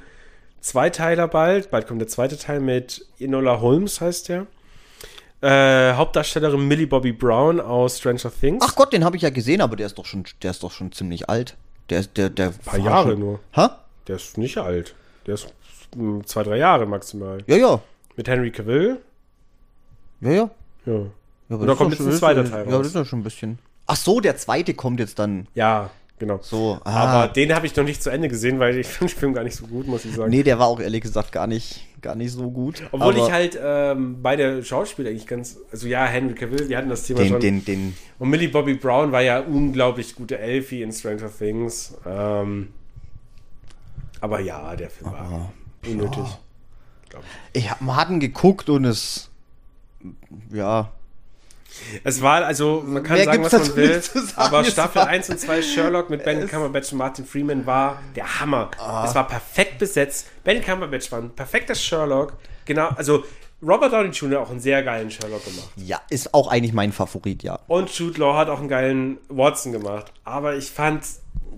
Zweiteiler 0.62 1.28
bald, 1.28 1.70
bald 1.70 1.86
kommt 1.86 2.00
der 2.00 2.08
zweite 2.08 2.38
Teil 2.38 2.60
mit 2.60 3.04
Enola 3.18 3.60
Holmes, 3.60 4.00
heißt 4.00 4.28
der. 4.30 4.46
Äh, 5.40 5.94
Hauptdarstellerin 5.94 6.66
Millie 6.68 6.86
Bobby 6.86 7.12
Brown 7.12 7.60
aus 7.60 7.98
Stranger 7.98 8.30
Things. 8.40 8.64
ach 8.66 8.76
Gott, 8.76 8.92
den 8.92 9.04
habe 9.04 9.16
ich 9.16 9.22
ja 9.22 9.30
gesehen, 9.30 9.60
aber 9.60 9.74
der 9.74 9.86
ist 9.86 9.98
doch 9.98 10.06
schon, 10.06 10.24
der 10.42 10.52
ist 10.52 10.62
doch 10.62 10.70
schon 10.70 10.92
ziemlich 10.92 11.28
alt. 11.28 11.56
Der 11.90 11.98
ist, 12.00 12.16
der, 12.16 12.30
der. 12.30 12.48
Ein 12.50 12.58
paar 12.64 12.78
Jahre 12.78 13.16
nur. 13.16 13.40
Hä? 13.50 13.66
Der 14.06 14.16
ist 14.16 14.38
nicht 14.38 14.56
alt. 14.58 14.94
Der 15.26 15.34
ist 15.34 15.52
mm, 15.96 16.20
zwei, 16.26 16.44
drei 16.44 16.58
Jahre 16.58 16.86
maximal. 16.86 17.38
Ja, 17.48 17.56
ja. 17.56 17.80
Mit 18.16 18.28
Henry 18.28 18.52
Cavill. 18.52 19.00
Ja, 20.20 20.30
ja. 20.30 20.50
Ja. 20.86 20.92
ja 21.48 21.56
Und 21.56 21.66
da 21.66 21.74
kommt 21.74 21.90
jetzt 21.90 22.00
ein 22.02 22.10
schon- 22.10 22.18
zweiter 22.18 22.44
Teil 22.44 22.66
Ja, 22.68 22.76
raus. 22.76 22.78
das 22.82 22.86
ist 22.88 22.94
ja 22.94 23.04
schon 23.04 23.18
ein 23.20 23.24
bisschen. 23.24 23.58
Ach 23.88 23.96
so, 23.96 24.20
der 24.20 24.36
zweite 24.36 24.74
kommt 24.74 25.00
jetzt 25.00 25.18
dann. 25.18 25.48
Ja, 25.54 25.90
genau. 26.22 26.38
So, 26.40 26.78
ah. 26.84 26.90
Aber 26.90 27.32
den 27.32 27.52
habe 27.52 27.66
ich 27.66 27.74
noch 27.74 27.84
nicht 27.84 28.00
zu 28.02 28.08
Ende 28.08 28.28
gesehen, 28.28 28.60
weil 28.60 28.78
ich 28.78 28.86
finde 28.88 29.12
den 29.12 29.18
Film 29.18 29.34
gar 29.34 29.42
nicht 29.42 29.56
so 29.56 29.66
gut, 29.66 29.86
muss 29.88 30.04
ich 30.04 30.14
sagen. 30.14 30.30
Nee, 30.30 30.42
der 30.42 30.58
war 30.58 30.68
auch 30.68 30.80
ehrlich 30.80 31.02
gesagt 31.02 31.32
gar 31.32 31.48
nicht, 31.48 31.84
gar 32.00 32.14
nicht 32.14 32.32
so 32.32 32.50
gut. 32.50 32.82
Obwohl 32.92 33.14
aber 33.14 33.26
ich 33.26 33.32
halt 33.32 33.58
ähm, 33.60 34.22
beide 34.22 34.64
Schauspieler 34.64 35.10
eigentlich 35.10 35.26
ganz, 35.26 35.58
also 35.72 35.88
ja, 35.88 36.06
Henry 36.06 36.34
Cavill, 36.34 36.68
wir 36.68 36.78
hatten 36.78 36.88
das 36.88 37.04
Thema 37.06 37.20
den, 37.20 37.28
schon. 37.28 37.40
den, 37.40 37.64
den, 37.64 37.96
Und 38.20 38.30
Millie 38.30 38.48
Bobby 38.48 38.74
Brown 38.74 39.10
war 39.10 39.22
ja 39.22 39.40
unglaublich 39.40 40.14
gute 40.14 40.38
Elfie 40.38 40.82
in 40.82 40.92
Stranger 40.92 41.30
Things. 41.36 41.96
Ähm, 42.06 42.68
aber 44.20 44.40
ja, 44.40 44.76
der 44.76 44.90
Film 44.90 45.10
war 45.10 45.52
unnötig. 45.84 46.24
glaub 47.08 47.24
ich. 47.52 47.64
ich 47.64 47.70
hab, 47.70 47.80
man 47.80 47.96
hat 47.96 48.10
ihn 48.10 48.20
geguckt 48.20 48.68
und 48.68 48.84
es, 48.84 49.28
ja, 50.52 50.92
Es 52.04 52.22
war, 52.22 52.44
also, 52.44 52.82
man 52.86 53.02
kann 53.02 53.16
Mehr 53.16 53.24
sagen, 53.24 53.44
was 53.44 53.52
man 53.52 53.76
will, 53.76 54.00
sagen. 54.02 54.28
aber 54.36 54.64
Staffel 54.64 55.00
war- 55.02 55.08
1 55.08 55.30
und 55.30 55.40
2 55.40 55.62
Sherlock 55.62 56.10
mit 56.10 56.24
Ben 56.24 56.46
Cumberbatch 56.48 56.92
und 56.92 56.98
Martin 56.98 57.24
Freeman 57.24 57.64
war 57.66 58.00
der 58.14 58.40
Hammer. 58.40 58.70
Ah. 58.78 59.04
Es 59.08 59.14
war 59.14 59.26
perfekt 59.26 59.78
besetzt. 59.78 60.26
Ben 60.44 60.62
Cumberbatch 60.62 61.10
war 61.12 61.20
ein 61.20 61.30
perfekter 61.30 61.74
Sherlock. 61.74 62.34
Genau, 62.64 62.88
also 62.96 63.24
Robert 63.62 63.92
Downey 63.92 64.08
Jr. 64.10 64.40
auch 64.40 64.50
einen 64.50 64.60
sehr 64.60 64.82
geilen 64.82 65.10
Sherlock 65.10 65.44
gemacht. 65.44 65.68
ja, 65.76 66.00
ist 66.10 66.34
auch 66.34 66.48
eigentlich 66.48 66.72
mein 66.72 66.92
Favorit, 66.92 67.42
ja. 67.44 67.58
Und 67.68 67.90
Jude 67.90 68.18
Law 68.20 68.36
hat 68.36 68.48
auch 68.48 68.58
einen 68.58 68.68
geilen 68.68 69.18
Watson 69.28 69.70
gemacht. 69.72 70.12
Aber 70.24 70.56
ich 70.56 70.70
fand 70.70 71.04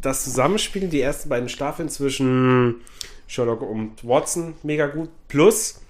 das 0.01 0.25
Zusammenspiel, 0.25 0.89
die 0.89 1.01
ersten 1.01 1.31
beiden 1.31 1.49
Staffeln 1.49 1.89
zwischen 1.89 2.83
Sherlock 3.27 3.63
und 3.63 4.07
Watson 4.07 4.55
mega 4.63 4.87
gut. 4.87 5.09
Plus 5.29 5.81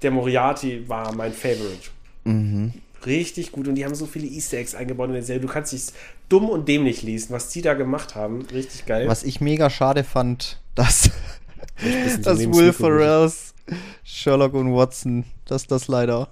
der 0.00 0.10
Moriarty 0.12 0.88
war 0.88 1.12
mein 1.14 1.32
Favorite. 1.34 1.90
Richtig 3.06 3.52
gut. 3.52 3.68
Und 3.68 3.74
die 3.76 3.84
haben 3.84 3.94
so 3.94 4.06
viele 4.06 4.26
Easter 4.26 4.58
Eggs 4.58 4.74
eingebaut 4.74 5.08
in 5.08 5.14
der 5.14 5.22
Serie. 5.22 5.40
Du 5.40 5.48
kannst 5.48 5.72
dich 5.72 5.86
dumm 6.28 6.48
und 6.48 6.68
dämlich 6.68 7.02
lesen, 7.02 7.32
was 7.32 7.48
die 7.48 7.62
da 7.62 7.74
gemacht 7.74 8.14
haben. 8.14 8.42
Richtig 8.52 8.86
geil. 8.86 9.08
Was 9.08 9.22
ich 9.22 9.40
mega 9.40 9.70
schade 9.70 10.04
fand, 10.04 10.60
dass, 10.74 11.10
dass 12.22 12.38
Will 12.38 12.72
Ferrells 12.72 13.54
Sherlock 14.02 14.54
und 14.54 14.74
Watson, 14.74 15.24
dass 15.46 15.66
das 15.66 15.88
leider 15.88 16.28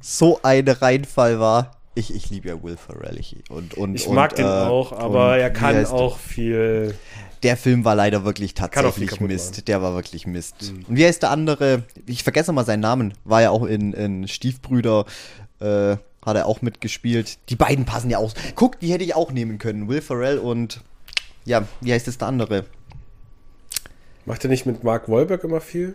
so 0.00 0.40
ein 0.42 0.68
Reinfall 0.68 1.40
war. 1.40 1.76
Ich, 1.94 2.14
ich 2.14 2.30
liebe 2.30 2.48
ja 2.48 2.62
Will 2.62 2.76
Ferrell. 2.76 3.18
Ich, 3.18 3.36
und, 3.50 3.74
und, 3.74 3.94
Ich 3.94 4.06
und, 4.06 4.14
mag 4.14 4.34
den 4.36 4.46
äh, 4.46 4.48
auch, 4.48 4.92
aber 4.92 5.32
und 5.32 5.40
er 5.40 5.50
kann 5.50 5.84
auch 5.86 6.18
viel. 6.18 6.94
Der 7.42 7.56
Film 7.56 7.84
war 7.84 7.94
leider 7.94 8.24
wirklich 8.24 8.54
tatsächlich 8.54 9.20
Mist. 9.20 9.52
machen. 9.52 9.64
Der 9.66 9.82
war 9.82 9.94
wirklich 9.94 10.26
Mist. 10.26 10.72
Und 10.88 10.96
wie 10.96 11.04
heißt 11.04 11.22
der 11.22 11.30
andere? 11.30 11.84
Ich 12.06 12.22
vergesse 12.22 12.52
mal 12.52 12.66
seinen 12.66 12.80
Namen. 12.80 13.14
War 13.24 13.42
ja 13.42 13.50
auch 13.50 13.64
in, 13.64 13.92
in 13.94 14.28
Stiefbrüder. 14.28 15.06
Äh, 15.60 15.96
hat 16.24 16.36
er 16.36 16.46
auch 16.46 16.60
mitgespielt. 16.62 17.38
Die 17.48 17.56
beiden 17.56 17.84
passen 17.84 18.10
ja 18.10 18.18
auch. 18.18 18.32
Guck, 18.54 18.78
die 18.80 18.92
hätte 18.92 19.04
ich 19.04 19.14
auch 19.14 19.32
nehmen 19.32 19.58
können. 19.58 19.88
Will 19.88 20.02
Ferrell 20.02 20.38
und. 20.38 20.82
Ja, 21.44 21.66
wie 21.80 21.92
heißt 21.92 22.08
es 22.08 22.18
der 22.18 22.28
andere? 22.28 22.66
Macht 24.26 24.44
er 24.44 24.50
nicht 24.50 24.66
mit 24.66 24.84
Mark 24.84 25.08
Wahlberg 25.08 25.42
immer 25.44 25.60
viel? 25.60 25.94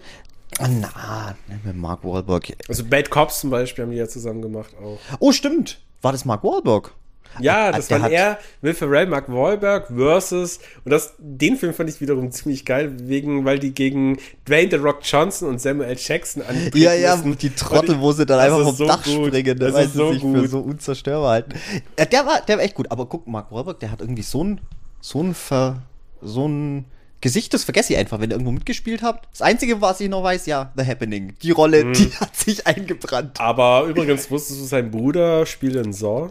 Ah, 0.58 0.68
na, 0.68 1.36
mit 1.64 1.76
Mark 1.76 2.04
Wahlberg. 2.04 2.56
Also 2.68 2.84
Bad 2.86 3.10
Cops 3.10 3.42
zum 3.42 3.50
Beispiel 3.50 3.84
haben 3.84 3.92
die 3.92 3.98
ja 3.98 4.08
zusammen 4.08 4.42
gemacht 4.42 4.72
auch. 4.82 5.00
Oh, 5.20 5.32
stimmt. 5.32 5.80
War 6.02 6.12
das 6.12 6.26
Mark 6.26 6.44
Wahlberg? 6.44 6.94
Ja, 7.40 7.72
das 7.72 7.92
hat- 7.92 8.12
er, 8.12 8.40
Will 8.62 8.74
Ferrell, 8.74 9.08
Mark 9.08 9.28
Wahlberg 9.32 9.88
versus 9.94 10.60
und 10.86 10.92
das, 10.92 11.14
den 11.20 11.58
Film 11.58 11.74
fand 11.74 11.90
ich 11.90 12.00
wiederum 12.00 12.32
ziemlich 12.32 12.64
geil, 12.66 12.94
wegen, 13.02 13.44
weil 13.44 13.60
die 13.60 13.74
gegen 13.74 14.18
Dwayne 14.48 14.70
The 14.72 14.78
Rock 14.78 15.00
Johnson 15.04 15.50
und 15.50 15.60
Samuel 15.60 15.90
L. 15.90 15.98
Jackson 16.00 16.44
antreten 16.44 16.78
Ja, 16.78 16.94
ja, 16.94 17.16
müssen. 17.18 17.38
die 17.38 17.50
Trottel, 17.50 18.00
wo 18.00 18.12
sie 18.14 18.26
dann 18.26 18.40
einfach 18.40 18.64
vom 18.64 18.76
so 18.76 18.88
Dach 18.88 19.04
gut. 19.04 19.28
springen, 19.28 19.60
Das 19.60 19.74
weil 19.74 19.86
ist 19.86 19.92
sie 19.92 19.98
so 19.98 20.12
sich 20.14 20.22
für 20.22 20.28
gut. 20.28 20.50
so 20.50 20.60
unzerstörbar 20.60 21.30
halten. 21.32 21.54
Ja, 22.00 22.06
der 22.06 22.26
war, 22.26 22.42
der 22.42 22.58
war 22.58 22.64
echt 22.64 22.76
gut. 22.76 22.90
Aber 22.90 23.06
guck, 23.08 23.28
Mark 23.28 23.52
Wahlberg, 23.52 23.80
der 23.82 23.92
hat 23.92 24.00
irgendwie 24.02 24.24
so 24.24 24.44
ein, 24.44 24.62
so 25.02 25.22
ein, 25.22 25.34
Ver, 25.34 25.82
so 26.22 26.48
ein 26.48 26.86
Gesicht, 27.22 27.54
das 27.54 27.64
vergesse 27.64 27.94
ich 27.94 28.00
einfach, 28.00 28.20
wenn 28.20 28.30
ihr 28.30 28.34
irgendwo 28.36 28.52
mitgespielt 28.52 29.02
habt. 29.02 29.28
Das 29.32 29.42
Einzige, 29.42 29.82
was 29.82 30.00
ich 30.00 30.10
noch 30.10 30.24
weiß, 30.24 30.46
ja, 30.46 30.72
The 30.78 30.86
Happening. 30.86 31.34
Die 31.42 31.52
Rolle, 31.52 31.84
Mhm. 31.86 31.94
die 31.94 32.12
hat 32.20 32.36
sich 32.36 32.66
eingebrannt. 32.68 33.42
Aber 33.42 33.84
übrigens 33.86 34.30
wusstest 34.30 34.60
du, 34.62 34.66
sein 34.66 34.92
Bruder 34.92 35.46
spielt 35.46 35.76
in 35.76 35.92
Saw? 35.92 36.30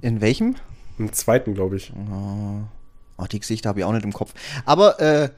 In 0.00 0.20
welchem? 0.20 0.56
Im 0.98 1.12
zweiten, 1.12 1.54
glaube 1.54 1.76
ich. 1.76 1.92
Oh, 3.18 3.24
die 3.26 3.40
Gesichter 3.40 3.68
habe 3.70 3.80
ich 3.80 3.84
auch 3.84 3.92
nicht 3.92 4.04
im 4.04 4.12
Kopf. 4.12 4.32
Aber, 4.64 5.00
äh, 5.00 5.28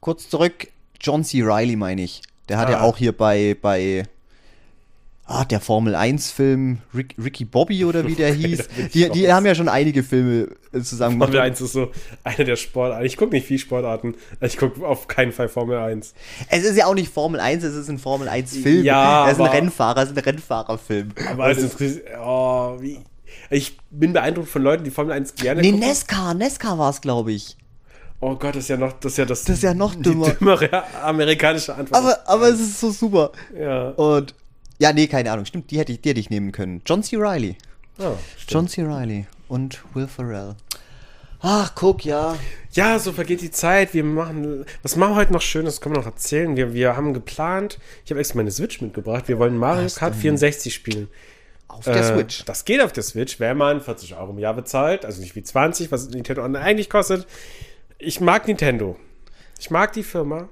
kurz 0.00 0.28
zurück, 0.28 0.68
John 1.00 1.24
C. 1.24 1.42
Reilly 1.42 1.76
meine 1.76 2.02
ich. 2.02 2.22
Der 2.48 2.58
hat 2.58 2.70
ja 2.70 2.78
Ah. 2.78 2.82
auch 2.82 2.96
hier 2.96 3.16
bei, 3.16 3.56
bei, 3.60 4.04
ah, 5.26 5.44
der 5.44 5.60
Formel 5.60 5.94
1-Film 5.94 6.78
Rick, 6.94 7.14
Ricky 7.22 7.44
Bobby 7.44 7.84
oder 7.84 8.06
wie 8.06 8.14
der 8.14 8.32
hieß. 8.34 8.68
Die, 8.94 9.10
die 9.10 9.30
haben 9.32 9.44
ja 9.46 9.54
schon 9.54 9.68
einige 9.68 10.02
Filme 10.02 10.48
äh, 10.72 10.80
zusammen 10.80 11.16
gemacht. 11.16 11.30
Formel 11.30 11.42
1 11.50 11.60
ist 11.60 11.72
so 11.72 11.90
eine 12.24 12.44
der 12.44 12.56
Sportarten. 12.56 13.04
Ich 13.04 13.16
gucke 13.16 13.32
nicht 13.34 13.46
viel 13.46 13.58
Sportarten. 13.58 14.14
Ich 14.40 14.56
gucke 14.56 14.84
auf 14.86 15.06
keinen 15.08 15.32
Fall 15.32 15.48
Formel 15.48 15.76
1. 15.78 16.14
Es 16.48 16.64
ist 16.64 16.76
ja 16.76 16.86
auch 16.86 16.94
nicht 16.94 17.12
Formel 17.12 17.38
1, 17.40 17.62
es 17.62 17.74
ist 17.74 17.88
ein 17.88 17.98
Formel 17.98 18.28
1-Film. 18.28 18.82
Ja, 18.84 19.26
Er 19.26 19.32
ist 19.32 19.40
ein 19.40 19.46
Interessiert, 19.46 19.98
es 19.98 20.10
ist 20.10 20.16
ein 20.16 20.24
Rennfahrerfilm. 20.24 21.08
Aber 21.32 21.50
es 21.50 21.58
ist, 21.58 21.76
oh, 22.20 22.76
wie, 22.80 22.98
ich 23.50 23.78
bin 23.90 24.12
beeindruckt 24.12 24.48
von 24.48 24.62
Leuten, 24.62 24.84
die 24.84 24.90
Formel 24.90 25.12
1 25.12 25.34
gerne 25.36 25.60
Nee, 25.60 25.72
gucken. 25.72 25.86
Nesca, 25.88 26.34
Nesca 26.34 26.78
war 26.78 26.90
es, 26.90 27.00
glaube 27.00 27.32
ich. 27.32 27.56
Oh 28.20 28.34
Gott, 28.34 28.56
das 28.56 28.64
ist 28.64 28.68
ja 28.68 28.76
noch, 28.76 28.94
das 28.94 29.12
ist 29.12 29.18
ja 29.18 29.24
das, 29.24 29.44
Das 29.44 29.56
ist 29.56 29.62
ja 29.62 29.74
noch 29.74 29.94
die 29.94 30.02
dümmer. 30.02 30.30
dümmere 30.30 30.84
amerikanische 31.02 31.74
Antwort. 31.74 32.00
Aber, 32.02 32.28
aber 32.28 32.48
es 32.48 32.60
ist 32.60 32.80
so 32.80 32.90
super. 32.90 33.30
ja. 33.58 33.90
Und, 33.90 34.34
ja, 34.80 34.92
nee, 34.92 35.06
keine 35.06 35.30
Ahnung, 35.32 35.44
stimmt, 35.44 35.70
die 35.70 35.78
hätte 35.78 35.92
ich, 35.92 36.00
die 36.00 36.10
hätte 36.10 36.20
ich 36.20 36.30
nehmen 36.30 36.52
können. 36.52 36.82
John 36.86 37.02
C. 37.02 37.16
Reilly. 37.16 37.56
Ah, 37.98 38.12
John 38.48 38.68
C. 38.68 38.82
Reilly 38.84 39.26
und 39.48 39.82
Will 39.94 40.06
Ferrell. 40.06 40.54
Ach, 41.40 41.72
guck, 41.76 42.04
ja. 42.04 42.36
Ja, 42.72 42.98
so 42.98 43.12
vergeht 43.12 43.40
die 43.40 43.50
Zeit. 43.52 43.94
Wir 43.94 44.02
machen, 44.02 44.64
was 44.82 44.96
machen 44.96 45.12
wir 45.12 45.16
heute 45.16 45.32
noch 45.32 45.40
Schönes? 45.40 45.74
Das 45.76 45.80
können 45.80 45.94
wir 45.94 46.00
noch 46.00 46.06
erzählen. 46.06 46.56
Wir, 46.56 46.74
wir 46.74 46.96
haben 46.96 47.14
geplant, 47.14 47.78
ich 48.04 48.10
habe 48.10 48.18
extra 48.18 48.36
meine 48.36 48.50
Switch 48.50 48.80
mitgebracht. 48.80 49.28
Wir 49.28 49.38
wollen 49.38 49.56
Mario 49.56 49.88
Kart 49.94 50.14
denn? 50.14 50.20
64 50.20 50.74
spielen. 50.74 51.08
Auf 51.68 51.84
der 51.84 51.96
Äh, 51.96 52.02
Switch. 52.02 52.44
Das 52.44 52.64
geht 52.64 52.80
auf 52.80 52.92
der 52.92 53.02
Switch, 53.02 53.38
wenn 53.40 53.56
man 53.56 53.80
40 53.80 54.16
Euro 54.16 54.30
im 54.32 54.38
Jahr 54.38 54.54
bezahlt. 54.54 55.04
Also 55.04 55.20
nicht 55.20 55.36
wie 55.36 55.42
20, 55.42 55.92
was 55.92 56.08
Nintendo 56.08 56.42
eigentlich 56.42 56.90
kostet. 56.90 57.26
Ich 57.98 58.20
mag 58.20 58.46
Nintendo. 58.46 58.96
Ich 59.58 59.70
mag 59.70 59.92
die 59.92 60.02
Firma. 60.02 60.48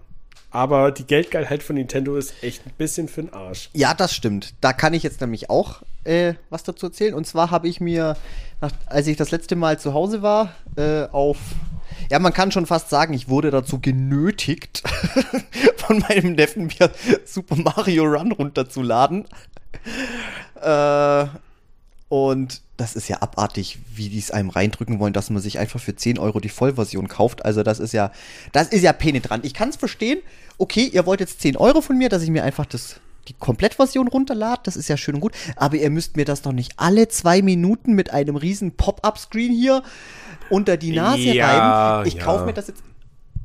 Aber 0.51 0.91
die 0.91 1.05
Geldgeilheit 1.05 1.63
von 1.63 1.77
Nintendo 1.77 2.17
ist 2.17 2.43
echt 2.43 2.65
ein 2.67 2.73
bisschen 2.79 3.09
für 3.09 3.23
den 3.23 3.33
Arsch. 3.33 3.69
Ja, 3.75 3.93
das 3.93 4.15
stimmt. 4.15 4.55
Da 4.61 4.73
kann 4.73 4.95
ich 4.95 5.03
jetzt 5.03 5.21
nämlich 5.21 5.51
auch 5.51 5.83
äh, 6.05 6.35
was 6.51 6.63
dazu 6.63 6.87
erzählen. 6.87 7.15
Und 7.15 7.27
zwar 7.27 7.51
habe 7.51 7.69
ich 7.69 7.81
mir, 7.81 8.17
nach, 8.61 8.71
als 8.87 9.07
ich 9.07 9.17
das 9.17 9.33
letzte 9.33 9.57
Mal 9.57 9.79
zu 9.79 9.93
Hause 9.93 10.23
war, 10.23 10.55
äh, 10.77 11.07
auf. 11.13 11.39
Ja, 12.11 12.19
man 12.21 12.33
kann 12.33 12.53
schon 12.53 12.67
fast 12.67 12.89
sagen, 12.89 13.13
ich 13.13 13.29
wurde 13.29 13.51
dazu 13.51 13.81
genötigt, 13.81 14.83
von 15.77 15.99
meinem 15.99 16.33
Neffen 16.33 16.67
mir 16.69 16.91
Super 17.25 17.57
Mario 17.57 18.05
Run 18.05 18.33
runterzuladen. 18.33 19.27
Äh, 20.63 21.27
und 22.09 22.63
das 22.77 22.95
ist 22.95 23.09
ja 23.09 23.21
abartig, 23.21 23.79
wie 23.95 24.09
die 24.09 24.19
es 24.19 24.31
einem 24.31 24.51
reindrücken 24.51 25.01
wollen, 25.01 25.13
dass 25.13 25.31
man 25.31 25.43
sich 25.43 25.59
einfach 25.59 25.81
für 25.81 25.97
10 25.97 26.19
Euro 26.19 26.41
die 26.41 26.49
Vollversion 26.49 27.09
kauft. 27.09 27.45
Also 27.45 27.63
das 27.63 27.81
ist 27.81 27.93
ja, 27.93 28.13
das 28.53 28.69
ist 28.69 28.83
ja 28.83 28.93
penetrant. 28.93 29.45
Ich 29.45 29.55
kann 29.55 29.71
es 29.71 29.77
verstehen. 29.77 30.21
Okay, 30.59 30.89
ihr 30.93 31.05
wollt 31.07 31.21
jetzt 31.21 31.41
10 31.41 31.57
Euro 31.57 31.81
von 31.81 31.99
mir, 31.99 32.09
dass 32.09 32.23
ich 32.23 32.31
mir 32.31 32.45
einfach 32.45 32.67
das, 32.67 33.01
die 33.29 33.33
Komplettversion 33.33 34.07
runterlade. 34.09 34.61
Das 34.65 34.77
ist 34.77 34.89
ja 34.89 34.97
schön 34.97 35.17
und 35.17 35.21
gut. 35.21 35.33
Aber 35.57 35.77
ihr 35.77 35.91
müsst 35.91 36.17
mir 36.17 36.25
das 36.25 36.43
doch 36.43 36.53
nicht 36.53 36.75
alle 36.77 37.09
zwei 37.09 37.43
Minuten 37.43 37.95
mit 37.95 38.13
einem 38.13 38.37
riesen 38.37 38.77
Pop-Up-Screen 38.77 39.53
hier 39.53 39.83
unter 40.49 40.77
die 40.77 40.93
Nase 40.93 41.23
Ja, 41.23 41.99
reiben. 41.99 42.09
Ich 42.09 42.15
ja. 42.15 42.25
kaufe 42.25 42.45
mir 42.45 42.53
das 42.53 42.69
jetzt. 42.69 42.83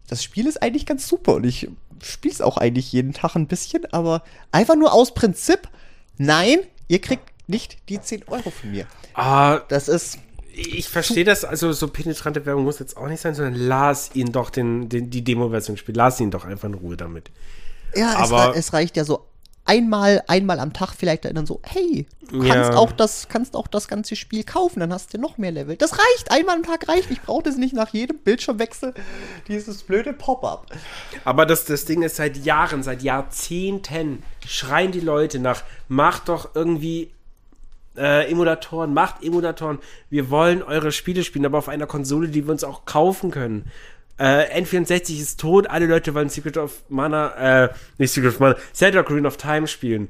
Das 0.08 0.24
Spiel 0.24 0.46
ist 0.46 0.62
eigentlich 0.62 0.86
ganz 0.86 1.08
super 1.08 1.36
und 1.36 1.46
ich 1.46 1.70
spiele 2.04 2.34
es 2.34 2.42
auch 2.42 2.58
eigentlich 2.58 2.92
jeden 2.92 3.14
Tag 3.14 3.36
ein 3.36 3.48
bisschen, 3.48 3.86
aber 3.94 4.24
einfach 4.52 4.76
nur 4.76 4.94
aus 4.94 5.14
Prinzip, 5.14 5.70
nein, 6.18 6.60
ihr 6.92 7.00
kriegt 7.00 7.24
nicht 7.48 7.78
die 7.90 8.00
10 8.02 8.28
Euro 8.28 8.50
von 8.52 8.72
mir. 8.72 8.86
Ah, 9.14 9.60
Das 9.70 9.88
ist. 9.88 10.18
ich 10.54 10.88
verstehe 10.90 11.24
das, 11.24 11.44
also 11.46 11.72
so 11.72 11.88
penetrante 11.88 12.46
Werbung 12.46 12.66
muss 12.66 12.80
jetzt 12.80 12.98
auch 12.98 13.08
nicht 13.08 13.22
sein, 13.22 13.34
sondern 13.34 13.56
las 13.56 14.12
ihn 14.14 14.32
doch 14.32 14.50
den, 14.50 14.90
den, 14.90 15.10
die 15.10 15.24
Demo-Version 15.24 15.78
spielen. 15.78 15.96
Las 15.96 16.20
ihn 16.20 16.32
doch 16.32 16.46
einfach 16.46 16.68
in 16.68 16.74
Ruhe 16.76 16.98
damit. 16.98 17.32
Ja, 17.96 18.24
es, 18.24 18.32
Aber- 18.32 18.56
es 18.56 18.74
reicht 18.74 18.96
ja 18.98 19.04
so 19.06 19.26
einmal, 19.66 20.24
einmal 20.28 20.60
am 20.60 20.74
Tag 20.74 20.94
vielleicht 20.94 21.26
erinnern, 21.26 21.46
so, 21.46 21.60
hey, 21.64 22.06
du 22.30 22.44
Ja. 22.44 22.54
kannst, 22.54 22.72
auch 22.78 22.92
das, 22.92 23.28
kannst 23.30 23.56
auch 23.56 23.68
das 23.68 23.88
ganze 23.88 24.16
Spiel 24.16 24.44
kaufen, 24.44 24.80
dann 24.80 24.92
hast 24.92 25.14
du 25.14 25.18
noch 25.18 25.38
mehr 25.38 25.52
Level. 25.52 25.76
Das 25.78 25.94
reicht, 25.94 26.32
einmal 26.32 26.56
am 26.58 26.64
Tag 26.64 26.88
reicht. 26.88 27.12
Ich 27.12 27.22
brauche 27.22 27.44
das 27.44 27.58
nicht 27.58 27.74
nach 27.74 27.90
jedem 27.94 28.18
Bildschirmwechsel, 28.20 28.94
dieses 29.48 29.84
blöde 29.84 30.14
Pop-up. 30.14 30.68
Aber 31.26 31.46
das, 31.46 31.66
das 31.66 31.86
Ding 31.86 32.02
ist 32.02 32.16
seit 32.16 32.38
Jahren, 32.38 32.84
seit 32.84 33.02
Jahrzehnten 33.04 34.24
schreien 34.46 34.92
die 34.92 35.00
Leute 35.00 35.40
nach, 35.40 35.64
macht 35.88 36.30
doch 36.30 36.56
irgendwie 36.56 37.12
äh, 37.98 38.30
Emulatoren, 38.32 38.94
macht 38.94 39.24
Emulatoren. 39.24 39.80
Wir 40.10 40.30
wollen 40.30 40.64
eure 40.64 40.92
Spiele 40.92 41.24
spielen, 41.24 41.46
aber 41.46 41.58
auf 41.58 41.70
einer 41.70 41.88
Konsole, 41.88 42.30
die 42.30 42.46
wir 42.46 42.52
uns 42.52 42.64
auch 42.64 42.86
kaufen 42.86 43.32
können. 43.32 43.70
Äh, 44.22 44.62
N64 44.62 45.20
ist 45.20 45.40
tot, 45.40 45.68
alle 45.68 45.88
Leute 45.88 46.14
wollen 46.14 46.30
Secret 46.30 46.58
of 46.58 46.84
Mana, 46.90 47.64
äh, 47.66 47.70
nicht 47.98 48.12
Secret 48.14 48.34
of 48.34 48.40
Mana, 48.40 48.56
Zelda 48.72 49.02
Green 49.02 49.26
of 49.26 49.38
Time 49.38 49.66
spielen. 49.68 50.10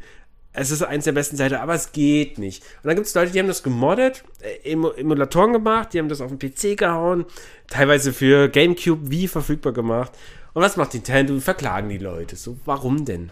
es 0.54 0.70
ist 0.70 0.82
eins 0.84 1.06
der 1.06 1.14
besten 1.14 1.38
Seiten, 1.38 1.56
aber 1.56 1.74
es 1.76 1.94
geht 1.94 2.38
nicht. 2.38 2.62
Und 2.84 2.88
dann 2.88 2.96
gibt 2.96 3.08
es 3.08 3.14
Leute, 3.16 3.32
die 3.32 3.40
haben 3.40 3.48
das 3.48 3.64
gemoddet, 3.64 4.24
äh, 4.42 4.74
Emu- 4.74 4.94
Emulatoren 4.96 5.54
gemacht, 5.54 5.94
die 5.94 6.00
haben 6.00 6.10
das 6.10 6.20
auf 6.20 6.30
den 6.36 6.40
PC 6.40 6.76
gehauen, 6.78 7.24
teilweise 7.70 8.12
für 8.12 8.50
GameCube 8.50 9.10
wie 9.10 9.30
verfügbar 9.30 9.72
gemacht. 9.72 10.12
Und 10.54 10.62
was 10.62 10.76
macht 10.76 10.94
Nintendo? 10.94 11.40
Verklagen 11.40 11.88
die 11.88 11.98
Leute. 11.98 12.36
So, 12.36 12.58
warum 12.66 13.06
denn? 13.06 13.32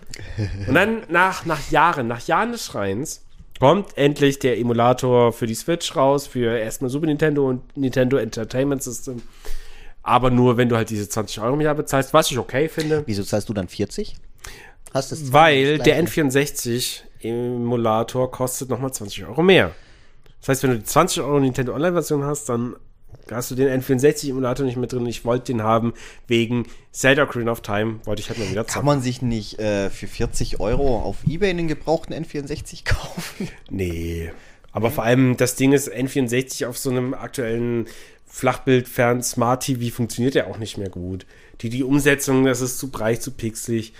Und 0.68 0.74
dann 0.76 1.02
nach, 1.10 1.46
nach 1.46 1.70
Jahren, 1.72 2.08
nach 2.08 2.26
Jahren 2.26 2.54
des 2.54 2.66
Schreins, 2.68 3.26
kommt 3.60 3.98
endlich 3.98 4.40
der 4.40 4.58
Emulator 4.58 5.34
für 5.34 5.46
die 5.46 5.56
Switch 5.56 5.94
raus, 5.98 6.28
für 6.28 6.58
erstmal 6.58 6.90
Super 6.90 7.08
Nintendo 7.08 7.50
und 7.50 7.76
Nintendo 7.76 8.16
Entertainment 8.16 8.82
System. 8.82 9.22
Aber 10.10 10.32
nur, 10.32 10.58
wenn 10.58 10.70
du 10.70 10.76
halt 10.76 10.90
diese 10.90 11.08
20 11.08 11.40
Euro 11.42 11.54
im 11.54 11.62
Jahr 11.62 11.76
bezahlst, 11.76 12.16
was 12.16 12.32
ich 12.32 12.40
okay 12.40 12.68
finde. 12.68 13.04
Wieso 13.06 13.24
zahlst 13.24 13.48
du 13.48 13.54
dann 13.54 13.68
40? 13.68 14.16
Hast 14.92 15.12
das 15.12 15.32
Weil 15.32 15.78
der 15.78 16.02
Gleiche? 16.04 16.24
N64-Emulator 17.22 18.32
kostet 18.32 18.70
nochmal 18.70 18.92
20 18.92 19.26
Euro 19.26 19.44
mehr. 19.44 19.72
Das 20.40 20.50
heißt, 20.50 20.64
wenn 20.64 20.72
du 20.72 20.78
die 20.80 20.84
20 20.84 21.22
Euro 21.22 21.40
Nintendo 21.40 21.76
Online-Version 21.76 22.24
hast, 22.24 22.50
dann 22.50 22.76
hast 23.30 23.52
du 23.52 23.56
den 23.56 23.68
N64-Emulator 23.84 24.66
nicht 24.66 24.78
mit 24.78 24.92
drin. 24.92 25.06
Ich 25.06 25.26
wollte 25.26 25.54
den 25.54 25.62
haben 25.62 25.94
wegen 26.26 26.66
Zelda 26.92 27.24
Ocarina 27.24 27.52
of 27.52 27.62
Time. 27.62 28.00
Wollte 28.06 28.22
ich 28.24 28.30
halt 28.30 28.40
mal 28.40 28.50
wieder 28.50 28.64
Kann 28.64 28.74
zocken. 28.74 28.86
man 28.88 29.02
sich 29.04 29.22
nicht 29.22 29.60
äh, 29.60 29.92
für 29.92 30.08
40 30.08 30.60
Euro 30.60 31.02
auf 31.02 31.18
Ebay 31.28 31.52
einen 31.52 31.68
gebrauchten 31.68 32.16
N64 32.16 32.84
kaufen? 32.86 33.48
Nee. 33.70 34.32
Aber 34.72 34.90
vor 34.92 35.04
allem, 35.04 35.38
das 35.38 35.56
Ding 35.56 35.72
ist, 35.72 35.92
N64 35.92 36.68
auf 36.68 36.78
so 36.78 36.90
einem 36.90 37.14
aktuellen 37.14 37.86
Flachbildfern 38.30 39.24
Smart 39.24 39.64
TV 39.64 39.94
funktioniert 39.94 40.36
ja 40.36 40.48
auch 40.48 40.58
nicht 40.58 40.78
mehr 40.78 40.90
gut. 40.90 41.26
Die, 41.62 41.70
die 41.70 41.84
Umsetzung, 41.84 42.46
das 42.46 42.62
ist 42.62 42.78
zu 42.78 42.90
breit, 42.90 43.22
zu 43.22 43.32
pixelig. 43.32 43.94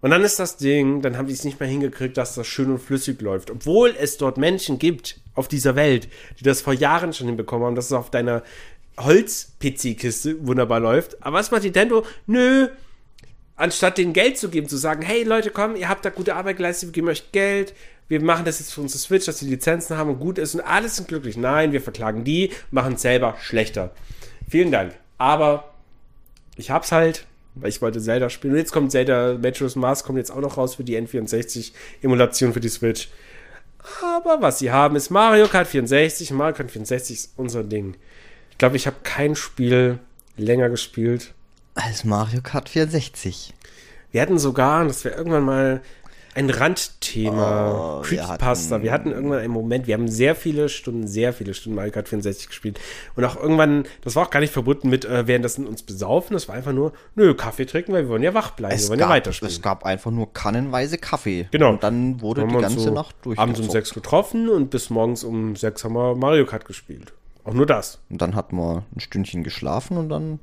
Und 0.00 0.10
dann 0.10 0.22
ist 0.22 0.38
das 0.38 0.58
Ding, 0.58 1.00
dann 1.00 1.16
haben 1.16 1.28
die 1.28 1.32
es 1.32 1.44
nicht 1.44 1.58
mehr 1.58 1.68
hingekriegt, 1.68 2.18
dass 2.18 2.34
das 2.34 2.46
schön 2.46 2.70
und 2.70 2.78
flüssig 2.78 3.20
läuft. 3.22 3.50
Obwohl 3.50 3.94
es 3.98 4.18
dort 4.18 4.36
Menschen 4.36 4.78
gibt 4.78 5.18
auf 5.34 5.48
dieser 5.48 5.76
Welt, 5.76 6.08
die 6.38 6.44
das 6.44 6.60
vor 6.60 6.74
Jahren 6.74 7.14
schon 7.14 7.26
hinbekommen 7.26 7.66
haben, 7.66 7.74
dass 7.74 7.86
es 7.86 7.92
auf 7.92 8.10
deiner 8.10 8.42
Holz-PC-Kiste 8.98 10.46
wunderbar 10.46 10.80
läuft. 10.80 11.22
Aber 11.22 11.38
was 11.38 11.50
macht 11.50 11.64
Nintendo? 11.64 12.04
Nö, 12.26 12.68
anstatt 13.56 13.98
denen 13.98 14.12
Geld 14.12 14.38
zu 14.38 14.50
geben, 14.50 14.68
zu 14.68 14.76
sagen, 14.76 15.02
hey 15.02 15.22
Leute, 15.24 15.50
komm, 15.50 15.76
ihr 15.76 15.88
habt 15.88 16.04
da 16.04 16.10
gute 16.10 16.34
Arbeit 16.34 16.58
geleistet, 16.58 16.90
wir 16.90 16.92
geben 16.92 17.08
euch 17.08 17.32
Geld, 17.32 17.74
wir 18.08 18.20
machen 18.22 18.44
das 18.44 18.58
jetzt 18.58 18.72
für 18.72 18.80
unsere 18.80 18.98
Switch, 18.98 19.26
dass 19.26 19.38
die 19.38 19.46
Lizenzen 19.46 19.96
haben 19.96 20.10
und 20.10 20.20
gut 20.20 20.38
ist 20.38 20.54
und 20.54 20.60
alles 20.60 20.96
sind 20.96 21.08
glücklich. 21.08 21.36
Nein, 21.36 21.72
wir 21.72 21.80
verklagen 21.80 22.24
die, 22.24 22.50
machen 22.70 22.94
es 22.94 23.02
selber 23.02 23.36
schlechter. 23.40 23.92
Vielen 24.48 24.70
Dank. 24.70 24.94
Aber 25.18 25.72
ich 26.56 26.70
hab's 26.70 26.92
halt, 26.92 27.26
weil 27.54 27.70
ich 27.70 27.80
wollte 27.80 28.00
Zelda 28.00 28.28
spielen. 28.30 28.54
Und 28.54 28.58
jetzt 28.58 28.72
kommt 28.72 28.92
Zelda 28.92 29.38
Majora's 29.40 29.76
Mask, 29.76 30.04
kommt 30.04 30.18
jetzt 30.18 30.30
auch 30.30 30.40
noch 30.40 30.56
raus 30.56 30.74
für 30.74 30.84
die 30.84 30.98
N64-Emulation 30.98 32.52
für 32.52 32.60
die 32.60 32.68
Switch. 32.68 33.08
Aber 34.02 34.40
was 34.40 34.58
sie 34.58 34.70
haben, 34.70 34.96
ist 34.96 35.10
Mario 35.10 35.46
Kart 35.46 35.66
64. 35.66 36.30
Mario 36.32 36.54
Kart 36.54 36.70
64 36.70 37.16
ist 37.16 37.32
unser 37.36 37.64
Ding. 37.64 37.96
Ich 38.50 38.58
glaube, 38.58 38.76
ich 38.76 38.86
habe 38.86 38.96
kein 39.02 39.34
Spiel 39.34 39.98
länger 40.36 40.68
gespielt 40.68 41.34
Als 41.74 42.04
Mario 42.04 42.40
Kart 42.42 42.68
64. 42.68 43.52
Wir 44.10 44.22
hatten 44.22 44.38
sogar, 44.38 44.82
und 44.82 44.88
das 44.88 45.04
wäre 45.04 45.16
irgendwann 45.16 45.44
mal 45.44 45.82
ein 46.34 46.50
Randthema, 46.50 48.00
Oh, 48.00 48.10
wir 48.10 48.18
Creepypasta. 48.18 48.74
hatten- 48.76 48.84
Wir 48.84 48.92
hatten 48.92 49.10
irgendwann 49.12 49.38
einen 49.38 49.52
Moment, 49.52 49.86
wir 49.86 49.94
haben 49.94 50.08
sehr 50.08 50.34
viele 50.34 50.68
Stunden, 50.68 51.06
sehr 51.06 51.32
viele 51.32 51.54
Stunden 51.54 51.76
Mario 51.76 51.92
Kart 51.92 52.08
64 52.08 52.48
gespielt. 52.48 52.80
Und 53.16 53.24
auch 53.24 53.36
irgendwann, 53.36 53.84
das 54.02 54.16
war 54.16 54.26
auch 54.26 54.30
gar 54.30 54.40
nicht 54.40 54.52
verbunden 54.52 54.88
mit, 54.90 55.04
äh, 55.04 55.26
währenddessen 55.26 55.66
uns 55.66 55.82
besaufen. 55.82 56.34
Das 56.34 56.48
war 56.48 56.54
einfach 56.54 56.72
nur, 56.72 56.92
nö, 57.14 57.34
Kaffee 57.34 57.66
trinken, 57.66 57.92
weil 57.92 58.04
wir 58.04 58.08
wollen 58.10 58.22
ja 58.22 58.34
wach 58.34 58.50
bleiben, 58.52 58.78
wir 58.80 58.88
wollen 58.88 59.00
ja 59.00 59.08
weiterspielen. 59.08 59.52
es 59.52 59.62
gab 59.62 59.84
einfach 59.84 60.10
nur 60.10 60.32
kannenweise 60.32 60.98
Kaffee. 60.98 61.48
Genau. 61.50 61.70
Und 61.70 61.82
dann 61.82 62.20
wurde 62.20 62.42
Haben 62.42 62.48
die 62.48 62.54
wir 62.56 62.60
ganze 62.62 62.80
so 62.80 62.90
Nacht 62.92 63.16
durch. 63.22 63.38
Abends 63.38 63.60
um 63.60 63.70
sechs 63.70 63.94
getroffen 63.94 64.48
und 64.48 64.70
bis 64.70 64.90
morgens 64.90 65.24
um 65.24 65.56
sechs 65.56 65.84
haben 65.84 65.94
wir 65.94 66.14
Mario 66.14 66.46
Kart 66.46 66.64
gespielt. 66.64 67.12
Auch 67.44 67.52
nur 67.54 67.66
das. 67.66 67.98
Und 68.10 68.22
dann 68.22 68.34
hatten 68.34 68.56
wir 68.56 68.84
ein 68.96 69.00
Stündchen 69.00 69.44
geschlafen 69.44 69.96
und 69.98 70.08
dann 70.08 70.38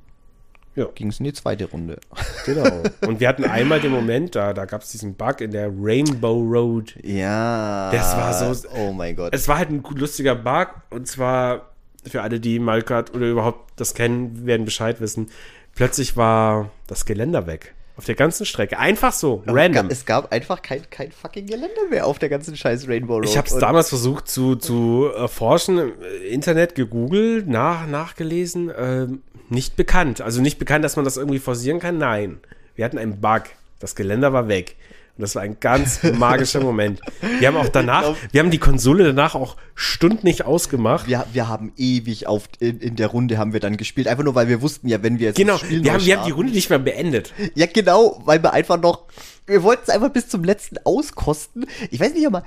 Ja. 0.76 0.86
ging 0.96 1.10
es 1.10 1.20
in 1.20 1.26
die 1.26 1.34
zweite 1.34 1.66
Runde. 1.66 2.00
Genau. 2.46 2.84
Und 3.06 3.20
wir 3.20 3.28
hatten 3.28 3.44
einmal 3.46 3.80
den 3.82 3.92
Moment, 3.92 4.36
da, 4.36 4.54
da 4.54 4.66
gab 4.66 4.82
es 4.82 4.92
diesen 4.92 5.14
Bug 5.14 5.42
in 5.42 5.52
der 5.52 5.70
Rainbow 5.72 6.42
Road. 6.42 6.96
Ja. 7.04 7.92
Das 7.92 8.16
war 8.18 8.34
so- 8.56 8.68
Oh 8.76 8.92
mein 8.92 9.16
Gott. 9.16 9.34
Es 9.36 9.48
war 9.48 9.58
halt 9.60 9.70
ein 9.70 9.84
lustiger 9.96 10.34
Bug 10.36 10.70
und 10.90 11.08
zwar 11.08 11.70
für 12.08 12.24
alle, 12.24 12.40
die 12.40 12.58
Mario 12.58 12.84
Kart 12.84 13.14
oder 13.14 13.28
überhaupt 13.28 13.74
das 13.80 13.94
kennen, 13.94 14.46
werden 14.48 14.66
Bescheid 14.66 15.00
wissen. 15.02 15.30
Plötzlich 15.76 16.18
war 16.18 16.72
das 16.88 17.06
Geländer 17.06 17.46
weg. 17.46 17.76
Auf 17.98 18.06
der 18.06 18.16
ganzen 18.16 18.46
Strecke. 18.46 18.80
Einfach 18.80 19.12
so, 19.12 19.44
random. 19.46 19.88
Es 19.90 20.06
gab 20.06 20.32
einfach 20.32 20.62
kein, 20.62 20.90
kein 20.90 21.12
fucking 21.12 21.46
Gelände 21.46 21.70
mehr 21.90 22.08
auf 22.08 22.20
der 22.20 22.30
ganzen 22.30 22.56
scheiß 22.56 22.88
Rainbow 22.88 23.16
Road. 23.16 23.26
Ich 23.26 23.38
habe 23.38 23.48
es 23.48 23.58
damals 23.58 23.90
versucht 23.90 24.28
zu, 24.28 24.56
zu 24.56 25.10
erforschen, 25.16 25.78
im 25.78 25.94
Internet 26.30 26.76
gegoogelt, 26.76 27.48
nach, 27.48 27.86
nachgelesen. 27.88 28.72
Ähm, 28.78 29.22
nicht 29.50 29.76
bekannt. 29.76 30.22
Also 30.22 30.42
nicht 30.42 30.58
bekannt, 30.58 30.86
dass 30.86 30.96
man 30.96 31.06
das 31.06 31.18
irgendwie 31.18 31.40
forcieren 31.40 31.80
kann. 31.80 31.98
Nein. 31.98 32.40
Wir 32.76 32.86
hatten 32.86 32.98
einen 32.98 33.20
Bug. 33.20 33.44
Das 33.80 33.96
Geländer 33.96 34.32
war 34.32 34.48
weg. 34.48 34.78
Und 35.22 35.26
das 35.26 35.36
war 35.36 35.44
ein 35.44 35.58
ganz 35.60 36.02
magischer 36.18 36.62
Moment. 36.62 37.00
Wir 37.38 37.48
haben 37.48 37.56
auch 37.56 37.68
danach, 37.70 38.02
glaub- 38.02 38.18
wir 38.32 38.40
haben 38.42 38.50
die 38.50 38.58
Konsole 38.58 39.04
danach 39.04 39.36
auch 39.36 39.56
Stunden 39.76 40.26
nicht 40.26 40.46
ausgemacht. 40.46 41.08
Wir, 41.08 41.28
wir 41.32 41.48
haben 41.48 41.74
ewig 41.78 42.26
auf, 42.26 42.50
in, 42.60 42.80
in 42.80 42.96
der 42.96 43.06
Runde 43.06 43.38
haben 43.38 43.54
wir 43.54 43.60
dann 43.60 43.78
gespielt, 43.78 44.08
einfach 44.08 44.24
nur 44.24 44.34
weil 44.34 44.48
wir 44.48 44.64
wussten 44.64 44.88
ja, 44.88 45.04
wenn 45.04 45.20
wir 45.20 45.28
jetzt 45.28 45.36
Genau, 45.36 45.60
Spiel 45.60 45.84
wir 45.84 45.94
haben, 45.94 46.04
wir 46.04 46.18
haben 46.18 46.26
die 46.26 46.32
Runde 46.32 46.54
nicht 46.54 46.72
mehr 46.72 46.80
beendet. 46.80 47.34
Ja, 47.54 47.68
genau, 47.68 48.20
weil 48.26 48.42
wir 48.42 48.52
einfach 48.52 48.82
noch. 48.82 49.04
Wir 49.46 49.62
wollten 49.62 49.84
es 49.84 49.90
einfach 49.90 50.10
bis 50.10 50.28
zum 50.28 50.44
letzten 50.44 50.80
auskosten. 50.84 51.68
Ich 51.92 52.00
weiß 52.00 52.16
nicht, 52.16 52.26
aber. 52.26 52.44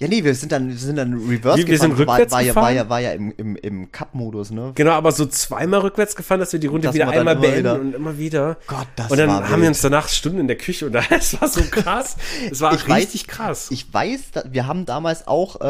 Ja, 0.00 0.08
nee, 0.08 0.24
wir 0.24 0.34
sind 0.34 0.50
dann, 0.50 0.68
wir 0.68 0.76
sind 0.78 0.96
dann 0.96 1.12
reverse 1.12 1.58
Wir- 1.58 1.66
wir 1.68 1.78
sind 1.78 1.92
war, 1.92 1.98
rückwärts 1.98 2.32
war, 2.32 2.40
ja, 2.40 2.54
war 2.56 2.62
gefahren. 2.72 2.76
ja, 2.76 2.88
war 2.88 3.00
ja 3.00 3.12
im, 3.12 3.32
im, 3.36 3.56
im 3.56 3.92
Cup-Modus, 3.92 4.50
ne? 4.50 4.72
Genau, 4.74 4.92
aber 4.92 5.12
so 5.12 5.26
zweimal 5.26 5.80
rückwärts 5.80 6.16
gefahren, 6.16 6.40
dass 6.40 6.52
wir 6.54 6.58
die 6.58 6.68
Runde 6.68 6.86
Dass 6.88 6.94
wieder 6.94 7.06
wir 7.12 7.18
einmal 7.18 7.36
beenden 7.36 7.58
wieder- 7.58 7.74
und 7.80 7.94
immer 7.94 8.16
wieder. 8.18 8.56
Gott, 8.66 8.86
das 8.96 9.10
Und 9.10 9.18
dann 9.18 9.28
war 9.28 9.42
haben 9.44 9.50
wir 9.50 9.58
wild. 9.58 9.68
uns 9.68 9.80
danach 9.82 10.08
Stunden 10.08 10.40
in 10.40 10.46
der 10.48 10.56
Küche 10.56 10.86
und 10.86 10.92
das 11.10 11.38
war 11.40 11.48
so 11.48 11.60
krass. 11.70 12.16
Es 12.50 12.60
war 12.62 12.72
Ich 12.74 12.80
weiß- 12.82 12.96
richtig 12.96 13.26
krass. 13.28 13.68
Ich 13.70 13.92
weiß, 13.92 14.20
wir 14.50 14.66
haben 14.66 14.86
damals 14.86 15.28
auch, 15.28 15.60
äh, 15.60 15.64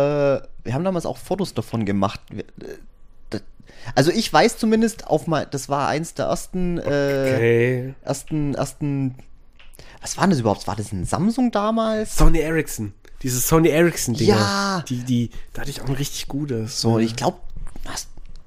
wir 0.62 0.74
haben 0.74 0.85
damals 0.85 1.07
auch 1.07 1.19
Fotos 1.19 1.52
davon 1.52 1.85
gemacht. 1.85 2.20
Wir, 2.31 2.44
äh, 2.44 3.40
also 3.97 4.12
ich 4.12 4.32
weiß 4.32 4.59
zumindest 4.59 5.07
auf 5.09 5.27
mal, 5.27 5.47
das 5.51 5.69
war 5.69 5.89
eins 5.89 6.15
der 6.15 6.27
ersten, 6.27 6.78
äh, 6.78 6.82
okay. 6.82 7.94
ersten, 8.05 8.55
ersten. 8.55 9.15
Was 10.02 10.16
war 10.16 10.28
das 10.28 10.39
überhaupt? 10.40 10.66
War 10.66 10.77
das 10.77 10.93
ein 10.93 11.05
Samsung 11.05 11.51
damals? 11.51 12.16
Sony 12.16 12.39
Ericsson. 12.39 12.93
Dieses 13.22 13.47
Sony 13.48 13.68
Ericsson-Ding. 13.68 14.28
Ja. 14.28 14.84
Die, 14.88 15.05
die, 15.05 15.30
da 15.52 15.60
hatte 15.62 15.70
ich 15.70 15.80
auch 15.82 15.88
ein 15.88 15.94
richtig 15.94 16.28
gutes. 16.28 16.80
So, 16.80 16.98
ich 16.98 17.16
glaube, 17.16 17.38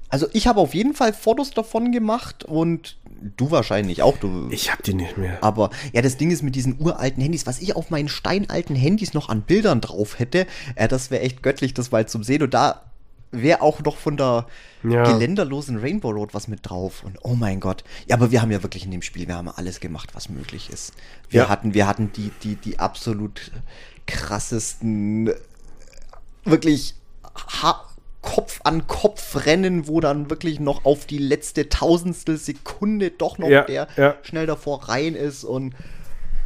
also 0.08 0.26
ich 0.32 0.46
habe 0.46 0.60
auf 0.60 0.74
jeden 0.74 0.94
Fall 0.94 1.12
Fotos 1.12 1.50
davon 1.50 1.90
gemacht 1.92 2.44
und 2.44 2.96
du 3.36 3.50
wahrscheinlich 3.50 4.02
auch. 4.02 4.16
Du, 4.18 4.48
Ich 4.50 4.70
hab 4.70 4.82
die 4.82 4.94
nicht 4.94 5.16
mehr. 5.18 5.42
aber 5.42 5.70
ja, 5.92 6.02
das 6.02 6.16
Ding 6.16 6.30
ist 6.30 6.42
mit 6.42 6.54
diesen 6.54 6.80
uralten 6.80 7.22
Handys, 7.22 7.46
was 7.46 7.60
ich 7.60 7.74
auf 7.74 7.90
meinen 7.90 8.08
steinalten 8.08 8.76
Handys 8.76 9.12
noch 9.14 9.28
an 9.28 9.42
Bildern 9.42 9.80
drauf 9.80 10.18
hätte, 10.18 10.46
äh, 10.76 10.86
das 10.88 11.10
wäre 11.10 11.22
echt 11.22 11.42
göttlich, 11.42 11.74
das 11.74 11.90
mal 11.90 12.06
zum 12.06 12.22
Sehen. 12.22 12.42
Und 12.42 12.54
da 12.54 12.82
wäre 13.32 13.62
auch 13.62 13.80
noch 13.82 13.96
von 13.96 14.16
der 14.16 14.46
Ja. 14.84 15.02
geländerlosen 15.10 15.78
Rainbow 15.78 16.10
Road 16.10 16.34
was 16.34 16.46
mit 16.46 16.60
drauf. 16.62 17.02
Und 17.04 17.18
oh 17.22 17.34
mein 17.34 17.58
Gott. 17.58 17.82
Ja, 18.06 18.14
aber 18.14 18.30
wir 18.30 18.40
haben 18.42 18.52
ja 18.52 18.62
wirklich 18.62 18.84
in 18.84 18.92
dem 18.92 19.02
Spiel, 19.02 19.26
wir 19.26 19.34
haben 19.34 19.48
alles 19.48 19.80
gemacht, 19.80 20.10
was 20.14 20.28
möglich 20.28 20.70
ist. 20.70 20.92
Wir 21.30 21.42
Ja. 21.42 21.48
hatten, 21.48 21.74
wir 21.74 21.88
hatten 21.88 22.12
die, 22.12 22.30
die, 22.44 22.54
die 22.54 22.78
absolut 22.78 23.50
krassesten, 24.06 25.30
wirklich 26.44 26.94
ha 27.62 27.80
Kopf 28.22 28.60
an 28.64 28.86
Kopf 28.86 29.44
rennen, 29.44 29.86
wo 29.86 30.00
dann 30.00 30.30
wirklich 30.30 30.58
noch 30.58 30.86
auf 30.86 31.04
die 31.04 31.18
letzte 31.18 31.68
tausendstel 31.68 32.38
Sekunde 32.38 33.10
doch 33.10 33.36
noch 33.36 33.48
Ja, 33.48 33.62
der 33.64 33.86
ja. 33.98 34.14
schnell 34.22 34.46
davor 34.46 34.88
rein 34.88 35.14
ist 35.14 35.44
und 35.44 35.74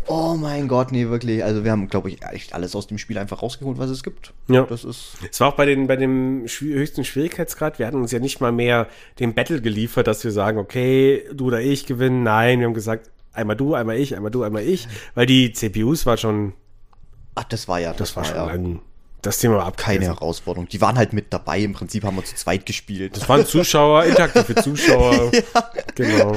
oh 0.08 0.34
mein 0.38 0.68
Gott, 0.68 0.90
nee, 0.90 1.08
wirklich. 1.08 1.44
Also 1.44 1.64
wir 1.64 1.70
haben, 1.70 1.88
glaube 1.88 2.08
ich, 2.08 2.22
echt 2.22 2.54
alles 2.54 2.74
aus 2.74 2.86
dem 2.86 2.98
Spiel 2.98 3.18
einfach 3.18 3.42
rausgeholt, 3.42 3.78
was 3.78 3.90
es 3.90 4.02
gibt. 4.02 4.32
Ja. 4.48 4.62
Das 4.64 4.84
ist. 4.84 5.18
Es 5.30 5.38
war 5.40 5.48
auch 5.48 5.56
bei, 5.56 5.66
den, 5.66 5.86
bei 5.86 5.96
dem 5.96 6.46
höchsten 6.46 7.04
Schwierigkeitsgrad. 7.04 7.78
Wir 7.78 7.86
hatten 7.86 8.00
uns 8.00 8.10
ja 8.10 8.18
nicht 8.18 8.40
mal 8.40 8.52
mehr 8.52 8.88
den 9.20 9.34
Battle 9.34 9.60
geliefert, 9.60 10.06
dass 10.06 10.24
wir 10.24 10.32
sagen, 10.32 10.58
okay, 10.58 11.24
du 11.32 11.46
oder 11.46 11.60
ich 11.60 11.86
gewinnen. 11.86 12.22
Nein, 12.22 12.58
wir 12.58 12.66
haben 12.66 12.74
gesagt, 12.74 13.10
einmal 13.32 13.56
du, 13.56 13.74
einmal 13.74 13.96
ich, 13.96 14.16
einmal 14.16 14.30
du, 14.30 14.42
einmal 14.42 14.62
ich. 14.62 14.88
Weil 15.14 15.26
die 15.26 15.52
CPUs 15.52 16.06
war 16.06 16.16
schon, 16.16 16.54
Ach, 17.38 17.44
das 17.44 17.68
war 17.68 17.78
ja, 17.80 17.92
das 17.92 18.16
war 18.16 18.24
schon 18.24 18.36
ja 18.36 18.46
lang. 18.46 18.80
Das 19.22 19.38
Thema 19.38 19.56
war 19.56 19.66
ab 19.66 19.76
keine 19.76 20.04
Herausforderung. 20.04 20.68
Die 20.68 20.80
waren 20.80 20.96
halt 20.96 21.12
mit 21.12 21.32
dabei. 21.32 21.58
Im 21.58 21.72
Prinzip 21.72 22.04
haben 22.04 22.16
wir 22.16 22.24
zu 22.24 22.36
zweit 22.36 22.64
gespielt. 22.66 23.16
Das 23.16 23.28
waren 23.28 23.44
Zuschauer, 23.44 24.04
interaktive 24.04 24.54
Zuschauer. 24.56 25.32
Genau. 25.96 26.36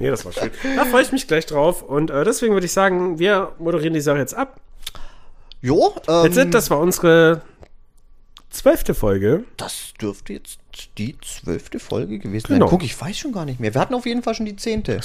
Ja, 0.00 0.10
das 0.10 0.24
war 0.24 0.32
schön. 0.32 0.50
Da 0.74 0.84
freue 0.86 1.02
ich 1.02 1.12
mich 1.12 1.28
gleich 1.28 1.46
drauf. 1.46 1.82
Und 1.82 2.10
äh, 2.10 2.24
deswegen 2.24 2.52
würde 2.54 2.66
ich 2.66 2.72
sagen, 2.72 3.20
wir 3.20 3.52
moderieren 3.60 3.94
die 3.94 4.00
Sache 4.00 4.18
jetzt 4.18 4.34
ab. 4.34 4.60
Jo, 5.62 5.94
ähm, 6.08 6.24
Jetzt 6.24 6.34
sind, 6.34 6.52
das 6.54 6.70
war 6.70 6.80
unsere 6.80 7.42
zwölfte 8.50 8.94
Folge. 8.94 9.44
das 9.56 9.92
dürfte 10.00 10.32
jetzt 10.32 10.58
die 10.98 11.16
zwölfte 11.20 11.78
Folge 11.78 12.18
gewesen 12.18 12.48
Genau. 12.48 12.66
sein. 12.66 12.70
Guck, 12.70 12.82
ich 12.84 13.00
weiß 13.00 13.16
schon 13.18 13.30
gar 13.32 13.44
nicht 13.44 13.60
mehr. 13.60 13.72
Wir 13.74 13.80
hatten 13.80 13.94
auf 13.94 14.06
jeden 14.06 14.22
Fall 14.24 14.34
schon 14.34 14.46
die 14.46 14.56
zehnte. 14.56 15.00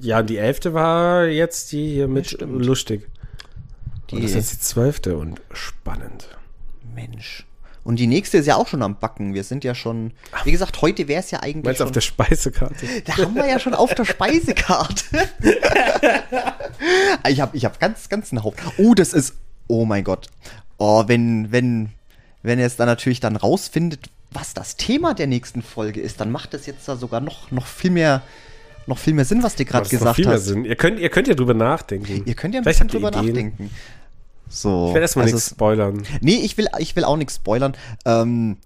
Ja, 0.00 0.22
die 0.22 0.36
elfte 0.36 0.72
war 0.74 1.26
jetzt 1.26 1.72
die 1.72 1.94
hier 1.94 2.06
mit 2.06 2.28
stimmt. 2.28 2.64
lustig. 2.64 3.08
Die, 4.10 4.16
Und 4.16 4.22
das 4.22 4.32
ist 4.32 4.36
jetzt 4.36 4.52
die 4.52 4.58
zwölfte 4.60 5.16
und 5.16 5.40
spannend. 5.52 6.28
Mensch. 6.94 7.46
Und 7.82 7.98
die 7.98 8.06
nächste 8.06 8.38
ist 8.38 8.46
ja 8.46 8.56
auch 8.56 8.68
schon 8.68 8.82
am 8.82 8.98
Backen. 8.98 9.32
Wir 9.32 9.42
sind 9.42 9.64
ja 9.64 9.74
schon, 9.74 10.12
wie 10.44 10.52
gesagt, 10.52 10.82
heute 10.82 11.08
wäre 11.08 11.20
es 11.20 11.30
ja 11.30 11.40
eigentlich 11.40 11.64
Meinst 11.64 11.78
schon, 11.78 11.86
auf 11.86 11.92
der 11.92 12.00
Speisekarte? 12.02 12.86
Da 13.06 13.16
haben 13.16 13.34
wir 13.34 13.48
ja 13.48 13.58
schon 13.58 13.74
auf 13.74 13.94
der 13.94 14.04
Speisekarte. 14.04 15.04
ich 17.28 17.40
habe 17.40 17.56
ich 17.56 17.64
hab 17.64 17.80
ganz, 17.80 18.08
ganz 18.08 18.32
einen 18.32 18.44
Haufen. 18.44 18.70
Oh, 18.76 18.94
das 18.94 19.14
ist, 19.14 19.34
oh 19.66 19.86
mein 19.86 20.04
Gott. 20.04 20.28
Oh, 20.76 21.04
wenn, 21.06 21.52
wenn, 21.52 21.90
wenn 22.42 22.58
er 22.58 22.66
es 22.66 22.76
dann 22.76 22.86
natürlich 22.86 23.20
dann 23.20 23.36
rausfindet, 23.36 24.10
was 24.30 24.54
das 24.54 24.76
Thema 24.76 25.14
der 25.14 25.26
nächsten 25.26 25.62
Folge 25.62 26.00
ist, 26.00 26.20
dann 26.20 26.30
macht 26.30 26.54
das 26.54 26.66
jetzt 26.66 26.86
da 26.86 26.96
sogar 26.96 27.20
noch, 27.20 27.50
noch 27.50 27.66
viel 27.66 27.90
mehr, 27.90 28.22
noch 28.86 28.98
viel 28.98 29.14
mehr 29.14 29.24
Sinn, 29.24 29.42
was 29.42 29.56
du 29.56 29.64
gerade 29.64 29.88
gesagt 29.88 30.16
viel 30.16 30.26
mehr 30.26 30.34
hast. 30.34 30.44
Sinn. 30.44 30.64
Ihr 30.64 30.76
könnt, 30.76 31.00
ihr 31.00 31.08
könnt 31.08 31.28
ja 31.28 31.34
drüber 31.34 31.54
nachdenken. 31.54 32.22
Ihr 32.26 32.34
könnt 32.34 32.54
ja 32.54 32.60
ein 32.60 32.64
Vielleicht 32.64 32.86
bisschen 32.86 32.88
drüber 32.88 33.08
Ideen. 33.08 33.26
nachdenken. 33.26 33.70
So. 34.50 34.88
Ich 34.88 34.94
werde 34.94 35.02
erstmal 35.02 35.24
also 35.24 35.36
nichts 35.36 35.50
spoilern. 35.50 36.02
Nee, 36.20 36.40
ich 36.42 36.58
will, 36.58 36.66
ich 36.78 36.94
will 36.96 37.04
auch 37.04 37.16
nichts 37.16 37.36
spoilern. 37.36 37.74
Ähm, 38.04 38.58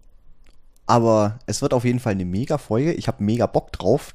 aber 0.87 1.39
es 1.47 1.63
wird 1.63 1.73
auf 1.73 1.85
jeden 1.85 2.01
Fall 2.01 2.13
eine 2.13 2.25
mega 2.25 2.59
Folge. 2.59 2.93
Ich 2.93 3.07
habe 3.09 3.23
mega 3.23 3.47
Bock 3.47 3.73
drauf. 3.73 4.15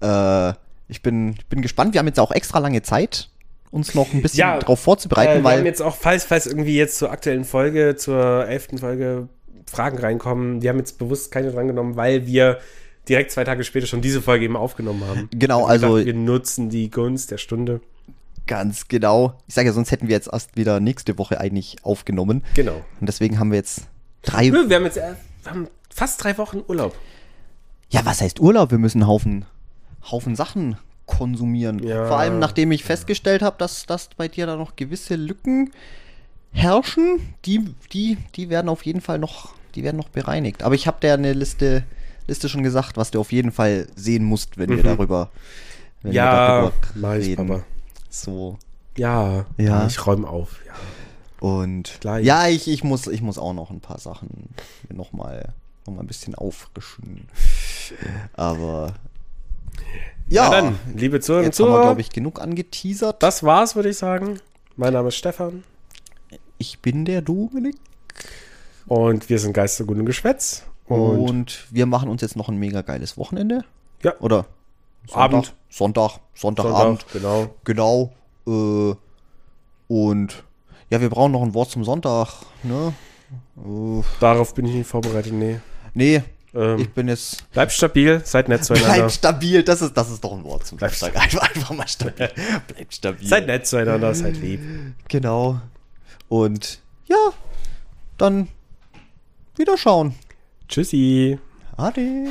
Äh, 0.00 0.52
ich, 0.88 1.02
bin, 1.02 1.34
ich 1.38 1.46
bin 1.46 1.62
gespannt. 1.62 1.94
Wir 1.94 1.98
haben 2.00 2.06
jetzt 2.06 2.20
auch 2.20 2.30
extra 2.32 2.58
lange 2.58 2.82
Zeit, 2.82 3.28
uns 3.70 3.94
noch 3.94 4.12
ein 4.12 4.22
bisschen 4.22 4.40
Ja, 4.40 4.58
drauf 4.58 4.80
vorzubereiten, 4.80 5.32
Äh, 5.32 5.36
wir 5.36 5.44
weil. 5.44 5.58
haben 5.58 5.66
jetzt 5.66 5.80
auch, 5.82 5.94
falls, 5.96 6.24
falls 6.24 6.46
irgendwie 6.46 6.76
jetzt 6.76 6.98
zur 6.98 7.10
aktuellen 7.10 7.44
Folge, 7.44 7.96
zur 7.96 8.46
elften 8.46 8.78
Folge 8.78 9.28
Fragen 9.66 9.98
reinkommen, 9.98 10.60
die 10.60 10.68
haben 10.68 10.78
jetzt 10.78 10.98
bewusst 10.98 11.30
keine 11.30 11.52
drangenommen, 11.52 11.96
weil 11.96 12.26
wir 12.26 12.58
direkt 13.08 13.30
zwei 13.30 13.44
Tage 13.44 13.62
später 13.64 13.86
schon 13.86 14.00
diese 14.02 14.20
Folge 14.20 14.44
eben 14.44 14.56
aufgenommen 14.56 15.04
haben. 15.06 15.28
Genau, 15.32 15.60
Wir 15.62 15.68
also- 15.68 15.94
dachten, 15.96 16.06
wir 16.06 16.14
nutzen 16.14 16.68
die 16.70 16.90
Gunst 16.90 17.30
der 17.30 17.38
Stunde. 17.38 17.80
Ganz 18.50 18.88
genau. 18.88 19.38
Ich 19.46 19.54
sage 19.54 19.68
ja, 19.68 19.72
sonst 19.72 19.92
hätten 19.92 20.08
wir 20.08 20.14
jetzt 20.16 20.28
erst 20.32 20.56
wieder 20.56 20.80
nächste 20.80 21.16
Woche 21.18 21.38
eigentlich 21.40 21.76
aufgenommen. 21.84 22.42
Genau. 22.54 22.84
Und 23.00 23.06
deswegen 23.08 23.38
haben 23.38 23.52
wir 23.52 23.58
jetzt 23.58 23.82
drei. 24.22 24.50
Wir 24.52 24.76
haben 24.76 24.84
jetzt 24.84 24.96
äh, 24.96 25.14
wir 25.44 25.52
haben 25.52 25.68
fast 25.88 26.22
drei 26.24 26.36
Wochen 26.36 26.60
Urlaub. 26.66 26.96
Ja, 27.90 28.04
was 28.04 28.20
heißt 28.20 28.40
Urlaub? 28.40 28.72
Wir 28.72 28.78
müssen 28.78 28.98
einen 29.02 29.08
Haufen, 29.08 29.44
Haufen 30.10 30.34
Sachen 30.34 30.76
konsumieren. 31.06 31.80
Ja. 31.80 32.06
Vor 32.08 32.18
allem, 32.18 32.40
nachdem 32.40 32.72
ich 32.72 32.82
festgestellt 32.82 33.42
habe, 33.42 33.56
dass, 33.58 33.86
dass 33.86 34.08
bei 34.16 34.26
dir 34.26 34.46
da 34.46 34.56
noch 34.56 34.74
gewisse 34.74 35.14
Lücken 35.14 35.70
herrschen, 36.52 37.34
die, 37.44 37.72
die, 37.92 38.18
die 38.34 38.48
werden 38.50 38.68
auf 38.68 38.84
jeden 38.84 39.00
Fall 39.00 39.18
noch, 39.20 39.54
die 39.76 39.84
werden 39.84 39.96
noch 39.96 40.08
bereinigt. 40.08 40.64
Aber 40.64 40.74
ich 40.74 40.86
habe 40.88 40.98
dir 41.00 41.14
eine 41.14 41.32
Liste, 41.32 41.84
Liste 42.26 42.48
schon 42.48 42.64
gesagt, 42.64 42.96
was 42.96 43.12
du 43.12 43.20
auf 43.20 43.30
jeden 43.30 43.52
Fall 43.52 43.86
sehen 43.94 44.24
musst, 44.24 44.58
wenn 44.58 44.70
wir 44.70 44.78
Mhm. 44.78 44.82
darüber, 44.82 45.30
wenn 46.02 46.12
ja, 46.12 46.62
wir 46.64 46.72
darüber 46.94 47.14
reden. 47.14 47.48
Papa. 47.48 47.64
So. 48.10 48.58
Ja, 48.96 49.46
Ja. 49.56 49.86
ich 49.86 50.06
räume 50.06 50.28
auf. 50.28 50.56
Ja. 50.66 50.72
Und 51.46 51.98
Gleich. 52.00 52.26
ja, 52.26 52.48
ich, 52.48 52.68
ich, 52.68 52.84
muss, 52.84 53.06
ich 53.06 53.22
muss 53.22 53.38
auch 53.38 53.54
noch 53.54 53.70
ein 53.70 53.80
paar 53.80 53.98
Sachen 53.98 54.50
nochmal 54.92 55.54
noch 55.86 55.94
mal 55.94 56.00
ein 56.02 56.06
bisschen 56.06 56.34
auffrischen. 56.34 57.26
Aber 58.34 58.92
ja, 60.28 60.48
Na 60.50 60.60
dann, 60.60 60.78
liebe 60.94 61.20
Zuhörer 61.20 61.44
jetzt 61.44 61.58
haben 61.58 61.70
wir, 61.72 61.80
glaube 61.80 62.00
ich, 62.02 62.10
genug 62.10 62.40
angeteasert. 62.40 63.22
das 63.22 63.42
war's, 63.42 63.74
würde 63.74 63.88
ich 63.88 63.96
sagen. 63.96 64.38
Mein 64.76 64.92
Name 64.92 65.08
ist 65.08 65.16
Stefan 65.16 65.64
Ich 66.58 66.80
bin 66.80 67.04
der 67.06 67.22
Dominik. 67.22 67.76
und 68.86 69.28
wir 69.30 69.38
sind 69.38 69.54
Geistergut 69.54 69.96
und 69.98 70.04
Geschwätz. 70.06 70.64
Und, 70.86 71.18
Und, 71.30 71.66
wir 71.70 71.86
machen 71.86 72.08
uns 72.10 72.20
jetzt 72.20 72.36
noch 72.36 72.48
ein 72.48 72.58
mega 72.58 72.82
geiles 72.82 73.16
Wochenende. 73.16 73.64
Ja. 74.02 74.14
Oder 74.20 74.44
Abend. 75.12 75.54
Sonntag, 75.68 76.18
Sonntagabend. 76.34 77.04
Sonntag, 77.12 77.52
genau. 77.64 78.10
Genau. 78.46 78.90
Äh, 78.90 78.94
und 79.88 80.44
ja, 80.90 81.00
wir 81.00 81.08
brauchen 81.10 81.32
noch 81.32 81.42
ein 81.42 81.54
Wort 81.54 81.70
zum 81.70 81.84
Sonntag. 81.84 82.28
Ne? 82.62 82.92
Äh, 83.56 84.02
Darauf 84.20 84.54
bin 84.54 84.66
ich 84.66 84.74
nicht 84.74 84.88
vorbereitet, 84.88 85.32
nee. 85.32 85.60
nee, 85.94 86.22
Ähm, 86.54 86.78
ich 86.80 86.90
bin 86.92 87.06
jetzt. 87.08 87.48
bleibt 87.52 87.70
stabil, 87.72 88.20
seid 88.24 88.48
nett 88.48 88.64
zueinander. 88.64 88.94
Bleib 88.94 89.10
stabil, 89.12 89.62
das 89.62 89.82
ist, 89.82 89.96
das 89.96 90.10
ist 90.10 90.22
doch 90.24 90.32
ein 90.32 90.42
Wort 90.44 90.66
zum 90.66 90.78
Bleib 90.78 90.92
Sonntag. 90.92 91.22
Einfach, 91.22 91.42
einfach 91.48 91.70
mal 91.74 91.86
stabil. 91.86 92.28
Bleib 92.66 92.92
stabil. 92.92 93.26
Seid 93.28 93.46
nett 93.46 93.66
zueinander, 93.66 94.14
seid 94.14 94.36
lieb. 94.38 94.60
Genau. 95.08 95.60
Und 96.28 96.80
ja, 97.06 97.16
dann 98.18 98.48
wieder 99.56 99.76
schauen. 99.78 100.14
Tschüssi. 100.68 101.38
Ade. 101.76 102.26